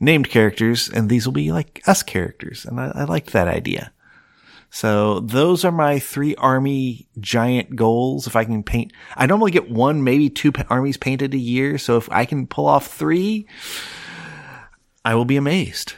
named 0.00 0.30
characters, 0.30 0.88
and 0.88 1.08
these 1.08 1.26
will 1.26 1.32
be 1.32 1.52
like 1.52 1.82
us 1.86 2.02
characters. 2.02 2.64
And 2.64 2.80
I, 2.80 2.92
I 2.94 3.04
like 3.04 3.26
that 3.26 3.46
idea. 3.46 3.92
So 4.70 5.20
those 5.20 5.64
are 5.64 5.72
my 5.72 5.98
three 5.98 6.34
army 6.36 7.08
giant 7.18 7.76
goals. 7.76 8.26
If 8.26 8.36
I 8.36 8.44
can 8.44 8.62
paint, 8.62 8.92
I 9.16 9.26
normally 9.26 9.50
get 9.50 9.70
one, 9.70 10.04
maybe 10.04 10.30
two 10.30 10.52
armies 10.68 10.96
painted 10.96 11.34
a 11.34 11.38
year. 11.38 11.76
So 11.76 11.96
if 11.96 12.08
I 12.10 12.24
can 12.24 12.46
pull 12.46 12.66
off 12.66 12.86
three, 12.86 13.46
I 15.04 15.14
will 15.16 15.24
be 15.24 15.36
amazed. 15.36 15.94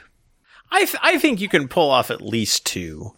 I 0.70 0.86
th- 0.86 0.96
I 1.02 1.18
think 1.18 1.40
you 1.40 1.50
can 1.50 1.68
pull 1.68 1.90
off 1.90 2.10
at 2.10 2.22
least 2.22 2.64
two. 2.64 3.12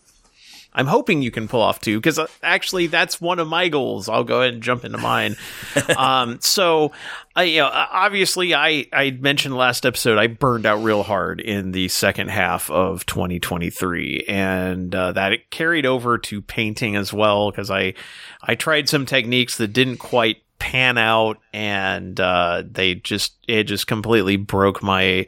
I'm 0.74 0.86
hoping 0.86 1.22
you 1.22 1.30
can 1.30 1.46
pull 1.46 1.60
off 1.60 1.80
two 1.80 1.98
because 1.98 2.18
uh, 2.18 2.26
actually 2.42 2.88
that's 2.88 3.20
one 3.20 3.38
of 3.38 3.46
my 3.46 3.68
goals. 3.68 4.08
I'll 4.08 4.24
go 4.24 4.40
ahead 4.40 4.54
and 4.54 4.62
jump 4.62 4.84
into 4.84 4.98
mine. 4.98 5.36
um, 5.96 6.40
so, 6.40 6.90
I, 7.36 7.44
you 7.44 7.60
know, 7.60 7.70
obviously, 7.72 8.54
I 8.54 8.86
I 8.92 9.12
mentioned 9.12 9.56
last 9.56 9.86
episode 9.86 10.18
I 10.18 10.26
burned 10.26 10.66
out 10.66 10.82
real 10.82 11.04
hard 11.04 11.40
in 11.40 11.72
the 11.72 11.88
second 11.88 12.28
half 12.28 12.70
of 12.70 13.06
2023, 13.06 14.24
and 14.28 14.94
uh, 14.94 15.12
that 15.12 15.32
it 15.32 15.50
carried 15.50 15.86
over 15.86 16.18
to 16.18 16.42
painting 16.42 16.96
as 16.96 17.12
well 17.12 17.50
because 17.50 17.70
I 17.70 17.94
I 18.42 18.56
tried 18.56 18.88
some 18.88 19.06
techniques 19.06 19.58
that 19.58 19.68
didn't 19.68 19.98
quite 19.98 20.38
pan 20.58 20.98
out, 20.98 21.38
and 21.52 22.18
uh, 22.18 22.62
they 22.68 22.96
just 22.96 23.34
it 23.46 23.64
just 23.64 23.86
completely 23.86 24.36
broke 24.36 24.82
my 24.82 25.26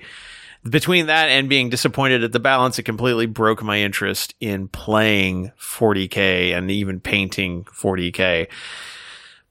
between 0.70 1.06
that 1.06 1.28
and 1.28 1.48
being 1.48 1.68
disappointed 1.68 2.24
at 2.24 2.32
the 2.32 2.40
balance, 2.40 2.78
it 2.78 2.84
completely 2.84 3.26
broke 3.26 3.62
my 3.62 3.78
interest 3.78 4.34
in 4.40 4.68
playing 4.68 5.52
40k 5.58 6.56
and 6.56 6.70
even 6.70 7.00
painting 7.00 7.64
40k. 7.64 8.48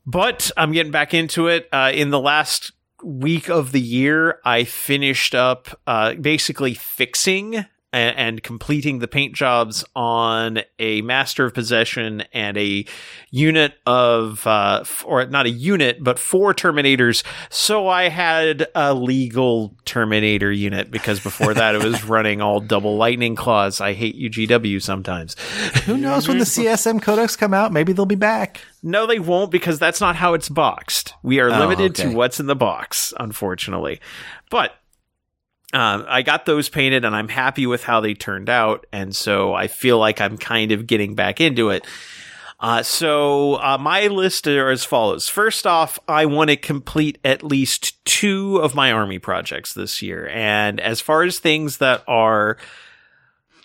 But 0.05 0.51
I'm 0.55 0.71
getting 0.71 0.91
back 0.91 1.13
into 1.13 1.47
it. 1.47 1.67
Uh, 1.71 1.91
in 1.93 2.11
the 2.11 2.19
last 2.19 2.71
week 3.03 3.49
of 3.49 3.71
the 3.71 3.81
year, 3.81 4.39
I 4.45 4.63
finished 4.63 5.35
up 5.35 5.79
uh, 5.87 6.13
basically 6.15 6.73
fixing 6.73 7.65
and, 7.95 8.17
and 8.17 8.43
completing 8.43 8.99
the 8.99 9.07
paint 9.07 9.33
jobs 9.33 9.85
on 9.95 10.59
a 10.79 11.01
master 11.01 11.45
of 11.45 11.53
possession 11.53 12.23
and 12.33 12.57
a 12.57 12.85
unit 13.31 13.73
of, 13.85 14.45
uh, 14.45 14.83
or 15.05 15.25
not 15.27 15.45
a 15.45 15.49
unit, 15.49 16.03
but 16.03 16.19
four 16.19 16.53
Terminators. 16.53 17.23
So 17.49 17.87
I 17.87 18.09
had 18.09 18.67
a 18.75 18.93
legal 18.93 19.73
Terminator 19.85 20.51
unit 20.51 20.91
because 20.91 21.21
before 21.21 21.53
that 21.53 21.75
it 21.75 21.83
was 21.83 22.03
running 22.07 22.41
all 22.41 22.59
double 22.59 22.97
lightning 22.97 23.35
claws. 23.35 23.79
I 23.79 23.93
hate 23.93 24.17
UGW 24.19 24.81
sometimes. 24.81 25.35
Who 25.85 25.97
knows 25.97 26.27
when 26.27 26.37
the 26.39 26.43
CSM 26.45 27.01
codex 27.01 27.35
come 27.35 27.53
out? 27.53 27.71
Maybe 27.71 27.93
they'll 27.93 28.05
be 28.05 28.15
back. 28.15 28.61
No, 28.83 29.07
they 29.07 29.19
won't 29.19 29.51
because 29.51 29.79
that's 29.79 30.01
not 30.01 30.15
how 30.17 30.33
it's 30.33 30.49
boxed. 30.49 31.13
We 31.23 31.39
are 31.39 31.49
Oh, 31.49 31.59
limited 31.59 31.97
okay. 31.99 32.09
to 32.11 32.15
what's 32.15 32.39
in 32.39 32.47
the 32.47 32.55
box, 32.55 33.13
unfortunately. 33.17 34.01
But 34.51 34.73
um, 35.75 36.05
I 36.07 36.21
got 36.21 36.45
those 36.45 36.69
painted 36.69 37.03
and 37.03 37.13
I'm 37.13 37.27
happy 37.27 37.67
with 37.67 37.83
how 37.83 37.99
they 37.99 38.13
turned 38.13 38.49
out. 38.49 38.85
And 38.93 39.13
so 39.13 39.53
I 39.53 39.67
feel 39.67 39.99
like 39.99 40.21
I'm 40.21 40.37
kind 40.37 40.71
of 40.71 40.87
getting 40.87 41.15
back 41.15 41.41
into 41.41 41.69
it. 41.69 41.85
Uh, 42.61 42.81
so 42.81 43.55
uh, 43.55 43.77
my 43.77 44.07
list 44.07 44.47
are 44.47 44.69
as 44.69 44.85
follows. 44.85 45.27
First 45.27 45.67
off, 45.67 45.99
I 46.07 46.27
want 46.27 46.49
to 46.49 46.55
complete 46.55 47.17
at 47.25 47.43
least 47.43 48.03
two 48.05 48.57
of 48.59 48.73
my 48.73 48.93
army 48.93 49.19
projects 49.19 49.73
this 49.73 50.01
year. 50.01 50.29
And 50.29 50.79
as 50.79 51.01
far 51.01 51.23
as 51.23 51.39
things 51.39 51.79
that 51.79 52.05
are 52.07 52.55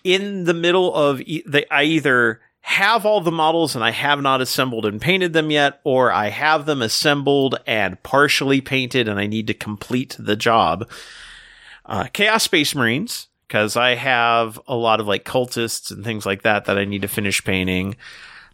in 0.03 0.43
the 0.43 0.53
middle 0.53 0.93
of, 0.93 1.21
e- 1.21 1.45
I 1.71 1.83
either 1.83 2.41
have 2.59 3.05
all 3.05 3.21
the 3.21 3.31
models 3.31 3.73
and 3.73 3.85
I 3.85 3.91
have 3.91 4.21
not 4.21 4.41
assembled 4.41 4.85
and 4.85 4.99
painted 4.99 5.31
them 5.31 5.49
yet, 5.49 5.79
or 5.85 6.11
I 6.11 6.27
have 6.27 6.65
them 6.65 6.81
assembled 6.81 7.57
and 7.65 8.03
partially 8.03 8.59
painted 8.59 9.07
and 9.07 9.17
I 9.17 9.27
need 9.27 9.47
to 9.47 9.53
complete 9.53 10.17
the 10.19 10.35
job. 10.35 10.89
Uh, 11.91 12.05
Chaos 12.13 12.43
Space 12.43 12.73
Marines, 12.73 13.27
because 13.45 13.75
I 13.75 13.95
have 13.95 14.57
a 14.65 14.77
lot 14.77 15.01
of 15.01 15.07
like 15.07 15.25
cultists 15.25 15.91
and 15.91 16.05
things 16.05 16.25
like 16.25 16.43
that 16.43 16.63
that 16.63 16.77
I 16.77 16.85
need 16.85 17.01
to 17.01 17.09
finish 17.09 17.43
painting. 17.43 17.97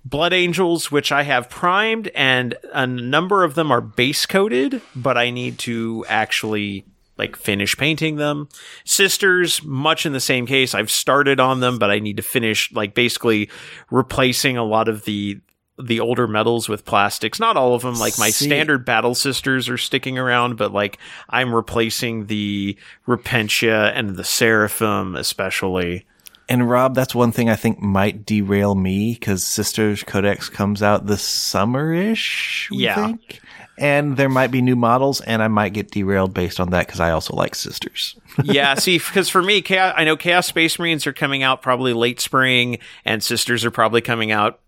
Blood 0.04 0.34
Angels, 0.34 0.92
which 0.92 1.12
I 1.12 1.22
have 1.22 1.48
primed, 1.48 2.08
and 2.16 2.56
a 2.74 2.88
number 2.88 3.44
of 3.44 3.54
them 3.54 3.72
are 3.72 3.80
base 3.80 4.26
coated, 4.26 4.82
but 4.96 5.20
I 5.20 5.30
need 5.30 5.60
to 5.60 6.04
actually 6.10 6.84
like 7.16 7.36
finish 7.36 7.78
painting 7.78 8.16
them. 8.16 8.50
Sisters, 8.86 9.64
much 9.64 10.08
in 10.08 10.14
the 10.14 10.20
same 10.20 10.48
case. 10.48 10.74
I've 10.74 10.90
started 10.90 11.40
on 11.40 11.60
them, 11.60 11.78
but 11.78 11.92
I 11.92 12.00
need 12.00 12.18
to 12.18 12.24
finish 12.24 12.72
like 12.72 12.96
basically 12.96 13.52
replacing 13.92 14.58
a 14.58 14.64
lot 14.64 14.88
of 14.88 15.06
the 15.06 15.40
the 15.80 16.00
older 16.00 16.28
metals 16.28 16.68
with 16.68 16.86
plastics. 16.86 17.40
Not 17.40 17.58
all 17.58 17.74
of 17.74 17.84
them. 17.84 17.96
Like 17.96 18.18
my 18.18 18.30
See- 18.30 18.46
standard 18.46 18.86
battle 18.86 19.16
sisters 19.16 19.70
are 19.70 19.78
sticking 19.78 20.18
around, 20.18 20.58
but 20.58 20.74
like 20.74 20.98
I'm 21.30 21.54
replacing 21.54 22.28
the 22.28 22.76
Repentia 23.08 23.92
and 23.96 24.16
the 24.16 24.24
Seraphim 24.24 25.16
especially. 25.16 26.06
And 26.50 26.70
Rob, 26.70 26.96
that's 26.96 27.14
one 27.14 27.32
thing 27.34 27.50
I 27.50 27.58
think 27.58 27.82
might 27.82 28.26
derail 28.26 28.74
me 28.74 29.14
because 29.14 29.44
Sisters 29.44 30.04
Codex 30.04 30.48
comes 30.48 30.82
out 30.82 31.06
this 31.06 31.22
summer-ish. 31.22 32.70
Yeah. 32.72 33.08
think. 33.08 33.42
And 33.78 34.18
there 34.18 34.30
might 34.30 34.48
be 34.48 34.62
new 34.62 34.76
models, 34.76 35.22
and 35.22 35.44
I 35.44 35.50
might 35.50 35.74
get 35.74 35.92
derailed 35.92 36.34
based 36.34 36.60
on 36.60 36.72
that 36.72 36.88
because 36.88 37.00
I 37.00 37.12
also 37.12 37.36
like 37.36 37.54
Sisters. 37.54 38.16
yeah, 38.44 38.74
see, 38.76 38.98
because 38.98 39.30
for 39.30 39.44
me, 39.44 39.62
Chaos, 39.62 39.94
I 39.96 40.04
know 40.04 40.16
Chaos 40.16 40.48
Space 40.48 40.80
Marines 40.80 41.06
are 41.06 41.14
coming 41.14 41.44
out 41.44 41.62
probably 41.62 41.94
late 41.94 42.20
spring, 42.20 42.80
and 43.06 43.22
Sisters 43.22 43.66
are 43.66 43.72
probably 43.72 44.02
coming 44.02 44.32
out 44.32 44.60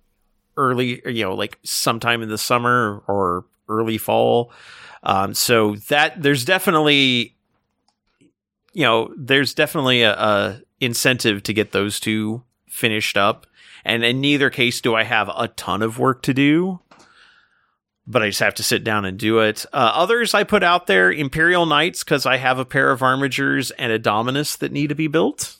early, 0.60 1.02
you 1.06 1.23
know, 1.23 1.34
like 1.34 1.57
sometime 1.64 2.22
in 2.22 2.30
the 2.30 2.38
summer 2.38 3.02
or 3.07 3.45
early 3.68 3.98
fall. 3.98 4.52
Um, 5.03 5.34
so 5.34 5.76
that 5.88 6.22
there's 6.22 6.44
definitely, 6.44 7.36
you 8.73 8.84
know, 8.84 9.14
there's 9.18 9.53
definitely 9.53 10.02
a, 10.02 10.14
a 10.14 10.61
incentive 10.80 11.44
to 11.44 11.53
get 11.53 11.72
those 11.72 11.99
two 11.99 12.44
finished 12.68 13.18
up. 13.18 13.48
And 13.86 14.03
in 14.03 14.19
neither 14.22 14.49
case 14.49 14.81
do 14.81 14.94
I 14.95 15.03
have 15.03 15.30
a 15.30 15.48
ton 15.48 15.81
of 15.81 15.98
work 15.98 16.22
to 16.23 16.34
do 16.34 16.81
but 18.10 18.23
I 18.23 18.30
just 18.30 18.40
have 18.40 18.56
to 18.56 18.64
sit 18.64 18.84
down 18.84 19.06
and 19.06 19.19
do 19.19 19.40
it. 19.40 19.68
Uh, 19.72 19.91
others 19.94 20.34
I 20.34 20.44
put 20.44 20.64
out 20.64 20.88
there 20.88 21.11
Imperial 21.11 21.68
Knights 21.68 22.03
because 22.03 22.26
I 22.26 22.38
have 22.38 22.57
a 22.57 22.65
pair 22.65 22.90
of 22.90 23.02
Armigers 23.02 23.72
and 23.77 23.91
a 23.91 23.99
Dominus 23.99 24.56
that 24.57 24.72
need 24.72 24.88
to 24.88 24.95
be 24.95 25.07
built. 25.07 25.59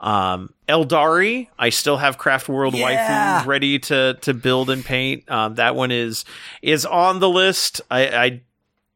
Um, 0.00 0.54
Eldari, 0.66 1.48
I 1.58 1.68
still 1.68 1.98
have 1.98 2.16
Craft 2.16 2.48
World 2.48 2.74
Yeah. 2.74 3.42
Waifu 3.42 3.46
ready 3.46 3.78
to 3.80 4.14
to 4.22 4.32
build 4.34 4.70
and 4.70 4.84
paint. 4.84 5.30
Um, 5.30 5.56
that 5.56 5.76
one 5.76 5.90
is 5.90 6.24
is 6.62 6.86
on 6.86 7.20
the 7.20 7.28
list. 7.28 7.82
I, 7.90 8.06
I 8.08 8.40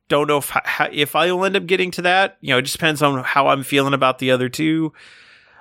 don't 0.08 0.26
know 0.26 0.38
if 0.38 0.48
how, 0.50 0.88
if 0.90 1.14
I 1.14 1.30
will 1.30 1.44
end 1.44 1.56
up 1.56 1.66
getting 1.66 1.90
to 1.92 2.02
that. 2.02 2.38
You 2.40 2.50
know, 2.54 2.58
it 2.58 2.62
just 2.62 2.74
depends 2.74 3.02
on 3.02 3.22
how 3.22 3.48
I'm 3.48 3.62
feeling 3.62 3.92
about 3.94 4.18
the 4.18 4.30
other 4.30 4.48
two 4.48 4.92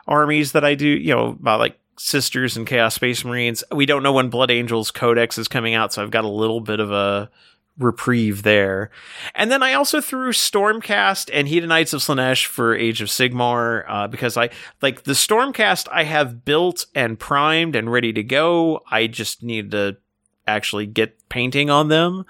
armies 0.07 0.53
that 0.53 0.63
I 0.63 0.75
do. 0.75 0.87
You 0.87 1.13
know, 1.13 1.27
about 1.27 1.59
like 1.59 1.77
Sisters 1.97 2.55
and 2.55 2.65
Chaos 2.65 2.95
Space 2.95 3.25
Marines. 3.25 3.63
We 3.71 3.85
don't 3.85 4.01
know 4.03 4.13
when 4.13 4.29
Blood 4.29 4.49
Angels 4.49 4.91
Codex 4.91 5.37
is 5.37 5.47
coming 5.49 5.73
out, 5.73 5.91
so 5.91 6.01
I've 6.01 6.11
got 6.11 6.23
a 6.23 6.29
little 6.29 6.61
bit 6.61 6.79
of 6.79 6.89
a 6.91 7.29
reprieve 7.77 8.43
there. 8.43 8.91
And 9.33 9.51
then 9.51 9.63
I 9.63 9.73
also 9.73 9.99
threw 9.99 10.31
Stormcast 10.31 11.29
and 11.33 11.47
Hedonites 11.47 11.93
of 11.93 12.01
Slaanesh 12.01 12.45
for 12.45 12.75
Age 12.75 13.01
of 13.01 13.09
Sigmar 13.09 13.85
uh, 13.87 14.07
because 14.07 14.37
I 14.37 14.49
like 14.81 15.03
the 15.03 15.13
Stormcast 15.13 15.87
I 15.91 16.03
have 16.03 16.45
built 16.45 16.85
and 16.93 17.19
primed 17.19 17.75
and 17.75 17.91
ready 17.91 18.13
to 18.13 18.23
go. 18.23 18.81
I 18.89 19.07
just 19.07 19.43
need 19.43 19.71
to 19.71 19.97
actually 20.45 20.85
get 20.85 21.29
painting 21.29 21.69
on 21.69 21.87
them. 21.87 22.25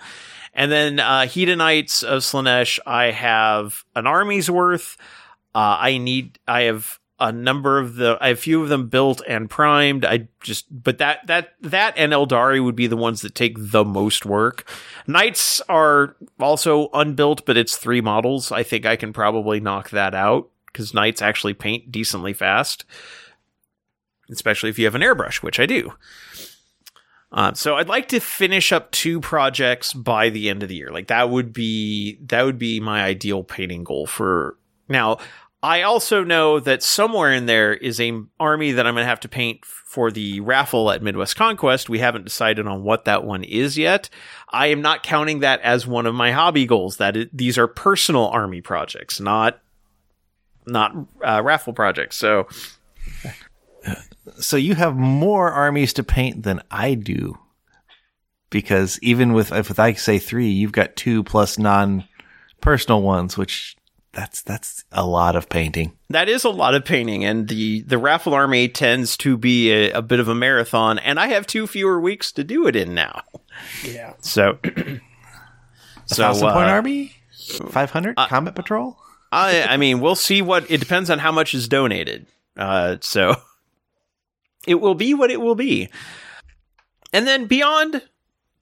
And 0.54 0.72
then 0.72 1.00
uh, 1.00 1.22
Hedonites 1.22 2.04
of 2.04 2.22
Slaanesh, 2.22 2.80
I 2.86 3.12
have 3.12 3.84
an 3.96 4.08
army's 4.08 4.50
worth. 4.50 4.98
Uh, 5.56 5.78
I 5.80 5.98
need, 5.98 6.40
I 6.48 6.64
have 6.64 7.00
a 7.24 7.32
number 7.32 7.80
of 7.80 7.96
the, 7.96 8.18
a 8.22 8.36
few 8.36 8.62
of 8.62 8.68
them 8.68 8.90
built 8.90 9.22
and 9.26 9.50
primed. 9.50 10.04
I 10.04 10.28
just, 10.42 10.66
but 10.70 10.98
that, 10.98 11.26
that, 11.28 11.54
that 11.62 11.94
and 11.96 12.12
Eldari 12.12 12.62
would 12.62 12.76
be 12.76 12.88
the 12.88 12.98
ones 12.98 13.22
that 13.22 13.34
take 13.34 13.56
the 13.58 13.86
most 13.86 14.26
work. 14.26 14.70
Knights 15.08 15.62
are 15.70 16.18
also 16.38 16.90
unbuilt, 16.94 17.46
but 17.46 17.56
it's 17.56 17.78
three 17.78 18.02
models. 18.02 18.52
I 18.52 18.62
think 18.62 18.86
I 18.86 18.98
can 18.98 19.14
probably 19.14 19.62
knock 19.62 19.90
that 19.92 20.14
out 20.14 20.50
because 20.68 20.94
Knights 20.94 21.22
actually 21.22 21.54
paint 21.54 21.94
decently 21.94 22.34
fast, 22.34 22.84
especially 24.30 24.70
if 24.70 24.78
you 24.78 24.84
have 24.84 24.96
an 24.96 25.02
airbrush, 25.02 25.38
which 25.38 25.62
I 25.62 25.66
do. 25.66 25.94
Uh, 27.32 27.54
so 27.54 27.78
I'd 27.78 27.88
like 27.88 28.10
to 28.10 28.20
finish 28.20 28.74
up 28.74 28.92
two 28.92 29.22
projects 29.22 29.94
by 29.94 30.30
the 30.30 30.50
end 30.50 30.62
of 30.62 30.68
the 30.68 30.76
year. 30.76 30.92
Like 30.92 31.08
that 31.08 31.30
would 31.30 31.54
be 31.54 32.20
that 32.26 32.44
would 32.44 32.60
be 32.60 32.82
my 32.82 33.02
ideal 33.02 33.44
painting 33.44 33.86
goal 33.86 34.06
for 34.06 34.58
now. 34.90 35.20
I 35.64 35.84
also 35.84 36.24
know 36.24 36.60
that 36.60 36.84
somewhere 36.84 37.32
in 37.32 37.46
there 37.46 37.74
is 37.74 38.00
a 38.00 38.22
army 38.40 38.74
that 38.74 38.86
I'm 38.86 38.96
going 38.96 39.04
to 39.04 39.10
have 39.10 39.22
to 39.22 39.30
paint 39.30 39.66
for 39.66 40.12
the 40.12 40.42
raffle 40.42 40.92
at 40.92 41.02
Midwest 41.02 41.38
Conquest. 41.38 41.90
We 41.90 42.00
haven't 42.00 42.26
decided 42.26 42.68
on 42.68 42.84
what 42.84 43.06
that 43.06 43.24
one 43.24 43.44
is 43.46 43.78
yet. 43.78 44.10
I 44.50 44.68
am 44.68 44.82
not 44.82 45.04
counting 45.04 45.40
that 45.40 45.62
as 45.62 45.88
one 45.88 46.06
of 46.06 46.14
my 46.14 46.32
hobby 46.32 46.66
goals. 46.66 46.98
That 46.98 47.16
it, 47.16 47.36
these 47.36 47.58
are 47.58 47.68
personal 47.68 48.28
army 48.28 48.60
projects, 48.60 49.20
not 49.22 49.62
not 50.68 50.94
uh, 51.26 51.42
raffle 51.44 51.74
projects. 51.74 52.18
So 52.18 52.48
So 54.40 54.58
you 54.58 54.76
have 54.76 54.96
more 54.96 55.52
armies 55.52 55.94
to 55.94 56.04
paint 56.04 56.44
than 56.44 56.62
I 56.72 56.94
do. 56.94 57.38
Because 58.50 59.00
even 59.02 59.34
with, 59.34 59.52
if 59.52 59.80
I 59.80 59.94
say 59.94 60.20
three, 60.20 60.50
you've 60.50 60.72
got 60.72 60.96
two 60.96 61.24
plus 61.24 61.58
non 61.58 62.06
personal 62.62 63.02
ones, 63.02 63.38
which 63.38 63.76
that's, 64.14 64.42
that's 64.42 64.86
a 64.92 65.06
lot 65.06 65.36
of 65.36 65.50
painting. 65.50 65.98
that 66.10 66.30
is 66.30 66.44
a 66.44 66.50
lot 66.50 66.76
of 66.76 66.86
painting, 66.86 67.26
and 67.26 67.48
the 67.48 67.82
the 67.82 67.98
raffle 67.98 68.34
army 68.34 68.68
tends 68.70 69.18
to 69.18 69.38
be 69.38 69.72
a, 69.72 69.92
a 69.92 70.02
bit 70.02 70.20
of 70.20 70.28
a 70.28 70.36
marathon. 70.36 71.00
And 71.00 71.20
I 71.20 71.28
have 71.28 71.48
two 71.48 71.66
fewer 71.68 72.00
weeks 72.00 72.32
to 72.34 72.44
do 72.44 72.68
it 72.68 72.76
in 72.76 72.94
now. 72.94 73.24
Yeah. 73.84 74.14
So, 74.22 74.60
so 76.06 76.16
Thousand 76.16 76.52
point 76.52 76.68
uh, 76.68 76.72
army? 76.72 77.14
500? 77.70 78.16
Combat 78.16 78.56
Patrol? 78.56 78.98
I 79.32 79.64
I 79.64 79.78
mean, 79.78 80.00
we'll 80.00 80.16
see 80.16 80.42
what 80.42 80.70
it 80.70 80.80
depends 80.80 81.10
on 81.10 81.20
how 81.20 81.32
much 81.32 81.54
is 81.54 81.68
donated. 81.68 82.28
Uh, 82.56 82.98
so 83.02 83.36
it 84.68 84.76
will 84.76 84.96
be 84.96 85.14
what 85.14 85.32
it 85.32 85.42
will 85.42 85.56
be. 85.56 85.90
And 87.12 87.28
then 87.28 87.46
beyond 87.46 88.02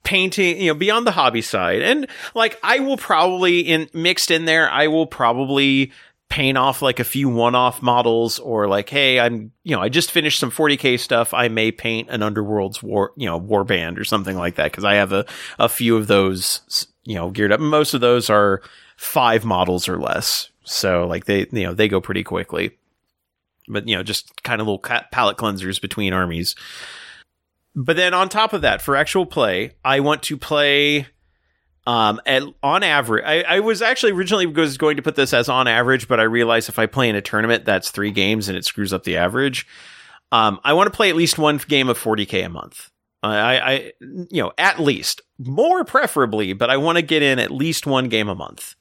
painting, 0.03 0.61
you 0.61 0.68
know, 0.68 0.73
beyond 0.73 1.06
the 1.07 1.11
hobby 1.11 1.41
side, 1.41 1.82
and 1.82 2.07
like 2.34 2.60
I 2.64 2.80
will 2.80 2.98
probably 2.98 3.60
in 3.61 3.90
mixed 3.94 4.32
in 4.32 4.45
there, 4.45 4.69
I 4.69 4.88
will 4.88 5.07
probably 5.07 5.91
paint 6.30 6.57
off 6.57 6.82
like 6.82 7.02
a 7.02 7.03
few 7.03 7.28
one-off 7.28 7.82
models 7.82 8.40
or 8.40 8.65
like 8.65 8.88
hey 8.88 9.19
i'm 9.19 9.52
you 9.65 9.76
know 9.76 9.82
i 9.82 9.90
just 9.90 10.11
finished 10.11 10.40
some 10.40 10.49
40k 10.49 10.98
stuff. 10.98 11.34
I 11.34 11.49
may 11.49 11.73
paint 11.73 12.10
an 12.10 12.23
underworld's 12.23 12.82
war 12.82 13.11
you 13.18 13.26
know 13.26 13.36
war 13.36 13.65
band 13.65 13.99
or 13.99 14.06
something 14.06 14.38
like 14.38 14.56
that 14.56 14.72
because 14.72 14.86
i 14.86 14.94
have 14.94 15.11
a, 15.11 15.26
a 15.60 15.68
few 15.68 15.98
of 15.98 16.07
those 16.07 16.88
you 17.03 17.15
know 17.15 17.30
geared 17.30 17.52
up. 17.52 17.60
Most 17.60 17.94
of 17.94 18.02
those 18.02 18.30
are 18.30 18.61
five 18.98 19.45
models 19.45 19.88
or 19.88 19.98
less. 19.98 20.49
So 20.64 21.06
like 21.07 21.26
they 21.26 21.48
you 21.52 21.64
know 21.64 21.73
they 21.73 21.88
go 21.88 22.02
pretty 22.02 22.23
quickly. 22.23 22.78
But 23.68 23.88
you 23.88 23.95
know 23.95 24.03
just 24.03 24.44
kind 24.44 24.61
of 24.61 24.68
little 24.68 24.80
palette 25.11 25.38
cleansers 25.38 25.82
between 25.82 26.14
armies 26.14 26.56
but 27.76 27.95
then 27.95 28.14
on 28.14 28.30
top 28.30 28.53
of 28.53 28.61
that 28.61 28.81
for 28.81 28.95
actual 28.95 29.26
play 29.26 29.72
i 29.84 29.99
want 29.99 30.23
to 30.23 30.38
play 30.38 31.07
Um, 31.88 32.22
at, 32.27 32.43
on 32.61 32.84
average, 32.84 33.23
I, 33.26 33.41
I 33.41 33.60
was 33.60 33.81
actually 33.81 34.11
originally 34.11 34.45
was 34.45 34.77
going 34.77 34.98
to 34.98 35.02
put 35.02 35.15
this 35.15 35.34
as 35.34 35.49
on 35.49 35.68
average, 35.68 36.07
but 36.07 36.19
I 36.19 36.23
realized 36.23 36.69
if 36.69 36.77
I 36.77 36.85
play 36.85 37.10
in 37.10 37.15
a 37.15 37.22
tournament, 37.22 37.65
that's 37.65 37.89
three 37.89 38.11
games 38.11 38.48
and 38.48 38.56
it 38.56 38.65
screws 38.65 38.93
up 38.93 39.03
the 39.03 39.18
average. 39.18 39.65
Um, 40.31 40.60
I 40.64 40.73
want 40.73 40.91
to 40.91 40.95
play 40.95 41.10
at 41.10 41.15
least 41.15 41.39
one 41.39 41.57
game 41.68 41.89
of 41.89 41.98
40k 41.98 42.45
a 42.45 42.49
month. 42.49 42.91
I, 43.23 43.60
I, 43.60 43.91
you 43.99 44.43
know, 44.43 44.52
at 44.60 44.80
least 44.80 45.22
more 45.39 45.84
preferably, 45.84 46.53
but 46.53 46.69
I 46.69 46.77
want 46.77 46.98
to 46.98 47.02
get 47.02 47.23
in 47.23 47.39
at 47.39 47.49
least 47.52 47.88
one 47.88 48.10
game 48.10 48.30
a 48.30 48.35
month, 48.35 48.76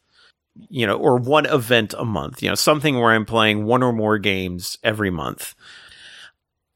you 0.69 0.87
know, 0.87 0.97
or 0.97 1.17
one 1.17 1.47
event 1.47 1.95
a 1.97 2.05
month, 2.05 2.43
you 2.43 2.51
know, 2.51 2.55
something 2.55 2.99
where 2.99 3.13
I'm 3.13 3.25
playing 3.27 3.65
one 3.65 3.83
or 3.83 3.93
more 3.95 4.19
games 4.19 4.77
every 4.83 5.11
month. 5.11 5.55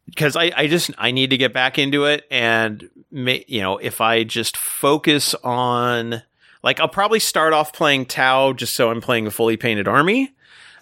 Because 0.07 0.37
I, 0.37 0.53
I 0.57 0.67
just, 0.67 0.91
I 0.99 1.11
need 1.11 1.31
to 1.31 1.37
get 1.37 1.53
back 1.53 1.79
into 1.79 2.05
it. 2.05 2.27
And, 2.31 2.89
you 3.11 3.61
know, 3.61 3.79
if 3.79 4.01
I 4.01 4.25
just 4.25 4.57
focus 4.57 5.35
on, 5.43 6.23
like, 6.63 6.79
I'll 6.79 6.89
probably 6.89 7.21
start 7.21 7.53
off 7.53 7.73
playing 7.73 8.07
Tau 8.07 8.53
just 8.53 8.75
so 8.75 8.91
I'm 8.91 9.01
playing 9.01 9.27
a 9.27 9.31
fully 9.31 9.57
painted 9.57 9.89
army. 9.89 10.35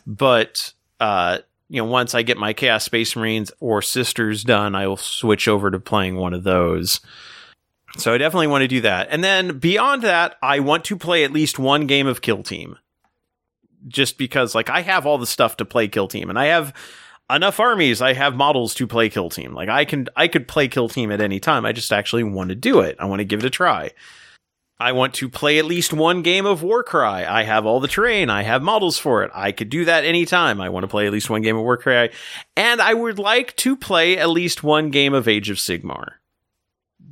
But, 0.07 0.73
uh, 0.99 1.39
you 1.69 1.81
know, 1.81 1.89
once 1.89 2.15
I 2.15 2.23
get 2.23 2.37
my 2.37 2.53
Chaos 2.53 2.85
Space 2.85 3.15
Marines 3.15 3.53
or 3.61 3.81
Sisters 3.81 4.43
done, 4.45 4.75
I 4.75 4.87
will 4.89 4.97
switch 4.97 5.47
over 5.49 5.71
to 5.71 5.79
playing 5.79 6.17
one 6.17 6.35
of 6.35 6.43
those. 6.43 7.01
So 7.99 8.13
I 8.13 8.19
definitely 8.19 8.49
want 8.49 8.63
to 8.63 8.69
do 8.69 8.81
that. 8.83 9.09
And 9.11 9.23
then 9.23 9.59
beyond 9.59 10.03
that, 10.03 10.37
I 10.43 10.61
want 10.61 10.85
to 10.87 10.97
play 10.97 11.25
at 11.25 11.33
least 11.33 11.59
one 11.59 11.87
game 11.87 12.07
of 12.07 12.23
Kill 12.23 12.43
Team. 12.43 12.77
Just 13.89 14.17
because, 14.19 14.55
like, 14.55 14.71
I 14.71 14.81
have 14.83 15.07
all 15.07 15.19
the 15.19 15.27
stuff 15.27 15.57
to 15.57 15.65
play 15.65 15.89
Kill 15.89 16.09
Team, 16.09 16.31
and 16.31 16.39
I 16.39 16.47
have 16.47 16.73
enough 17.31 17.61
armies. 17.61 18.03
I 18.03 18.13
have 18.13 18.35
models 18.35 18.75
to 18.75 18.87
play 18.87 19.09
Kill 19.09 19.31
Team. 19.31 19.55
Like, 19.55 19.69
I 19.69 19.85
can, 19.85 20.09
I 20.17 20.29
could 20.29 20.49
play 20.49 20.69
Kill 20.69 20.89
Team 20.89 21.11
at 21.11 21.21
any 21.21 21.41
time. 21.41 21.65
I 21.65 21.73
just 21.73 21.93
actually 21.93 22.25
want 22.25 22.51
to 22.51 22.55
do 22.55 22.81
it. 22.81 22.97
I 22.99 23.07
want 23.07 23.21
to 23.21 23.25
give 23.25 23.41
it 23.41 23.47
a 23.47 23.51
try. 23.51 23.91
I 24.83 24.93
want 24.93 25.15
to 25.15 25.29
play 25.29 25.59
at 25.61 25.65
least 25.65 25.93
one 25.93 26.23
game 26.23 26.45
of 26.45 26.65
Warcry. 26.65 27.25
I 27.25 27.45
have 27.45 27.67
all 27.67 27.79
the 27.79 27.87
terrain. 27.87 28.31
I 28.31 28.43
have 28.43 28.63
models 28.63 28.99
for 28.99 29.23
it. 29.23 29.31
I 29.33 29.53
could 29.53 29.69
do 29.69 29.85
that 29.85 30.05
anytime. 30.05 30.61
I 30.61 30.71
want 30.71 30.83
to 30.83 30.89
play 30.89 31.07
at 31.07 31.13
least 31.13 31.31
one 31.31 31.43
game 31.43 31.57
of 31.57 31.63
Warcry. 31.63 32.11
And 32.57 32.83
I 32.83 32.93
would 32.93 33.21
like 33.21 33.55
to 33.59 33.77
play 33.77 34.19
at 34.19 34.31
least 34.31 34.65
one 34.65 34.91
game 34.91 35.15
of 35.15 35.29
Age 35.29 35.51
of 35.51 35.59
Sigmar. 35.59 36.15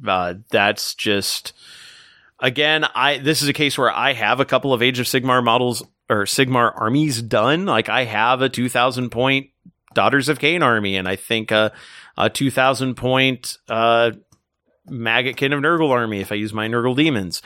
Uh, 0.05 0.35
that's 0.51 0.97
just, 0.97 1.53
again, 2.41 2.85
I, 2.93 3.19
this 3.19 3.41
is 3.41 3.49
a 3.49 3.53
case 3.53 3.79
where 3.79 3.91
I 3.91 4.15
have 4.15 4.41
a 4.41 4.45
couple 4.45 4.73
of 4.73 4.83
Age 4.83 4.99
of 4.99 5.07
Sigmar 5.07 5.45
models 5.45 5.85
or 6.09 6.25
Sigmar 6.25 6.73
armies 6.77 7.23
done. 7.23 7.67
Like 7.67 7.89
I 7.89 8.05
have 8.05 8.43
a 8.43 8.49
2000 8.49 9.11
point 9.11 9.50
Daughters 9.95 10.29
of 10.29 10.39
Khaine 10.39 10.63
army 10.63 10.97
and 10.97 11.09
I 11.09 11.17
think 11.17 11.51
a, 11.51 11.73
a 12.17 12.31
2000 12.31 12.95
point, 12.95 13.59
uh, 13.69 14.13
Maggotkin 14.89 15.55
of 15.55 15.61
Nurgle 15.61 15.91
army 15.91 16.21
if 16.21 16.33
I 16.33 16.37
use 16.37 16.53
my 16.53 16.69
Nurgle 16.69 16.97
demons. 16.97 17.43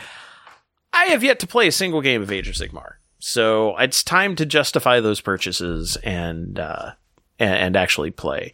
I 0.93 1.07
have 1.07 1.25
yet 1.25 1.41
to 1.41 1.47
play 1.47 1.67
a 1.67 1.73
single 1.73 2.01
game 2.01 2.23
of 2.23 2.31
Age 2.31 2.49
of 2.49 2.55
Sigmar, 2.55 2.95
so 3.19 3.77
it's 3.79 4.05
time 4.05 4.37
to 4.37 4.47
justify 4.47 5.01
those 5.01 5.21
purchases 5.21 5.97
and 5.97 6.59
uh, 6.59 6.93
and, 7.39 7.55
and, 7.55 7.77
actually 7.77 8.13
play. 8.13 8.53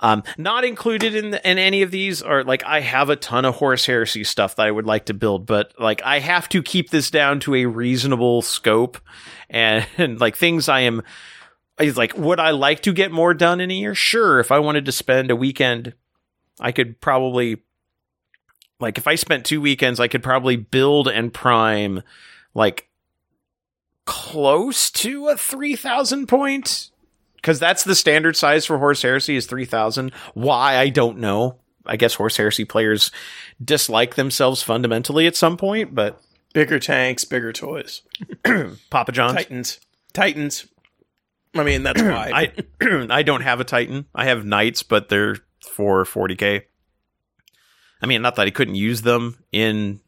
Um, 0.00 0.22
not 0.38 0.64
included 0.64 1.14
in 1.14 1.30
the, 1.32 1.50
in 1.50 1.58
any 1.58 1.82
of 1.82 1.90
these 1.90 2.22
are 2.22 2.42
like 2.42 2.64
I 2.64 2.80
have 2.80 3.10
a 3.10 3.16
ton 3.16 3.44
of 3.44 3.56
Horus 3.56 3.84
Heresy 3.84 4.24
stuff 4.24 4.56
that 4.56 4.66
I 4.66 4.70
would 4.70 4.86
like 4.86 5.06
to 5.06 5.14
build, 5.14 5.44
but 5.44 5.72
like 5.78 6.02
I 6.02 6.20
have 6.20 6.48
to 6.50 6.62
keep 6.62 6.90
this 6.90 7.10
down 7.10 7.38
to 7.40 7.54
a 7.54 7.66
reasonable 7.66 8.40
scope 8.40 8.98
and, 9.50 9.86
and 9.98 10.18
like 10.22 10.36
things 10.36 10.68
I 10.68 10.80
am. 10.80 11.02
He's 11.78 11.96
like, 11.96 12.16
would 12.16 12.38
I 12.38 12.50
like 12.50 12.82
to 12.82 12.92
get 12.92 13.10
more 13.10 13.34
done 13.34 13.60
in 13.60 13.70
a 13.70 13.74
year? 13.74 13.94
Sure. 13.94 14.38
If 14.38 14.52
I 14.52 14.60
wanted 14.60 14.84
to 14.84 14.92
spend 14.92 15.30
a 15.30 15.36
weekend, 15.36 15.94
I 16.60 16.72
could 16.72 17.00
probably 17.00 17.62
like 18.80 18.98
if 18.98 19.06
I 19.06 19.14
spent 19.14 19.44
two 19.44 19.60
weekends, 19.60 19.98
I 19.98 20.08
could 20.08 20.22
probably 20.22 20.56
build 20.56 21.08
and 21.08 21.32
prime 21.32 22.02
like 22.54 22.88
close 24.04 24.90
to 24.90 25.28
a 25.28 25.36
3000 25.36 26.26
point 26.26 26.90
because 27.36 27.58
that's 27.58 27.84
the 27.84 27.94
standard 27.94 28.36
size 28.36 28.66
for 28.66 28.78
Horus 28.78 29.02
Heresy 29.02 29.36
is 29.36 29.46
3000. 29.46 30.12
Why 30.34 30.76
I 30.76 30.90
don't 30.90 31.18
know. 31.18 31.58
I 31.86 31.96
guess 31.96 32.14
Horus 32.14 32.36
Heresy 32.36 32.64
players 32.64 33.10
dislike 33.62 34.14
themselves 34.14 34.62
fundamentally 34.62 35.26
at 35.26 35.36
some 35.36 35.56
point, 35.56 35.94
but 35.94 36.20
bigger 36.52 36.78
tanks, 36.78 37.24
bigger 37.24 37.52
toys. 37.52 38.02
Papa 38.90 39.12
John's 39.12 39.34
Titans. 39.34 39.80
Titans. 40.12 40.66
I 41.54 41.62
mean, 41.64 41.82
that's 41.82 42.02
why. 42.02 42.52
I 42.80 43.06
I 43.10 43.22
don't 43.22 43.42
have 43.42 43.60
a 43.60 43.64
Titan. 43.64 44.06
I 44.14 44.26
have 44.26 44.44
Knights, 44.44 44.82
but 44.82 45.08
they're 45.08 45.36
for 45.60 46.04
40k. 46.04 46.62
I 48.02 48.06
mean, 48.06 48.22
not 48.22 48.36
that 48.36 48.46
I 48.46 48.50
couldn't 48.50 48.74
use 48.74 49.02
them 49.02 49.38
in 49.50 50.00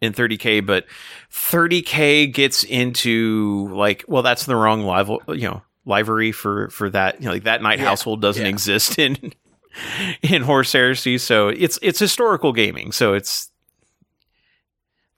in 0.00 0.12
30k, 0.12 0.64
but 0.64 0.86
30k 1.30 2.32
gets 2.32 2.64
into 2.64 3.68
like, 3.72 4.04
well, 4.08 4.22
that's 4.22 4.46
the 4.46 4.56
wrong 4.56 4.82
live, 4.82 5.08
you 5.28 5.48
know, 5.48 5.62
livery 5.84 6.32
for 6.32 6.68
for 6.70 6.90
that. 6.90 7.20
You 7.20 7.26
know, 7.26 7.32
like 7.32 7.44
that 7.44 7.62
knight 7.62 7.78
yeah, 7.78 7.86
household 7.86 8.20
doesn't 8.20 8.42
yeah. 8.42 8.48
exist 8.48 8.98
in 8.98 9.32
in 10.22 10.42
Horus 10.42 10.72
Heresy, 10.72 11.18
so 11.18 11.48
it's 11.48 11.78
it's 11.82 11.98
historical 11.98 12.52
gaming. 12.52 12.92
So 12.92 13.14
it's 13.14 13.50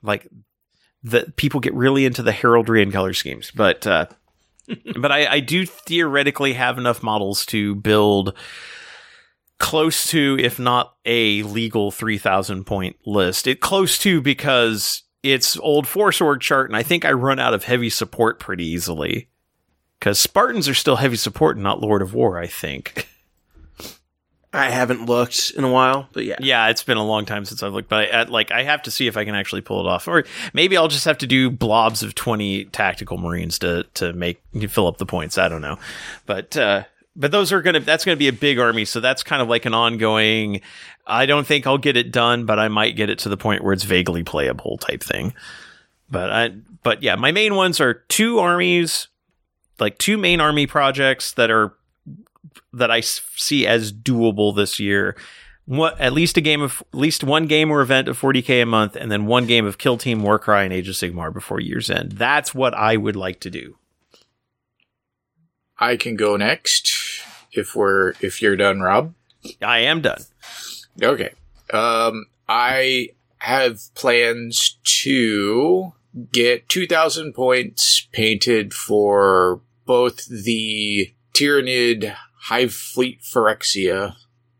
like 0.03 0.29
the 1.03 1.33
people 1.37 1.61
get 1.61 1.75
really 1.75 2.05
into 2.05 2.23
the 2.23 2.33
heraldry 2.33 2.83
and 2.83 2.93
color 2.93 3.13
schemes, 3.13 3.51
but 3.51 3.87
uh, 3.87 4.07
but 5.01 5.12
I, 5.12 5.27
I 5.27 5.40
do 5.40 5.66
theoretically 5.66 6.55
have 6.55 6.78
enough 6.78 7.03
models 7.03 7.44
to 7.47 7.74
build 7.74 8.35
close 9.59 10.09
to, 10.09 10.36
if 10.40 10.59
not 10.59 10.97
a 11.05 11.43
legal 11.44 11.90
3000 11.90 12.65
point 12.65 12.97
list. 13.07 13.47
It 13.47 13.61
close 13.61 13.99
to 13.99 14.20
because 14.20 15.03
it's 15.23 15.57
old 15.59 15.86
force 15.86 16.20
org 16.20 16.40
chart, 16.40 16.69
and 16.69 16.77
I 16.77 16.82
think 16.82 17.05
I 17.05 17.12
run 17.12 17.39
out 17.39 17.55
of 17.55 17.65
heavy 17.65 17.90
support 17.90 18.39
pretty 18.40 18.66
easily. 18.66 19.28
Because 19.99 20.19
Spartans 20.19 20.69
are 20.69 20.74
still 20.74 20.97
heavy 20.97 21.16
support, 21.16 21.57
and 21.57 21.62
not 21.62 21.81
Lord 21.81 22.03
of 22.03 22.12
War, 22.12 22.39
I 22.39 22.49
think. 22.49 23.09
I 24.55 24.69
haven't 24.69 25.07
looked 25.07 25.53
in 25.57 25.65
a 25.65 25.70
while, 25.70 26.09
but 26.12 26.24
yeah, 26.24 26.37
yeah, 26.41 26.69
it's 26.69 26.83
been 26.83 26.99
a 26.99 27.05
long 27.05 27.24
time 27.24 27.47
since 27.47 27.62
I've 27.62 27.73
looked. 27.73 27.89
But 27.89 28.12
I, 28.12 28.23
like, 28.24 28.51
I 28.51 28.65
have 28.65 28.83
to 28.83 28.91
see 28.91 29.07
if 29.07 29.16
I 29.16 29.24
can 29.24 29.35
actually 29.35 29.62
pull 29.62 29.81
it 29.81 29.87
off, 29.87 30.07
or 30.07 30.24
maybe 30.53 30.77
I'll 30.77 30.89
just 30.89 31.07
have 31.07 31.19
to 31.19 31.27
do 31.27 31.51
blobs 31.51 32.03
of 32.03 32.15
twenty 32.15 32.66
tactical 32.66 33.16
marines 33.16 33.59
to 33.61 33.85
to 33.95 34.12
make 34.12 34.43
fill 34.69 34.87
up 34.87 34.99
the 34.99 35.07
points. 35.07 35.39
I 35.39 35.49
don't 35.49 35.62
know, 35.62 35.79
but 36.27 36.55
uh, 36.57 36.85
but 37.16 37.31
those 37.31 37.53
are 37.53 37.62
gonna 37.62 37.81
that's 37.81 38.05
gonna 38.05 38.16
be 38.16 38.29
a 38.29 38.33
big 38.33 38.59
army 38.59 38.85
so 38.85 39.01
that's 39.01 39.23
kind 39.23 39.43
of 39.43 39.49
like 39.49 39.66
an 39.66 39.74
ongoing 39.74 40.61
i 41.07 41.27
don't 41.27 41.47
think 41.47 41.66
i'll 41.66 41.79
get 41.79 41.97
it 41.97 42.11
done 42.11 42.47
but 42.47 42.59
i 42.59 42.69
might 42.69 42.97
get 42.97 43.11
it 43.11 43.19
to 43.19 43.29
the 43.29 43.37
point 43.37 43.62
where 43.62 43.73
it's 43.73 43.85
vaguely 43.85 44.23
playable 44.23 44.79
type 44.79 45.03
thing 45.03 45.35
but 46.11 46.31
i 46.31 46.49
but 46.83 47.03
yeah 47.03 47.15
my 47.15 47.33
main 47.33 47.55
ones 47.55 47.81
are 47.81 47.95
two 47.95 48.39
armies 48.39 49.09
like 49.79 49.99
two 49.99 50.16
main 50.16 50.41
army 50.41 50.66
projects 50.66 51.33
that 51.33 51.51
are 51.51 51.74
that 52.73 52.91
i 52.91 53.01
see 53.01 53.66
as 53.66 53.93
doable 53.93 54.55
this 54.55 54.79
year 54.79 55.16
what 55.65 55.99
at 56.01 56.12
least 56.12 56.37
a 56.37 56.41
game 56.41 56.61
of 56.61 56.83
at 56.93 56.99
least 56.99 57.23
one 57.23 57.47
game 57.47 57.70
or 57.70 57.81
event 57.81 58.09
of 58.09 58.20
40k 58.20 58.62
a 58.62 58.66
month 58.66 58.97
and 58.97 59.11
then 59.11 59.27
one 59.27 59.47
game 59.47 59.65
of 59.65 59.79
kill 59.79 59.97
team 59.97 60.23
warcry 60.23 60.65
and 60.65 60.73
age 60.73 60.89
of 60.89 60.95
sigmar 60.95 61.33
before 61.33 61.61
year's 61.61 61.91
end 61.91 62.12
that's 62.12 62.55
what 62.55 62.74
i 62.74 62.97
would 62.97 63.16
like 63.16 63.41
to 63.41 63.51
do 63.51 63.77
I 65.83 65.97
can 65.97 66.15
go 66.15 66.37
next 66.37 66.93
if 67.51 67.74
we're 67.74 68.11
if 68.20 68.41
you're 68.41 68.55
done, 68.55 68.81
Rob. 68.81 69.15
I 69.61 69.81
am 69.81 70.01
done. 70.01 70.23
Okay. 71.03 71.31
Um, 71.73 72.27
I 72.49 73.09
have 73.39 73.81
plans 73.95 74.79
to 75.03 75.93
get 76.31 76.69
2,000 76.69 77.33
points 77.33 78.07
painted 78.12 78.73
for 78.73 79.61
both 79.85 80.27
the 80.27 81.12
Tyranid 81.35 82.15
Hive 82.47 82.74
Fleet 82.74 83.23
Phyrexia 83.23 84.16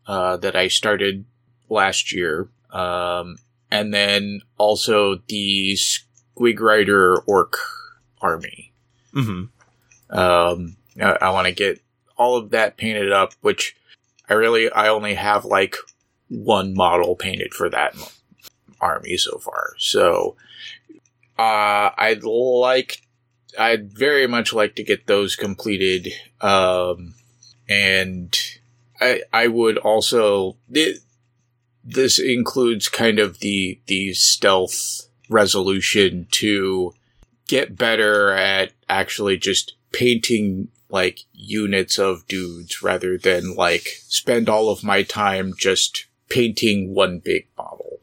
uh, 0.07 0.37
that 0.37 0.55
I 0.55 0.69
started 0.69 1.25
last 1.69 2.13
year, 2.13 2.47
um, 2.71 3.37
and 3.69 3.93
then 3.93 4.41
also 4.57 5.17
the 5.27 5.75
Squig 5.75 6.61
Rider 6.61 7.17
Orc 7.27 7.57
army. 8.21 8.71
Mm-hmm. 9.13 10.17
Um, 10.17 10.77
I, 11.01 11.17
I 11.21 11.29
want 11.31 11.47
to 11.47 11.53
get 11.53 11.81
all 12.17 12.37
of 12.37 12.51
that 12.51 12.77
painted 12.77 13.11
up, 13.11 13.33
which 13.41 13.75
I 14.29 14.35
really, 14.35 14.71
I 14.71 14.87
only 14.87 15.15
have 15.15 15.43
like 15.43 15.75
one 16.29 16.73
model 16.73 17.17
painted 17.17 17.53
for 17.53 17.69
that 17.69 17.95
army 18.79 19.17
so 19.17 19.39
far. 19.39 19.73
So, 19.77 20.37
uh, 21.37 21.89
I'd 21.97 22.23
like, 22.23 23.01
I'd 23.59 23.91
very 23.91 24.25
much 24.25 24.53
like 24.53 24.75
to 24.75 24.83
get 24.83 25.07
those 25.07 25.35
completed. 25.35 26.13
Um, 26.39 27.15
and 27.67 28.37
I, 28.99 29.23
I 29.31 29.47
would 29.47 29.77
also, 29.77 30.57
it, 30.71 30.99
this 31.83 32.19
includes 32.19 32.89
kind 32.89 33.19
of 33.19 33.39
the, 33.39 33.79
the 33.87 34.13
stealth 34.13 35.07
resolution 35.29 36.27
to 36.31 36.93
get 37.47 37.77
better 37.77 38.31
at 38.31 38.71
actually 38.89 39.37
just 39.37 39.75
painting 39.91 40.69
like 40.89 41.21
units 41.33 41.97
of 41.97 42.27
dudes 42.27 42.83
rather 42.83 43.17
than 43.17 43.55
like 43.55 43.87
spend 44.07 44.47
all 44.47 44.69
of 44.69 44.83
my 44.83 45.03
time 45.03 45.53
just 45.57 46.05
painting 46.29 46.93
one 46.93 47.19
big 47.19 47.47
model, 47.57 47.99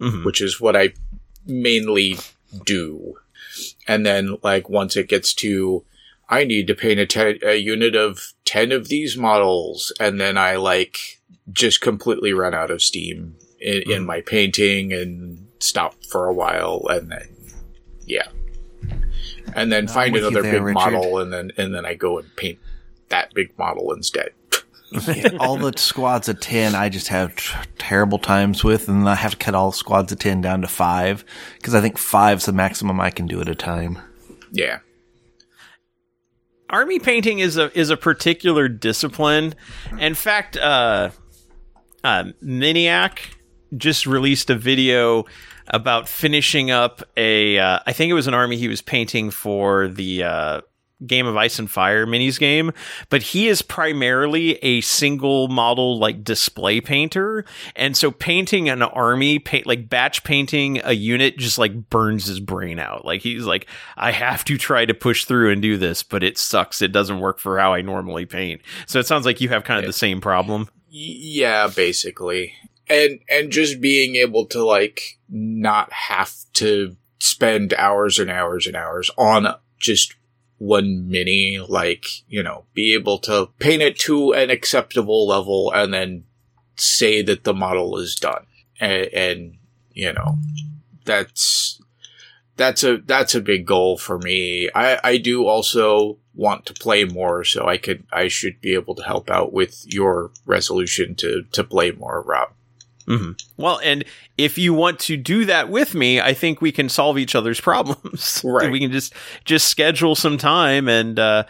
mm-hmm. 0.00 0.24
which 0.24 0.40
is 0.40 0.60
what 0.60 0.76
I 0.76 0.92
mainly 1.44 2.16
do. 2.64 3.16
And 3.86 4.06
then 4.06 4.36
like 4.42 4.68
once 4.68 4.96
it 4.96 5.08
gets 5.08 5.34
to, 5.34 5.84
I 6.28 6.44
need 6.44 6.66
to 6.68 6.74
paint 6.74 7.00
a, 7.00 7.06
ten, 7.06 7.38
a 7.42 7.56
unit 7.56 7.94
of 7.94 8.32
10 8.44 8.72
of 8.72 8.88
these 8.88 9.16
models. 9.16 9.92
And 10.00 10.20
then 10.20 10.38
I 10.38 10.56
like 10.56 11.20
just 11.52 11.80
completely 11.80 12.32
run 12.32 12.54
out 12.54 12.70
of 12.70 12.82
steam 12.82 13.36
in, 13.60 13.82
in 13.90 14.00
hmm. 14.02 14.06
my 14.06 14.20
painting 14.20 14.92
and 14.92 15.48
stop 15.60 15.94
for 16.04 16.26
a 16.26 16.32
while. 16.32 16.82
And 16.88 17.10
then, 17.10 17.28
yeah. 18.06 18.28
And 19.54 19.70
then 19.70 19.86
find 19.86 20.16
another 20.16 20.42
there, 20.42 20.52
big 20.52 20.62
Richard. 20.62 20.74
model 20.74 21.18
and 21.18 21.32
then, 21.32 21.50
and 21.56 21.74
then 21.74 21.84
I 21.84 21.94
go 21.94 22.18
and 22.18 22.34
paint 22.36 22.58
that 23.08 23.32
big 23.34 23.56
model 23.58 23.92
instead. 23.92 24.30
all 25.40 25.56
the 25.56 25.72
squads 25.76 26.28
of 26.28 26.40
10 26.40 26.74
I 26.74 26.88
just 26.88 27.08
have 27.08 27.34
t- 27.34 27.52
terrible 27.78 28.18
times 28.18 28.62
with, 28.62 28.88
and 28.88 29.08
I 29.08 29.16
have 29.16 29.32
to 29.32 29.36
cut 29.36 29.54
all 29.54 29.72
squads 29.72 30.12
of 30.12 30.18
10 30.18 30.40
down 30.40 30.62
to 30.62 30.68
five 30.68 31.24
because 31.56 31.74
I 31.74 31.80
think 31.80 31.98
five's 31.98 32.46
the 32.46 32.52
maximum 32.52 33.00
I 33.00 33.10
can 33.10 33.26
do 33.26 33.40
at 33.40 33.48
a 33.48 33.54
time. 33.54 33.98
Yeah. 34.52 34.80
Army 36.74 36.98
painting 36.98 37.38
is 37.38 37.56
a 37.56 37.76
is 37.78 37.90
a 37.90 37.96
particular 37.96 38.68
discipline. 38.68 39.54
In 39.98 40.14
fact, 40.14 40.56
uh, 40.56 41.10
uh, 42.02 42.24
Miniac 42.42 43.20
just 43.76 44.06
released 44.06 44.50
a 44.50 44.56
video 44.56 45.24
about 45.68 46.08
finishing 46.08 46.72
up 46.72 47.02
a. 47.16 47.58
Uh, 47.58 47.78
I 47.86 47.92
think 47.92 48.10
it 48.10 48.14
was 48.14 48.26
an 48.26 48.34
army 48.34 48.56
he 48.56 48.68
was 48.68 48.82
painting 48.82 49.30
for 49.30 49.86
the. 49.88 50.24
Game 51.06 51.26
of 51.26 51.36
Ice 51.36 51.58
and 51.58 51.70
Fire 51.70 52.06
minis 52.06 52.38
game, 52.38 52.72
but 53.10 53.22
he 53.22 53.48
is 53.48 53.62
primarily 53.62 54.56
a 54.56 54.80
single 54.80 55.48
model 55.48 55.98
like 55.98 56.24
display 56.24 56.80
painter, 56.80 57.44
and 57.76 57.96
so 57.96 58.10
painting 58.10 58.68
an 58.68 58.82
army, 58.82 59.38
paint 59.38 59.66
like 59.66 59.88
batch 59.88 60.24
painting 60.24 60.80
a 60.84 60.92
unit, 60.92 61.38
just 61.38 61.58
like 61.58 61.90
burns 61.90 62.26
his 62.26 62.40
brain 62.40 62.78
out. 62.78 63.04
Like 63.04 63.22
he's 63.22 63.44
like, 63.44 63.66
I 63.96 64.12
have 64.12 64.44
to 64.44 64.58
try 64.58 64.84
to 64.84 64.94
push 64.94 65.24
through 65.24 65.52
and 65.52 65.60
do 65.62 65.76
this, 65.76 66.02
but 66.02 66.22
it 66.22 66.38
sucks. 66.38 66.82
It 66.82 66.92
doesn't 66.92 67.20
work 67.20 67.38
for 67.38 67.58
how 67.58 67.74
I 67.74 67.82
normally 67.82 68.26
paint. 68.26 68.62
So 68.86 68.98
it 68.98 69.06
sounds 69.06 69.26
like 69.26 69.40
you 69.40 69.48
have 69.50 69.64
kind 69.64 69.80
of 69.80 69.86
the 69.86 69.92
same 69.92 70.20
problem. 70.20 70.68
Yeah, 70.88 71.68
basically. 71.74 72.54
And 72.88 73.20
and 73.28 73.50
just 73.50 73.80
being 73.80 74.16
able 74.16 74.46
to 74.46 74.64
like 74.64 75.18
not 75.28 75.92
have 75.92 76.32
to 76.54 76.96
spend 77.18 77.72
hours 77.74 78.18
and 78.18 78.30
hours 78.30 78.66
and 78.66 78.76
hours 78.76 79.10
on 79.16 79.54
just 79.78 80.14
one 80.58 81.08
mini, 81.08 81.58
like, 81.68 82.06
you 82.28 82.42
know, 82.42 82.64
be 82.74 82.94
able 82.94 83.18
to 83.18 83.48
paint 83.58 83.82
it 83.82 83.98
to 84.00 84.32
an 84.32 84.50
acceptable 84.50 85.26
level 85.26 85.72
and 85.74 85.92
then 85.92 86.24
say 86.76 87.22
that 87.22 87.44
the 87.44 87.54
model 87.54 87.98
is 87.98 88.14
done. 88.14 88.46
And, 88.80 89.08
and 89.12 89.56
you 89.92 90.12
know, 90.12 90.38
that's 91.04 91.80
that's 92.56 92.84
a 92.84 92.98
that's 92.98 93.34
a 93.34 93.40
big 93.40 93.66
goal 93.66 93.96
for 93.96 94.18
me. 94.18 94.68
I 94.74 94.98
I 95.02 95.16
do 95.16 95.46
also 95.46 96.18
want 96.34 96.66
to 96.66 96.74
play 96.74 97.04
more, 97.04 97.44
so 97.44 97.66
I 97.66 97.76
could 97.76 98.04
I 98.12 98.28
should 98.28 98.60
be 98.60 98.74
able 98.74 98.94
to 98.96 99.02
help 99.04 99.30
out 99.30 99.52
with 99.52 99.84
your 99.86 100.32
resolution 100.46 101.14
to 101.16 101.44
to 101.52 101.64
play 101.64 101.92
more, 101.92 102.22
Rob. 102.22 102.50
Hmm 103.06 103.32
Well, 103.56 103.80
and 103.84 104.04
if 104.38 104.56
you 104.58 104.72
want 104.74 104.98
to 105.00 105.16
do 105.16 105.44
that 105.44 105.68
with 105.68 105.94
me, 105.94 106.20
I 106.20 106.34
think 106.34 106.60
we 106.60 106.72
can 106.72 106.88
solve 106.88 107.18
each 107.18 107.34
other's 107.34 107.60
problems. 107.60 108.40
Right. 108.44 108.70
we 108.70 108.80
can 108.80 108.92
just 108.92 109.12
just 109.44 109.68
schedule 109.68 110.14
some 110.14 110.38
time 110.38 110.88
and 110.88 111.18
uh, 111.18 111.44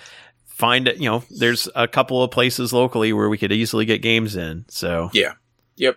find 0.46 0.88
it. 0.88 0.96
You 0.98 1.08
know, 1.10 1.24
there's 1.30 1.68
a 1.74 1.86
couple 1.88 2.22
of 2.22 2.30
places 2.30 2.72
locally 2.72 3.12
where 3.12 3.28
we 3.28 3.38
could 3.38 3.52
easily 3.52 3.84
get 3.84 4.02
games 4.02 4.36
in. 4.36 4.64
So 4.68 5.10
Yeah. 5.12 5.34
Yep. 5.76 5.96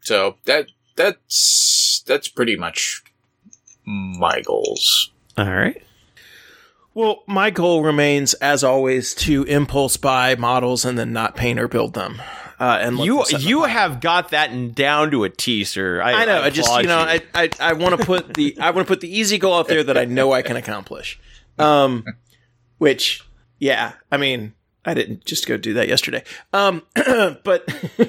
So 0.00 0.36
that 0.44 0.66
that's 0.96 2.02
that's 2.06 2.28
pretty 2.28 2.56
much 2.56 3.02
my 3.84 4.40
goals. 4.42 5.10
all 5.36 5.44
right. 5.50 5.82
Well, 6.94 7.24
my 7.26 7.50
goal 7.50 7.82
remains, 7.82 8.32
as 8.34 8.64
always, 8.64 9.14
to 9.16 9.42
impulse 9.44 9.98
buy 9.98 10.34
models 10.34 10.84
and 10.86 10.96
then 10.98 11.12
not 11.12 11.36
paint 11.36 11.60
or 11.60 11.68
build 11.68 11.92
them. 11.92 12.22
Uh, 12.58 12.78
and 12.80 12.98
You 12.98 13.16
them 13.16 13.24
sit 13.26 13.34
in 13.36 13.40
the 13.42 13.48
you 13.48 13.62
have 13.64 14.00
got 14.00 14.30
that 14.30 14.74
down 14.74 15.10
to 15.10 15.24
a 15.24 15.30
T, 15.30 15.64
sir. 15.64 16.00
I, 16.00 16.12
I 16.12 16.24
know. 16.24 16.42
I, 16.42 16.50
just 16.50 16.68
applaud 16.68 16.82
you 16.82 16.88
know 16.88 16.98
I 16.98 17.20
I, 17.34 17.50
I 17.60 17.72
want 17.74 17.98
to 17.98 18.04
put 18.06 18.34
the 18.34 18.56
I 18.60 18.70
want 18.70 18.86
to 18.86 18.90
put 18.90 19.00
the 19.00 19.14
easy 19.14 19.38
goal 19.38 19.54
out 19.54 19.68
there 19.68 19.82
that 19.82 19.98
I 19.98 20.04
know 20.04 20.32
I 20.32 20.42
can 20.42 20.56
accomplish. 20.56 21.18
Um, 21.58 22.04
which 22.78 23.22
yeah, 23.58 23.94
I 24.10 24.16
mean 24.16 24.54
I 24.84 24.94
didn't 24.94 25.24
just 25.24 25.46
go 25.46 25.56
do 25.56 25.74
that 25.74 25.88
yesterday. 25.88 26.24
Um, 26.52 26.82
but. 26.94 27.68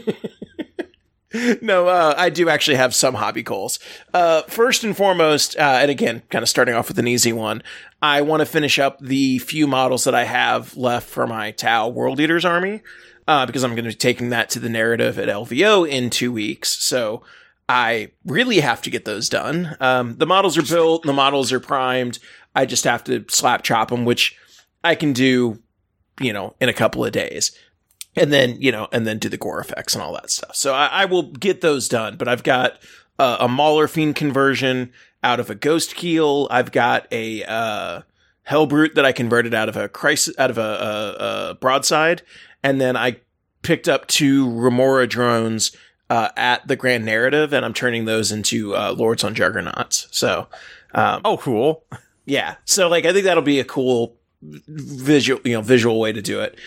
No, 1.62 1.88
uh, 1.88 2.16
I 2.18 2.30
do 2.30 2.48
actually 2.48 2.78
have 2.78 2.96
some 2.96 3.14
hobby 3.14 3.44
goals. 3.44 3.80
Uh, 4.14 4.44
first 4.44 4.86
and 4.86 4.96
foremost, 4.96 5.58
uh, 5.58 5.80
and 5.82 5.92
again, 5.92 6.24
kind 6.30 6.42
of 6.42 6.48
starting 6.48 6.74
off 6.74 6.88
with 6.88 6.98
an 7.00 7.08
easy 7.08 7.34
one, 7.34 7.62
I 8.02 8.22
want 8.22 8.40
to 8.40 8.46
finish 8.46 8.80
up 8.80 9.00
the 9.00 9.38
few 9.40 9.68
models 9.68 10.06
that 10.06 10.16
I 10.16 10.24
have 10.24 10.76
left 10.78 11.10
for 11.10 11.28
my 11.28 11.52
Tau 11.52 11.90
World 11.90 12.22
Eaters 12.22 12.46
army, 12.46 12.82
uh, 13.28 13.46
because 13.46 13.64
I'm 13.64 13.72
going 13.72 13.86
to 13.86 13.92
be 13.92 13.96
taking 13.96 14.30
that 14.30 14.50
to 14.52 14.60
the 14.60 14.70
narrative 14.70 15.20
at 15.20 15.28
LVO 15.30 15.88
in 15.88 16.10
two 16.10 16.32
weeks. 16.32 16.70
So 16.70 17.24
I 17.68 18.12
really 18.26 18.60
have 18.60 18.82
to 18.84 18.90
get 18.90 19.06
those 19.06 19.30
done. 19.30 19.76
Um, 19.80 20.18
the 20.18 20.26
models 20.26 20.58
are 20.58 20.64
built, 20.64 21.04
the 21.04 21.14
models 21.14 21.52
are 21.52 21.60
primed. 21.60 22.20
I 22.56 22.66
just 22.66 22.86
have 22.86 23.04
to 23.06 23.26
slap 23.30 23.64
chop 23.64 23.90
them, 23.90 24.06
which 24.06 24.38
I 24.84 24.96
can 24.96 25.14
do, 25.14 25.62
you 26.20 26.34
know, 26.34 26.56
in 26.60 26.70
a 26.70 26.74
couple 26.74 27.04
of 27.04 27.12
days 27.12 27.52
and 28.18 28.34
then 28.34 28.60
you 28.60 28.72
know, 28.72 28.88
and 28.92 29.06
then 29.06 29.20
do 29.20 29.30
the 29.30 29.38
gore 29.38 29.60
effects 29.60 29.94
and 29.94 30.04
all 30.04 30.14
that 30.14 30.32
stuff. 30.32 30.56
So 30.56 30.74
I, 30.74 30.88
I 30.88 31.06
will 31.06 31.24
get 31.24 31.62
those 31.62 31.88
done. 31.88 32.18
But 32.18 32.28
I've 32.28 32.44
got 32.44 32.82
uh, 33.20 33.38
a 33.42 33.48
Maulerfiend 33.48 34.16
conversion 34.16 34.92
out 35.24 35.40
of 35.40 35.50
a 35.50 35.56
Ghostkeel. 35.56 36.48
I've 36.50 36.72
got 36.72 37.08
a 37.12 37.44
uh, 37.44 38.02
Hellbrute 38.50 38.96
that 38.96 39.06
I 39.06 39.12
converted 39.12 39.54
out 39.54 39.70
of 39.70 39.78
a 39.78 39.88
crisis 39.88 40.36
out 40.38 40.50
of 40.50 40.58
a, 40.58 40.62
a, 40.62 41.50
a 41.52 41.56
broadside, 41.56 42.24
and 42.68 42.82
then 42.82 42.96
I 42.98 43.18
picked 43.62 43.88
up 43.88 44.08
two 44.08 44.50
Remora 44.58 45.08
drones 45.08 45.76
uh, 46.10 46.30
at 46.38 46.68
the 46.68 46.76
Grand 46.76 47.06
Narrative, 47.06 47.54
and 47.54 47.66
I'm 47.66 47.74
turning 47.74 48.06
those 48.06 48.32
into 48.32 48.76
uh, 48.76 48.94
Lords 48.98 49.24
on 49.24 49.34
Juggernauts. 49.36 50.08
So. 50.12 50.48
Um, 50.94 51.22
Oh, 51.26 51.38
cool. 51.38 51.84
yeah. 52.26 52.56
So 52.66 52.88
like 52.88 53.06
I 53.06 53.12
think 53.14 53.26
that'll 53.26 53.44
be 53.44 53.60
a 53.60 53.66
cool 53.66 54.16
visual, 54.42 55.42
you 55.44 55.54
know, 55.54 55.62
visual 55.62 56.00
way 56.00 56.14
to 56.14 56.22
do 56.22 56.40
it. 56.40 56.58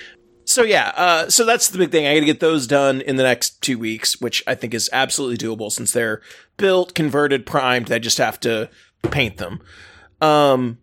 So 0.45 0.63
yeah, 0.63 0.93
uh, 0.97 1.31
so 1.31 1.45
that's 1.45 1.69
the 1.69 1.79
big 1.79 1.91
thing. 1.91 2.07
I 2.07 2.15
got 2.15 2.21
to 2.21 2.27
get 2.27 2.41
those 2.41 2.67
done 2.67 3.01
in 3.01 3.17
the 3.17 3.23
next 3.23 3.61
two 3.63 3.79
weeks, 3.79 4.21
which 4.21 4.43
I 4.47 4.55
think 4.57 4.75
is 4.75 4.91
absolutely 4.93 5.39
doable 5.39 5.71
since 5.71 5.93
they're 5.93 6.21
built, 6.57 6.95
converted, 6.95 7.47
primed. 7.47 7.91
I 7.93 7.99
just 7.99 8.19
have 8.19 8.39
to 8.41 8.69
paint 9.11 9.37
them. 9.39 9.61
Um, 10.21 10.79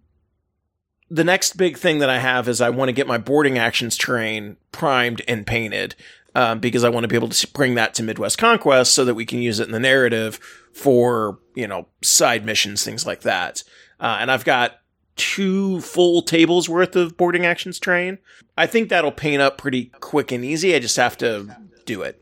the 1.09 1.23
next 1.23 1.57
big 1.57 1.77
thing 1.77 1.99
that 1.99 2.09
I 2.09 2.19
have 2.19 2.47
is 2.47 2.61
I 2.61 2.69
want 2.69 2.89
to 2.89 2.93
get 2.93 3.07
my 3.07 3.17
boarding 3.17 3.57
actions 3.57 3.97
terrain 3.97 4.57
primed 4.71 5.21
and 5.27 5.45
painted 5.47 5.95
um, 6.35 6.59
because 6.59 6.84
I 6.84 6.89
want 6.89 7.03
to 7.03 7.07
be 7.07 7.15
able 7.15 7.29
to 7.29 7.47
bring 7.53 7.75
that 7.75 7.93
to 7.95 8.03
Midwest 8.03 8.38
Conquest 8.38 8.93
so 8.93 9.05
that 9.05 9.15
we 9.15 9.25
can 9.25 9.41
use 9.41 9.59
it 9.59 9.67
in 9.67 9.71
the 9.71 9.79
narrative 9.79 10.39
for 10.73 11.39
you 11.55 11.67
know 11.67 11.88
side 12.03 12.45
missions, 12.45 12.84
things 12.84 13.05
like 13.05 13.21
that. 13.21 13.63
Uh, 13.99 14.17
and 14.19 14.31
I've 14.31 14.45
got 14.45 14.79
two 15.15 15.81
full 15.81 16.21
tables 16.21 16.69
worth 16.69 16.95
of 16.95 17.17
boarding 17.17 17.45
actions 17.45 17.79
terrain. 17.79 18.19
I 18.55 18.67
think 18.67 18.89
that'll 18.89 19.11
paint 19.11 19.41
up 19.41 19.57
pretty 19.57 19.85
quick 19.99 20.31
and 20.31 20.45
easy. 20.45 20.75
I 20.75 20.79
just 20.79 20.97
have 20.97 21.17
to 21.17 21.55
do 21.85 22.03
it. 22.03 22.21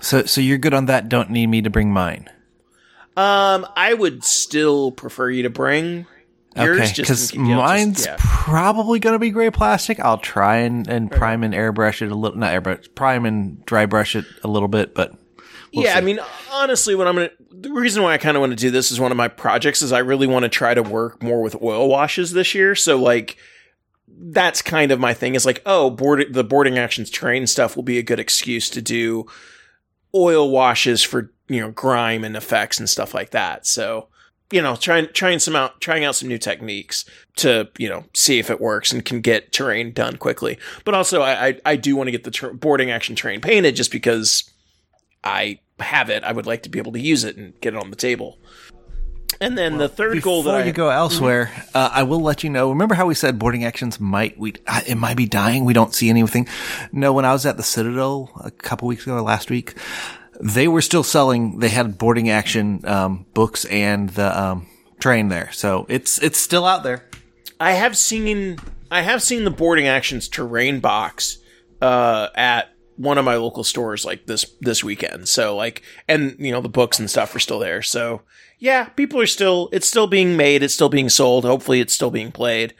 So, 0.00 0.24
so 0.24 0.40
you're 0.40 0.58
good 0.58 0.74
on 0.74 0.86
that. 0.86 1.08
Don't 1.08 1.30
need 1.30 1.48
me 1.48 1.62
to 1.62 1.70
bring 1.70 1.92
mine. 1.92 2.30
Um, 3.16 3.66
I 3.74 3.94
would 3.94 4.22
still 4.22 4.92
prefer 4.92 5.28
you 5.28 5.42
to 5.42 5.50
bring 5.50 6.06
yours, 6.64 6.80
okay, 6.80 6.92
because 6.96 7.34
know, 7.34 7.44
just- 7.44 7.56
mine's 7.56 8.06
yeah. 8.06 8.16
probably 8.18 8.98
going 8.98 9.14
to 9.14 9.18
be 9.18 9.30
gray 9.30 9.50
plastic. 9.50 10.00
I'll 10.00 10.18
try 10.18 10.58
and, 10.58 10.86
and 10.88 11.10
prime 11.10 11.42
and 11.42 11.54
airbrush 11.54 12.02
it 12.02 12.10
a 12.10 12.14
little, 12.14 12.38
not 12.38 12.52
airbrush, 12.52 12.94
prime 12.94 13.24
and 13.24 13.64
dry 13.64 13.86
brush 13.86 14.16
it 14.16 14.24
a 14.42 14.48
little 14.48 14.68
bit, 14.68 14.94
but 14.94 15.12
we'll 15.74 15.84
yeah, 15.84 15.92
see. 15.92 15.98
I 15.98 16.00
mean, 16.00 16.20
honestly, 16.52 16.94
what 16.94 17.06
I'm 17.06 17.14
gonna 17.14 17.30
the 17.60 17.72
reason 17.72 18.02
why 18.02 18.14
I 18.14 18.18
kind 18.18 18.36
of 18.36 18.40
want 18.40 18.52
to 18.52 18.56
do 18.56 18.70
this 18.70 18.90
is 18.90 19.00
one 19.00 19.10
of 19.10 19.16
my 19.16 19.28
projects 19.28 19.82
is 19.82 19.92
I 19.92 19.98
really 19.98 20.26
want 20.26 20.44
to 20.44 20.48
try 20.48 20.74
to 20.74 20.82
work 20.82 21.22
more 21.22 21.42
with 21.42 21.60
oil 21.60 21.88
washes 21.88 22.32
this 22.32 22.54
year. 22.54 22.74
So 22.74 22.98
like, 22.98 23.36
that's 24.06 24.62
kind 24.62 24.92
of 24.92 25.00
my 25.00 25.14
thing. 25.14 25.34
Is 25.34 25.46
like, 25.46 25.62
oh, 25.66 25.90
board 25.90 26.32
the 26.32 26.44
boarding 26.44 26.78
actions 26.78 27.10
train 27.10 27.46
stuff 27.46 27.76
will 27.76 27.82
be 27.82 27.98
a 27.98 28.02
good 28.02 28.20
excuse 28.20 28.70
to 28.70 28.82
do 28.82 29.26
oil 30.14 30.50
washes 30.50 31.02
for 31.02 31.32
you 31.48 31.60
know 31.60 31.70
grime 31.70 32.24
and 32.24 32.36
effects 32.36 32.78
and 32.78 32.88
stuff 32.88 33.14
like 33.14 33.30
that. 33.30 33.66
So 33.66 34.08
you 34.50 34.62
know, 34.62 34.76
trying 34.76 35.08
trying 35.12 35.38
some 35.38 35.54
out 35.54 35.80
trying 35.80 36.04
out 36.04 36.14
some 36.14 36.28
new 36.28 36.38
techniques 36.38 37.04
to 37.36 37.68
you 37.78 37.88
know 37.88 38.04
see 38.14 38.38
if 38.38 38.50
it 38.50 38.60
works 38.60 38.92
and 38.92 39.04
can 39.04 39.20
get 39.20 39.52
terrain 39.52 39.92
done 39.92 40.16
quickly. 40.16 40.58
But 40.84 40.94
also, 40.94 41.22
I 41.22 41.46
I, 41.46 41.60
I 41.64 41.76
do 41.76 41.96
want 41.96 42.08
to 42.08 42.12
get 42.12 42.24
the 42.24 42.30
ter- 42.30 42.52
boarding 42.52 42.90
action 42.90 43.14
terrain 43.14 43.40
painted 43.40 43.76
just 43.76 43.90
because 43.90 44.50
I 45.22 45.60
have 45.80 46.10
it. 46.10 46.24
I 46.24 46.32
would 46.32 46.46
like 46.46 46.62
to 46.64 46.68
be 46.68 46.78
able 46.78 46.92
to 46.92 47.00
use 47.00 47.24
it 47.24 47.36
and 47.36 47.58
get 47.60 47.74
it 47.74 47.80
on 47.80 47.90
the 47.90 47.96
table. 47.96 48.38
And 49.40 49.56
then 49.56 49.76
the 49.76 49.88
third 49.88 50.20
goal 50.22 50.42
that 50.42 50.50
Before 50.50 50.62
I 50.62 50.64
you 50.64 50.72
go 50.72 50.88
elsewhere, 50.88 51.52
uh, 51.72 51.90
I 51.92 52.02
will 52.02 52.20
let 52.20 52.42
you 52.42 52.50
know. 52.50 52.70
Remember 52.70 52.96
how 52.96 53.06
we 53.06 53.14
said 53.14 53.38
boarding 53.38 53.64
actions 53.64 54.00
might 54.00 54.36
we 54.38 54.54
uh, 54.66 54.80
it 54.86 54.96
might 54.96 55.16
be 55.16 55.26
dying. 55.26 55.64
We 55.64 55.74
don't 55.74 55.94
see 55.94 56.10
anything. 56.10 56.48
No, 56.90 57.12
when 57.12 57.24
I 57.24 57.32
was 57.32 57.46
at 57.46 57.56
the 57.56 57.62
Citadel 57.62 58.30
a 58.42 58.50
couple 58.50 58.88
weeks 58.88 59.04
ago 59.04 59.14
or 59.14 59.22
last 59.22 59.48
week, 59.50 59.74
they 60.40 60.68
were 60.68 60.82
still 60.82 61.02
selling. 61.02 61.58
They 61.58 61.68
had 61.68 61.98
boarding 61.98 62.30
action 62.30 62.86
um, 62.86 63.26
books 63.34 63.64
and 63.66 64.10
the 64.10 64.40
um, 64.40 64.66
train 65.00 65.28
there. 65.28 65.50
So 65.52 65.86
it's 65.88 66.22
it's 66.22 66.38
still 66.38 66.64
out 66.64 66.82
there. 66.82 67.04
I 67.60 67.72
have 67.72 67.96
seen 67.96 68.58
I 68.90 69.02
have 69.02 69.22
seen 69.22 69.44
the 69.44 69.50
boarding 69.50 69.86
actions 69.86 70.28
terrain 70.28 70.80
box 70.80 71.38
uh, 71.80 72.28
at 72.34 72.72
one 72.96 73.16
of 73.16 73.24
my 73.24 73.36
local 73.36 73.64
stores 73.64 74.04
like 74.04 74.26
this 74.26 74.44
this 74.60 74.82
weekend. 74.82 75.28
So 75.28 75.56
like, 75.56 75.82
and 76.06 76.36
you 76.38 76.52
know 76.52 76.60
the 76.60 76.68
books 76.68 76.98
and 76.98 77.10
stuff 77.10 77.34
are 77.34 77.40
still 77.40 77.58
there. 77.58 77.82
So 77.82 78.22
yeah, 78.58 78.84
people 78.84 79.20
are 79.20 79.26
still 79.26 79.68
it's 79.72 79.88
still 79.88 80.06
being 80.06 80.36
made. 80.36 80.62
It's 80.62 80.74
still 80.74 80.88
being 80.88 81.08
sold. 81.08 81.44
Hopefully, 81.44 81.80
it's 81.80 81.94
still 81.94 82.10
being 82.10 82.32
played. 82.32 82.74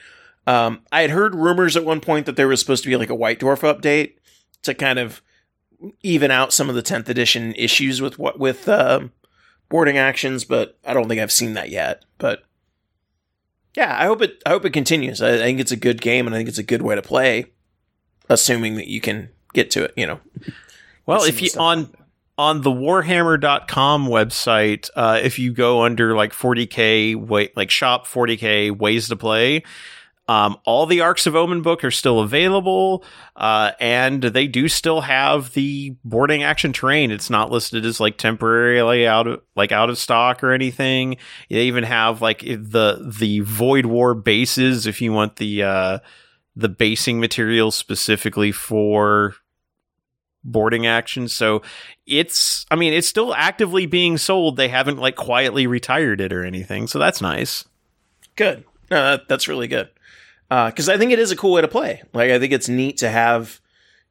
Um, 0.46 0.80
I 0.90 1.02
had 1.02 1.10
heard 1.10 1.34
rumors 1.34 1.76
at 1.76 1.84
one 1.84 2.00
point 2.00 2.26
that 2.26 2.36
there 2.36 2.48
was 2.48 2.58
supposed 2.60 2.82
to 2.82 2.88
be 2.88 2.96
like 2.96 3.10
a 3.10 3.14
White 3.14 3.38
Dwarf 3.38 3.60
update 3.60 4.14
to 4.62 4.74
kind 4.74 4.98
of 4.98 5.20
even 6.02 6.30
out 6.30 6.52
some 6.52 6.68
of 6.68 6.74
the 6.74 6.82
10th 6.82 7.08
edition 7.08 7.54
issues 7.54 8.00
with 8.00 8.18
what 8.18 8.38
with 8.38 8.68
um, 8.68 9.12
boarding 9.68 9.98
actions, 9.98 10.44
but 10.44 10.78
I 10.84 10.94
don't 10.94 11.08
think 11.08 11.20
I've 11.20 11.32
seen 11.32 11.54
that 11.54 11.70
yet. 11.70 12.04
But 12.18 12.44
yeah, 13.76 13.96
I 13.98 14.06
hope 14.06 14.22
it. 14.22 14.42
I 14.44 14.50
hope 14.50 14.64
it 14.64 14.72
continues. 14.72 15.22
I, 15.22 15.34
I 15.34 15.38
think 15.38 15.60
it's 15.60 15.72
a 15.72 15.76
good 15.76 16.00
game, 16.00 16.26
and 16.26 16.34
I 16.34 16.38
think 16.38 16.48
it's 16.48 16.58
a 16.58 16.64
good 16.64 16.82
way 16.82 16.94
to 16.94 17.02
play, 17.02 17.46
assuming 18.28 18.76
that 18.76 18.88
you 18.88 19.00
can 19.00 19.30
get 19.52 19.70
to 19.72 19.84
it. 19.84 19.94
You 19.96 20.06
know. 20.06 20.20
Well, 21.06 21.24
if 21.24 21.40
you 21.40 21.50
on 21.58 21.94
on 22.36 22.62
the 22.62 22.70
warhammer.com 22.70 24.06
website, 24.06 24.90
uh, 24.94 25.20
if 25.22 25.38
you 25.38 25.52
go 25.52 25.82
under 25.82 26.14
like 26.14 26.32
40k 26.32 27.16
wait 27.16 27.56
like 27.56 27.70
shop 27.70 28.06
40k 28.06 28.76
ways 28.76 29.08
to 29.08 29.16
play, 29.16 29.62
um, 30.28 30.58
all 30.64 30.84
the 30.84 31.00
Arcs 31.00 31.26
of 31.26 31.34
Omen 31.34 31.62
book 31.62 31.82
are 31.82 31.90
still 31.90 32.20
available, 32.20 33.02
uh, 33.34 33.72
and 33.80 34.22
they 34.22 34.46
do 34.46 34.68
still 34.68 35.00
have 35.00 35.54
the 35.54 35.96
boarding 36.04 36.42
action 36.42 36.72
terrain. 36.74 37.10
It's 37.10 37.30
not 37.30 37.50
listed 37.50 37.86
as 37.86 37.98
like 37.98 38.18
temporarily 38.18 39.06
out 39.06 39.26
of 39.26 39.40
like 39.56 39.72
out 39.72 39.88
of 39.88 39.96
stock 39.96 40.44
or 40.44 40.52
anything. 40.52 41.16
They 41.48 41.62
even 41.62 41.84
have 41.84 42.20
like 42.20 42.40
the 42.40 43.10
the 43.18 43.40
Void 43.40 43.86
War 43.86 44.14
bases 44.14 44.86
if 44.86 45.00
you 45.00 45.14
want 45.14 45.36
the 45.36 45.62
uh, 45.62 45.98
the 46.54 46.68
basing 46.68 47.20
material 47.20 47.70
specifically 47.70 48.52
for 48.52 49.34
boarding 50.44 50.86
action. 50.86 51.28
So 51.28 51.62
it's, 52.06 52.66
I 52.70 52.76
mean, 52.76 52.92
it's 52.92 53.08
still 53.08 53.34
actively 53.34 53.86
being 53.86 54.18
sold. 54.18 54.56
They 54.56 54.68
haven't 54.68 54.98
like 54.98 55.16
quietly 55.16 55.66
retired 55.66 56.20
it 56.20 56.32
or 56.32 56.44
anything. 56.44 56.86
So 56.86 56.98
that's 56.98 57.20
nice. 57.20 57.64
Good. 58.36 58.64
That's 58.88 59.48
really 59.48 59.68
good. 59.68 59.90
Because 60.48 60.88
I 60.88 60.96
think 60.96 61.12
it 61.12 61.18
is 61.18 61.30
a 61.30 61.36
cool 61.36 61.52
way 61.52 61.60
to 61.60 61.68
play. 61.68 62.02
Like 62.12 62.30
I 62.30 62.38
think 62.38 62.52
it's 62.52 62.68
neat 62.68 62.98
to 62.98 63.10
have, 63.10 63.60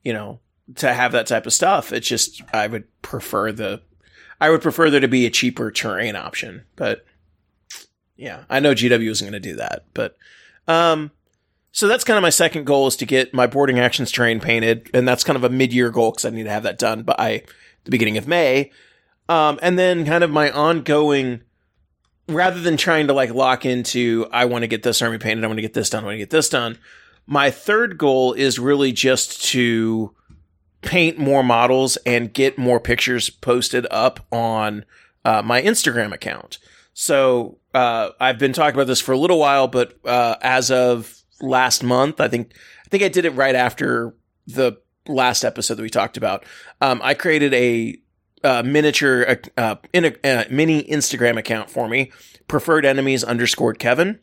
you 0.03 0.13
know, 0.13 0.39
to 0.75 0.93
have 0.93 1.13
that 1.13 1.27
type 1.27 1.45
of 1.45 1.53
stuff. 1.53 1.91
It's 1.91 2.07
just 2.07 2.41
I 2.53 2.67
would 2.67 2.85
prefer 3.01 3.51
the, 3.51 3.81
I 4.39 4.49
would 4.49 4.61
prefer 4.61 4.89
there 4.89 4.99
to 4.99 5.07
be 5.07 5.25
a 5.25 5.31
cheaper 5.31 5.71
terrain 5.71 6.15
option. 6.15 6.65
But 6.75 7.05
yeah, 8.17 8.43
I 8.49 8.59
know 8.59 8.73
GW 8.73 9.09
isn't 9.09 9.25
going 9.25 9.41
to 9.41 9.49
do 9.49 9.55
that. 9.55 9.85
But 9.93 10.17
um, 10.67 11.11
so 11.71 11.87
that's 11.87 12.03
kind 12.03 12.17
of 12.17 12.23
my 12.23 12.29
second 12.29 12.65
goal 12.65 12.87
is 12.87 12.95
to 12.97 13.05
get 13.05 13.33
my 13.33 13.47
boarding 13.47 13.79
actions 13.79 14.11
terrain 14.11 14.39
painted, 14.39 14.89
and 14.93 15.07
that's 15.07 15.23
kind 15.23 15.37
of 15.37 15.43
a 15.43 15.49
mid-year 15.49 15.91
goal 15.91 16.11
because 16.11 16.25
I 16.25 16.31
need 16.31 16.43
to 16.43 16.49
have 16.49 16.63
that 16.63 16.79
done 16.79 17.03
by 17.03 17.43
the 17.83 17.91
beginning 17.91 18.17
of 18.17 18.27
May. 18.27 18.71
Um, 19.29 19.59
and 19.61 19.77
then 19.77 20.05
kind 20.05 20.23
of 20.23 20.31
my 20.31 20.49
ongoing 20.51 21.41
rather 22.27 22.59
than 22.59 22.77
trying 22.77 23.07
to 23.07 23.13
like 23.13 23.33
lock 23.33 23.65
into 23.65 24.27
I 24.31 24.45
want 24.45 24.63
to 24.63 24.67
get 24.67 24.83
this 24.83 25.01
army 25.01 25.17
painted, 25.17 25.43
I 25.43 25.47
want 25.47 25.57
to 25.57 25.61
get 25.61 25.73
this 25.73 25.89
done, 25.89 26.03
I 26.03 26.07
want 26.07 26.15
to 26.15 26.19
get 26.19 26.29
this 26.29 26.49
done. 26.49 26.77
My 27.25 27.51
third 27.51 27.97
goal 27.97 28.33
is 28.33 28.57
really 28.59 28.91
just 28.91 29.43
to 29.45 30.13
paint 30.81 31.17
more 31.17 31.43
models 31.43 31.97
and 32.05 32.33
get 32.33 32.57
more 32.57 32.79
pictures 32.79 33.29
posted 33.29 33.85
up 33.91 34.25
on 34.31 34.85
uh, 35.25 35.41
my 35.41 35.61
Instagram 35.61 36.13
account. 36.13 36.57
So 36.93 37.59
uh, 37.73 38.11
I've 38.19 38.39
been 38.39 38.53
talking 38.53 38.75
about 38.75 38.87
this 38.87 39.01
for 39.01 39.11
a 39.11 39.17
little 39.17 39.39
while, 39.39 39.67
but 39.67 39.97
uh, 40.05 40.35
as 40.41 40.71
of 40.71 41.21
last 41.41 41.83
month, 41.83 42.21
I 42.21 42.27
think 42.27 42.53
I 42.85 42.89
think 42.89 43.03
I 43.03 43.09
did 43.09 43.25
it 43.25 43.31
right 43.31 43.55
after 43.55 44.15
the 44.45 44.77
last 45.07 45.43
episode 45.43 45.75
that 45.75 45.83
we 45.83 45.89
talked 45.89 46.17
about. 46.17 46.45
Um, 46.81 47.01
I 47.03 47.13
created 47.13 47.53
a 47.53 47.97
uh, 48.43 48.63
miniature, 48.63 49.39
uh, 49.57 49.75
in 49.93 50.05
a, 50.05 50.13
uh, 50.23 50.43
mini 50.49 50.83
Instagram 50.83 51.37
account 51.37 51.69
for 51.69 51.87
me, 51.87 52.11
preferred 52.47 52.85
enemies 52.85 53.23
underscored 53.23 53.79
Kevin. 53.79 54.19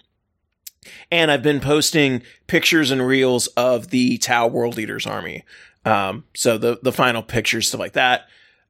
And 1.10 1.30
I've 1.30 1.42
been 1.42 1.60
posting 1.60 2.22
pictures 2.46 2.90
and 2.90 3.06
reels 3.06 3.46
of 3.48 3.88
the 3.88 4.18
Tau 4.18 4.46
World 4.46 4.78
Eaters 4.78 5.06
army. 5.06 5.44
Um, 5.84 6.24
so 6.34 6.58
the, 6.58 6.78
the 6.82 6.92
final 6.92 7.22
pictures, 7.22 7.68
stuff 7.68 7.80
like 7.80 7.92
that. 7.94 8.26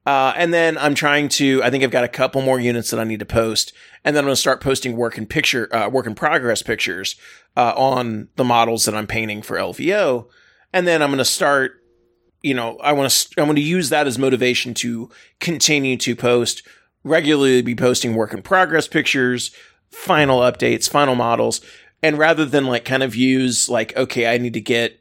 Uh, 0.06 0.34
and 0.36 0.52
then 0.52 0.76
I'm 0.76 0.94
trying 0.94 1.28
to, 1.30 1.62
I 1.62 1.70
think 1.70 1.82
I've 1.82 1.90
got 1.90 2.04
a 2.04 2.08
couple 2.08 2.42
more 2.42 2.60
units 2.60 2.90
that 2.90 3.00
I 3.00 3.04
need 3.04 3.20
to 3.20 3.26
post. 3.26 3.72
And 4.04 4.14
then 4.14 4.24
I'm 4.24 4.26
going 4.26 4.34
to 4.34 4.40
start 4.40 4.60
posting 4.60 4.96
work 4.96 5.16
in 5.16 5.26
picture, 5.26 5.74
uh, 5.74 5.88
work 5.88 6.06
in 6.06 6.14
progress 6.14 6.62
pictures, 6.62 7.16
uh, 7.56 7.72
on 7.74 8.28
the 8.36 8.44
models 8.44 8.84
that 8.84 8.94
I'm 8.94 9.06
painting 9.06 9.40
for 9.40 9.56
LVO. 9.56 10.26
And 10.72 10.86
then 10.86 11.02
I'm 11.02 11.08
going 11.08 11.18
to 11.18 11.24
start 11.24 11.82
you 12.44 12.52
know, 12.54 12.76
I 12.78 12.92
want 12.92 13.10
to, 13.10 13.40
I 13.40 13.44
want 13.44 13.56
to 13.56 13.62
use 13.64 13.88
that 13.88 14.06
as 14.06 14.18
motivation 14.18 14.74
to 14.74 15.10
continue 15.40 15.96
to 15.96 16.14
post 16.14 16.62
regularly, 17.02 17.62
be 17.62 17.74
posting 17.74 18.14
work 18.14 18.34
in 18.34 18.42
progress 18.42 18.86
pictures, 18.86 19.50
final 19.90 20.40
updates, 20.40 20.88
final 20.88 21.14
models. 21.14 21.62
And 22.02 22.18
rather 22.18 22.44
than 22.44 22.66
like 22.66 22.84
kind 22.84 23.02
of 23.02 23.16
use 23.16 23.68
like, 23.70 23.96
okay, 23.96 24.32
I 24.32 24.36
need 24.36 24.52
to 24.52 24.60
get, 24.60 25.00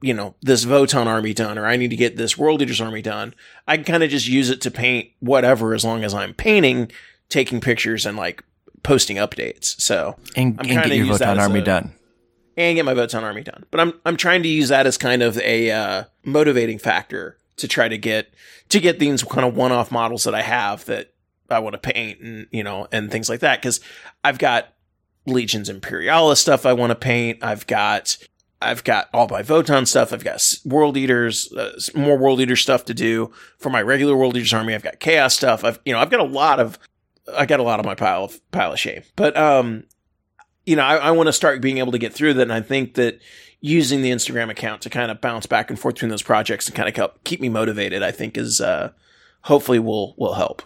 you 0.00 0.14
know, 0.14 0.34
this 0.40 0.64
Votann 0.64 1.06
army 1.06 1.34
done, 1.34 1.58
or 1.58 1.66
I 1.66 1.76
need 1.76 1.90
to 1.90 1.96
get 1.96 2.16
this 2.16 2.38
World 2.38 2.62
Eaters 2.62 2.80
army 2.80 3.02
done. 3.02 3.34
I 3.68 3.76
can 3.76 3.84
kind 3.84 4.02
of 4.02 4.08
just 4.08 4.26
use 4.26 4.48
it 4.48 4.62
to 4.62 4.70
paint 4.70 5.10
whatever 5.20 5.74
as 5.74 5.84
long 5.84 6.04
as 6.04 6.14
I'm 6.14 6.32
painting, 6.32 6.90
taking 7.28 7.60
pictures 7.60 8.06
and 8.06 8.16
like 8.16 8.42
posting 8.82 9.16
updates. 9.18 9.78
So 9.80 10.16
And, 10.36 10.58
I'm 10.58 10.70
and 10.70 10.84
get 10.90 10.96
your 10.96 11.06
Votann 11.18 11.38
army 11.38 11.60
a- 11.60 11.64
done. 11.64 11.92
And 12.56 12.76
get 12.76 12.84
my 12.84 12.94
Votann 12.94 13.22
army 13.22 13.42
done. 13.42 13.64
But 13.70 13.80
I'm 13.80 13.92
I'm 14.04 14.16
trying 14.16 14.42
to 14.42 14.48
use 14.48 14.68
that 14.68 14.86
as 14.86 14.96
kind 14.96 15.22
of 15.22 15.38
a 15.38 15.70
uh, 15.70 16.04
motivating 16.24 16.78
factor 16.78 17.36
to 17.56 17.68
try 17.68 17.88
to 17.88 17.98
get 17.98 18.32
to 18.70 18.80
get 18.80 18.98
these 18.98 19.22
kind 19.22 19.46
of 19.46 19.56
one 19.56 19.72
off 19.72 19.90
models 19.90 20.24
that 20.24 20.34
I 20.34 20.42
have 20.42 20.84
that 20.86 21.12
I 21.50 21.58
want 21.58 21.74
to 21.74 21.92
paint 21.92 22.20
and 22.20 22.46
you 22.50 22.62
know 22.62 22.88
and 22.92 23.10
things 23.10 23.28
like 23.28 23.40
that 23.40 23.60
because 23.60 23.80
I've 24.24 24.38
got 24.38 24.72
Legions 25.26 25.68
Imperialis 25.68 26.40
stuff 26.40 26.64
I 26.64 26.72
want 26.72 26.90
to 26.90 26.96
paint. 26.96 27.42
I've 27.42 27.66
got 27.66 28.16
I've 28.62 28.84
got 28.84 29.08
all 29.12 29.28
my 29.28 29.42
Votann 29.42 29.86
stuff. 29.86 30.12
I've 30.12 30.24
got 30.24 30.42
World 30.64 30.96
Eaters, 30.96 31.52
uh, 31.52 31.78
more 31.94 32.16
World 32.16 32.40
Eater 32.40 32.56
stuff 32.56 32.86
to 32.86 32.94
do 32.94 33.30
for 33.58 33.68
my 33.68 33.82
regular 33.82 34.16
World 34.16 34.36
Eaters 34.36 34.54
army. 34.54 34.74
I've 34.74 34.82
got 34.82 35.00
Chaos 35.00 35.36
stuff. 35.36 35.62
I've 35.62 35.78
you 35.84 35.92
know 35.92 35.98
I've 35.98 36.10
got 36.10 36.20
a 36.20 36.24
lot 36.24 36.58
of 36.58 36.78
I 37.34 37.44
got 37.46 37.60
a 37.60 37.64
lot 37.64 37.80
of 37.80 37.86
my 37.86 37.94
pile 37.94 38.24
of 38.24 38.50
pile 38.52 38.72
of 38.72 38.78
shame. 38.78 39.02
But 39.14 39.36
um, 39.36 39.84
you 40.66 40.76
know, 40.76 40.82
I, 40.82 40.96
I 40.96 41.10
want 41.12 41.28
to 41.28 41.32
start 41.32 41.62
being 41.62 41.78
able 41.78 41.92
to 41.92 41.98
get 41.98 42.12
through 42.12 42.34
that. 42.34 42.42
And 42.42 42.52
I 42.52 42.60
think 42.60 42.94
that 42.94 43.20
using 43.60 44.02
the 44.02 44.10
Instagram 44.10 44.50
account 44.50 44.82
to 44.82 44.90
kind 44.90 45.10
of 45.10 45.20
bounce 45.20 45.46
back 45.46 45.70
and 45.70 45.78
forth 45.78 45.94
between 45.94 46.10
those 46.10 46.22
projects 46.22 46.66
and 46.66 46.76
kind 46.76 46.88
of 46.88 46.94
help 46.94 47.24
keep 47.24 47.40
me 47.40 47.48
motivated, 47.48 48.02
I 48.02 48.10
think 48.10 48.36
is, 48.36 48.60
uh, 48.60 48.90
hopefully 49.42 49.78
will, 49.78 50.14
will 50.18 50.34
help. 50.34 50.62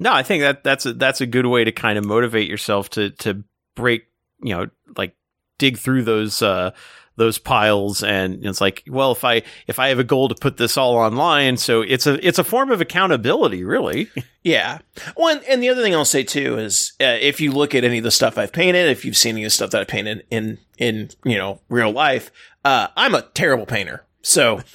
No, 0.00 0.12
I 0.12 0.22
think 0.22 0.42
that 0.42 0.64
that's 0.64 0.86
a, 0.86 0.94
that's 0.94 1.20
a 1.20 1.26
good 1.26 1.46
way 1.46 1.64
to 1.64 1.72
kind 1.72 1.98
of 1.98 2.04
motivate 2.04 2.48
yourself 2.48 2.90
to, 2.90 3.10
to 3.10 3.44
break, 3.76 4.06
you 4.42 4.54
know, 4.54 4.68
like 4.96 5.14
dig 5.58 5.78
through 5.78 6.02
those, 6.02 6.40
uh, 6.42 6.72
those 7.18 7.36
piles 7.36 8.02
and 8.02 8.46
it's 8.46 8.60
like 8.60 8.82
well 8.88 9.12
if 9.12 9.24
i 9.24 9.42
if 9.66 9.78
i 9.78 9.88
have 9.88 9.98
a 9.98 10.04
goal 10.04 10.28
to 10.28 10.34
put 10.34 10.56
this 10.56 10.76
all 10.76 10.96
online 10.96 11.56
so 11.56 11.82
it's 11.82 12.06
a 12.06 12.26
it's 12.26 12.38
a 12.38 12.44
form 12.44 12.70
of 12.70 12.80
accountability 12.80 13.64
really 13.64 14.08
Yeah. 14.48 14.78
Well, 15.14 15.36
and, 15.36 15.44
and 15.44 15.62
the 15.62 15.68
other 15.68 15.82
thing 15.82 15.94
I'll 15.94 16.06
say 16.06 16.22
too 16.22 16.58
is 16.58 16.94
uh, 17.00 17.18
if 17.20 17.38
you 17.38 17.52
look 17.52 17.74
at 17.74 17.84
any 17.84 17.98
of 17.98 18.04
the 18.04 18.10
stuff 18.10 18.38
I've 18.38 18.52
painted, 18.52 18.88
if 18.88 19.04
you've 19.04 19.16
seen 19.16 19.34
any 19.34 19.44
of 19.44 19.48
the 19.48 19.50
stuff 19.50 19.70
that 19.70 19.82
I 19.82 19.84
painted 19.84 20.24
in, 20.30 20.56
in, 20.78 21.10
you 21.22 21.36
know, 21.36 21.60
real 21.68 21.90
life, 21.90 22.30
uh, 22.64 22.88
I'm 22.96 23.14
a 23.14 23.22
terrible 23.22 23.66
painter. 23.66 24.06
So 24.22 24.62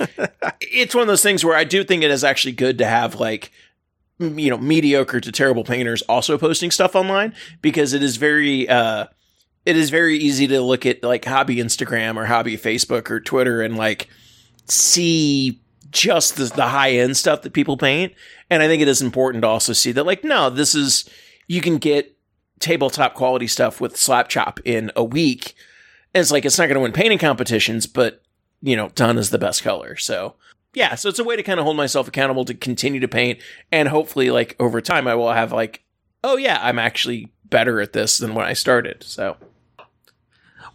it's 0.61 0.93
one 0.93 1.01
of 1.01 1.07
those 1.07 1.23
things 1.23 1.43
where 1.43 1.57
I 1.57 1.63
do 1.63 1.83
think 1.83 2.03
it 2.03 2.11
is 2.11 2.23
actually 2.23 2.51
good 2.51 2.77
to 2.77 2.85
have 2.85 3.15
like, 3.15 3.51
you 4.19 4.51
know, 4.51 4.59
mediocre 4.59 5.19
to 5.19 5.31
terrible 5.31 5.63
painters 5.63 6.03
also 6.03 6.37
posting 6.37 6.69
stuff 6.69 6.95
online 6.95 7.33
because 7.63 7.93
it 7.93 8.03
is 8.03 8.17
very, 8.17 8.69
uh, 8.69 9.07
it 9.65 9.77
is 9.77 9.89
very 9.89 10.17
easy 10.17 10.47
to 10.47 10.61
look 10.61 10.85
at 10.85 11.03
like 11.03 11.25
hobby 11.25 11.57
Instagram 11.57 12.17
or 12.17 12.25
hobby 12.25 12.57
Facebook 12.57 13.09
or 13.09 13.19
Twitter 13.19 13.61
and 13.61 13.77
like 13.77 14.09
see 14.67 15.61
just 15.93 16.35
the, 16.35 16.45
the 16.45 16.67
high 16.67 16.91
end 16.91 17.15
stuff 17.15 17.43
that 17.43 17.53
people 17.53 17.77
paint. 17.77 18.13
And 18.49 18.61
I 18.61 18.67
think 18.67 18.81
it 18.81 18.87
is 18.87 19.01
important 19.01 19.43
to 19.43 19.47
also 19.47 19.73
see 19.73 19.91
that, 19.93 20.05
like, 20.05 20.23
no, 20.23 20.49
this 20.49 20.75
is, 20.75 21.09
you 21.47 21.61
can 21.61 21.77
get 21.77 22.17
tabletop 22.59 23.13
quality 23.13 23.47
stuff 23.47 23.79
with 23.79 23.95
slap 23.95 24.27
chop 24.27 24.59
in 24.65 24.91
a 24.95 25.03
week. 25.03 25.55
And 26.13 26.21
it's 26.21 26.31
like, 26.31 26.45
it's 26.45 26.57
not 26.57 26.65
going 26.65 26.75
to 26.75 26.81
win 26.81 26.91
painting 26.91 27.19
competitions, 27.19 27.87
but, 27.87 28.21
you 28.61 28.75
know, 28.75 28.89
done 28.89 29.17
is 29.17 29.29
the 29.29 29.37
best 29.37 29.63
color. 29.63 29.95
So, 29.95 30.35
yeah, 30.73 30.95
so 30.95 31.09
it's 31.09 31.19
a 31.19 31.23
way 31.23 31.35
to 31.35 31.43
kind 31.43 31.59
of 31.59 31.65
hold 31.65 31.77
myself 31.77 32.07
accountable 32.07 32.45
to 32.45 32.53
continue 32.53 32.99
to 32.99 33.07
paint. 33.07 33.39
And 33.71 33.87
hopefully, 33.87 34.29
like, 34.31 34.55
over 34.59 34.81
time, 34.81 35.07
I 35.07 35.15
will 35.15 35.31
have, 35.31 35.51
like, 35.51 35.83
oh, 36.23 36.37
yeah, 36.37 36.59
I'm 36.61 36.79
actually 36.79 37.31
better 37.45 37.79
at 37.81 37.93
this 37.93 38.17
than 38.17 38.33
when 38.33 38.45
I 38.45 38.53
started. 38.53 39.03
So, 39.03 39.37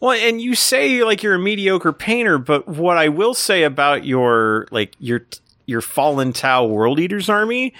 Well, 0.00 0.12
and 0.12 0.40
you 0.40 0.54
say 0.54 1.02
like 1.02 1.22
you're 1.22 1.34
a 1.34 1.38
mediocre 1.38 1.92
painter, 1.92 2.38
but 2.38 2.68
what 2.68 2.96
I 2.96 3.08
will 3.08 3.34
say 3.34 3.64
about 3.64 4.04
your 4.04 4.68
like 4.70 4.94
your 4.98 5.26
your 5.66 5.80
fallen 5.80 6.32
Tau 6.32 6.64
World 6.66 7.00
Eaters 7.00 7.28
army 7.28 7.74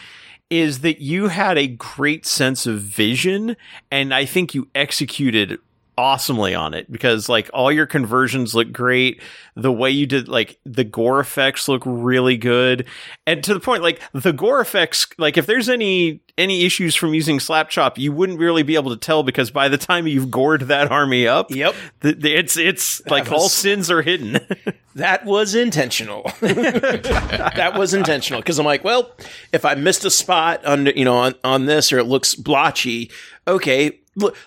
is 0.51 0.81
that 0.81 1.01
you 1.01 1.28
had 1.28 1.59
a 1.59 1.66
great 1.66 2.24
sense 2.24 2.66
of 2.66 2.81
vision 2.81 3.57
and 3.90 4.15
I 4.15 4.24
think 4.24 4.55
you 4.55 4.69
executed 4.74 5.59
awesomely 5.99 6.55
on 6.55 6.75
it 6.75 6.91
because 6.91 7.29
like 7.29 7.51
all 7.53 7.73
your 7.73 7.85
conversions 7.87 8.55
look 8.55 8.70
great. 8.73 9.20
The 9.57 9.73
way 9.73 9.91
you 9.91 10.07
did 10.07 10.29
like 10.29 10.61
the 10.65 10.85
gore 10.85 11.19
effects 11.19 11.66
look 11.69 11.83
really 11.85 12.37
good. 12.37 12.87
And 13.27 13.43
to 13.43 13.53
the 13.53 13.59
point 13.61 13.83
like 13.83 14.01
the 14.12 14.33
gore 14.33 14.61
effects 14.61 15.09
like 15.19 15.37
if 15.37 15.47
there's 15.47 15.69
any 15.69 16.20
any 16.39 16.65
issues 16.65 16.95
from 16.95 17.15
using 17.15 17.39
Slapchop, 17.39 17.99
you 17.99 18.12
wouldn't 18.12 18.39
really 18.39 18.62
be 18.62 18.77
able 18.77 18.91
to 18.93 18.97
tell 18.97 19.25
because 19.25 19.51
by 19.51 19.69
the 19.69 19.77
time 19.77 20.07
you've 20.07 20.31
gored 20.31 20.61
that 20.62 20.93
army 20.93 21.27
up, 21.27 21.51
Yep. 21.51 21.75
the, 22.01 22.12
the- 22.12 22.35
it's 22.35 22.57
it's 22.57 23.05
like 23.07 23.31
all 23.33 23.49
sins 23.49 23.91
are 23.91 24.03
hidden. 24.03 24.39
That 24.95 25.25
was 25.25 25.55
intentional. 25.55 26.23
that 26.41 27.75
was 27.77 27.95
intentional 27.95 28.41
because 28.41 28.59
I'm 28.59 28.66
like, 28.66 28.83
well, 28.83 29.12
if 29.53 29.65
I 29.65 29.75
missed 29.77 30.05
a 30.05 30.11
spot 30.11 30.65
on 30.65 30.87
you 30.87 31.05
know 31.05 31.16
on, 31.16 31.35
on 31.45 31.66
this 31.66 31.93
or 31.93 31.99
it 31.99 32.05
looks 32.07 32.35
blotchy, 32.35 33.11
okay. 33.47 34.01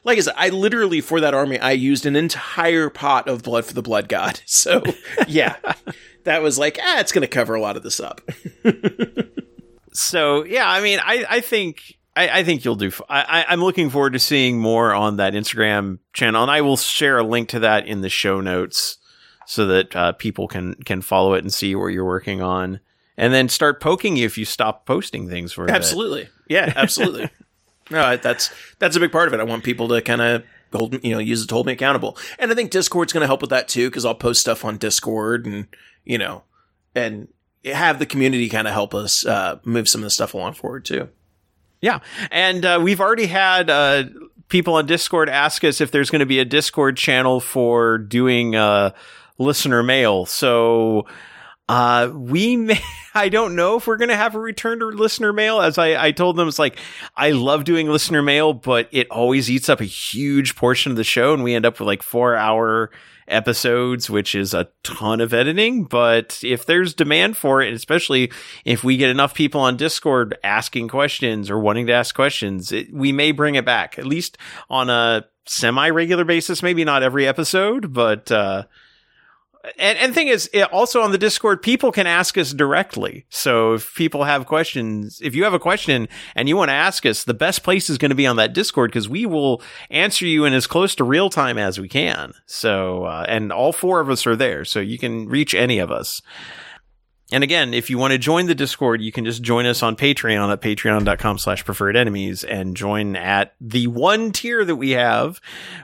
Like 0.03 0.17
I 0.17 0.21
said, 0.21 0.33
I 0.37 0.49
literally 0.49 1.01
for 1.01 1.19
that 1.21 1.33
army 1.33 1.59
I 1.59 1.71
used 1.71 2.05
an 2.05 2.15
entire 2.15 2.89
pot 2.89 3.27
of 3.27 3.43
blood 3.43 3.65
for 3.65 3.73
the 3.73 3.81
blood 3.81 4.09
god. 4.09 4.41
So 4.45 4.83
yeah, 5.27 5.55
that 6.25 6.41
was 6.41 6.57
like, 6.59 6.77
ah, 6.81 6.99
it's 6.99 7.11
going 7.11 7.21
to 7.21 7.27
cover 7.27 7.55
a 7.55 7.61
lot 7.61 7.77
of 7.77 7.83
this 7.83 7.99
up. 7.99 8.21
so 9.93 10.43
yeah, 10.45 10.69
I 10.69 10.81
mean, 10.81 10.99
I 11.03 11.25
I 11.29 11.39
think. 11.41 11.97
I, 12.13 12.39
I 12.39 12.43
think 12.43 12.65
you'll 12.65 12.75
do. 12.75 12.87
f- 12.87 13.01
I, 13.07 13.45
I'm 13.47 13.63
looking 13.63 13.89
forward 13.89 14.11
to 14.13 14.19
seeing 14.19 14.59
more 14.59 14.93
on 14.93 15.15
that 15.15 15.31
Instagram 15.31 15.99
channel, 16.11 16.41
and 16.41 16.51
I 16.51 16.59
will 16.59 16.75
share 16.75 17.17
a 17.17 17.23
link 17.23 17.47
to 17.49 17.59
that 17.59 17.87
in 17.87 18.01
the 18.01 18.09
show 18.09 18.41
notes 18.41 18.97
so 19.45 19.65
that 19.67 19.95
uh, 19.95 20.11
people 20.11 20.49
can 20.49 20.75
can 20.83 21.01
follow 21.01 21.35
it 21.35 21.45
and 21.45 21.53
see 21.53 21.73
what 21.73 21.87
you're 21.87 22.03
working 22.03 22.41
on, 22.41 22.81
and 23.15 23.33
then 23.33 23.47
start 23.47 23.79
poking 23.79 24.17
you 24.17 24.25
if 24.25 24.37
you 24.37 24.43
stop 24.43 24.85
posting 24.85 25.29
things 25.29 25.53
for. 25.53 25.71
Absolutely, 25.71 26.27
yeah, 26.49 26.73
absolutely. 26.75 27.29
no, 27.91 28.17
that's 28.17 28.49
that's 28.79 28.95
a 28.95 28.99
big 28.99 29.11
part 29.11 29.27
of 29.27 29.33
it. 29.33 29.39
I 29.39 29.43
want 29.43 29.63
people 29.63 29.87
to 29.89 30.01
kind 30.01 30.21
of 30.21 30.43
hold, 30.73 31.03
you 31.03 31.11
know, 31.11 31.19
use 31.19 31.43
it 31.43 31.47
to 31.47 31.53
hold 31.53 31.67
me 31.67 31.73
accountable, 31.73 32.17
and 32.39 32.51
I 32.51 32.55
think 32.55 32.71
Discord's 32.71 33.13
going 33.13 33.21
to 33.21 33.27
help 33.27 33.41
with 33.41 33.49
that 33.51 33.67
too 33.67 33.89
because 33.89 34.05
I'll 34.05 34.15
post 34.15 34.41
stuff 34.41 34.65
on 34.65 34.77
Discord 34.77 35.45
and 35.45 35.67
you 36.05 36.17
know, 36.17 36.43
and 36.95 37.27
have 37.65 37.99
the 37.99 38.05
community 38.05 38.49
kind 38.49 38.67
of 38.67 38.73
help 38.73 38.95
us 38.95 39.25
uh, 39.25 39.59
move 39.63 39.87
some 39.87 40.01
of 40.01 40.03
the 40.05 40.09
stuff 40.09 40.33
along 40.33 40.53
forward 40.53 40.85
too. 40.85 41.09
Yeah, 41.81 41.99
and 42.31 42.63
uh, 42.63 42.79
we've 42.81 43.01
already 43.01 43.25
had 43.27 43.69
uh, 43.69 44.03
people 44.49 44.75
on 44.75 44.85
Discord 44.85 45.29
ask 45.29 45.63
us 45.63 45.81
if 45.81 45.91
there's 45.91 46.09
going 46.09 46.19
to 46.19 46.25
be 46.25 46.39
a 46.39 46.45
Discord 46.45 46.97
channel 46.97 47.39
for 47.39 47.97
doing 47.97 48.55
uh, 48.55 48.91
listener 49.37 49.81
mail. 49.83 50.25
So 50.25 51.07
uh, 51.71 52.11
we 52.13 52.57
may. 52.57 52.81
I 53.13 53.29
don't 53.29 53.55
know 53.55 53.77
if 53.77 53.87
we're 53.87 53.97
going 53.97 54.09
to 54.09 54.15
have 54.15 54.35
a 54.35 54.39
return 54.39 54.79
to 54.79 54.87
listener 54.87 55.31
mail. 55.31 55.61
As 55.61 55.77
I, 55.77 56.07
I 56.07 56.11
told 56.11 56.35
them, 56.35 56.47
it's 56.47 56.59
like 56.59 56.77
I 57.15 57.31
love 57.31 57.63
doing 57.63 57.87
listener 57.87 58.21
mail, 58.21 58.53
but 58.53 58.89
it 58.91 59.09
always 59.09 59.49
eats 59.49 59.69
up 59.69 59.79
a 59.79 59.85
huge 59.85 60.55
portion 60.55 60.91
of 60.91 60.97
the 60.97 61.03
show, 61.03 61.33
and 61.33 61.43
we 61.43 61.53
end 61.53 61.65
up 61.65 61.79
with 61.79 61.87
like 61.87 62.03
four 62.03 62.35
hour 62.35 62.91
episodes, 63.27 64.09
which 64.09 64.35
is 64.35 64.53
a 64.53 64.67
ton 64.83 65.21
of 65.21 65.33
editing. 65.33 65.85
But 65.85 66.41
if 66.43 66.65
there's 66.65 66.93
demand 66.93 67.37
for 67.37 67.61
it, 67.61 67.73
especially 67.73 68.31
if 68.65 68.83
we 68.83 68.97
get 68.97 69.09
enough 69.09 69.33
people 69.33 69.61
on 69.61 69.77
Discord 69.77 70.37
asking 70.43 70.89
questions 70.89 71.49
or 71.49 71.57
wanting 71.57 71.87
to 71.87 71.93
ask 71.93 72.13
questions, 72.13 72.73
it, 72.73 72.93
we 72.93 73.13
may 73.13 73.31
bring 73.31 73.55
it 73.55 73.65
back 73.65 73.97
at 73.97 74.05
least 74.05 74.37
on 74.69 74.89
a 74.89 75.25
semi 75.45 75.89
regular 75.89 76.25
basis. 76.25 76.61
Maybe 76.61 76.83
not 76.83 77.03
every 77.03 77.25
episode, 77.27 77.93
but, 77.93 78.29
uh, 78.29 78.63
and, 79.77 79.97
and 79.97 80.13
thing 80.15 80.27
is, 80.27 80.49
also 80.71 81.01
on 81.01 81.11
the 81.11 81.17
Discord, 81.17 81.61
people 81.61 81.91
can 81.91 82.07
ask 82.07 82.37
us 82.37 82.51
directly. 82.51 83.25
So 83.29 83.73
if 83.73 83.93
people 83.95 84.23
have 84.23 84.47
questions, 84.47 85.21
if 85.23 85.35
you 85.35 85.43
have 85.43 85.53
a 85.53 85.59
question 85.59 86.07
and 86.35 86.49
you 86.49 86.57
want 86.57 86.69
to 86.69 86.73
ask 86.73 87.05
us, 87.05 87.23
the 87.23 87.33
best 87.33 87.63
place 87.63 87.89
is 87.89 87.97
going 87.97 88.09
to 88.09 88.15
be 88.15 88.25
on 88.25 88.37
that 88.37 88.53
Discord 88.53 88.91
because 88.91 89.07
we 89.07 89.25
will 89.25 89.61
answer 89.89 90.25
you 90.25 90.45
in 90.45 90.53
as 90.53 90.65
close 90.65 90.95
to 90.95 91.03
real 91.03 91.29
time 91.29 91.57
as 91.57 91.79
we 91.79 91.87
can. 91.87 92.33
So, 92.45 93.05
uh, 93.05 93.25
and 93.27 93.51
all 93.51 93.71
four 93.71 93.99
of 93.99 94.09
us 94.09 94.25
are 94.25 94.35
there, 94.35 94.65
so 94.65 94.79
you 94.79 94.97
can 94.97 95.27
reach 95.27 95.53
any 95.53 95.77
of 95.79 95.91
us. 95.91 96.21
And 97.31 97.45
again, 97.45 97.73
if 97.73 97.89
you 97.89 97.97
want 97.97 98.11
to 98.11 98.17
join 98.17 98.47
the 98.47 98.55
Discord, 98.55 99.01
you 99.01 99.11
can 99.11 99.23
just 99.23 99.41
join 99.41 99.65
us 99.65 99.81
on 99.81 99.95
Patreon 99.95 100.51
at 100.51 100.61
patreon.com 100.61 101.37
slash 101.37 101.63
preferred 101.63 101.95
enemies 101.95 102.43
and 102.43 102.75
join 102.75 103.15
at 103.15 103.53
the 103.61 103.87
one 103.87 104.33
tier 104.33 104.65
that 104.65 104.75
we 104.75 104.91
have 104.91 105.39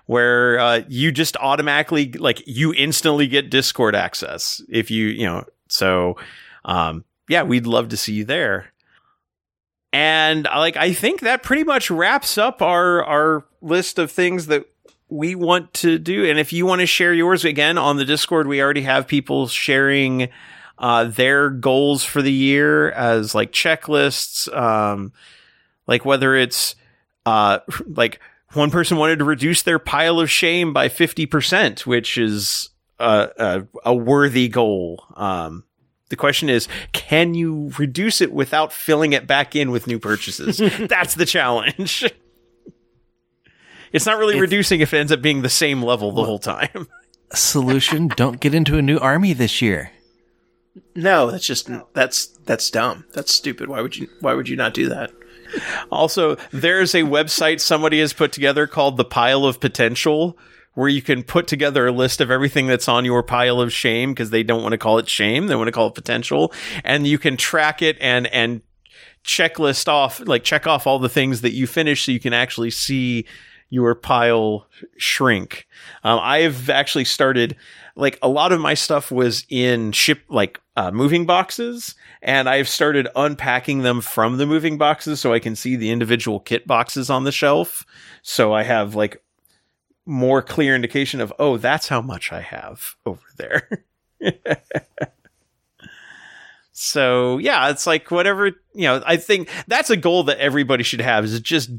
where 0.08 0.60
uh, 0.60 0.82
you 0.90 1.12
just 1.12 1.38
automatically, 1.38 2.12
like, 2.12 2.44
you 2.46 2.74
instantly 2.74 3.28
get 3.28 3.50
Discord 3.50 3.96
access. 3.96 4.62
If 4.68 4.92
you, 4.92 5.08
you 5.08 5.26
know, 5.26 5.46
so, 5.70 6.18
um, 6.66 7.06
yeah, 7.30 7.44
we'd 7.44 7.66
love 7.66 7.90
to 7.90 7.98
see 7.98 8.14
you 8.14 8.26
there. 8.26 8.74
And 9.94 10.48
uh, 10.48 10.60
like, 10.60 10.76
I 10.76 10.92
think 10.92 11.22
that 11.22 11.44
pretty 11.44 11.64
much 11.64 11.90
wraps 11.90 12.38
up 12.38 12.62
our, 12.62 13.06
our 13.06 13.46
list 13.62 14.00
of 14.00 14.12
things 14.12 14.48
that 14.48 14.66
we 15.08 15.34
want 15.34 15.74
to 15.76 15.98
do. 15.98 16.26
And 16.26 16.38
if 16.38 16.52
you 16.52 16.66
want 16.66 16.82
to 16.82 16.86
share 16.86 17.14
yours 17.14 17.46
again 17.46 17.78
on 17.78 17.96
the 17.96 18.04
Discord, 18.04 18.48
we 18.48 18.62
already 18.62 18.82
have 18.82 19.08
people 19.08 19.48
sharing 19.48 20.28
uh, 20.80 21.06
their 21.06 21.50
goals 21.50 22.04
for 22.04 22.22
the 22.22 22.32
year 22.32 22.92
as 22.92 23.34
like 23.34 23.52
checklists, 23.52 24.54
um, 24.56 25.12
like 25.88 26.06
whether 26.06 26.36
it's 26.36 26.76
uh, 27.26 27.60
like 27.88 28.20
one 28.54 28.72
person 28.72 28.98
wanted 28.98 29.20
to 29.20 29.26
reduce 29.26 29.64
their 29.64 29.80
pile 29.80 30.20
of 30.20 30.30
shame 30.30 30.74
by 30.74 30.88
50%, 30.88 31.86
which 31.86 32.18
is 32.18 32.70
a, 33.00 33.30
a, 33.38 33.68
a 33.86 33.94
worthy 33.96 34.48
goal. 34.48 35.04
Um, 35.16 35.64
the 36.10 36.16
question 36.16 36.50
is, 36.50 36.68
can 36.94 37.34
you 37.34 37.72
reduce 37.78 38.22
it 38.22 38.32
without 38.32 38.72
filling 38.72 39.14
it 39.14 39.28
back 39.28 39.56
in 39.56 39.72
with 39.72 39.88
new 39.88 40.00
purchases? 40.00 40.58
That's 40.80 41.16
the 41.16 41.26
challenge. 41.26 42.06
it's 43.92 44.06
not 44.06 44.18
really 44.18 44.40
reducing 44.40 44.80
if 44.80 44.94
it 44.94 44.98
ends 44.98 45.12
up 45.12 45.22
being 45.22 45.42
the 45.42 45.50
same 45.50 45.82
level 45.84 46.14
the 46.14 46.24
whole 46.24 46.40
time. 46.40 46.88
Solution: 47.34 48.08
Don't 48.08 48.40
get 48.40 48.54
into 48.54 48.78
a 48.78 48.82
new 48.82 48.98
army 49.00 49.34
this 49.34 49.62
year. 49.62 49.92
No, 50.96 51.30
that's 51.32 51.46
just 51.46 51.70
that's 51.94 52.28
that's 52.46 52.70
dumb. 52.70 53.06
That's 53.14 53.34
stupid. 53.34 53.70
Why 53.70 53.82
would 53.82 53.96
you 53.96 54.08
Why 54.20 54.34
would 54.34 54.50
you 54.50 54.56
not 54.56 54.74
do 54.74 54.90
that? 54.90 55.12
Also, 55.92 56.36
there's 56.52 56.94
a 56.94 57.04
website 57.04 57.62
somebody 57.62 58.00
has 58.00 58.14
put 58.14 58.32
together 58.32 58.68
called 58.68 58.98
the 58.98 59.06
Pile 59.06 59.46
of 59.46 59.60
Potential, 59.60 60.38
where 60.74 60.90
you 60.90 61.02
can 61.02 61.24
put 61.24 61.48
together 61.48 61.88
a 61.88 61.92
list 61.92 62.20
of 62.20 62.30
everything 62.30 62.68
that's 62.68 62.88
on 62.88 63.06
your 63.06 63.24
pile 63.24 63.62
of 63.62 63.72
shame 63.72 64.12
because 64.12 64.30
they 64.30 64.44
don't 64.44 64.62
want 64.62 64.74
to 64.74 64.78
call 64.78 64.98
it 64.98 65.08
shame, 65.08 65.48
they 65.48 65.56
want 65.56 65.68
to 65.68 65.72
call 65.72 65.88
it 65.88 65.96
potential, 65.96 66.54
and 66.84 67.08
you 67.08 67.18
can 67.18 67.38
track 67.38 67.82
it 67.82 67.98
and 68.00 68.28
and 68.28 68.62
checklist 69.24 69.88
off 69.88 70.20
like 70.26 70.44
check 70.44 70.66
off 70.66 70.88
all 70.88 71.00
the 71.00 71.10
things 71.10 71.42
that 71.42 71.52
you 71.52 71.68
finish 71.68 72.06
so 72.06 72.12
you 72.12 72.20
can 72.20 72.34
actually 72.34 72.72
see 72.72 73.26
your 73.70 73.94
pile 73.96 74.68
shrink. 74.98 75.68
Um, 76.04 76.20
I've 76.22 76.70
actually 76.70 77.06
started 77.06 77.56
like 77.98 78.20
a 78.22 78.30
lot 78.30 78.52
of 78.52 78.62
my 78.62 78.76
stuff 78.76 79.12
was 79.12 79.46
in 79.50 79.92
ship 79.92 80.22
like 80.30 80.62
uh, 80.76 80.92
moving 80.92 81.26
boxes 81.26 81.96
and 82.22 82.48
I've 82.48 82.70
started 82.70 83.08
unpacking 83.16 83.82
them 83.82 84.02
from 84.02 84.38
the 84.38 84.46
moving 84.46 84.78
boxes 84.78 85.20
so 85.20 85.34
I 85.34 85.40
can 85.40 85.56
see 85.56 85.76
the 85.76 85.90
individual 85.90 86.40
kit 86.40 86.68
boxes 86.68 87.10
on 87.10 87.24
the 87.24 87.32
shelf. 87.32 87.86
So 88.22 88.54
I 88.54 88.64
have 88.64 88.96
like 88.96 89.22
more 90.06 90.42
clear 90.42 90.76
indication 90.76 91.20
of, 91.20 91.34
oh, 91.40 91.58
that's 91.58 91.88
how 91.88 92.02
much 92.02 92.32
I 92.32 92.42
have 92.42 92.96
over 93.06 93.26
there. 93.38 93.84
so 96.72 97.40
yeah, 97.40 97.70
it's 97.72 97.88
like 97.88 98.12
whatever, 98.12 98.48
you 98.48 98.84
know, 98.84 99.02
I 99.06 99.18
think 99.18 99.50
that's 99.68 99.90
a 99.90 99.98
goal 99.98 100.24
that 100.26 100.38
everybody 100.38 100.84
should 100.84 101.02
have 101.02 101.26
is 101.26 101.40
just 101.42 101.72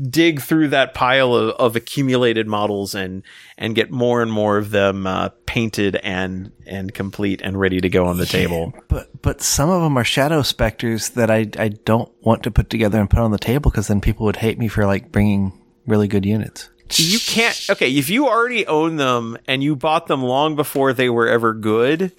dig 0.00 0.40
through 0.40 0.68
that 0.68 0.94
pile 0.94 1.34
of, 1.34 1.50
of 1.56 1.76
accumulated 1.76 2.46
models 2.46 2.94
and 2.94 3.22
and 3.56 3.74
get 3.74 3.90
more 3.90 4.22
and 4.22 4.32
more 4.32 4.58
of 4.58 4.70
them 4.70 5.06
uh, 5.06 5.30
painted 5.46 5.96
and 5.96 6.52
and 6.66 6.94
complete 6.94 7.40
and 7.42 7.58
ready 7.58 7.80
to 7.80 7.88
go 7.88 8.06
on 8.06 8.16
the 8.16 8.26
table. 8.26 8.72
But 8.88 9.22
but 9.22 9.40
some 9.40 9.70
of 9.70 9.82
them 9.82 9.96
are 9.96 10.04
shadow 10.04 10.42
spectres 10.42 11.10
that 11.10 11.30
I 11.30 11.48
I 11.58 11.68
don't 11.68 12.12
want 12.22 12.42
to 12.44 12.50
put 12.50 12.70
together 12.70 13.00
and 13.00 13.08
put 13.08 13.20
on 13.20 13.30
the 13.30 13.38
table 13.38 13.70
because 13.70 13.88
then 13.88 14.00
people 14.00 14.26
would 14.26 14.36
hate 14.36 14.58
me 14.58 14.68
for 14.68 14.86
like 14.86 15.12
bringing 15.12 15.52
really 15.86 16.08
good 16.08 16.26
units. 16.26 16.70
You 16.96 17.18
can't. 17.18 17.70
Okay, 17.70 17.90
if 17.90 18.10
you 18.10 18.28
already 18.28 18.66
own 18.66 18.96
them 18.96 19.38
and 19.48 19.62
you 19.62 19.74
bought 19.74 20.06
them 20.06 20.22
long 20.22 20.54
before 20.54 20.92
they 20.92 21.08
were 21.08 21.26
ever 21.26 21.54
good, 21.54 22.12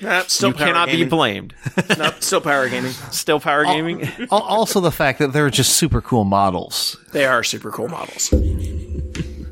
Nah, 0.00 0.22
still 0.26 0.50
you 0.50 0.54
cannot 0.54 0.88
be 0.88 1.04
blamed. 1.04 1.54
no, 1.98 2.10
still 2.20 2.40
power 2.40 2.68
gaming. 2.68 2.92
Still 2.92 3.40
power 3.40 3.64
gaming. 3.64 4.06
Also, 4.30 4.80
the 4.80 4.90
fact 4.92 5.18
that 5.20 5.32
they're 5.32 5.48
just 5.50 5.74
super 5.76 6.00
cool 6.00 6.24
models, 6.24 6.96
They 7.12 7.24
are 7.24 7.42
super 7.42 7.70
cool 7.70 7.88
models. 7.88 8.28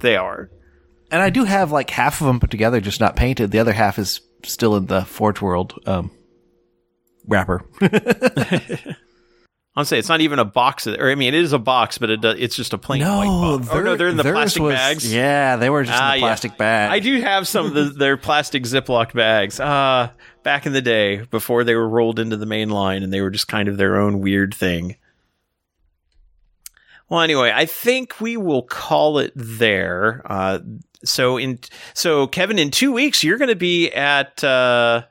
they 0.01 0.17
are. 0.17 0.51
and 1.11 1.23
I 1.23 1.31
do 1.31 1.45
have 1.45 1.73
like 1.73 1.89
half 1.91 2.21
of 2.21 2.27
them 2.27 2.41
put 2.41 2.51
together, 2.51 2.81
just 2.81 3.01
not 3.01 3.17
painted. 3.17 3.51
The 3.53 3.59
other 3.59 3.73
half 3.73 3.99
is 3.99 4.21
still 4.45 4.77
in 4.77 4.87
the 4.87 5.05
Forge 5.05 5.41
World 5.41 5.79
um, 5.87 6.11
wrapper. 7.27 7.65
I'll 9.77 9.85
say 9.85 9.99
it's 9.99 10.09
not 10.09 10.21
even 10.21 10.39
a 10.39 10.45
box, 10.45 10.87
or 10.87 11.11
I 11.11 11.17
mean, 11.17 11.35
it 11.35 11.43
is 11.43 11.53
a 11.53 11.59
box, 11.59 11.99
but 11.99 12.09
it 12.09 12.21
does, 12.21 12.37
it's 12.39 12.55
just 12.55 12.73
a 12.75 12.79
plain 12.79 13.01
white 13.03 13.27
box. 13.27 13.69
Oh 13.73 13.81
no, 13.83 13.97
they're 13.97 14.07
in 14.09 14.17
the 14.17 14.23
plastic 14.23 14.63
was- 14.63 14.75
bags. 14.75 15.13
Yeah, 15.13 15.57
they 15.57 15.69
were 15.69 15.83
just 15.83 16.01
Ah, 16.01 16.13
in 16.13 16.13
the 16.13 16.19
yeah. 16.21 16.29
plastic 16.29 16.57
bag. 16.57 16.93
I 16.93 17.01
do 17.01 17.21
have 17.21 17.49
some 17.49 17.67
of 17.67 17.75
the, 17.75 17.85
their 17.87 18.17
plastic 18.17 18.63
Ziploc 18.63 19.15
bags. 19.15 19.59
Uh, 19.59 20.11
back 20.45 20.67
in 20.67 20.73
the 20.73 20.83
day 20.83 21.23
before 21.31 21.65
they 21.65 21.75
were 21.75 21.89
rolled 21.89 22.19
into 22.19 22.37
the 22.37 22.47
main 22.47 22.71
line 22.71 23.03
and 23.03 23.13
they 23.13 23.21
were 23.21 23.31
just 23.31 23.49
kind 23.49 23.69
of 23.69 23.77
their 23.77 23.97
own 23.97 24.21
weird 24.21 24.55
thing. 24.55 24.97
Well, 27.09 27.21
anyway, 27.21 27.53
I 27.55 27.67
think 27.67 28.21
we 28.21 28.37
will 28.37 28.63
call 28.63 29.19
it 29.19 29.33
there. 29.35 30.23
Uh, 30.25 30.61
so 31.05 31.37
in 31.37 31.59
so 31.93 32.27
Kevin, 32.27 32.59
in 32.59 32.71
two 32.71 32.93
weeks, 32.93 33.23
you're 33.23 33.39
going 33.39 33.49
to 33.49 33.57
be 33.57 33.91
at 33.91 34.43
uh, 34.43 35.03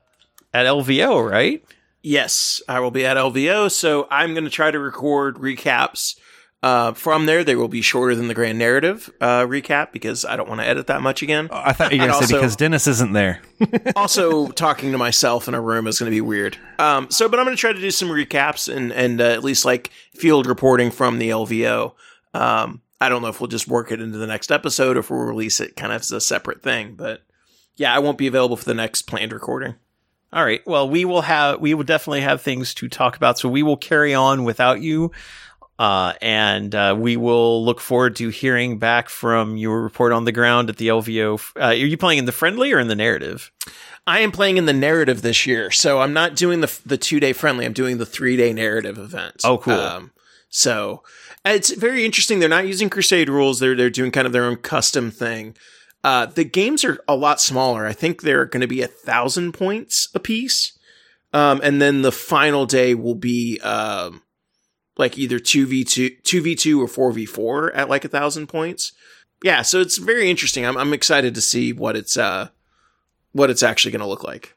at 0.53 0.65
LVO, 0.65 1.29
right? 1.29 1.63
Yes, 2.01 2.61
I 2.67 2.79
will 2.79 2.91
be 2.91 3.05
at 3.05 3.15
LVO, 3.15 3.71
so 3.71 4.07
I'm 4.11 4.33
going 4.33 4.43
to 4.43 4.49
try 4.49 4.71
to 4.71 4.79
record 4.79 5.37
recaps. 5.37 6.19
Uh, 6.63 6.93
from 6.93 7.25
there, 7.25 7.43
they 7.43 7.57
will 7.57 7.67
be 7.67 7.81
shorter 7.81 8.15
than 8.15 8.29
the 8.29 8.33
grand 8.33 8.57
narrative 8.57 9.11
uh, 9.19 9.41
recap 9.41 9.91
because 9.91 10.23
I 10.23 10.37
don't 10.37 10.47
want 10.47 10.61
to 10.61 10.65
edit 10.65 10.87
that 10.87 11.01
much 11.01 11.21
again. 11.21 11.49
I 11.51 11.73
thought 11.73 11.91
you 11.91 11.99
were 11.99 12.07
going 12.07 12.21
to 12.21 12.25
say 12.25 12.33
also- 12.33 12.37
because 12.37 12.55
Dennis 12.55 12.87
isn't 12.87 13.11
there. 13.11 13.41
also, 13.97 14.47
talking 14.47 14.93
to 14.93 14.97
myself 14.97 15.49
in 15.49 15.55
a 15.55 15.61
room 15.61 15.87
is 15.87 15.99
going 15.99 16.09
to 16.09 16.15
be 16.15 16.21
weird. 16.21 16.57
Um, 16.79 17.11
so, 17.11 17.27
but 17.27 17.37
I'm 17.37 17.45
going 17.45 17.57
to 17.57 17.59
try 17.59 17.73
to 17.73 17.79
do 17.81 17.91
some 17.91 18.07
recaps 18.07 18.73
and 18.73 18.93
and 18.93 19.19
uh, 19.19 19.25
at 19.25 19.43
least 19.43 19.65
like 19.65 19.91
field 20.15 20.47
reporting 20.47 20.89
from 20.89 21.19
the 21.19 21.31
LVO. 21.31 21.95
Um, 22.33 22.81
I 23.01 23.09
don't 23.09 23.21
know 23.21 23.27
if 23.27 23.41
we'll 23.41 23.49
just 23.49 23.67
work 23.67 23.91
it 23.91 23.99
into 23.99 24.17
the 24.17 24.27
next 24.27 24.49
episode 24.49 24.95
or 24.95 25.01
if 25.01 25.09
we'll 25.09 25.19
release 25.19 25.59
it 25.59 25.75
kind 25.75 25.91
of 25.91 25.99
as 25.99 26.11
a 26.11 26.21
separate 26.21 26.63
thing. 26.63 26.95
But 26.95 27.23
yeah, 27.75 27.93
I 27.93 27.99
won't 27.99 28.17
be 28.17 28.27
available 28.27 28.55
for 28.55 28.63
the 28.63 28.73
next 28.73 29.01
planned 29.01 29.33
recording. 29.33 29.75
All 30.31 30.43
right. 30.43 30.65
Well, 30.65 30.89
we 30.89 31.05
will 31.05 31.21
have 31.21 31.59
we 31.59 31.73
will 31.73 31.83
definitely 31.83 32.21
have 32.21 32.41
things 32.41 32.73
to 32.75 32.87
talk 32.89 33.15
about, 33.17 33.37
so 33.37 33.49
we 33.49 33.61
will 33.61 33.77
carry 33.77 34.15
on 34.15 34.45
without 34.45 34.81
you. 34.81 35.11
Uh, 35.79 36.13
and 36.21 36.75
uh, 36.75 36.95
we 36.97 37.17
will 37.17 37.65
look 37.65 37.79
forward 37.79 38.15
to 38.17 38.29
hearing 38.29 38.77
back 38.77 39.09
from 39.09 39.57
your 39.57 39.81
report 39.81 40.11
on 40.11 40.25
the 40.25 40.31
ground 40.31 40.69
at 40.69 40.77
the 40.77 40.87
LVO. 40.87 41.41
Uh, 41.55 41.65
are 41.65 41.73
you 41.73 41.97
playing 41.97 42.19
in 42.19 42.25
the 42.25 42.31
friendly 42.31 42.71
or 42.71 42.79
in 42.79 42.87
the 42.87 42.95
narrative? 42.95 43.51
I 44.05 44.19
am 44.19 44.31
playing 44.31 44.57
in 44.57 44.65
the 44.65 44.73
narrative 44.73 45.21
this 45.21 45.45
year, 45.45 45.71
so 45.71 45.99
I'm 46.01 46.13
not 46.13 46.35
doing 46.35 46.61
the 46.61 46.79
the 46.85 46.97
two 46.97 47.19
day 47.19 47.33
friendly. 47.33 47.65
I'm 47.65 47.73
doing 47.73 47.97
the 47.97 48.05
three 48.05 48.37
day 48.37 48.53
narrative 48.53 48.97
event. 48.97 49.41
Oh, 49.43 49.57
cool. 49.57 49.73
Um, 49.73 50.11
so 50.49 51.03
it's 51.45 51.73
very 51.73 52.05
interesting. 52.05 52.39
They're 52.39 52.49
not 52.49 52.67
using 52.67 52.89
Crusade 52.89 53.29
rules. 53.29 53.59
They're 53.59 53.75
they're 53.75 53.89
doing 53.89 54.11
kind 54.11 54.27
of 54.27 54.33
their 54.33 54.45
own 54.45 54.57
custom 54.57 55.09
thing. 55.09 55.55
Uh, 56.03 56.25
the 56.25 56.43
games 56.43 56.83
are 56.83 56.99
a 57.07 57.15
lot 57.15 57.39
smaller. 57.39 57.85
I 57.85 57.93
think 57.93 58.21
they're 58.21 58.45
going 58.45 58.61
to 58.61 58.67
be 58.67 58.81
a 58.81 58.87
thousand 58.87 59.53
points 59.53 60.09
a 60.13 60.19
piece, 60.19 60.77
um, 61.31 61.61
and 61.63 61.81
then 61.81 62.01
the 62.01 62.11
final 62.11 62.65
day 62.65 62.93
will 62.93 63.15
be 63.15 63.59
um, 63.61 64.21
like 64.97 65.17
either 65.17 65.39
two 65.39 65.65
v 65.65 65.83
two, 65.83 66.11
two 66.23 66.41
v 66.41 66.55
two, 66.55 66.81
or 66.81 66.87
four 66.87 67.11
v 67.11 67.25
four 67.25 67.71
at 67.73 67.89
like 67.89 68.05
a 68.05 68.09
thousand 68.09 68.47
points. 68.47 68.91
Yeah, 69.43 69.61
so 69.61 69.81
it's 69.81 69.97
very 69.97 70.29
interesting. 70.29 70.65
I'm 70.65 70.77
I'm 70.77 70.93
excited 70.93 71.35
to 71.35 71.41
see 71.41 71.73
what 71.73 71.95
it's 71.95 72.17
uh 72.17 72.49
what 73.33 73.49
it's 73.49 73.63
actually 73.63 73.91
going 73.91 74.01
to 74.01 74.07
look 74.07 74.23
like. 74.23 74.55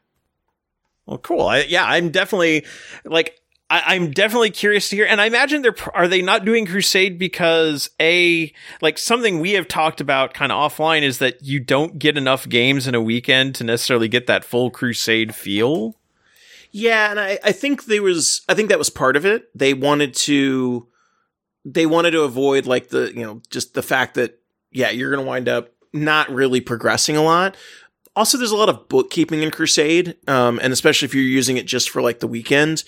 Well, 1.05 1.17
cool. 1.17 1.47
I, 1.47 1.63
yeah, 1.63 1.85
I'm 1.85 2.09
definitely 2.09 2.65
like 3.05 3.39
I, 3.69 3.95
I'm 3.95 4.11
definitely 4.11 4.51
curious 4.51 4.89
to 4.89 4.95
hear. 4.95 5.05
And 5.05 5.19
I 5.19 5.25
imagine 5.25 5.61
they're 5.61 5.75
are 5.93 6.07
they 6.07 6.21
not 6.21 6.45
doing 6.45 6.65
Crusade 6.65 7.19
because 7.19 7.89
a 7.99 8.53
like 8.81 8.97
something 8.97 9.39
we 9.39 9.53
have 9.53 9.67
talked 9.67 9.99
about 9.99 10.33
kind 10.33 10.51
of 10.51 10.71
offline 10.71 11.01
is 11.01 11.17
that 11.19 11.43
you 11.43 11.59
don't 11.59 11.99
get 11.99 12.17
enough 12.17 12.47
games 12.47 12.87
in 12.87 12.95
a 12.95 13.01
weekend 13.01 13.55
to 13.55 13.63
necessarily 13.63 14.07
get 14.07 14.27
that 14.27 14.45
full 14.45 14.69
Crusade 14.69 15.35
feel. 15.35 15.96
Yeah, 16.77 17.09
and 17.09 17.19
I, 17.19 17.39
I 17.43 17.53
think 17.53 17.85
there 17.85 18.03
was 18.03 18.41
I 18.47 18.53
think 18.53 18.69
that 18.69 18.77
was 18.77 18.91
part 18.91 19.15
of 19.15 19.25
it. 19.25 19.49
They 19.55 19.73
wanted 19.73 20.13
to 20.13 20.85
they 21.65 21.87
wanted 21.87 22.11
to 22.11 22.21
avoid 22.21 22.67
like 22.67 22.89
the 22.89 23.11
you 23.15 23.25
know 23.25 23.41
just 23.49 23.73
the 23.73 23.81
fact 23.81 24.13
that 24.13 24.39
yeah 24.71 24.91
you're 24.91 25.09
going 25.09 25.25
to 25.25 25.27
wind 25.27 25.49
up 25.49 25.71
not 25.91 26.29
really 26.29 26.61
progressing 26.61 27.17
a 27.17 27.23
lot. 27.23 27.57
Also, 28.15 28.37
there's 28.37 28.51
a 28.51 28.55
lot 28.55 28.69
of 28.69 28.87
bookkeeping 28.89 29.41
in 29.41 29.49
Crusade, 29.49 30.17
um, 30.27 30.59
and 30.61 30.71
especially 30.71 31.07
if 31.07 31.15
you're 31.15 31.23
using 31.23 31.57
it 31.57 31.65
just 31.65 31.89
for 31.89 31.99
like 31.99 32.19
the 32.19 32.27
weekend, 32.27 32.83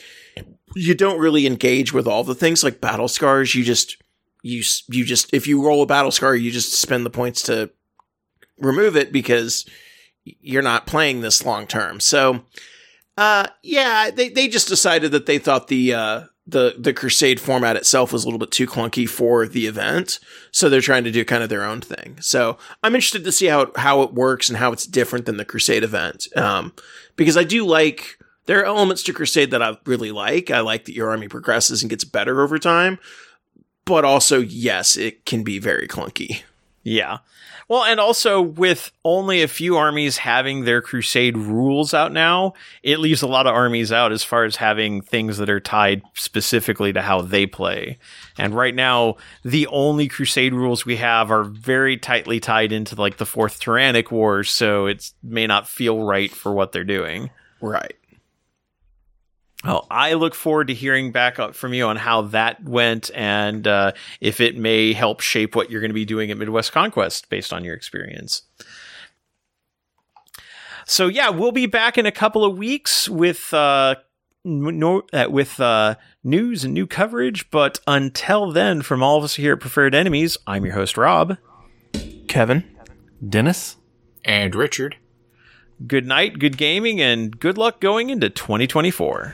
you 0.76 0.94
don't 0.94 1.20
really 1.20 1.48
engage 1.48 1.92
with 1.92 2.06
all 2.06 2.24
the 2.24 2.36
things 2.36 2.64
like 2.64 2.80
battle 2.80 3.08
scars. 3.08 3.56
You 3.56 3.64
just 3.64 3.98
you 4.44 4.62
you 4.90 5.04
just 5.04 5.34
if 5.34 5.48
you 5.48 5.66
roll 5.66 5.82
a 5.82 5.88
battle 5.88 6.12
scar, 6.12 6.36
you 6.36 6.52
just 6.52 6.74
spend 6.74 7.08
the 7.08 7.10
points 7.10 7.42
to 7.44 7.72
remove 8.60 8.96
it 8.96 9.12
because 9.12 9.68
you're 10.24 10.62
not 10.62 10.86
playing 10.86 11.22
this 11.22 11.44
long 11.44 11.66
term. 11.66 12.00
So, 12.00 12.42
uh, 13.20 13.48
yeah, 13.64 14.12
they 14.12 14.30
they 14.30 14.48
just 14.48 14.70
decided 14.70 15.12
that 15.12 15.26
they 15.26 15.40
thought 15.40 15.68
the 15.68 15.94
uh 15.94 16.24
the 16.48 16.76
the 16.80 16.94
Crusade 16.94 17.40
format 17.40 17.76
itself 17.76 18.14
was 18.14 18.24
a 18.24 18.28
little 18.28 18.40
bit 18.40 18.52
too 18.52 18.66
clunky 18.66 19.08
for 19.10 19.46
the 19.46 19.68
event, 19.68 20.20
so 20.52 20.70
they're 20.70 20.80
trying 20.80 21.04
to 21.04 21.12
do 21.12 21.26
kind 21.26 21.44
of 21.44 21.50
their 21.50 21.66
own 21.66 21.82
thing. 21.82 22.18
So 22.22 22.58
I'm 22.82 22.96
interested 22.96 23.26
to 23.26 23.32
see 23.34 23.48
how 23.48 23.62
it, 23.64 23.78
how 23.78 24.04
it 24.04 24.14
works 24.14 24.48
and 24.48 24.58
how 24.58 24.72
it's 24.72 24.86
different 24.86 25.26
than 25.26 25.36
the 25.36 25.44
Crusade 25.44 25.84
event, 25.84 26.28
um, 26.38 26.74
because 27.18 27.36
I 27.36 27.44
do 27.44 27.66
like. 27.66 28.16
There 28.46 28.62
are 28.62 28.66
elements 28.66 29.04
to 29.04 29.14
Crusade 29.14 29.52
that 29.52 29.62
I 29.62 29.78
really 29.86 30.12
like. 30.12 30.50
I 30.50 30.62
like 30.62 30.86
that 30.86 30.96
your 30.96 31.10
army 31.10 31.28
progresses 31.28 31.84
and 31.84 31.90
gets 31.90 32.04
better 32.04 32.42
over 32.42 32.58
time, 32.58 32.98
but 33.86 34.06
also, 34.06 34.40
yes, 34.40 34.98
it 34.98 35.26
can 35.26 35.44
be 35.44 35.60
very 35.60 35.88
clunky. 35.88 36.42
Yeah. 36.84 37.20
Well, 37.68 37.84
and 37.84 38.00
also 38.00 38.42
with 38.42 38.92
only 39.06 39.44
a 39.44 39.48
few 39.48 39.78
armies 39.78 40.18
having 40.18 40.64
their 40.64 40.82
crusade 40.82 41.38
rules 41.38 41.94
out 41.94 42.12
now, 42.12 42.54
it 42.82 43.00
leaves 43.00 43.22
a 43.22 43.28
lot 43.28 43.46
of 43.46 43.54
armies 43.54 43.92
out 43.92 44.12
as 44.12 44.24
far 44.24 44.44
as 44.44 44.56
having 44.56 45.02
things 45.02 45.38
that 45.38 45.50
are 45.50 45.60
tied 45.60 46.02
specifically 46.16 46.92
to 46.94 47.02
how 47.02 47.22
they 47.22 47.46
play. 47.46 48.00
And 48.40 48.56
right 48.56 48.74
now, 48.74 49.18
the 49.44 49.68
only 49.68 50.08
crusade 50.08 50.54
rules 50.54 50.86
we 50.86 50.96
have 50.96 51.30
are 51.30 51.44
very 51.44 51.96
tightly 51.98 52.40
tied 52.40 52.72
into 52.72 52.96
like 52.96 53.18
the 53.18 53.26
fourth 53.26 53.60
tyrannic 53.60 54.12
wars, 54.12 54.50
so 54.50 54.88
it 54.88 55.12
may 55.22 55.46
not 55.46 55.68
feel 55.68 56.04
right 56.04 56.32
for 56.32 56.54
what 56.54 56.72
they're 56.72 56.84
doing. 56.84 57.30
Right. 57.62 57.99
Well, 59.66 59.88
I 59.92 60.14
look 60.14 60.36
forward 60.36 60.68
to 60.68 60.74
hearing 60.74 61.12
back 61.12 61.38
up 61.38 61.54
from 61.54 61.74
you 61.74 61.86
on 61.86 61.98
how 61.98 62.22
that 62.24 62.64
went 62.64 63.12
and 63.14 63.68
uh, 63.68 63.92
if 64.22 64.40
it 64.40 64.56
may 64.56 64.94
help 64.94 65.20
shape 65.20 65.54
what 65.54 65.70
you're 65.70 65.82
going 65.82 65.90
to 65.90 65.96
be 65.96 66.06
doing 66.06 66.32
at 66.32 66.38
Midwest 66.38 66.72
Conquest 66.72 67.30
based 67.30 67.52
on 67.52 67.66
your 67.66 67.76
experience. 67.76 68.44
So 70.86 71.08
yeah, 71.08 71.30
we'll 71.30 71.52
be 71.52 71.66
back 71.66 71.98
in 71.98 72.06
a 72.06 72.12
couple 72.12 72.46
of 72.46 72.58
weeks 72.58 73.10
with 73.10 73.54
uh, 73.54 73.96
no, 74.46 75.04
uh, 75.12 75.28
with 75.30 75.60
uh, 75.60 75.96
news 76.24 76.64
and 76.64 76.74
new 76.74 76.88
coverage. 76.88 77.52
But 77.52 77.80
until 77.86 78.52
then, 78.52 78.82
from 78.82 79.04
all 79.04 79.18
of 79.18 79.24
us 79.24 79.36
here 79.36 79.54
at 79.54 79.60
Preferred 79.60 79.94
Enemies, 79.94 80.38
I'm 80.48 80.66
your 80.66 80.76
host 80.76 80.98
Rob. 80.98 81.38
Kevin. 82.28 82.64
Dennis? 83.28 83.76
And 84.24 84.56
Richard. 84.56 84.96
Good 85.88 86.06
night, 86.06 86.40
good 86.40 86.58
gaming, 86.58 87.00
and 87.00 87.40
good 87.40 87.58
luck 87.58 87.80
going 87.80 88.10
into 88.10 88.30
2024. 88.30 89.34